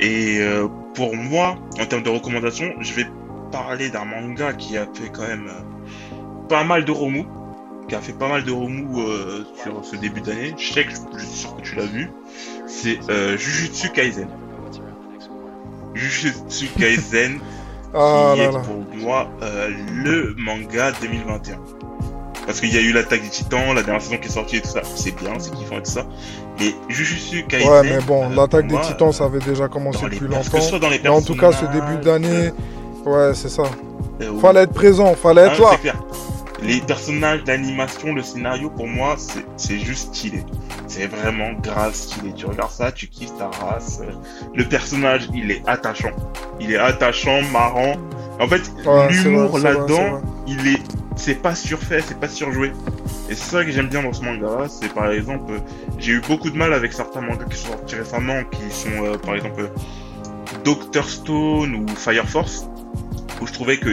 Et 0.00 0.38
euh, 0.40 0.66
pour 0.94 1.14
moi, 1.16 1.56
en 1.80 1.86
termes 1.86 2.02
de 2.02 2.10
recommandations, 2.10 2.72
je 2.80 2.92
vais 2.92 3.06
parler 3.52 3.90
d'un 3.90 4.04
manga 4.04 4.52
qui 4.54 4.76
a 4.76 4.86
fait 4.92 5.10
quand 5.12 5.22
même 5.28 5.46
euh, 5.48 6.16
pas 6.48 6.64
mal 6.64 6.84
de 6.84 6.90
remous, 6.90 7.26
qui 7.88 7.94
a 7.94 8.00
fait 8.00 8.12
pas 8.14 8.28
mal 8.28 8.42
de 8.44 8.50
remous 8.52 9.00
euh, 9.00 9.44
sur 9.62 9.84
ce 9.84 9.94
début 9.96 10.20
d'année. 10.22 10.54
Je 10.58 10.72
sais 10.72 10.84
que 10.84 10.90
je 11.16 11.24
suis 11.24 11.38
sûr 11.40 11.56
que 11.56 11.62
tu 11.62 11.76
l'as 11.76 11.84
vu. 11.86 12.10
C'est 12.66 12.98
euh, 13.10 13.36
Jujutsu 13.36 13.90
Kaisen. 13.90 14.28
Jujutsu 15.94 16.66
Kaisen 16.78 17.38
Ah 17.94 18.32
qui 18.34 18.38
là 18.40 18.44
est 18.48 18.52
là. 18.52 18.60
pour 18.60 18.96
moi 18.96 19.28
euh, 19.42 19.68
le 19.94 20.34
manga 20.38 20.92
2021. 21.00 21.58
Parce 22.46 22.60
qu'il 22.60 22.74
y 22.74 22.78
a 22.78 22.80
eu 22.80 22.92
l'attaque 22.92 23.22
des 23.22 23.28
titans, 23.28 23.72
la 23.72 23.82
dernière 23.84 24.02
saison 24.02 24.16
qui 24.16 24.26
est 24.26 24.30
sortie 24.32 24.56
et 24.56 24.60
tout 24.62 24.68
ça, 24.68 24.80
c'est 24.96 25.14
bien, 25.14 25.34
c'est 25.38 25.52
kiffant 25.54 25.76
et 25.78 25.82
tout 25.82 25.92
ça. 25.92 26.04
Mais 26.58 26.74
Jujutsu 26.88 27.44
Kaisen. 27.46 27.68
Ouais, 27.70 27.82
mais 27.84 28.00
bon, 28.00 28.30
euh, 28.30 28.34
l'attaque 28.34 28.66
des 28.66 28.80
titans, 28.80 29.12
ça 29.12 29.24
avait 29.24 29.38
déjà 29.38 29.68
commencé 29.68 30.00
depuis 30.06 30.26
pers- 30.26 30.38
que 30.40 30.44
ce 30.46 30.50
longtemps. 30.52 30.66
soit 30.66 30.78
dans 30.80 30.88
les 30.88 30.98
Mais 31.00 31.08
en 31.08 31.22
tout 31.22 31.36
cas, 31.36 31.52
ce 31.52 31.66
début 31.66 31.98
d'année, 32.02 32.50
ouais, 33.06 33.34
c'est 33.34 33.48
ça. 33.48 33.62
euh, 34.20 34.38
Fallait 34.40 34.62
être 34.62 34.72
présent, 34.74 35.14
fallait 35.14 35.42
être 35.42 35.60
là. 35.60 35.68
c'est 35.72 35.80
clair. 35.80 36.02
Les 36.62 36.80
personnages 36.80 37.42
d'animation, 37.42 38.14
le 38.14 38.22
scénario, 38.22 38.70
pour 38.70 38.86
moi, 38.86 39.16
c'est 39.56 39.78
juste 39.80 40.14
stylé. 40.14 40.44
C'est 40.86 41.06
vraiment 41.08 41.54
grave 41.60 41.92
stylé. 41.92 42.32
Tu 42.36 42.46
regardes 42.46 42.70
ça, 42.70 42.92
tu 42.92 43.08
kiffes 43.08 43.36
ta 43.36 43.48
race. 43.48 44.00
Le 44.54 44.64
personnage, 44.64 45.28
il 45.34 45.50
est 45.50 45.62
attachant. 45.66 46.12
Il 46.60 46.70
est 46.72 46.76
attachant, 46.78 47.42
marrant. 47.52 47.94
En 48.38 48.46
fait, 48.46 48.62
Ouais, 48.86 49.08
l'humour 49.10 49.58
là-dedans, 49.58 50.20
il 50.46 50.68
est, 50.68 50.80
c'est 51.16 51.34
pas 51.34 51.56
surfait, 51.56 52.00
c'est 52.06 52.18
pas 52.20 52.28
surjoué. 52.28 52.70
Et 53.28 53.34
c'est 53.34 53.56
ça 53.56 53.64
que 53.64 53.72
j'aime 53.72 53.88
bien 53.88 54.04
dans 54.04 54.12
ce 54.12 54.22
manga-là. 54.24 54.68
C'est 54.68 54.92
par 54.94 55.10
exemple, 55.10 55.54
j'ai 55.98 56.12
eu 56.12 56.22
beaucoup 56.28 56.50
de 56.50 56.56
mal 56.56 56.72
avec 56.72 56.92
certains 56.92 57.22
mangas 57.22 57.46
qui 57.50 57.56
sont 57.58 57.70
sortis 57.72 57.96
récemment, 57.96 58.40
qui 58.52 58.72
sont 58.72 59.02
euh, 59.04 59.18
par 59.18 59.34
exemple 59.34 59.68
Doctor 60.64 61.08
Stone 61.08 61.74
ou 61.74 61.86
Fire 61.96 62.28
Force, 62.28 62.66
où 63.42 63.46
je 63.46 63.52
trouvais 63.52 63.76
que 63.78 63.90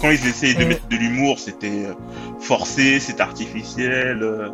quand 0.00 0.10
ils 0.10 0.26
essayaient 0.26 0.54
de 0.54 0.64
Mm. 0.64 0.68
mettre 0.68 0.88
de 0.88 0.96
l'humour, 0.96 1.38
c'était 1.38 1.86
euh, 1.86 1.92
forcé, 2.40 3.00
c'était 3.00 3.22
artificiel. 3.22 4.22
euh, 4.22 4.48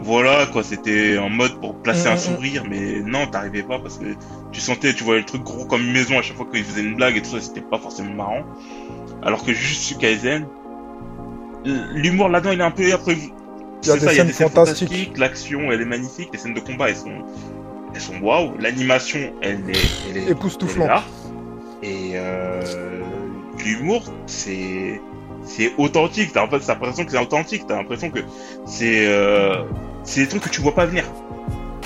voilà 0.00 0.46
quoi, 0.52 0.62
c'était 0.64 1.18
en 1.18 1.30
mode 1.30 1.60
pour 1.60 1.76
placer 1.76 2.08
Mm, 2.08 2.12
un 2.12 2.14
mm, 2.14 2.18
sourire, 2.18 2.64
mais 2.68 3.00
non, 3.00 3.26
t'arrivais 3.26 3.62
pas 3.62 3.78
parce 3.78 3.96
que 3.98 4.06
tu 4.52 4.60
sentais, 4.60 4.92
tu 4.92 5.04
voyais 5.04 5.20
le 5.20 5.26
truc 5.26 5.42
gros 5.44 5.64
comme 5.66 5.82
une 5.82 5.92
maison 5.92 6.18
à 6.18 6.22
chaque 6.22 6.36
fois 6.36 6.46
qu'ils 6.52 6.64
faisaient 6.64 6.82
une 6.82 6.96
blague 6.96 7.16
et 7.16 7.22
tout 7.22 7.30
ça, 7.30 7.40
c'était 7.40 7.60
pas 7.62 7.78
forcément 7.78 8.12
marrant. 8.12 8.42
Alors 9.22 9.44
que 9.44 9.52
Jujutsu 9.52 9.94
Kaisen, 9.96 10.46
l'humour 11.64 12.28
là-dedans, 12.28 12.50
il 12.52 12.60
est 12.60 12.64
un 12.64 12.70
peu 12.70 12.92
après. 12.92 13.14
Il 13.82 13.88
y 13.88 13.90
a 13.90 13.96
des 13.96 14.08
scènes 14.08 14.28
fantastiques. 14.30 15.16
L'action, 15.18 15.70
elle 15.72 15.80
est 15.82 15.86
magnifique. 15.86 16.30
Les 16.32 16.38
scènes 16.38 16.54
de 16.54 16.60
combat, 16.60 16.88
elles 16.90 16.96
sont, 16.96 17.22
elles 17.94 18.00
sont 18.00 18.18
waouh. 18.20 18.52
L'animation, 18.58 19.32
elle 19.42 19.70
est, 19.70 19.72
elle 20.10 20.16
est, 20.16 20.20
elle 20.22 20.28
est 20.28 20.30
Époustouflant. 20.32 20.86
là. 20.86 21.02
Et 21.82 22.12
euh, 22.14 23.00
l'humour, 23.64 24.02
c'est, 24.26 25.00
c'est 25.44 25.72
authentique. 25.78 26.32
T'as 26.32 26.44
en 26.44 26.48
fait, 26.48 26.60
t'as 26.60 26.74
l'impression 26.74 27.04
que 27.04 27.10
c'est 27.10 27.18
authentique. 27.18 27.64
T'as 27.66 27.76
l'impression 27.76 28.10
que 28.10 28.20
c'est, 28.66 29.06
euh, 29.06 29.62
c'est 30.04 30.22
des 30.22 30.28
trucs 30.28 30.42
que 30.44 30.48
tu 30.50 30.60
vois 30.60 30.74
pas 30.74 30.86
venir. 30.86 31.04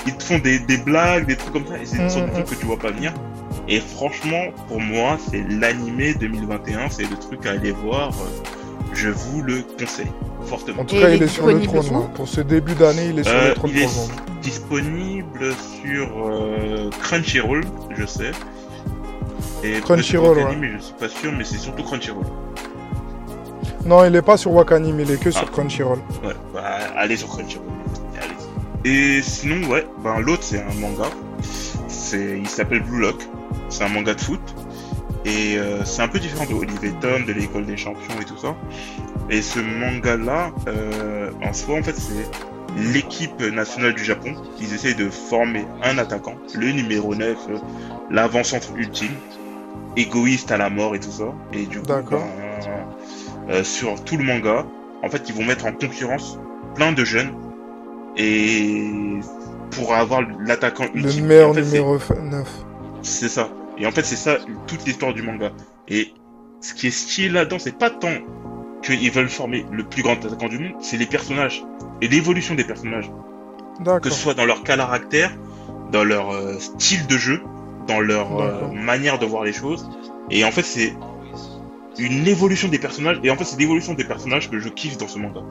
Ils 0.07 0.15
te 0.15 0.23
font 0.23 0.39
des, 0.39 0.59
des 0.59 0.77
blagues, 0.77 1.25
des 1.27 1.35
trucs 1.35 1.53
comme 1.53 1.67
ça, 1.67 1.77
et 1.77 1.85
c'est 1.85 1.97
des 1.97 2.09
sortes 2.09 2.25
de 2.25 2.29
Mhm. 2.31 2.43
trucs 2.43 2.57
que 2.57 2.61
tu 2.61 2.65
vois 2.65 2.79
pas 2.79 2.91
venir. 2.91 3.13
Et 3.67 3.79
franchement, 3.79 4.45
pour 4.67 4.79
moi, 4.79 5.17
c'est 5.29 5.43
l'animé 5.49 6.13
2021, 6.13 6.89
c'est 6.89 7.03
le 7.09 7.15
truc 7.17 7.45
à 7.45 7.51
aller 7.51 7.71
voir. 7.71 8.09
euh, 8.09 8.43
Je 8.93 9.09
vous 9.09 9.43
le 9.43 9.61
conseille 9.77 10.07
fortement. 10.45 10.81
En 10.81 10.85
tout 10.85 10.95
cas, 10.95 11.09
il 11.09 11.17
il 11.17 11.21
est 11.21 11.25
est 11.25 11.27
sur 11.27 11.45
le 11.45 11.61
trône. 11.61 11.85
là. 11.91 12.09
Pour 12.15 12.27
ce 12.27 12.41
début 12.41 12.73
d'année, 12.73 13.07
il 13.11 13.19
est 13.19 13.23
sur 13.23 13.33
Euh, 13.33 13.49
le 13.49 13.53
trône 13.53 13.71
il 13.71 13.81
est 13.83 13.87
disponible 14.41 15.53
sur 15.83 16.07
euh, 16.27 16.89
Crunchyroll, 17.03 17.61
je 17.95 18.05
sais. 18.05 18.31
Et 19.63 19.79
Crunchyroll, 19.81 20.37
ouais. 20.37 20.55
Mais 20.57 20.71
je 20.77 20.83
suis 20.83 20.93
pas 20.93 21.09
sûr, 21.09 21.31
mais 21.31 21.43
c'est 21.43 21.57
surtout 21.57 21.83
Crunchyroll. 21.83 22.23
Non, 23.85 24.03
il 24.05 24.15
est 24.15 24.21
pas 24.21 24.37
sur 24.37 24.53
Wakanim, 24.53 24.99
il 24.99 25.09
est 25.11 25.19
que 25.19 25.31
sur 25.31 25.45
Ah. 25.47 25.51
Crunchyroll. 25.51 25.99
Ouais, 26.23 26.33
bah, 26.53 26.61
allez 26.97 27.17
sur 27.17 27.27
Crunchyroll. 27.29 27.65
Allez. 28.21 28.89
Et 28.89 29.21
sinon, 29.21 29.67
ouais, 29.69 29.85
ben 30.03 30.19
l'autre 30.19 30.43
c'est 30.43 30.61
un 30.61 30.73
manga. 30.79 31.05
C'est, 31.87 32.39
il 32.39 32.47
s'appelle 32.47 32.81
Blue 32.83 32.99
Lock. 33.01 33.21
C'est 33.69 33.83
un 33.83 33.89
manga 33.89 34.13
de 34.13 34.21
foot. 34.21 34.39
Et 35.25 35.57
euh, 35.57 35.83
c'est 35.83 36.01
un 36.01 36.07
peu 36.07 36.19
différent 36.19 36.45
de 36.45 36.53
Olivier 36.53 36.93
Tom, 37.01 37.25
de 37.25 37.33
l'école 37.33 37.65
des 37.65 37.75
champions 37.77 38.19
et 38.21 38.25
tout 38.25 38.37
ça. 38.37 38.55
Et 39.29 39.41
ce 39.41 39.59
manga-là, 39.59 40.51
euh, 40.67 41.29
en 41.43 41.51
soi, 41.53 41.75
en 41.77 41.83
fait, 41.83 41.95
c'est 41.95 42.25
l'équipe 42.93 43.39
nationale 43.41 43.93
du 43.93 44.03
Japon. 44.03 44.33
Ils 44.59 44.73
essayent 44.73 44.95
de 44.95 45.09
former 45.09 45.65
un 45.83 45.97
attaquant, 45.97 46.35
le 46.55 46.71
numéro 46.71 47.15
9, 47.15 47.37
euh, 47.49 47.57
l'avant-centre 48.09 48.69
ultime, 48.75 49.13
égoïste 49.95 50.51
à 50.51 50.57
la 50.57 50.69
mort 50.69 50.95
et 50.95 50.99
tout 50.99 51.11
ça. 51.11 51.33
Et 51.53 51.65
du 51.65 51.79
coup, 51.79 51.87
ben, 51.87 52.03
euh, 53.49 53.63
sur 53.63 54.03
tout 54.03 54.17
le 54.17 54.23
manga, 54.23 54.65
en 55.03 55.09
fait, 55.09 55.23
ils 55.29 55.35
vont 55.35 55.45
mettre 55.45 55.65
en 55.65 55.71
concurrence 55.71 56.39
plein 56.75 56.91
de 56.91 57.03
jeunes 57.03 57.33
et 58.17 58.87
pour 59.71 59.93
avoir 59.93 60.21
l'attaquant 60.39 60.85
Le 60.93 61.01
ultime. 61.01 61.25
meilleur 61.25 61.49
Et 61.49 61.51
en 61.51 61.53
fait, 61.53 61.61
numéro 61.61 61.97
9. 61.97 62.47
c'est 63.01 63.29
ça. 63.29 63.49
Et 63.77 63.85
en 63.85 63.91
fait, 63.91 64.03
c'est 64.03 64.15
ça 64.15 64.37
toute 64.67 64.85
l'histoire 64.85 65.13
du 65.13 65.21
manga. 65.21 65.51
Et 65.87 66.13
ce 66.61 66.73
qui 66.73 66.87
est 66.87 66.91
stylé 66.91 67.29
là-dedans, 67.29 67.59
c'est 67.59 67.77
pas 67.77 67.89
tant 67.89 68.11
qu'ils 68.83 69.11
veulent 69.11 69.29
former 69.29 69.65
le 69.71 69.83
plus 69.83 70.03
grand 70.03 70.13
attaquant 70.13 70.47
du 70.47 70.59
monde, 70.59 70.73
c'est 70.81 70.97
les 70.97 71.05
personnages 71.05 71.63
et 72.01 72.07
l'évolution 72.07 72.55
des 72.55 72.63
personnages. 72.63 73.09
Que 74.01 74.09
ce 74.09 74.19
soit 74.19 74.33
dans 74.33 74.45
leur 74.45 74.63
caractère, 74.63 75.31
dans 75.91 76.03
leur 76.03 76.31
euh, 76.31 76.59
style 76.59 77.07
de 77.07 77.17
jeu, 77.17 77.41
dans 77.87 78.01
leur 78.01 78.39
euh, 78.39 78.67
manière 78.73 79.19
de 79.19 79.25
voir 79.25 79.43
les 79.43 79.53
choses. 79.53 79.89
Et 80.29 80.43
en 80.43 80.51
fait, 80.51 80.63
c'est 80.63 80.93
une 81.97 82.27
évolution 82.27 82.67
des 82.67 82.79
personnages. 82.79 83.19
Et 83.23 83.31
en 83.31 83.35
fait, 83.35 83.45
c'est 83.45 83.57
l'évolution 83.57 83.93
des 83.93 84.03
personnages 84.03 84.49
que 84.49 84.59
je 84.59 84.69
kiffe 84.69 84.97
dans 84.97 85.07
ce 85.07 85.17
manga. 85.17 85.41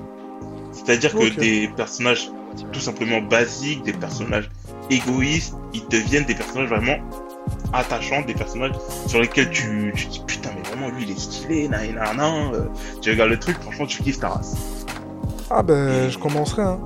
C'est-à-dire 0.73 1.15
que 1.15 1.29
des 1.39 1.69
personnages 1.77 2.31
tout 2.73 2.81
simplement 2.81 3.21
basiques, 3.21 3.83
des 3.83 3.93
personnages 3.93 4.51
égoïstes, 4.91 5.55
ils 5.75 5.87
deviennent 5.89 6.25
des 6.25 6.35
personnages 6.35 6.69
vraiment 6.69 6.97
attachants, 7.73 8.23
des 8.23 8.35
personnages 8.35 8.73
sur 9.07 9.21
lesquels 9.21 9.51
tu, 9.51 9.93
tu 9.95 10.07
dis 10.07 10.23
putain 10.27 10.51
mais 10.55 10.69
vraiment 10.69 10.89
lui 10.89 11.05
il 11.05 11.11
est 11.11 11.19
stylé, 11.19 11.69
nan, 11.69 11.95
nan, 11.95 12.17
nan, 12.17 12.55
euh, 12.55 12.65
tu 13.03 13.11
regardes 13.11 13.31
le 13.31 13.39
truc, 13.39 13.57
franchement 13.61 13.87
tu 13.87 14.03
kiffes 14.03 14.21
ta 14.21 14.31
race. 14.31 14.57
Ah 15.51 15.63
ben, 15.63 16.11
je 16.11 16.19
commencerai. 16.19 16.63
Hein. 16.63 16.79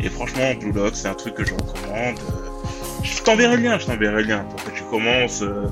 Et 0.00 0.08
franchement 0.08 0.42
Blue 0.60 0.72
Lock 0.72 0.90
c'est 0.94 1.08
un 1.08 1.14
truc 1.14 1.34
que 1.34 1.44
je 1.44 1.52
recommande. 1.54 2.16
Je 3.04 3.20
t'enverrai 3.22 3.56
le 3.56 3.62
lien, 3.64 3.78
je 3.80 3.86
t'enverrai 3.86 4.22
le 4.22 4.28
lien 4.28 4.44
pour 4.50 4.64
que 4.64 4.70
tu 4.76 4.82
commences. 4.84 5.42
euh, 5.42 5.66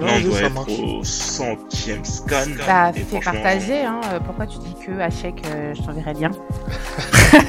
Là 0.00 0.12
on 0.16 0.20
doit 0.20 0.40
être 0.40 0.52
marche. 0.54 0.70
au 0.82 1.04
centième 1.04 2.04
scan. 2.04 2.36
Bah, 2.66 2.92
fais 2.92 3.02
franchement, 3.02 3.32
partager, 3.32 3.82
hein. 3.84 4.00
euh, 4.12 4.18
Pourquoi 4.20 4.46
tu 4.46 4.58
dis 4.58 4.74
que, 4.84 5.00
Hachek, 5.00 5.42
euh, 5.46 5.74
je 5.76 5.82
t'enverrai 5.82 6.14
le 6.14 6.20
lien 6.20 6.30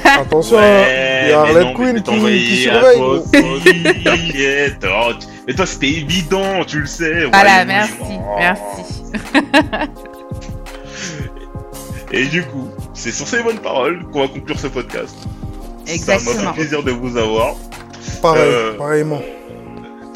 Attention. 0.20 0.56
Ouais, 0.56 1.22
il 1.24 1.30
y 1.30 1.32
a 1.32 1.40
Harley 1.40 1.72
Quinn 1.74 2.02
qui- 2.02 2.02
qui 2.02 2.68
à 2.68 2.72
surveille, 2.80 3.00
oh, 3.00 3.18
tu- 5.20 5.26
Mais 5.46 5.52
toi, 5.54 5.66
c'était 5.66 5.88
évident, 5.90 6.64
tu 6.66 6.80
le 6.80 6.86
sais. 6.86 7.24
Voilà, 7.26 7.58
Ouais, 7.58 7.64
merci, 7.64 7.92
oui, 8.02 8.16
oh. 8.20 8.36
merci. 8.38 9.02
Et 12.12 12.26
du 12.26 12.42
coup, 12.44 12.68
c'est 12.94 13.12
sur 13.12 13.26
ces 13.26 13.42
bonnes 13.42 13.58
paroles 13.58 14.04
qu'on 14.12 14.20
va 14.22 14.28
conclure 14.28 14.58
ce 14.58 14.68
podcast. 14.68 15.14
Ça 15.18 15.26
m'a 15.86 15.92
Exactement. 15.92 16.52
fait 16.52 16.60
plaisir 16.60 16.82
de 16.82 16.90
vous 16.92 17.16
avoir. 17.16 17.54
Pareil, 18.22 18.42
Euh, 18.46 18.74
pareillement. 18.78 19.20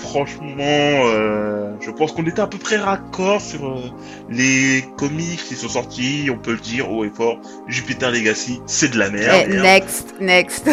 Franchement, 0.08 0.54
euh, 0.60 1.70
je 1.80 1.90
pense 1.90 2.12
qu'on 2.12 2.24
était 2.24 2.40
à 2.40 2.46
peu 2.46 2.58
près 2.58 2.76
raccord 2.76 3.40
sur 3.40 3.66
euh, 3.66 3.76
les 4.30 4.84
comics 4.96 5.42
qui 5.42 5.54
sont 5.54 5.68
sortis. 5.68 6.30
On 6.32 6.38
peut 6.38 6.52
le 6.52 6.58
dire 6.58 6.90
haut 6.90 7.04
et 7.04 7.10
fort. 7.10 7.38
Jupiter 7.66 8.10
Legacy, 8.10 8.60
c'est 8.66 8.92
de 8.92 8.98
la 8.98 9.10
merde. 9.10 9.48
Eh, 9.50 9.60
next, 9.60 10.14
next. 10.20 10.68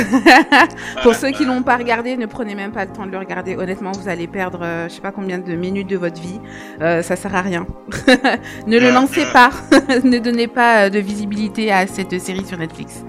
Pour 1.04 1.16
ceux 1.16 1.32
qui 1.32 1.46
l'ont 1.46 1.64
pas 1.64 1.78
regardé, 1.78 2.16
ne 2.16 2.26
prenez 2.26 2.56
même 2.56 2.72
pas 2.72 2.86
le 2.86 2.92
temps 2.92 3.06
de 3.06 3.12
le 3.12 3.18
regarder. 3.18 3.56
Honnêtement, 3.56 3.92
vous 3.92 4.08
allez 4.08 4.28
perdre, 4.28 4.60
euh, 4.64 4.88
je 4.88 4.96
sais 4.96 5.02
pas 5.02 5.12
combien 5.12 5.38
de 5.38 5.56
minutes 5.56 5.90
de 5.90 5.98
votre 5.98 6.22
vie. 6.22 6.40
Euh, 6.82 7.02
ça 7.02 7.16
sert 7.16 7.36
à 7.36 7.42
rien. 7.42 7.68
ne 8.68 8.80
le 8.80 8.92
lancez 8.92 9.26
pas. 9.34 9.50
ne 10.04 10.18
donnez 10.18 10.48
pas 10.48 10.90
de 10.90 11.00
visibilité 11.00 11.72
à 11.72 11.88
cette 11.88 12.18
série 12.20 12.46
sur 12.46 12.58
Netflix. 12.58 13.04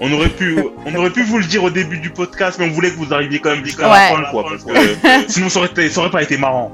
On 0.00 0.10
aurait 0.12 0.30
pu, 0.30 0.56
on 0.86 0.94
aurait 0.94 1.10
pu 1.10 1.22
vous 1.24 1.38
le 1.38 1.44
dire 1.44 1.62
au 1.62 1.70
début 1.70 1.98
du 1.98 2.10
podcast, 2.10 2.56
mais 2.58 2.66
on 2.66 2.72
voulait 2.72 2.90
que 2.90 2.96
vous 2.96 3.12
arriviez 3.12 3.38
quand 3.38 3.50
même 3.50 3.64
jusqu'à 3.64 3.90
Ouais. 3.90 4.10
la 4.12 4.16
fin, 4.16 4.30
quoi, 4.30 4.44
parce 4.48 4.64
que 4.64 4.70
euh, 4.70 5.22
sinon 5.28 5.48
ça 5.50 5.58
aurait, 5.60 5.68
été- 5.68 5.90
ça 5.90 6.00
aurait 6.00 6.10
pas 6.10 6.22
été 6.22 6.38
marrant. 6.38 6.72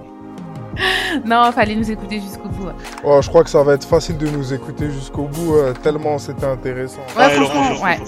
Non, 1.24 1.51
fallait 1.53 1.74
nous 1.74 1.90
écouter 1.90 2.20
jusqu'au 2.20 2.48
bout. 2.48 2.69
Oh, 3.03 3.19
je 3.23 3.28
crois 3.28 3.43
que 3.43 3.51
ça 3.51 3.62
va 3.62 3.74
être 3.74 3.89
facile 3.89 4.19
de 4.19 4.28
nous 4.28 4.53
écouter 4.53 4.90
jusqu'au 4.93 5.23
bout, 5.24 5.55
euh, 5.57 5.73
tellement 5.82 6.19
c'était 6.19 6.44
intéressant. 6.47 7.01
Ouais, 7.16 7.36
Laurent, 7.39 7.51
franchement, 7.51 7.74
je- 7.77 7.82
ouais. 7.82 7.98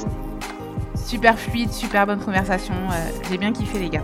Super 1.05 1.39
fluide, 1.39 1.73
super 1.73 2.07
bonne 2.07 2.21
conversation. 2.21 2.75
euh, 2.93 3.11
J'ai 3.31 3.39
bien 3.39 3.53
kiffé, 3.53 3.79
les 3.79 3.89
gars. 3.89 4.03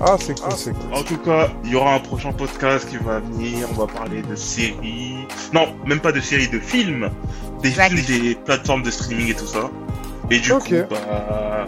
Ah, 0.00 0.16
c'est 0.18 0.40
cool, 0.40 0.52
c'est 0.56 0.72
cool. 0.72 0.94
En 0.94 1.02
tout 1.02 1.18
cas, 1.18 1.48
il 1.64 1.70
y 1.70 1.74
aura 1.74 1.94
un 1.94 1.98
prochain 1.98 2.32
podcast 2.32 2.88
qui 2.88 2.96
va 2.96 3.18
venir. 3.20 3.66
On 3.70 3.74
va 3.74 3.86
parler 3.92 4.22
de 4.22 4.34
séries. 4.34 5.16
Non, 5.52 5.66
même 5.86 6.00
pas 6.00 6.12
de 6.12 6.20
séries, 6.20 6.48
de 6.48 6.58
films. 6.60 7.10
Des 7.62 7.68
Exact. 7.70 7.90
films, 7.92 8.22
des 8.22 8.34
plateformes 8.36 8.82
de 8.82 8.90
streaming 8.90 9.30
et 9.30 9.34
tout 9.34 9.46
ça. 9.46 9.68
Et 10.30 10.40
du 10.40 10.52
coup, 10.52 10.74
bah, 10.90 11.66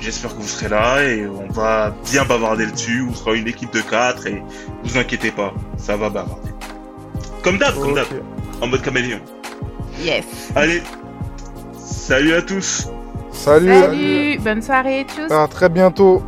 j'espère 0.00 0.36
que 0.36 0.40
vous 0.42 0.48
serez 0.48 0.68
là 0.68 1.02
et 1.02 1.26
on 1.26 1.50
va 1.52 1.94
bien 2.10 2.24
bavarder 2.24 2.66
dessus. 2.66 3.06
On 3.08 3.14
sera 3.14 3.34
une 3.34 3.48
équipe 3.48 3.72
de 3.72 3.80
4 3.80 4.26
et 4.26 4.42
vous 4.84 4.98
inquiétez 4.98 5.30
pas, 5.30 5.54
ça 5.76 5.96
va 5.96 6.10
bavarder. 6.10 6.50
Comme 7.42 7.58
d'hab, 7.58 7.74
comme 7.74 7.94
d'hab, 7.94 8.06
en 8.60 8.66
mode 8.66 8.82
caméléon. 8.82 9.20
Yes. 10.00 10.24
Allez, 10.54 10.82
salut 11.78 12.34
à 12.34 12.42
tous. 12.42 12.88
Salut. 13.32 13.72
Salut, 13.72 14.38
bonne 14.40 14.62
soirée, 14.62 15.06
tchuss. 15.08 15.30
À 15.30 15.46
très 15.48 15.68
bientôt. 15.68 16.22